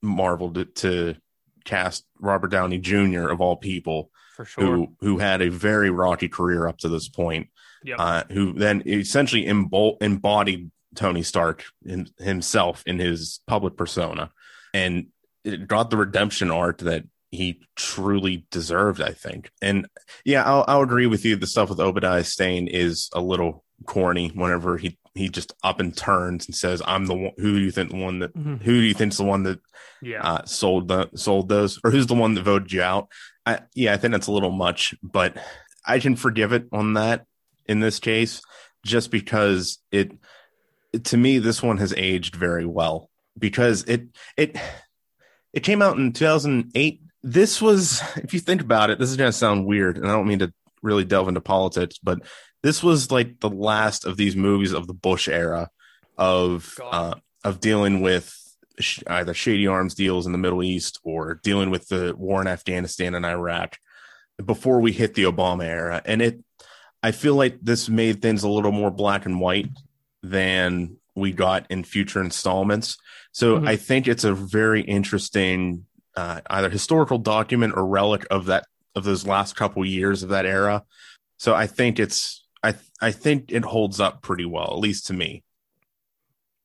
Marvel 0.00 0.52
to, 0.54 0.64
to 0.64 1.16
cast 1.64 2.06
Robert 2.18 2.48
Downey 2.48 2.78
Jr. 2.78 3.28
of 3.28 3.40
all 3.40 3.56
people, 3.56 4.10
for 4.36 4.44
sure, 4.44 4.64
who 4.64 4.96
who 5.00 5.18
had 5.18 5.42
a 5.42 5.50
very 5.50 5.90
rocky 5.90 6.28
career 6.28 6.66
up 6.66 6.78
to 6.78 6.88
this 6.88 7.08
point 7.08 7.48
yep. 7.84 7.98
uh, 7.98 8.24
who 8.30 8.52
then 8.52 8.82
essentially 8.86 9.46
embodied 9.46 10.70
Tony 10.94 11.22
Stark 11.22 11.64
in, 11.84 12.08
himself 12.18 12.82
in 12.86 12.98
his 12.98 13.40
public 13.46 13.76
persona, 13.76 14.30
and 14.74 15.06
it 15.44 15.66
got 15.66 15.90
the 15.90 15.96
redemption 15.96 16.50
arc 16.50 16.78
that 16.78 17.04
he 17.30 17.60
truly 17.76 18.44
deserved, 18.50 19.00
I 19.00 19.12
think. 19.12 19.50
And 19.62 19.86
yeah, 20.24 20.44
I'll, 20.44 20.64
I'll 20.66 20.82
agree 20.82 21.06
with 21.06 21.24
you. 21.24 21.36
The 21.36 21.46
stuff 21.46 21.68
with 21.68 21.80
Obadiah 21.80 22.24
Stane 22.24 22.66
is 22.66 23.08
a 23.12 23.20
little 23.20 23.64
corny 23.86 24.28
whenever 24.28 24.76
he 24.76 24.98
he 25.14 25.28
just 25.28 25.52
up 25.64 25.80
and 25.80 25.96
turns 25.96 26.46
and 26.46 26.54
says, 26.54 26.82
"I'm 26.84 27.06
the 27.06 27.14
one. 27.14 27.32
Who 27.38 27.54
do 27.54 27.60
you 27.60 27.70
think 27.70 27.90
the 27.90 27.96
one 27.96 28.20
that? 28.20 28.34
Mm-hmm. 28.34 28.56
Who 28.56 28.80
do 28.80 28.86
you 28.86 28.94
think's 28.94 29.16
the 29.16 29.24
one 29.24 29.44
that? 29.44 29.60
Yeah, 30.02 30.22
uh, 30.22 30.44
sold 30.44 30.88
the 30.88 31.10
sold 31.14 31.48
those, 31.48 31.78
or 31.84 31.90
who's 31.90 32.06
the 32.06 32.14
one 32.14 32.34
that 32.34 32.42
voted 32.42 32.72
you 32.72 32.82
out? 32.82 33.08
I, 33.46 33.60
yeah, 33.74 33.92
I 33.92 33.96
think 33.96 34.12
that's 34.12 34.28
a 34.28 34.32
little 34.32 34.50
much, 34.50 34.94
but 35.02 35.36
I 35.84 35.98
can 35.98 36.16
forgive 36.16 36.52
it 36.52 36.66
on 36.72 36.94
that 36.94 37.26
in 37.70 37.80
this 37.80 38.00
case, 38.00 38.42
just 38.84 39.10
because 39.10 39.78
it, 39.92 40.12
to 41.04 41.16
me 41.16 41.38
this 41.38 41.62
one 41.62 41.78
has 41.78 41.94
aged 41.96 42.34
very 42.34 42.66
well. 42.66 43.08
Because 43.38 43.84
it 43.84 44.08
it 44.36 44.56
it 45.52 45.60
came 45.60 45.82
out 45.82 45.96
in 45.96 46.12
2008 46.12 47.00
this 47.22 47.62
was 47.62 48.02
if 48.16 48.34
you 48.34 48.40
think 48.40 48.60
about 48.60 48.90
it 48.90 48.98
this 48.98 49.10
is 49.10 49.16
going 49.16 49.28
to 49.28 49.36
sound 49.36 49.66
weird 49.66 49.96
and 49.96 50.06
i 50.06 50.12
don't 50.12 50.26
mean 50.26 50.40
to 50.40 50.52
really 50.82 51.04
delve 51.04 51.28
into 51.28 51.40
politics 51.40 51.98
but 52.02 52.20
this 52.62 52.82
was 52.82 53.10
like 53.10 53.40
the 53.40 53.48
last 53.48 54.04
of 54.04 54.16
these 54.16 54.34
movies 54.34 54.72
of 54.72 54.86
the 54.86 54.94
bush 54.94 55.28
era 55.28 55.70
of 56.18 56.78
uh, 56.90 57.14
of 57.44 57.60
dealing 57.60 58.00
with 58.00 58.36
sh- 58.78 59.02
either 59.06 59.32
shady 59.32 59.66
arms 59.66 59.94
deals 59.94 60.26
in 60.26 60.32
the 60.32 60.38
middle 60.38 60.62
east 60.62 60.98
or 61.02 61.40
dealing 61.42 61.70
with 61.70 61.88
the 61.88 62.14
war 62.16 62.40
in 62.40 62.46
afghanistan 62.46 63.14
and 63.14 63.24
iraq 63.24 63.76
before 64.42 64.80
we 64.80 64.92
hit 64.92 65.14
the 65.14 65.24
obama 65.24 65.64
era. 65.64 66.02
And 66.04 66.22
it 66.22 66.42
I 67.02 67.12
feel 67.12 67.34
like 67.34 67.58
this 67.62 67.88
made 67.88 68.20
things 68.20 68.42
a 68.42 68.48
little 68.48 68.72
more 68.72 68.90
black 68.90 69.26
and 69.26 69.40
white 69.40 69.68
than 70.22 70.96
we 71.14 71.32
got 71.32 71.66
in 71.70 71.84
future 71.84 72.20
installments. 72.20 72.98
So 73.32 73.56
mm-hmm. 73.56 73.68
I 73.68 73.76
think 73.76 74.08
it's 74.08 74.24
a 74.24 74.34
very 74.34 74.82
interesting 74.82 75.86
uh, 76.16 76.40
either 76.50 76.68
historical 76.68 77.18
document 77.18 77.74
or 77.76 77.86
relic 77.86 78.26
of 78.30 78.46
that 78.46 78.66
of 78.94 79.04
those 79.04 79.26
last 79.26 79.56
couple 79.56 79.84
years 79.84 80.22
of 80.22 80.30
that 80.30 80.46
era. 80.46 80.84
So 81.38 81.54
I 81.54 81.66
think 81.66 81.98
it's 81.98 82.44
I 82.62 82.74
I 83.00 83.12
think 83.12 83.52
it 83.52 83.64
holds 83.64 84.00
up 84.00 84.22
pretty 84.22 84.44
well, 84.44 84.72
at 84.72 84.78
least 84.78 85.06
to 85.06 85.12
me. 85.12 85.44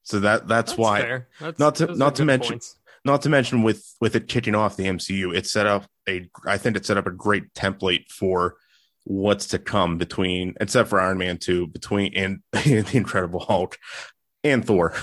So 0.04 0.20
that 0.20 0.48
that's, 0.48 0.72
that's 0.72 0.78
why 0.78 1.24
not 1.58 1.76
to 1.76 1.96
not 1.96 2.16
to 2.16 2.26
mention 2.26 2.54
points. 2.54 2.76
not 3.04 3.22
to 3.24 3.30
mention 3.30 3.64
with 3.64 3.96
with 4.02 4.16
it 4.16 4.28
kicking 4.28 4.56
off 4.56 4.76
the 4.76 4.86
MCU, 4.86 5.36
it 5.36 5.48
set 5.48 5.68
up 5.68 5.86
a 6.08 6.30
I 6.46 6.58
think 6.58 6.76
it 6.76 6.86
set 6.86 6.98
up 6.98 7.08
a 7.08 7.12
great 7.12 7.54
template 7.54 8.10
for 8.10 8.56
what's 9.06 9.48
to 9.48 9.60
come 9.60 9.98
between, 9.98 10.56
except 10.60 10.90
for 10.90 11.00
Iron 11.00 11.18
Man 11.18 11.38
2, 11.38 11.68
between 11.68 12.14
and, 12.16 12.40
and 12.54 12.86
the 12.86 12.98
Incredible 12.98 13.40
Hulk 13.40 13.78
and 14.44 14.66
Thor. 14.66 14.94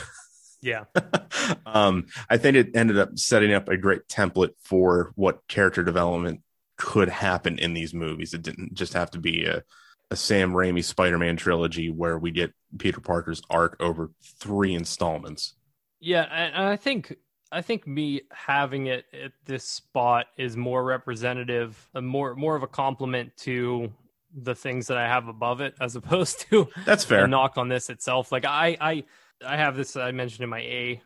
Yeah. 0.60 0.84
um, 1.66 2.06
I 2.28 2.36
think 2.36 2.56
it 2.56 2.76
ended 2.76 2.98
up 2.98 3.18
setting 3.18 3.52
up 3.52 3.68
a 3.68 3.76
great 3.76 4.06
template 4.08 4.52
for 4.62 5.12
what 5.16 5.46
character 5.48 5.82
development 5.82 6.42
could 6.76 7.08
happen 7.08 7.58
in 7.58 7.74
these 7.74 7.94
movies. 7.94 8.34
It 8.34 8.42
didn't 8.42 8.74
just 8.74 8.92
have 8.94 9.10
to 9.12 9.18
be 9.18 9.44
a, 9.46 9.62
a 10.10 10.16
Sam 10.16 10.52
Raimi 10.52 10.84
Spider 10.84 11.18
Man 11.18 11.36
trilogy 11.36 11.90
where 11.90 12.18
we 12.18 12.30
get 12.30 12.52
Peter 12.78 13.00
Parker's 13.00 13.42
arc 13.50 13.76
over 13.80 14.10
three 14.40 14.74
installments. 14.74 15.54
Yeah. 16.00 16.22
And 16.22 16.54
I 16.54 16.76
think 16.76 17.16
I 17.52 17.60
think 17.62 17.86
me 17.86 18.22
having 18.32 18.86
it 18.86 19.04
at 19.12 19.32
this 19.44 19.64
spot 19.64 20.26
is 20.38 20.56
more 20.56 20.82
representative, 20.82 21.88
a 21.94 22.00
more 22.02 22.34
more 22.34 22.56
of 22.56 22.62
a 22.62 22.66
compliment 22.66 23.36
to 23.38 23.92
the 24.34 24.54
things 24.54 24.86
that 24.86 24.96
I 24.96 25.06
have 25.06 25.28
above 25.28 25.60
it, 25.60 25.74
as 25.80 25.94
opposed 26.00 26.40
to 26.50 26.68
that's 26.86 27.04
fair. 27.04 27.26
knock 27.28 27.58
on 27.58 27.68
this 27.68 27.90
itself. 27.90 28.32
Like 28.32 28.44
I 28.46 28.76
I 28.80 29.04
I 29.46 29.56
have 29.56 29.76
this 29.76 29.94
I 29.96 30.10
mentioned 30.12 30.44
in 30.44 30.48
my 30.50 30.60
A 30.60 31.02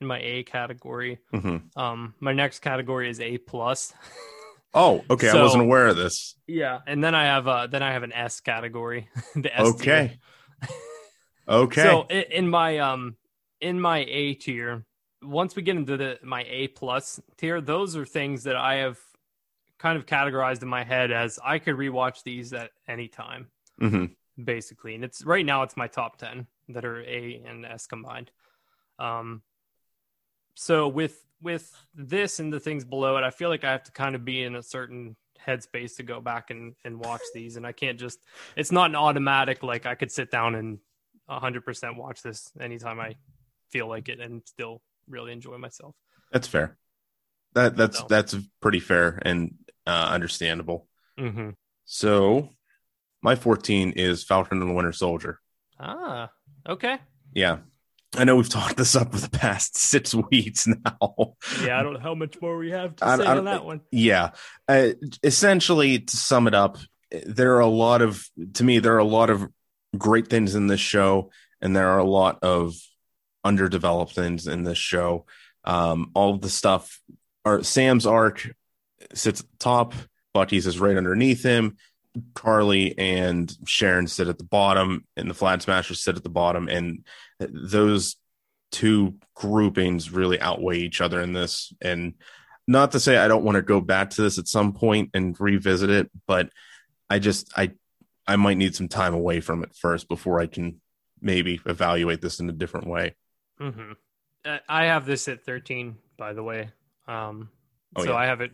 in 0.00 0.06
my 0.06 0.18
A 0.20 0.42
category. 0.44 1.18
Mm-hmm. 1.32 1.78
Um, 1.78 2.14
my 2.20 2.32
next 2.32 2.60
category 2.60 3.08
is 3.10 3.20
A 3.20 3.38
plus. 3.38 3.92
Oh, 4.76 5.04
okay. 5.08 5.28
So- 5.28 5.38
I 5.38 5.42
wasn't 5.42 5.62
aware 5.62 5.86
of 5.86 5.96
this. 5.96 6.34
yeah, 6.48 6.80
and 6.88 7.04
then 7.04 7.14
I 7.14 7.26
have 7.26 7.46
uh 7.46 7.68
then 7.68 7.84
I 7.84 7.92
have 7.92 8.02
an 8.02 8.12
S 8.12 8.40
category. 8.40 9.08
the 9.36 9.54
S. 9.56 9.68
Okay. 9.74 10.18
Okay. 11.48 11.82
So 11.82 12.06
i- 12.10 12.26
in 12.30 12.48
my 12.48 12.78
um 12.78 13.16
in 13.60 13.80
my 13.80 13.98
A 14.08 14.34
tier, 14.34 14.84
once 15.24 15.56
we 15.56 15.62
get 15.62 15.76
into 15.76 15.96
the 15.96 16.18
my 16.22 16.44
A 16.48 16.68
plus 16.68 17.20
tier, 17.36 17.60
those 17.60 17.96
are 17.96 18.04
things 18.04 18.44
that 18.44 18.56
I 18.56 18.76
have 18.76 18.98
kind 19.78 19.98
of 19.98 20.06
categorized 20.06 20.62
in 20.62 20.68
my 20.68 20.84
head 20.84 21.10
as 21.10 21.38
I 21.44 21.58
could 21.58 21.76
rewatch 21.76 22.22
these 22.22 22.52
at 22.52 22.70
any 22.88 23.08
time, 23.08 23.48
hmm 23.78 24.06
basically. 24.42 24.94
And 24.94 25.04
it's 25.04 25.24
right 25.24 25.46
now 25.46 25.62
it's 25.62 25.76
my 25.76 25.86
top 25.86 26.16
ten 26.16 26.46
that 26.70 26.84
are 26.84 27.00
A 27.02 27.42
and 27.46 27.64
S 27.64 27.86
combined. 27.86 28.30
Um 28.98 29.42
so 30.54 30.88
with 30.88 31.24
with 31.42 31.70
this 31.94 32.40
and 32.40 32.52
the 32.52 32.60
things 32.60 32.84
below 32.84 33.16
it, 33.16 33.24
I 33.24 33.30
feel 33.30 33.48
like 33.48 33.64
I 33.64 33.72
have 33.72 33.84
to 33.84 33.92
kind 33.92 34.14
of 34.14 34.24
be 34.24 34.42
in 34.42 34.56
a 34.56 34.62
certain 34.62 35.16
headspace 35.46 35.96
to 35.96 36.02
go 36.02 36.20
back 36.20 36.50
and, 36.50 36.74
and 36.84 36.98
watch 36.98 37.20
these 37.34 37.56
and 37.56 37.66
I 37.66 37.72
can't 37.72 37.98
just 37.98 38.18
it's 38.56 38.72
not 38.72 38.90
an 38.90 38.96
automatic 38.96 39.62
like 39.62 39.84
I 39.84 39.94
could 39.94 40.10
sit 40.10 40.30
down 40.30 40.54
and 40.54 40.78
100% 41.28 41.96
watch 41.96 42.22
this 42.22 42.50
anytime 42.58 42.98
I 43.00 43.16
feel 43.70 43.88
like 43.88 44.08
it 44.08 44.20
and 44.20 44.42
still 44.46 44.80
really 45.08 45.32
enjoy 45.32 45.58
myself. 45.58 45.94
That's 46.32 46.48
fair. 46.48 46.76
That 47.54 47.76
that's 47.76 47.98
So- 47.98 48.06
that's 48.08 48.36
pretty 48.60 48.80
fair 48.80 49.20
and 49.24 49.54
uh, 49.86 50.08
understandable. 50.10 50.88
Mm-hmm. 51.18 51.50
So, 51.84 52.48
my 53.22 53.36
14 53.36 53.92
is 53.92 54.24
Falcon 54.24 54.60
and 54.60 54.70
the 54.70 54.74
Winter 54.74 54.92
Soldier. 54.92 55.38
Ah, 55.78 56.30
okay. 56.68 56.98
Yeah, 57.34 57.58
I 58.16 58.24
know 58.24 58.36
we've 58.36 58.48
talked 58.60 58.76
this 58.76 58.96
up 58.96 59.12
for 59.12 59.18
the 59.20 59.30
past 59.30 59.76
six 59.92 60.14
weeks 60.14 60.66
now. 60.66 61.34
Yeah, 61.62 61.78
I 61.78 61.82
don't 61.82 61.94
know 61.94 62.00
how 62.00 62.14
much 62.14 62.40
more 62.40 62.56
we 62.56 62.70
have 62.70 62.96
to 62.96 63.06
I- 63.06 63.16
say 63.18 63.24
I- 63.26 63.36
on 63.38 63.44
that 63.44 63.64
one. 63.64 63.82
Yeah. 63.92 64.30
Uh, 64.66 64.90
essentially, 65.22 65.98
to 66.00 66.16
sum 66.16 66.46
it 66.48 66.54
up, 66.54 66.78
there 67.26 67.54
are 67.56 67.60
a 67.60 67.66
lot 67.66 68.02
of, 68.02 68.26
to 68.54 68.64
me, 68.64 68.78
there 68.80 68.94
are 68.94 68.98
a 68.98 69.04
lot 69.04 69.30
of 69.30 69.46
great 69.96 70.28
things 70.28 70.54
in 70.56 70.66
this 70.66 70.80
show, 70.80 71.30
and 71.60 71.76
there 71.76 71.88
are 71.90 71.98
a 71.98 72.04
lot 72.04 72.42
of 72.42 72.74
underdeveloped 73.44 74.14
things 74.14 74.46
in 74.46 74.64
this 74.64 74.78
show. 74.78 75.26
Um, 75.64 76.10
all 76.14 76.36
the 76.38 76.50
stuff, 76.50 77.00
or 77.44 77.62
Sam's 77.62 78.06
arc 78.06 78.48
sits 79.12 79.40
at 79.40 79.50
the 79.50 79.56
top, 79.58 79.94
Bucky's 80.32 80.66
is 80.66 80.80
right 80.80 80.96
underneath 80.96 81.42
him. 81.42 81.76
Karli 82.34 82.96
and 82.96 83.54
Sharon 83.66 84.06
sit 84.06 84.28
at 84.28 84.38
the 84.38 84.44
bottom, 84.44 85.04
and 85.16 85.28
the 85.28 85.34
Flag 85.34 85.62
Smashers 85.62 86.02
sit 86.02 86.16
at 86.16 86.22
the 86.22 86.28
bottom, 86.28 86.68
and 86.68 87.04
those 87.40 88.16
two 88.70 89.14
groupings 89.34 90.10
really 90.10 90.40
outweigh 90.40 90.78
each 90.78 91.00
other 91.00 91.20
in 91.20 91.32
this. 91.32 91.72
And 91.80 92.14
not 92.66 92.92
to 92.92 93.00
say 93.00 93.16
I 93.16 93.28
don't 93.28 93.44
want 93.44 93.56
to 93.56 93.62
go 93.62 93.80
back 93.80 94.10
to 94.10 94.22
this 94.22 94.38
at 94.38 94.48
some 94.48 94.72
point 94.72 95.10
and 95.14 95.38
revisit 95.38 95.90
it, 95.90 96.10
but 96.26 96.50
I 97.10 97.18
just 97.18 97.52
I 97.56 97.72
I 98.26 98.36
might 98.36 98.56
need 98.56 98.74
some 98.74 98.88
time 98.88 99.14
away 99.14 99.40
from 99.40 99.62
it 99.62 99.74
first 99.74 100.08
before 100.08 100.40
I 100.40 100.46
can 100.46 100.80
maybe 101.20 101.60
evaluate 101.66 102.20
this 102.20 102.40
in 102.40 102.48
a 102.48 102.52
different 102.52 102.86
way. 102.86 103.14
Mm-hmm. 103.60 103.92
Uh, 104.44 104.58
I 104.68 104.84
have 104.84 105.06
this 105.06 105.28
at 105.28 105.44
13, 105.44 105.96
by 106.16 106.32
the 106.32 106.42
way. 106.42 106.70
Um, 107.06 107.50
Oh, 107.96 108.02
so 108.02 108.10
yeah. 108.10 108.16
I 108.16 108.26
have 108.26 108.40
it, 108.40 108.50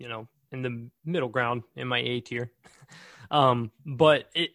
you 0.00 0.08
know, 0.08 0.26
in 0.50 0.62
the 0.62 0.88
middle 1.04 1.28
ground 1.28 1.62
in 1.76 1.86
my 1.86 1.98
A 1.98 2.20
tier. 2.20 2.50
um, 3.30 3.70
but 3.86 4.28
it, 4.34 4.50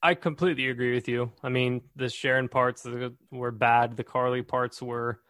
I 0.00 0.14
completely 0.14 0.68
agree 0.68 0.94
with 0.94 1.08
you. 1.08 1.32
I 1.42 1.48
mean, 1.48 1.80
the 1.96 2.08
Sharon 2.08 2.48
parts 2.48 2.86
were 3.32 3.50
bad. 3.50 3.96
The 3.96 4.04
Karli 4.04 4.42
parts 4.42 4.80
were 4.80 5.20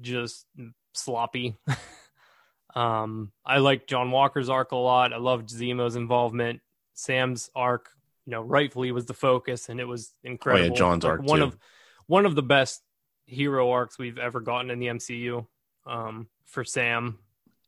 just 0.00 0.44
sloppy. 0.92 1.56
um, 2.74 3.32
I 3.44 3.58
like 3.58 3.86
John 3.86 4.10
Walker's 4.10 4.48
arc 4.48 4.72
a 4.72 4.76
lot. 4.76 5.12
I 5.12 5.16
loved 5.18 5.48
Zemo's 5.48 5.96
involvement. 5.96 6.60
Sam's 6.94 7.48
arc, 7.54 7.88
you 8.26 8.32
know, 8.32 8.42
rightfully 8.42 8.92
was 8.92 9.06
the 9.06 9.14
focus, 9.14 9.68
and 9.68 9.80
it 9.80 9.86
was 9.86 10.12
incredible. 10.22 10.68
Yeah, 10.68 10.74
John's 10.74 11.04
Like, 11.04 11.12
arc, 11.12 11.22
one 11.22 11.38
too. 11.38 11.44
of 11.46 11.58
one 12.06 12.26
of 12.26 12.34
the 12.34 12.42
best 12.42 12.82
hero 13.30 13.70
arcs 13.70 13.98
we've 13.98 14.18
ever 14.18 14.40
gotten 14.40 14.70
in 14.70 14.78
the 14.78 14.86
MCU 14.88 15.46
um, 15.86 16.28
for 16.44 16.64
Sam, 16.64 17.18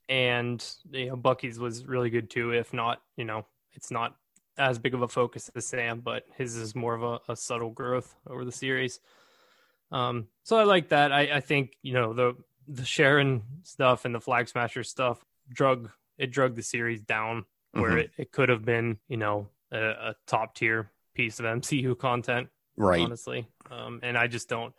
and 0.08 0.64
you 0.90 1.06
know 1.06 1.16
Bucky's 1.16 1.58
was 1.58 1.86
really 1.86 2.10
good 2.10 2.28
too. 2.30 2.52
If 2.52 2.72
not, 2.72 3.02
you 3.16 3.24
know, 3.24 3.46
it's 3.72 3.90
not 3.90 4.16
as 4.58 4.78
big 4.78 4.94
of 4.94 5.02
a 5.02 5.08
focus 5.08 5.50
as 5.54 5.66
Sam, 5.66 6.00
but 6.00 6.24
his 6.36 6.56
is 6.56 6.74
more 6.74 6.94
of 6.94 7.02
a, 7.02 7.32
a 7.32 7.36
subtle 7.36 7.70
growth 7.70 8.14
over 8.26 8.44
the 8.44 8.52
series. 8.52 9.00
Um, 9.90 10.28
so 10.42 10.56
I 10.58 10.64
like 10.64 10.88
that. 10.88 11.12
I, 11.12 11.36
I 11.36 11.40
think 11.40 11.76
you 11.82 11.94
know 11.94 12.12
the 12.12 12.36
the 12.68 12.84
Sharon 12.84 13.42
stuff 13.62 14.04
and 14.04 14.14
the 14.14 14.20
Flag 14.20 14.48
Smasher 14.48 14.84
stuff 14.84 15.24
drug 15.52 15.90
it 16.18 16.30
drug 16.30 16.54
the 16.54 16.62
series 16.62 17.00
down 17.02 17.44
where 17.72 17.92
Mhm. 17.92 18.00
it, 18.00 18.10
it 18.18 18.32
could 18.32 18.48
have 18.48 18.64
been 18.64 18.98
you 19.08 19.16
know 19.16 19.48
a, 19.70 19.78
a 19.78 20.16
top 20.26 20.54
tier 20.54 20.90
piece 21.14 21.40
of 21.40 21.46
MCU 21.46 21.98
content 21.98 22.48
Right. 22.76 23.00
honestly. 23.00 23.46
Um, 23.70 24.00
and 24.02 24.16
I 24.16 24.26
just 24.28 24.48
don't 24.48 24.74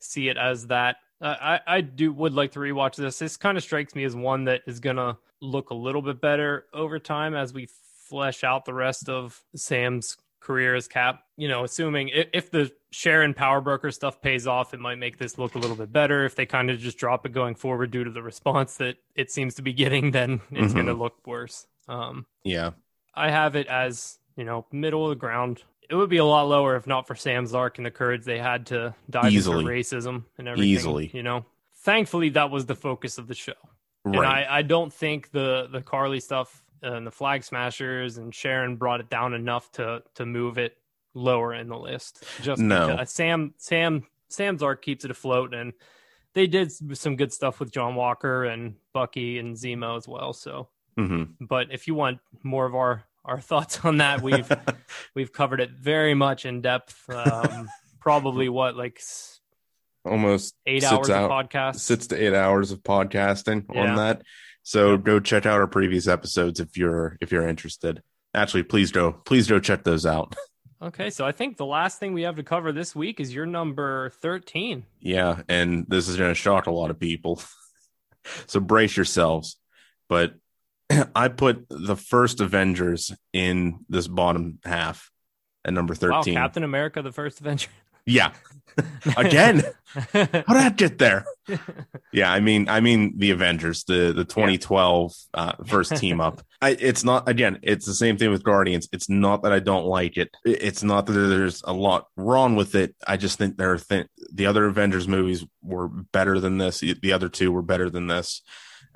see 0.00 0.28
it 0.28 0.36
as 0.36 0.66
that. 0.68 0.96
Uh, 1.20 1.34
I 1.40 1.60
I 1.66 1.80
do 1.80 2.12
would 2.12 2.34
like 2.34 2.52
to 2.52 2.58
rewatch 2.58 2.96
this. 2.96 3.18
This 3.18 3.36
kind 3.36 3.56
of 3.56 3.64
strikes 3.64 3.94
me 3.94 4.04
as 4.04 4.14
one 4.14 4.44
that 4.44 4.62
is 4.66 4.80
gonna 4.80 5.18
look 5.40 5.70
a 5.70 5.74
little 5.74 6.02
bit 6.02 6.20
better 6.20 6.66
over 6.72 6.98
time 6.98 7.34
as 7.34 7.52
we 7.52 7.68
flesh 8.08 8.44
out 8.44 8.64
the 8.64 8.74
rest 8.74 9.08
of 9.08 9.42
Sam's 9.54 10.16
career 10.40 10.74
as 10.74 10.86
Cap. 10.88 11.22
You 11.36 11.48
know, 11.48 11.64
assuming 11.64 12.08
if, 12.10 12.28
if 12.32 12.50
the 12.50 12.70
Sharon 12.92 13.34
Power 13.34 13.60
Broker 13.60 13.90
stuff 13.90 14.20
pays 14.20 14.46
off, 14.46 14.72
it 14.74 14.80
might 14.80 14.94
make 14.96 15.18
this 15.18 15.38
look 15.38 15.54
a 15.54 15.58
little 15.58 15.76
bit 15.76 15.92
better. 15.92 16.24
If 16.24 16.34
they 16.36 16.46
kind 16.46 16.70
of 16.70 16.78
just 16.78 16.98
drop 16.98 17.26
it 17.26 17.32
going 17.32 17.54
forward 17.56 17.90
due 17.90 18.04
to 18.04 18.10
the 18.10 18.22
response 18.22 18.76
that 18.76 18.96
it 19.14 19.30
seems 19.30 19.54
to 19.56 19.62
be 19.62 19.72
getting, 19.72 20.10
then 20.12 20.40
it's 20.50 20.72
Mhm. 20.72 20.76
gonna 20.76 20.94
look 20.94 21.26
worse. 21.26 21.66
Um, 21.88 22.26
Yeah. 22.44 22.72
I 23.14 23.30
have 23.30 23.56
it 23.56 23.66
as 23.66 24.18
you 24.36 24.44
know 24.44 24.66
middle 24.70 25.04
of 25.04 25.10
the 25.10 25.16
ground. 25.16 25.62
It 25.88 25.94
would 25.94 26.10
be 26.10 26.16
a 26.18 26.24
lot 26.24 26.42
lower 26.48 26.76
if 26.76 26.86
not 26.86 27.06
for 27.06 27.14
Sam's 27.14 27.54
arc 27.54 27.78
and 27.78 27.86
the 27.86 27.90
courage 27.90 28.24
they 28.24 28.38
had 28.38 28.66
to 28.66 28.94
dive 29.10 29.32
Easily. 29.32 29.60
into 29.60 29.70
racism 29.70 30.24
and 30.38 30.48
everything. 30.48 30.68
Easily. 30.70 31.10
you 31.14 31.22
know. 31.22 31.44
Thankfully, 31.80 32.30
that 32.30 32.50
was 32.50 32.66
the 32.66 32.74
focus 32.74 33.16
of 33.18 33.28
the 33.28 33.34
show, 33.34 33.52
and 34.04 34.16
I, 34.18 34.46
I 34.48 34.62
don't 34.62 34.92
think 34.92 35.30
the 35.30 35.68
the 35.70 35.80
Karli 35.80 36.18
stuff 36.20 36.62
and 36.82 37.06
the 37.06 37.10
Flag 37.12 37.44
Smashers 37.44 38.18
and 38.18 38.34
Sharon 38.34 38.74
brought 38.76 39.00
it 39.00 39.08
down 39.08 39.34
enough 39.34 39.70
to 39.72 40.02
to 40.16 40.26
move 40.26 40.58
it 40.58 40.76
lower 41.14 41.54
in 41.54 41.68
the 41.68 41.78
list. 41.78 42.24
Just 42.42 42.60
No. 42.60 42.88
because 42.90 43.10
Sam 43.12 43.54
Sam 43.58 44.04
Sam's 44.28 44.62
arc 44.64 44.82
keeps 44.82 45.04
it 45.04 45.12
afloat, 45.12 45.54
and 45.54 45.72
they 46.32 46.48
did 46.48 46.72
some 46.96 47.14
good 47.14 47.32
stuff 47.32 47.60
with 47.60 47.70
John 47.70 47.94
Walker 47.94 48.44
and 48.44 48.74
Bucky 48.92 49.38
and 49.38 49.54
Zemo 49.56 49.96
as 49.96 50.08
well. 50.08 50.32
So 50.32 50.68
hmm 50.96 51.22
but 51.40 51.68
if 51.70 51.86
you 51.86 51.94
want 51.94 52.18
more 52.42 52.66
of 52.66 52.74
our 52.74 53.04
our 53.26 53.40
thoughts 53.40 53.84
on 53.84 53.98
that 53.98 54.22
we've 54.22 54.50
we've 55.14 55.32
covered 55.32 55.60
it 55.60 55.70
very 55.72 56.14
much 56.14 56.46
in 56.46 56.60
depth 56.62 57.08
um 57.10 57.68
probably 58.00 58.48
what 58.48 58.76
like 58.76 59.00
Almost 60.04 60.54
eight 60.66 60.84
hours 60.84 61.10
out- 61.10 61.28
of 61.28 61.30
podcast 61.48 61.80
six 61.80 62.06
to 62.08 62.16
eight 62.16 62.32
hours 62.34 62.70
of 62.70 62.82
podcasting 62.84 63.64
Yeah. 63.74 63.90
on 63.90 63.96
that. 63.96 64.22
So 64.62 64.96
go 64.96 65.18
check 65.18 65.46
out 65.46 65.58
our 65.60 65.66
previous 65.66 66.06
episodes 66.06 66.60
if 66.60 66.76
you're 66.76 67.16
if 67.20 67.32
you're 67.32 67.48
interested. 67.48 68.02
Actually, 68.32 68.62
please 68.62 68.92
go 68.92 69.10
please 69.12 69.48
go 69.48 69.58
check 69.58 69.82
those 69.82 70.06
out. 70.06 70.34
okay 70.82 71.08
so 71.08 71.24
i 71.24 71.32
think 71.32 71.56
the 71.56 71.64
last 71.64 71.98
thing 71.98 72.12
we 72.12 72.20
have 72.20 72.36
to 72.36 72.42
cover 72.42 72.70
this 72.70 72.94
week 72.94 73.18
is 73.18 73.34
your 73.34 73.46
number 73.46 74.10
13 74.20 74.84
Yeah, 75.00 75.40
and 75.48 75.86
this 75.88 76.06
is 76.06 76.18
going 76.18 76.30
to 76.30 76.34
shock 76.34 76.66
a 76.66 76.70
lot 76.70 76.90
of 76.90 77.00
people. 77.00 77.40
so 78.46 78.60
brace 78.60 78.94
yourselves. 78.96 79.56
But 80.08 80.34
I 81.14 81.28
put 81.28 81.66
the 81.68 81.96
first 81.96 82.40
Avengers 82.40 83.12
in 83.32 83.80
this 83.88 84.06
bottom 84.08 84.58
half 84.64 85.10
at 85.64 85.72
number 85.74 85.94
wow 86.00 86.22
13. 86.22 86.34
captain 86.34 86.62
america 86.62 87.02
the 87.02 87.10
first 87.12 87.40
avenger 87.40 87.68
yeah. 88.08 88.32
Again, 89.16 89.64
how 90.12 90.22
did 90.22 90.44
that 90.44 90.76
get 90.76 90.98
there? 90.98 91.24
Yeah, 92.12 92.30
I 92.30 92.38
mean, 92.38 92.68
I 92.68 92.78
mean 92.80 93.14
the 93.18 93.30
Avengers, 93.32 93.82
the 93.84 94.12
the 94.14 94.24
2012 94.24 95.12
uh, 95.34 95.52
first 95.66 95.96
team 95.96 96.20
up. 96.20 96.40
I, 96.62 96.76
it's 96.78 97.02
not 97.02 97.28
again. 97.28 97.58
It's 97.62 97.84
the 97.84 97.94
same 97.94 98.16
thing 98.16 98.30
with 98.30 98.44
Guardians. 98.44 98.88
It's 98.92 99.08
not 99.08 99.42
that 99.42 99.52
I 99.52 99.58
don't 99.58 99.86
like 99.86 100.16
it. 100.18 100.28
It- 100.44 100.62
It's 100.62 100.82
not 100.84 101.06
that 101.06 101.14
there's 101.14 101.62
a 101.64 101.72
lot 101.72 102.06
wrong 102.16 102.54
with 102.54 102.74
it. 102.76 102.94
I 103.08 103.16
just 103.16 103.38
think 103.38 103.56
there 103.56 103.72
are 103.72 103.78
th- 103.78 104.06
the 104.32 104.46
other 104.46 104.66
Avengers 104.66 105.08
movies 105.08 105.44
were 105.62 105.88
better 105.88 106.38
than 106.38 106.58
this. 106.58 106.80
The 106.80 107.12
other 107.12 107.28
two 107.28 107.50
were 107.50 107.62
better 107.62 107.90
than 107.90 108.06
this, 108.06 108.42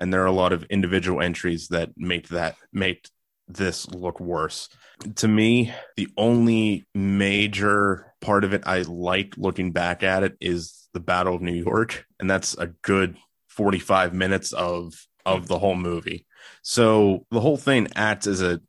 and 0.01 0.13
there 0.13 0.23
are 0.23 0.27
a 0.27 0.33
lot 0.33 0.53
of 0.53 0.65
individual 0.65 1.21
entries 1.21 1.69
that 1.69 1.91
make 1.97 2.29
that 2.29 2.57
make 2.73 3.09
this 3.47 3.89
look 3.91 4.21
worse. 4.21 4.69
To 5.17 5.29
me, 5.29 5.73
the 5.97 6.09
only 6.17 6.87
major 6.95 8.13
part 8.21 8.45
of 8.45 8.55
it 8.55 8.63
I 8.67 8.83
like 8.83 9.35
looking 9.37 9.73
back 9.73 10.03
at 10.03 10.23
it 10.23 10.37
is 10.41 10.89
the 10.93 11.01
Battle 11.01 11.35
of 11.35 11.43
New 11.43 11.55
York, 11.55 12.07
and 12.19 12.29
that's 12.29 12.55
a 12.57 12.69
good 12.83 13.17
45 13.49 14.15
minutes 14.15 14.53
of 14.53 14.95
of 15.27 15.49
the 15.49 15.59
whole 15.59 15.75
movie. 15.75 16.27
So 16.63 17.27
the 17.31 17.41
whole 17.41 17.57
thing 17.57 17.89
acts 17.95 18.27
as 18.27 18.43
a 18.43 18.61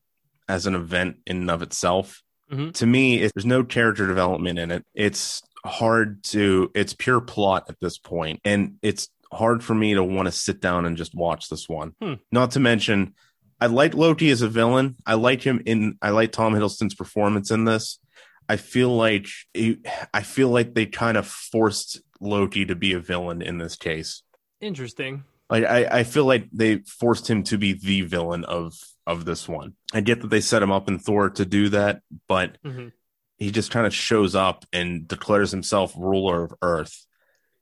as 0.49 0.65
an 0.65 0.75
event 0.75 1.17
in 1.25 1.37
and 1.37 1.51
of 1.51 1.61
itself. 1.61 2.21
Mhm. 2.51 2.73
To 2.73 2.85
me, 2.85 3.21
it, 3.21 3.31
there's 3.33 3.45
no 3.45 3.63
character 3.63 4.05
development 4.05 4.59
in 4.59 4.71
it. 4.71 4.85
It's 4.93 5.41
hard 5.65 6.23
to 6.23 6.71
it's 6.73 6.93
pure 6.93 7.21
plot 7.21 7.65
at 7.69 7.79
this 7.79 7.97
point 7.97 8.39
and 8.43 8.75
it's 8.81 9.09
hard 9.31 9.63
for 9.63 9.73
me 9.73 9.93
to 9.93 10.03
want 10.03 10.27
to 10.27 10.31
sit 10.31 10.61
down 10.61 10.85
and 10.85 10.97
just 10.97 11.15
watch 11.15 11.49
this 11.49 11.67
one. 11.69 11.93
Hmm. 12.01 12.15
Not 12.31 12.51
to 12.51 12.59
mention, 12.59 13.13
I 13.59 13.67
like 13.67 13.93
Loki 13.93 14.29
as 14.31 14.41
a 14.41 14.49
villain. 14.49 14.95
I 15.05 15.13
like 15.13 15.41
him 15.43 15.61
in. 15.65 15.97
I 16.01 16.09
like 16.09 16.31
Tom 16.31 16.53
Hiddleston's 16.53 16.95
performance 16.95 17.51
in 17.51 17.65
this. 17.65 17.99
I 18.49 18.57
feel 18.57 18.89
like 18.89 19.27
I 20.13 20.23
feel 20.23 20.49
like 20.49 20.73
they 20.73 20.85
kind 20.85 21.15
of 21.15 21.27
forced 21.27 22.01
Loki 22.19 22.65
to 22.65 22.75
be 22.75 22.93
a 22.93 22.99
villain 22.99 23.41
in 23.41 23.59
this 23.59 23.75
case. 23.75 24.23
Interesting. 24.59 25.23
Like 25.49 25.65
I, 25.65 25.99
I 25.99 26.03
feel 26.03 26.25
like 26.25 26.47
they 26.51 26.77
forced 26.79 27.29
him 27.29 27.43
to 27.43 27.57
be 27.57 27.73
the 27.73 28.01
villain 28.01 28.45
of 28.45 28.73
of 29.05 29.25
this 29.25 29.47
one. 29.47 29.75
I 29.93 30.01
get 30.01 30.21
that 30.21 30.29
they 30.29 30.41
set 30.41 30.63
him 30.63 30.71
up 30.71 30.87
in 30.87 30.97
Thor 30.99 31.29
to 31.29 31.45
do 31.45 31.69
that, 31.69 32.01
but 32.27 32.57
mm-hmm. 32.63 32.87
he 33.37 33.51
just 33.51 33.71
kind 33.71 33.85
of 33.85 33.93
shows 33.93 34.33
up 34.35 34.65
and 34.73 35.07
declares 35.07 35.51
himself 35.51 35.93
ruler 35.95 36.43
of 36.43 36.53
Earth. 36.61 37.05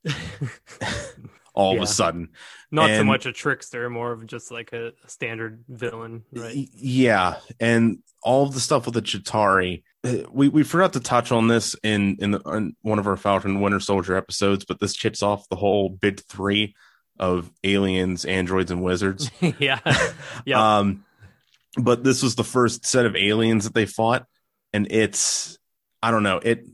all 1.59 1.73
yeah. 1.73 1.79
of 1.79 1.83
a 1.83 1.87
sudden. 1.87 2.29
Not 2.71 2.89
and, 2.89 2.99
so 2.99 3.03
much 3.03 3.25
a 3.25 3.33
trickster, 3.33 3.89
more 3.89 4.11
of 4.11 4.25
just 4.25 4.51
like 4.51 4.71
a, 4.73 4.93
standard 5.07 5.63
villain, 5.67 6.23
right? 6.31 6.69
Yeah, 6.73 7.37
and 7.59 7.99
all 8.21 8.45
of 8.45 8.53
the 8.53 8.59
stuff 8.59 8.85
with 8.85 8.93
the 8.93 9.01
Chitauri. 9.01 9.83
Uh, 10.03 10.29
we 10.31 10.47
we 10.47 10.63
forgot 10.63 10.93
to 10.93 10.99
touch 10.99 11.31
on 11.31 11.47
this 11.47 11.75
in 11.83 12.17
in, 12.19 12.31
the, 12.31 12.39
in 12.41 12.75
one 12.81 12.99
of 12.99 13.07
our 13.07 13.17
Falcon 13.17 13.59
Winter 13.59 13.79
Soldier 13.79 14.15
episodes, 14.15 14.65
but 14.65 14.79
this 14.79 14.95
chits 14.95 15.21
off 15.21 15.49
the 15.49 15.55
whole 15.55 15.89
big 15.89 16.21
three 16.21 16.75
of 17.19 17.51
aliens, 17.63 18.23
androids, 18.23 18.71
and 18.71 18.83
wizards. 18.83 19.29
yeah, 19.59 19.79
yeah. 20.45 20.77
Um, 20.77 21.03
but 21.75 22.03
this 22.03 22.23
was 22.23 22.35
the 22.35 22.43
first 22.43 22.85
set 22.85 23.05
of 23.05 23.15
aliens 23.15 23.65
that 23.65 23.73
they 23.73 23.85
fought, 23.85 24.25
and 24.73 24.91
it's 24.91 25.57
I 26.01 26.11
don't 26.11 26.23
know 26.23 26.37
it. 26.37 26.65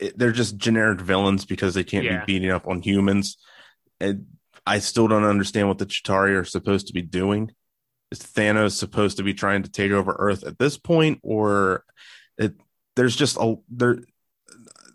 it 0.00 0.18
they're 0.18 0.32
just 0.32 0.56
generic 0.56 1.00
villains 1.00 1.44
because 1.44 1.74
they 1.74 1.84
can't 1.84 2.04
yeah. 2.04 2.24
be 2.24 2.34
beating 2.34 2.50
up 2.50 2.66
on 2.68 2.82
humans. 2.82 3.36
And 4.00 4.26
I 4.66 4.78
still 4.78 5.08
don't 5.08 5.24
understand 5.24 5.68
what 5.68 5.78
the 5.78 5.86
Chitauri 5.86 6.38
are 6.38 6.44
supposed 6.44 6.88
to 6.88 6.92
be 6.92 7.02
doing. 7.02 7.50
Is 8.10 8.20
Thanos 8.20 8.72
supposed 8.72 9.18
to 9.18 9.22
be 9.22 9.34
trying 9.34 9.62
to 9.64 9.70
take 9.70 9.92
over 9.92 10.16
Earth 10.18 10.44
at 10.44 10.58
this 10.58 10.78
point, 10.78 11.20
or 11.22 11.84
it, 12.38 12.54
there's 12.96 13.16
just 13.16 13.36
a 13.38 13.56
there 13.68 13.98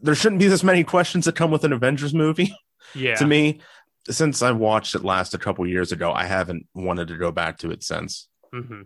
there 0.02 0.16
shouldn't 0.16 0.40
be 0.40 0.48
this 0.48 0.64
many 0.64 0.84
questions 0.84 1.26
that 1.26 1.36
come 1.36 1.52
with 1.52 1.64
an 1.64 1.74
Avengers 1.74 2.14
movie. 2.14 2.56
Yeah, 2.96 3.16
to 3.16 3.26
me, 3.26 3.62
since 4.10 4.44
I 4.44 4.52
watched 4.52 4.94
it 4.94 5.04
last 5.04 5.34
a 5.34 5.40
couple 5.40 5.66
years 5.66 5.92
ago, 5.92 6.12
I 6.12 6.26
haven't 6.26 6.68
wanted 6.76 7.08
to 7.08 7.18
go 7.18 7.32
back 7.32 7.58
to 7.60 7.72
it 7.72 7.82
since. 7.82 8.28
Mm-hmm. 8.54 8.82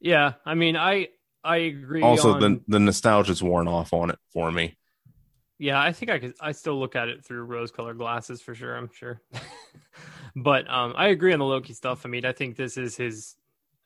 Yeah, 0.00 0.34
I 0.44 0.54
mean, 0.54 0.76
I 0.76 1.08
I 1.42 1.58
agree. 1.58 2.02
Also, 2.02 2.34
on... 2.34 2.40
the 2.40 2.60
the 2.68 2.80
nostalgia's 2.80 3.42
worn 3.42 3.68
off 3.68 3.94
on 3.94 4.10
it 4.10 4.18
for 4.34 4.50
me. 4.52 4.76
Yeah, 5.58 5.80
I 5.80 5.92
think 5.92 6.10
I 6.10 6.18
could. 6.18 6.34
I 6.40 6.52
still 6.52 6.78
look 6.78 6.96
at 6.96 7.08
it 7.08 7.24
through 7.24 7.44
rose-colored 7.44 7.96
glasses 7.96 8.42
for 8.42 8.54
sure. 8.54 8.76
I'm 8.76 8.90
sure, 8.92 9.22
but 10.36 10.68
um, 10.70 10.92
I 10.96 11.08
agree 11.08 11.32
on 11.32 11.38
the 11.38 11.46
Loki 11.46 11.72
stuff. 11.72 12.04
I 12.04 12.08
mean, 12.08 12.26
I 12.26 12.32
think 12.32 12.56
this 12.56 12.76
is 12.76 12.96
his 12.96 13.36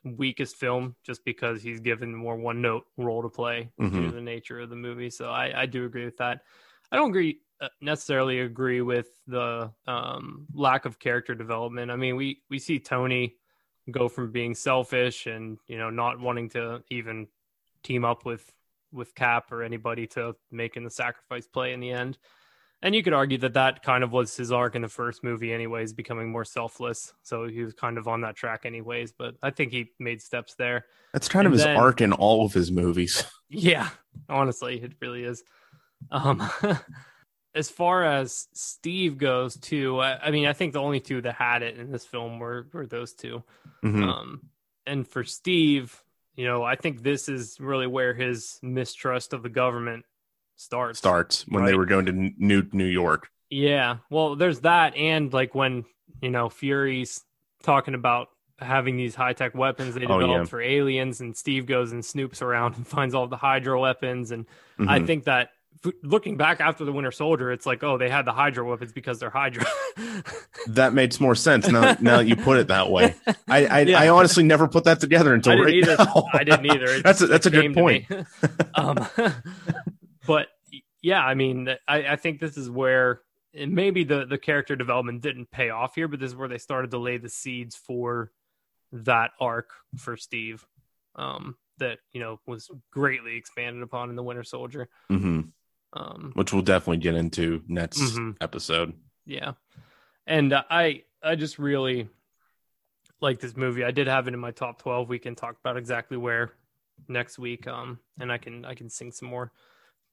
weakest 0.03 0.57
film 0.57 0.97
just 1.05 1.25
because 1.25 1.63
he's 1.63 1.79
given 1.79 2.15
more 2.15 2.37
one-note 2.37 2.87
role 2.97 3.23
to 3.23 3.29
play 3.29 3.71
mm-hmm. 3.81 3.95
due 3.95 4.07
to 4.07 4.13
the 4.13 4.21
nature 4.21 4.59
of 4.61 4.71
the 4.71 4.77
movie. 4.77 5.11
So 5.11 5.29
I, 5.29 5.63
I 5.63 5.67
do 5.67 5.85
agree 5.85 6.05
with 6.05 6.17
that. 6.17 6.41
I 6.91 6.97
don't 6.97 7.11
agree 7.11 7.41
uh, 7.61 7.69
necessarily 7.81 8.41
agree 8.41 8.81
with 8.81 9.09
the 9.27 9.71
um, 9.87 10.47
lack 10.55 10.87
of 10.87 10.99
character 10.99 11.35
development. 11.35 11.91
I 11.91 11.97
mean, 11.97 12.17
we 12.17 12.43
we 12.49 12.59
see 12.59 12.79
Tony 12.79 13.37
go 13.91 14.09
from 14.09 14.33
being 14.33 14.55
selfish 14.55 15.27
and 15.27 15.59
you 15.67 15.79
know 15.79 15.91
not 15.91 16.19
wanting 16.19 16.49
to 16.51 16.83
even 16.91 17.29
team 17.83 18.05
up 18.05 18.25
with 18.25 18.51
with 18.93 19.15
Cap 19.15 19.53
or 19.53 19.63
anybody 19.63 20.07
to 20.09 20.35
making 20.51 20.85
the 20.85 20.91
sacrifice 20.91 21.47
play 21.47 21.73
in 21.73 21.81
the 21.81 21.91
end. 21.91 22.19
And 22.83 22.95
you 22.95 23.03
could 23.03 23.13
argue 23.13 23.37
that 23.39 23.55
that 23.55 23.83
kind 23.83 24.03
of 24.03 24.11
was 24.11 24.35
his 24.35 24.51
arc 24.51 24.75
in 24.75 24.81
the 24.81 24.89
first 24.89 25.23
movie, 25.23 25.53
anyways, 25.53 25.93
becoming 25.93 26.33
more 26.33 26.47
selfless. 26.47 27.13
So 27.23 27.47
he 27.47 27.63
was 27.63 27.75
kind 27.75 27.99
of 27.99 28.09
on 28.09 28.23
that 28.23 28.37
track, 28.37 28.65
anyways. 28.65 29.13
But 29.13 29.35
I 29.43 29.51
think 29.51 29.71
he 29.71 29.91
made 29.99 30.23
steps 30.23 30.55
there. 30.55 30.87
That's 31.13 31.29
kind 31.29 31.47
and 31.47 31.55
of 31.55 31.59
his 31.59 31.67
then, 31.67 31.77
arc 31.77 32.01
in 32.01 32.13
all 32.13 32.45
of 32.45 32.53
his 32.53 32.71
movies. 32.71 33.25
Yeah, 33.53 33.89
honestly, 34.29 34.81
it 34.81 34.93
really 35.01 35.25
is. 35.25 35.43
Um, 36.13 36.49
as 37.55 37.69
far 37.69 38.05
as 38.05 38.47
Steve 38.55 39.19
goes, 39.19 39.57
too, 39.57 39.99
I, 39.99 40.27
I, 40.27 40.31
mean, 40.31 40.47
I 40.47 40.53
think 40.53 40.73
the 40.73 40.81
only 40.81 41.01
two 41.01 41.21
that 41.23 41.35
had 41.35 41.65
it 41.65 41.77
in 41.77 41.91
this 41.91 42.05
film 42.05 42.39
were 42.39 42.69
were 42.73 42.87
those 42.87 43.13
2 43.15 43.43
mm-hmm. 43.85 44.05
Um, 44.05 44.43
and 44.87 45.05
for 45.05 45.25
Steve, 45.25 46.01
you 46.41 46.47
know, 46.47 46.63
I 46.63 46.75
think 46.75 47.03
this 47.03 47.29
is 47.29 47.59
really 47.61 47.87
where 47.87 48.15
his 48.15 48.59
mistrust 48.63 49.35
of 49.35 49.43
the 49.43 49.51
government 49.51 50.07
starts. 50.57 50.99
Starts 50.99 51.47
when 51.47 51.63
right? 51.63 51.69
they 51.69 51.77
were 51.77 51.85
going 51.85 52.07
to 52.07 52.13
New 52.13 52.67
New 52.73 52.87
York. 52.87 53.29
Yeah. 53.51 53.99
Well, 54.09 54.37
there's 54.37 54.61
that 54.61 54.97
and 54.97 55.31
like 55.35 55.55
when, 55.55 55.85
you 56.23 56.31
know, 56.31 56.49
Fury's 56.49 57.23
talking 57.63 57.93
about 57.93 58.29
having 58.59 58.97
these 58.97 59.15
high 59.15 59.35
tech 59.35 59.55
weapons 59.55 59.93
they 59.93 60.01
developed 60.01 60.25
oh, 60.25 60.37
yeah. 60.39 60.45
for 60.45 60.63
aliens 60.63 61.21
and 61.21 61.37
Steve 61.37 61.67
goes 61.67 61.93
and 61.93 62.03
snoops 62.03 62.41
around 62.41 62.75
and 62.75 62.87
finds 62.97 63.15
all 63.15 63.27
the 63.27 63.37
Hydra 63.37 63.79
weapons 63.79 64.31
and 64.31 64.47
mm-hmm. 64.79 64.89
I 64.89 65.01
think 65.01 65.25
that 65.25 65.51
looking 66.03 66.37
back 66.37 66.61
after 66.61 66.85
the 66.85 66.93
Winter 66.93 67.11
Soldier, 67.11 67.53
it's 67.53 67.65
like, 67.65 67.83
oh, 67.83 67.97
they 67.97 68.11
had 68.11 68.25
the 68.25 68.33
Hydra 68.33 68.65
weapons 68.65 68.93
because 68.93 69.19
they're 69.19 69.31
Hydra. 69.31 69.65
that 70.69 70.93
makes 70.93 71.21
more 71.21 71.35
sense 71.35 71.69
now. 71.69 71.97
Now 72.01 72.19
that 72.19 72.27
you 72.27 72.37
put 72.37 72.59
it 72.59 72.69
that 72.69 72.91
way, 72.91 73.15
I 73.49 73.67
I, 73.67 73.81
yeah. 73.81 74.01
I 74.01 74.09
honestly 74.09 74.43
never 74.43 74.69
put 74.69 74.85
that 74.85 75.01
together 75.01 75.33
until 75.33 75.59
right 75.59 75.75
either. 75.75 75.97
now. 75.99 76.25
I 76.33 76.45
didn't 76.45 76.67
either. 76.67 76.87
It 76.87 77.05
that's 77.05 77.21
a, 77.23 77.27
that's 77.27 77.47
a 77.47 77.51
good 77.51 77.75
point. 77.75 78.07
um, 78.75 79.07
but 80.27 80.49
yeah, 81.03 81.25
I 81.25 81.35
mean, 81.35 81.69
I, 81.89 82.09
I 82.09 82.17
think 82.17 82.41
this 82.41 82.57
is 82.57 82.69
where 82.69 83.23
and 83.55 83.75
maybe 83.75 84.05
the 84.05 84.27
the 84.27 84.39
character 84.39 84.77
development 84.77 85.23
didn't 85.23 85.51
pay 85.51 85.71
off 85.71 85.95
here, 85.95 86.09
but 86.09 86.21
this 86.21 86.31
is 86.31 86.37
where 86.37 86.49
they 86.49 86.59
started 86.59 86.91
to 86.91 86.99
lay 86.99 87.17
the 87.17 87.29
seeds 87.31 87.75
for 87.75 88.33
that 88.93 89.31
arc 89.41 89.71
for 89.97 90.17
Steve. 90.17 90.67
Um, 91.17 91.57
that 91.79 91.99
you 92.13 92.21
know 92.21 92.39
was 92.47 92.71
greatly 92.93 93.37
expanded 93.37 93.83
upon 93.83 94.11
in 94.11 94.17
the 94.17 94.23
Winter 94.23 94.45
Soldier. 94.45 94.89
Mm-hmm 95.11 95.41
um, 95.93 96.33
which 96.35 96.53
we'll 96.53 96.63
definitely 96.63 96.99
get 96.99 97.15
into 97.15 97.63
next 97.69 98.01
mm-hmm. 98.01 98.31
episode. 98.41 98.95
Yeah, 99.27 99.53
and 100.27 100.53
uh, 100.53 100.65
I 100.71 101.03
I 101.23 101.37
just 101.37 101.59
really 101.59 102.09
like 103.21 103.41
this 103.41 103.57
movie. 103.57 103.85
I 103.85 103.91
did 103.91 104.07
have 104.07 104.29
it 104.29 104.35
in 104.35 104.41
my 104.41 104.51
top 104.51 104.81
twelve. 104.81 105.09
We 105.09 105.19
can 105.19 105.35
talk 105.35 105.57
about 105.63 105.77
exactly 105.77 106.17
where 106.17 106.53
next 107.09 107.39
week, 107.39 107.67
um, 107.67 107.99
and 108.19 108.31
I 108.33 108.39
can 108.39 108.65
I 108.65 108.75
can 108.75 108.91
sing 108.91 109.13
some 109.13 109.29
more 109.29 109.53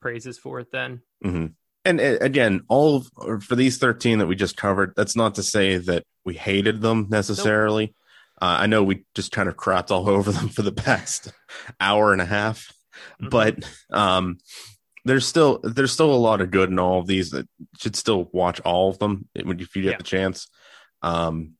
praises 0.02 0.38
for 0.38 0.60
it 0.60 0.72
then. 0.72 1.02
Mm-hmm. 1.24 1.48
And 1.86 2.02
uh, 2.02 2.18
again, 2.22 2.64
all 2.68 3.06
of, 3.18 3.44
for 3.44 3.56
these 3.56 3.78
thirteen 3.78 4.20
that 4.20 4.28
we 4.28 4.36
just 4.36 4.58
covered, 4.58 4.94
that's 4.96 5.16
not 5.16 5.36
to 5.36 5.44
say 5.44 5.78
that 5.78 6.04
we 6.26 6.36
hated 6.36 6.82
them 6.82 7.08
necessarily. 7.10 7.86
Nope. 7.86 7.94
Uh, 8.40 8.58
I 8.60 8.66
know 8.68 8.84
we 8.84 9.04
just 9.16 9.32
kind 9.32 9.50
of 9.50 9.56
crapped 9.56 9.92
all 9.92 10.10
over 10.18 10.32
them 10.32 10.50
for 10.50 10.62
the 10.62 10.72
past 10.72 11.32
hour 11.80 12.12
and 12.12 12.22
a 12.22 12.26
half, 12.26 12.74
mm-hmm. 13.22 13.30
but 13.30 13.58
um, 13.90 14.38
there's 15.08 15.26
still 15.26 15.60
there's 15.64 15.92
still 15.92 16.14
a 16.14 16.16
lot 16.16 16.42
of 16.42 16.52
good 16.52 16.70
in 16.70 16.80
all 16.80 17.00
of 17.00 17.08
these 17.08 17.32
that 17.32 17.48
should 17.80 17.96
still 17.96 18.30
watch 18.32 18.60
all 18.62 18.90
of 18.90 19.00
them 19.00 19.28
if 19.34 19.76
you 19.76 19.82
get 19.82 19.92
yeah. 19.92 19.98
the 19.98 20.04
chance. 20.04 20.48
Um, 21.02 21.54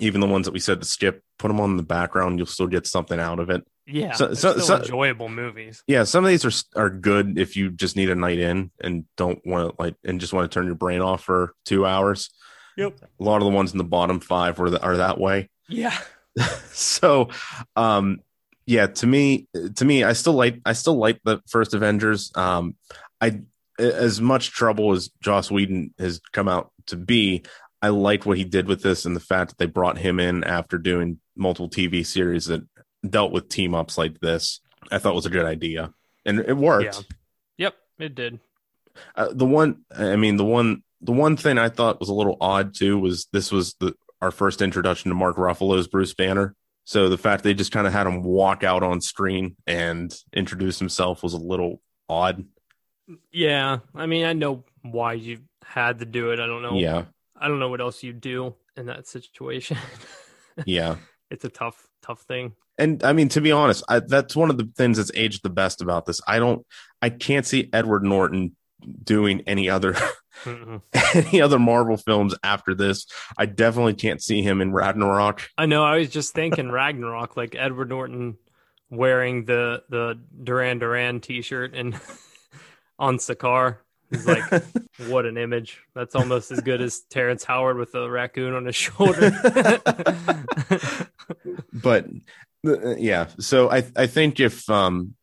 even 0.00 0.20
the 0.20 0.26
ones 0.26 0.46
that 0.46 0.52
we 0.52 0.60
said 0.60 0.80
to 0.80 0.86
skip, 0.86 1.22
put 1.38 1.48
them 1.48 1.60
on 1.60 1.76
the 1.76 1.82
background. 1.82 2.38
You'll 2.38 2.46
still 2.46 2.66
get 2.66 2.86
something 2.86 3.20
out 3.20 3.38
of 3.38 3.50
it. 3.50 3.66
Yeah, 3.86 4.12
so, 4.12 4.34
so, 4.34 4.58
so, 4.58 4.76
enjoyable 4.76 5.28
movies. 5.28 5.82
Yeah, 5.86 6.04
some 6.04 6.24
of 6.24 6.30
these 6.30 6.44
are 6.44 6.80
are 6.80 6.90
good 6.90 7.38
if 7.38 7.56
you 7.56 7.70
just 7.70 7.96
need 7.96 8.08
a 8.08 8.14
night 8.14 8.38
in 8.38 8.70
and 8.80 9.04
don't 9.16 9.44
want 9.44 9.70
to 9.76 9.82
like 9.82 9.96
and 10.04 10.20
just 10.20 10.32
want 10.32 10.50
to 10.50 10.54
turn 10.54 10.66
your 10.66 10.76
brain 10.76 11.00
off 11.00 11.24
for 11.24 11.54
two 11.64 11.84
hours. 11.84 12.30
Yep. 12.76 13.00
A 13.02 13.22
lot 13.22 13.38
of 13.38 13.44
the 13.44 13.50
ones 13.50 13.72
in 13.72 13.78
the 13.78 13.84
bottom 13.84 14.20
five 14.20 14.58
were 14.58 14.70
the, 14.70 14.80
are 14.82 14.98
that 14.98 15.18
way. 15.18 15.50
Yeah. 15.68 15.96
so, 16.72 17.28
um, 17.76 18.20
yeah, 18.70 18.86
to 18.86 19.06
me, 19.06 19.48
to 19.74 19.84
me, 19.84 20.04
I 20.04 20.12
still 20.12 20.34
like 20.34 20.60
I 20.64 20.74
still 20.74 20.96
like 20.96 21.20
the 21.24 21.40
first 21.48 21.74
Avengers. 21.74 22.30
Um, 22.36 22.76
I 23.20 23.40
as 23.80 24.20
much 24.20 24.52
trouble 24.52 24.92
as 24.92 25.10
Joss 25.20 25.50
Whedon 25.50 25.92
has 25.98 26.20
come 26.32 26.46
out 26.46 26.70
to 26.86 26.96
be, 26.96 27.42
I 27.82 27.88
liked 27.88 28.26
what 28.26 28.38
he 28.38 28.44
did 28.44 28.68
with 28.68 28.80
this 28.80 29.06
and 29.06 29.16
the 29.16 29.20
fact 29.20 29.50
that 29.50 29.58
they 29.58 29.66
brought 29.66 29.98
him 29.98 30.20
in 30.20 30.44
after 30.44 30.78
doing 30.78 31.18
multiple 31.34 31.68
TV 31.68 32.06
series 32.06 32.46
that 32.46 32.62
dealt 33.08 33.32
with 33.32 33.48
team 33.48 33.74
ups 33.74 33.98
like 33.98 34.20
this. 34.20 34.60
I 34.92 34.98
thought 34.98 35.16
was 35.16 35.26
a 35.26 35.30
good 35.30 35.46
idea, 35.46 35.92
and 36.24 36.38
it 36.38 36.56
worked. 36.56 37.04
Yeah. 37.58 37.66
Yep, 37.66 37.74
it 37.98 38.14
did. 38.14 38.38
Uh, 39.16 39.30
the 39.32 39.46
one, 39.46 39.82
I 39.96 40.14
mean, 40.14 40.36
the 40.36 40.44
one, 40.44 40.84
the 41.00 41.12
one 41.12 41.36
thing 41.36 41.58
I 41.58 41.70
thought 41.70 41.98
was 41.98 42.08
a 42.08 42.14
little 42.14 42.36
odd 42.40 42.76
too 42.76 43.00
was 43.00 43.26
this 43.32 43.50
was 43.50 43.74
the 43.80 43.94
our 44.20 44.30
first 44.30 44.62
introduction 44.62 45.08
to 45.08 45.16
Mark 45.16 45.38
Ruffalo's 45.38 45.88
Bruce 45.88 46.14
Banner. 46.14 46.54
So 46.90 47.08
the 47.08 47.16
fact 47.16 47.44
they 47.44 47.54
just 47.54 47.70
kind 47.70 47.86
of 47.86 47.92
had 47.92 48.08
him 48.08 48.24
walk 48.24 48.64
out 48.64 48.82
on 48.82 49.00
screen 49.00 49.54
and 49.64 50.12
introduce 50.32 50.80
himself 50.80 51.22
was 51.22 51.34
a 51.34 51.38
little 51.38 51.80
odd. 52.08 52.44
Yeah, 53.30 53.78
I 53.94 54.06
mean, 54.06 54.24
I 54.24 54.32
know 54.32 54.64
why 54.82 55.12
you 55.12 55.38
had 55.64 56.00
to 56.00 56.04
do 56.04 56.32
it. 56.32 56.40
I 56.40 56.46
don't 56.46 56.62
know. 56.62 56.74
Yeah, 56.74 57.04
I 57.36 57.46
don't 57.46 57.60
know 57.60 57.68
what 57.68 57.80
else 57.80 58.02
you 58.02 58.12
do 58.12 58.56
in 58.76 58.86
that 58.86 59.06
situation. 59.06 59.76
yeah, 60.66 60.96
it's 61.30 61.44
a 61.44 61.48
tough, 61.48 61.88
tough 62.02 62.22
thing. 62.22 62.56
And 62.76 63.04
I 63.04 63.12
mean, 63.12 63.28
to 63.28 63.40
be 63.40 63.52
honest, 63.52 63.84
I, 63.88 64.00
that's 64.00 64.34
one 64.34 64.50
of 64.50 64.58
the 64.58 64.68
things 64.76 64.96
that's 64.96 65.12
aged 65.14 65.44
the 65.44 65.48
best 65.48 65.82
about 65.82 66.06
this. 66.06 66.20
I 66.26 66.40
don't, 66.40 66.66
I 67.00 67.10
can't 67.10 67.46
see 67.46 67.70
Edward 67.72 68.02
Norton 68.02 68.56
doing 69.02 69.42
any 69.46 69.68
other 69.68 69.96
any 71.14 71.40
other 71.40 71.58
Marvel 71.58 71.96
films 71.96 72.34
after 72.42 72.74
this. 72.74 73.06
I 73.36 73.46
definitely 73.46 73.94
can't 73.94 74.22
see 74.22 74.42
him 74.42 74.60
in 74.60 74.72
Ragnarok. 74.72 75.48
I 75.58 75.66
know. 75.66 75.84
I 75.84 75.98
was 75.98 76.08
just 76.08 76.34
thinking 76.34 76.70
Ragnarok, 76.70 77.36
like 77.36 77.54
Edward 77.54 77.88
Norton 77.88 78.36
wearing 78.90 79.44
the 79.44 79.82
the 79.88 80.18
Duran 80.42 80.78
Duran 80.78 81.20
T-shirt 81.20 81.74
and 81.74 81.98
on 82.98 83.18
Sakaar. 83.18 83.78
He's 84.10 84.26
like, 84.26 84.42
what 85.08 85.24
an 85.24 85.36
image! 85.36 85.80
That's 85.94 86.16
almost 86.16 86.50
as 86.50 86.60
good 86.60 86.80
as 86.80 87.00
Terrence 87.10 87.44
Howard 87.44 87.76
with 87.76 87.94
a 87.94 88.10
raccoon 88.10 88.54
on 88.54 88.66
his 88.66 88.74
shoulder. 88.76 89.30
but 91.72 92.06
uh, 92.66 92.96
yeah, 92.96 93.28
so 93.38 93.70
I 93.70 93.84
I 93.94 94.06
think 94.06 94.40
if 94.40 94.68
um 94.68 95.14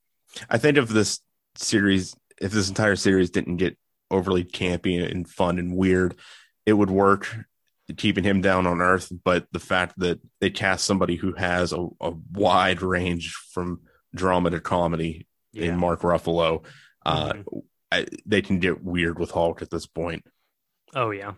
I 0.50 0.58
think 0.58 0.78
if 0.78 0.88
this 0.88 1.20
series 1.56 2.16
if 2.42 2.52
this 2.52 2.70
entire 2.70 2.96
series 2.96 3.30
didn't 3.30 3.58
get 3.58 3.78
overly 4.10 4.44
campy 4.44 5.10
and 5.10 5.30
fun 5.30 5.60
and 5.60 5.76
weird, 5.76 6.16
it 6.66 6.74
would 6.74 6.90
work 6.90 7.36
keeping 7.96 8.24
him 8.24 8.42
down 8.42 8.68
on 8.68 8.82
earth. 8.82 9.12
But 9.24 9.48
the 9.52 9.60
fact 9.60 9.98
that 10.00 10.20
they 10.42 10.50
cast 10.50 10.86
somebody 10.86 11.16
who 11.16 11.34
has 11.34 11.74
a, 11.74 11.88
a 12.02 12.14
wide 12.32 12.82
range 12.82 13.34
from 13.52 13.82
drama 14.14 14.50
to 14.52 14.60
comedy 14.60 15.28
yeah. 15.54 15.66
in 15.66 15.78
Mark 15.78 16.02
Ruffalo, 16.02 16.66
uh, 17.06 17.34
mm-hmm. 17.34 17.60
I, 17.92 18.06
they 18.26 18.42
can 18.42 18.60
get 18.60 18.84
weird 18.84 19.18
with 19.18 19.32
Hulk 19.32 19.62
at 19.62 19.70
this 19.70 19.86
point. 19.86 20.26
Oh 20.96 21.12
yeah, 21.12 21.34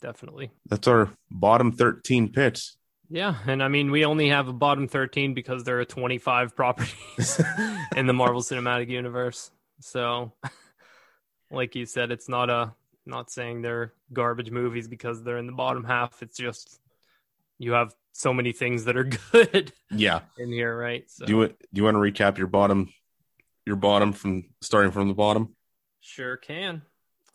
definitely. 0.00 0.50
That's 0.66 0.88
our 0.88 1.10
bottom 1.30 1.72
thirteen 1.72 2.32
picks. 2.32 2.76
Yeah, 3.10 3.34
and 3.46 3.62
I 3.62 3.68
mean 3.68 3.90
we 3.90 4.04
only 4.04 4.28
have 4.28 4.48
a 4.48 4.52
bottom 4.52 4.88
thirteen 4.88 5.34
because 5.34 5.64
there 5.64 5.80
are 5.80 5.84
twenty 5.84 6.18
five 6.18 6.56
properties 6.56 7.40
in 7.96 8.06
the 8.06 8.12
Marvel 8.12 8.40
Cinematic 8.40 8.88
Universe. 8.88 9.50
So, 9.80 10.32
like 11.50 11.74
you 11.74 11.86
said, 11.86 12.10
it's 12.10 12.28
not 12.28 12.50
a 12.50 12.72
not 13.06 13.30
saying 13.30 13.62
they're 13.62 13.92
garbage 14.12 14.50
movies 14.50 14.88
because 14.88 15.22
they're 15.22 15.38
in 15.38 15.46
the 15.46 15.52
bottom 15.52 15.84
half. 15.84 16.22
It's 16.22 16.36
just 16.36 16.80
you 17.58 17.72
have 17.72 17.94
so 18.12 18.32
many 18.32 18.52
things 18.52 18.84
that 18.84 18.96
are 18.96 19.04
good. 19.32 19.72
Yeah, 19.90 20.20
in 20.38 20.52
here, 20.52 20.76
right? 20.76 21.10
So. 21.10 21.26
Do 21.26 21.32
you 21.32 21.48
do 21.48 21.56
you 21.72 21.84
want 21.84 21.96
to 21.96 21.98
recap 22.00 22.38
your 22.38 22.46
bottom 22.46 22.92
your 23.66 23.76
bottom 23.76 24.12
from 24.12 24.44
starting 24.60 24.92
from 24.92 25.08
the 25.08 25.14
bottom? 25.14 25.54
Sure 26.00 26.36
can. 26.36 26.82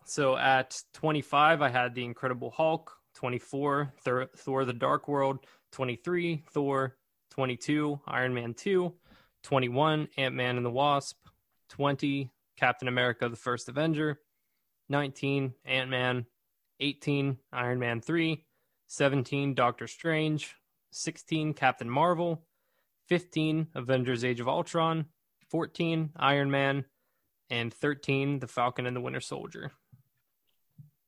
So 0.06 0.38
at 0.38 0.82
25, 0.94 1.62
I 1.62 1.70
had 1.70 1.96
the 1.96 2.04
Incredible 2.04 2.52
Hulk. 2.52 2.92
24, 3.16 3.94
Thor, 4.02 4.28
Thor: 4.36 4.66
The 4.66 4.74
Dark 4.74 5.08
World. 5.08 5.40
23, 5.72 6.44
Thor. 6.52 6.98
22, 7.32 8.00
Iron 8.08 8.34
Man 8.34 8.54
2. 8.54 8.94
21, 9.44 10.08
Ant 10.18 10.36
Man 10.36 10.58
and 10.58 10.66
the 10.66 10.70
Wasp. 10.70 11.18
20, 11.70 12.30
Captain 12.58 12.88
America: 12.88 13.30
The 13.30 13.36
First 13.36 13.70
Avenger. 13.70 14.20
19, 14.90 15.54
Ant 15.66 15.90
Man. 15.90 16.26
18, 16.80 17.38
Iron 17.54 17.80
Man 17.80 18.02
3. 18.02 18.46
17, 18.88 19.54
Doctor 19.56 19.88
Strange. 19.88 20.56
16, 20.92 21.54
Captain 21.54 21.90
Marvel. 21.90 22.44
15, 23.10 23.68
Avengers 23.76 24.24
Age 24.24 24.40
of 24.40 24.48
Ultron. 24.48 25.06
14, 25.50 26.12
Iron 26.18 26.52
Man 26.52 26.86
and 27.50 27.74
13, 27.74 28.40
The 28.40 28.48
Falcon 28.48 28.86
and 28.86 28.96
the 28.96 29.02
Winter 29.02 29.22
Soldier. 29.22 29.72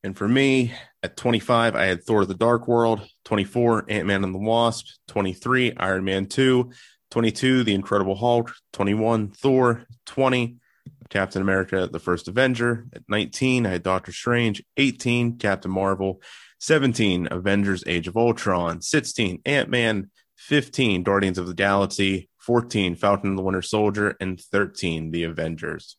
And 0.04 0.16
for 0.16 0.28
me, 0.28 0.72
at 1.02 1.16
25, 1.16 1.74
I 1.74 1.86
had 1.86 2.04
Thor 2.04 2.24
the 2.24 2.34
Dark 2.34 2.68
World, 2.68 3.06
24, 3.24 3.86
Ant 3.88 4.06
Man 4.06 4.22
and 4.22 4.32
the 4.32 4.38
Wasp, 4.38 4.86
23, 5.08 5.74
Iron 5.76 6.04
Man 6.04 6.26
2, 6.26 6.70
22, 7.10 7.64
The 7.64 7.74
Incredible 7.74 8.14
Hulk, 8.14 8.54
21, 8.72 9.30
Thor, 9.30 9.84
20, 10.06 10.58
Captain 11.08 11.42
America, 11.42 11.88
The 11.90 11.98
First 11.98 12.28
Avenger. 12.28 12.86
At 12.92 13.02
19, 13.08 13.66
I 13.66 13.70
had 13.70 13.82
Doctor 13.82 14.12
Strange, 14.12 14.62
18, 14.76 15.38
Captain 15.38 15.70
Marvel, 15.70 16.20
17, 16.60 17.28
Avengers 17.30 17.84
Age 17.86 18.08
of 18.08 18.16
Ultron, 18.16 18.82
16, 18.82 19.42
Ant 19.46 19.68
Man, 19.68 20.10
15, 20.36 21.02
Guardians 21.02 21.38
of 21.38 21.46
the 21.46 21.54
Galaxy, 21.54 22.28
14, 22.38 22.94
Falcon 22.94 23.30
and 23.30 23.38
the 23.38 23.42
Winter 23.42 23.62
Soldier, 23.62 24.16
and 24.20 24.40
13, 24.40 25.10
The 25.10 25.24
Avengers. 25.24 25.96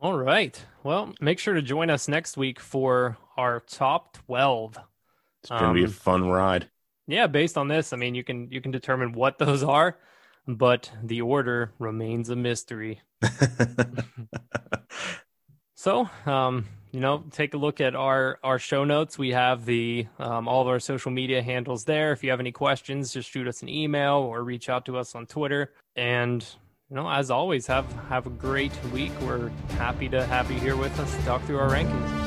All 0.00 0.18
right. 0.18 0.62
Well, 0.82 1.14
make 1.20 1.38
sure 1.38 1.54
to 1.54 1.62
join 1.62 1.88
us 1.90 2.06
next 2.06 2.36
week 2.36 2.60
for 2.60 3.16
our 3.36 3.60
top 3.60 4.16
12. 4.26 4.78
It's 5.40 5.50
going 5.50 5.62
to 5.62 5.68
um, 5.68 5.74
be 5.74 5.82
a 5.82 5.86
um, 5.86 5.90
fun 5.90 6.28
ride. 6.28 6.68
Yeah, 7.06 7.28
based 7.28 7.56
on 7.56 7.68
this, 7.68 7.92
I 7.92 7.96
mean, 7.96 8.14
you 8.14 8.24
can 8.24 8.50
you 8.50 8.60
can 8.60 8.72
determine 8.72 9.12
what 9.12 9.38
those 9.38 9.62
are, 9.62 9.96
but 10.46 10.90
the 11.02 11.20
order 11.20 11.72
remains 11.78 12.30
a 12.30 12.36
mystery. 12.36 13.00
so, 15.74 16.08
um, 16.24 16.66
you 16.92 17.00
know, 17.00 17.24
take 17.30 17.54
a 17.54 17.56
look 17.56 17.80
at 17.80 17.94
our 17.94 18.38
our 18.42 18.58
show 18.58 18.84
notes. 18.84 19.18
We 19.18 19.30
have 19.30 19.66
the 19.66 20.06
um, 20.18 20.48
all 20.48 20.62
of 20.62 20.68
our 20.68 20.80
social 20.80 21.10
media 21.10 21.42
handles 21.42 21.84
there. 21.84 22.12
If 22.12 22.24
you 22.24 22.30
have 22.30 22.40
any 22.40 22.52
questions, 22.52 23.12
just 23.12 23.30
shoot 23.30 23.46
us 23.48 23.62
an 23.62 23.68
email 23.68 24.14
or 24.14 24.42
reach 24.42 24.68
out 24.68 24.86
to 24.86 24.96
us 24.96 25.14
on 25.14 25.26
Twitter. 25.26 25.72
And 25.94 26.46
you 26.88 26.96
know, 26.96 27.10
as 27.10 27.30
always, 27.30 27.66
have 27.66 27.90
have 28.08 28.26
a 28.26 28.30
great 28.30 28.72
week. 28.92 29.12
We're 29.22 29.48
happy 29.70 30.08
to 30.10 30.24
have 30.26 30.50
you 30.50 30.58
here 30.60 30.76
with 30.76 30.98
us 31.00 31.14
to 31.16 31.22
talk 31.24 31.42
through 31.44 31.58
our 31.58 31.70
rankings. 31.70 32.25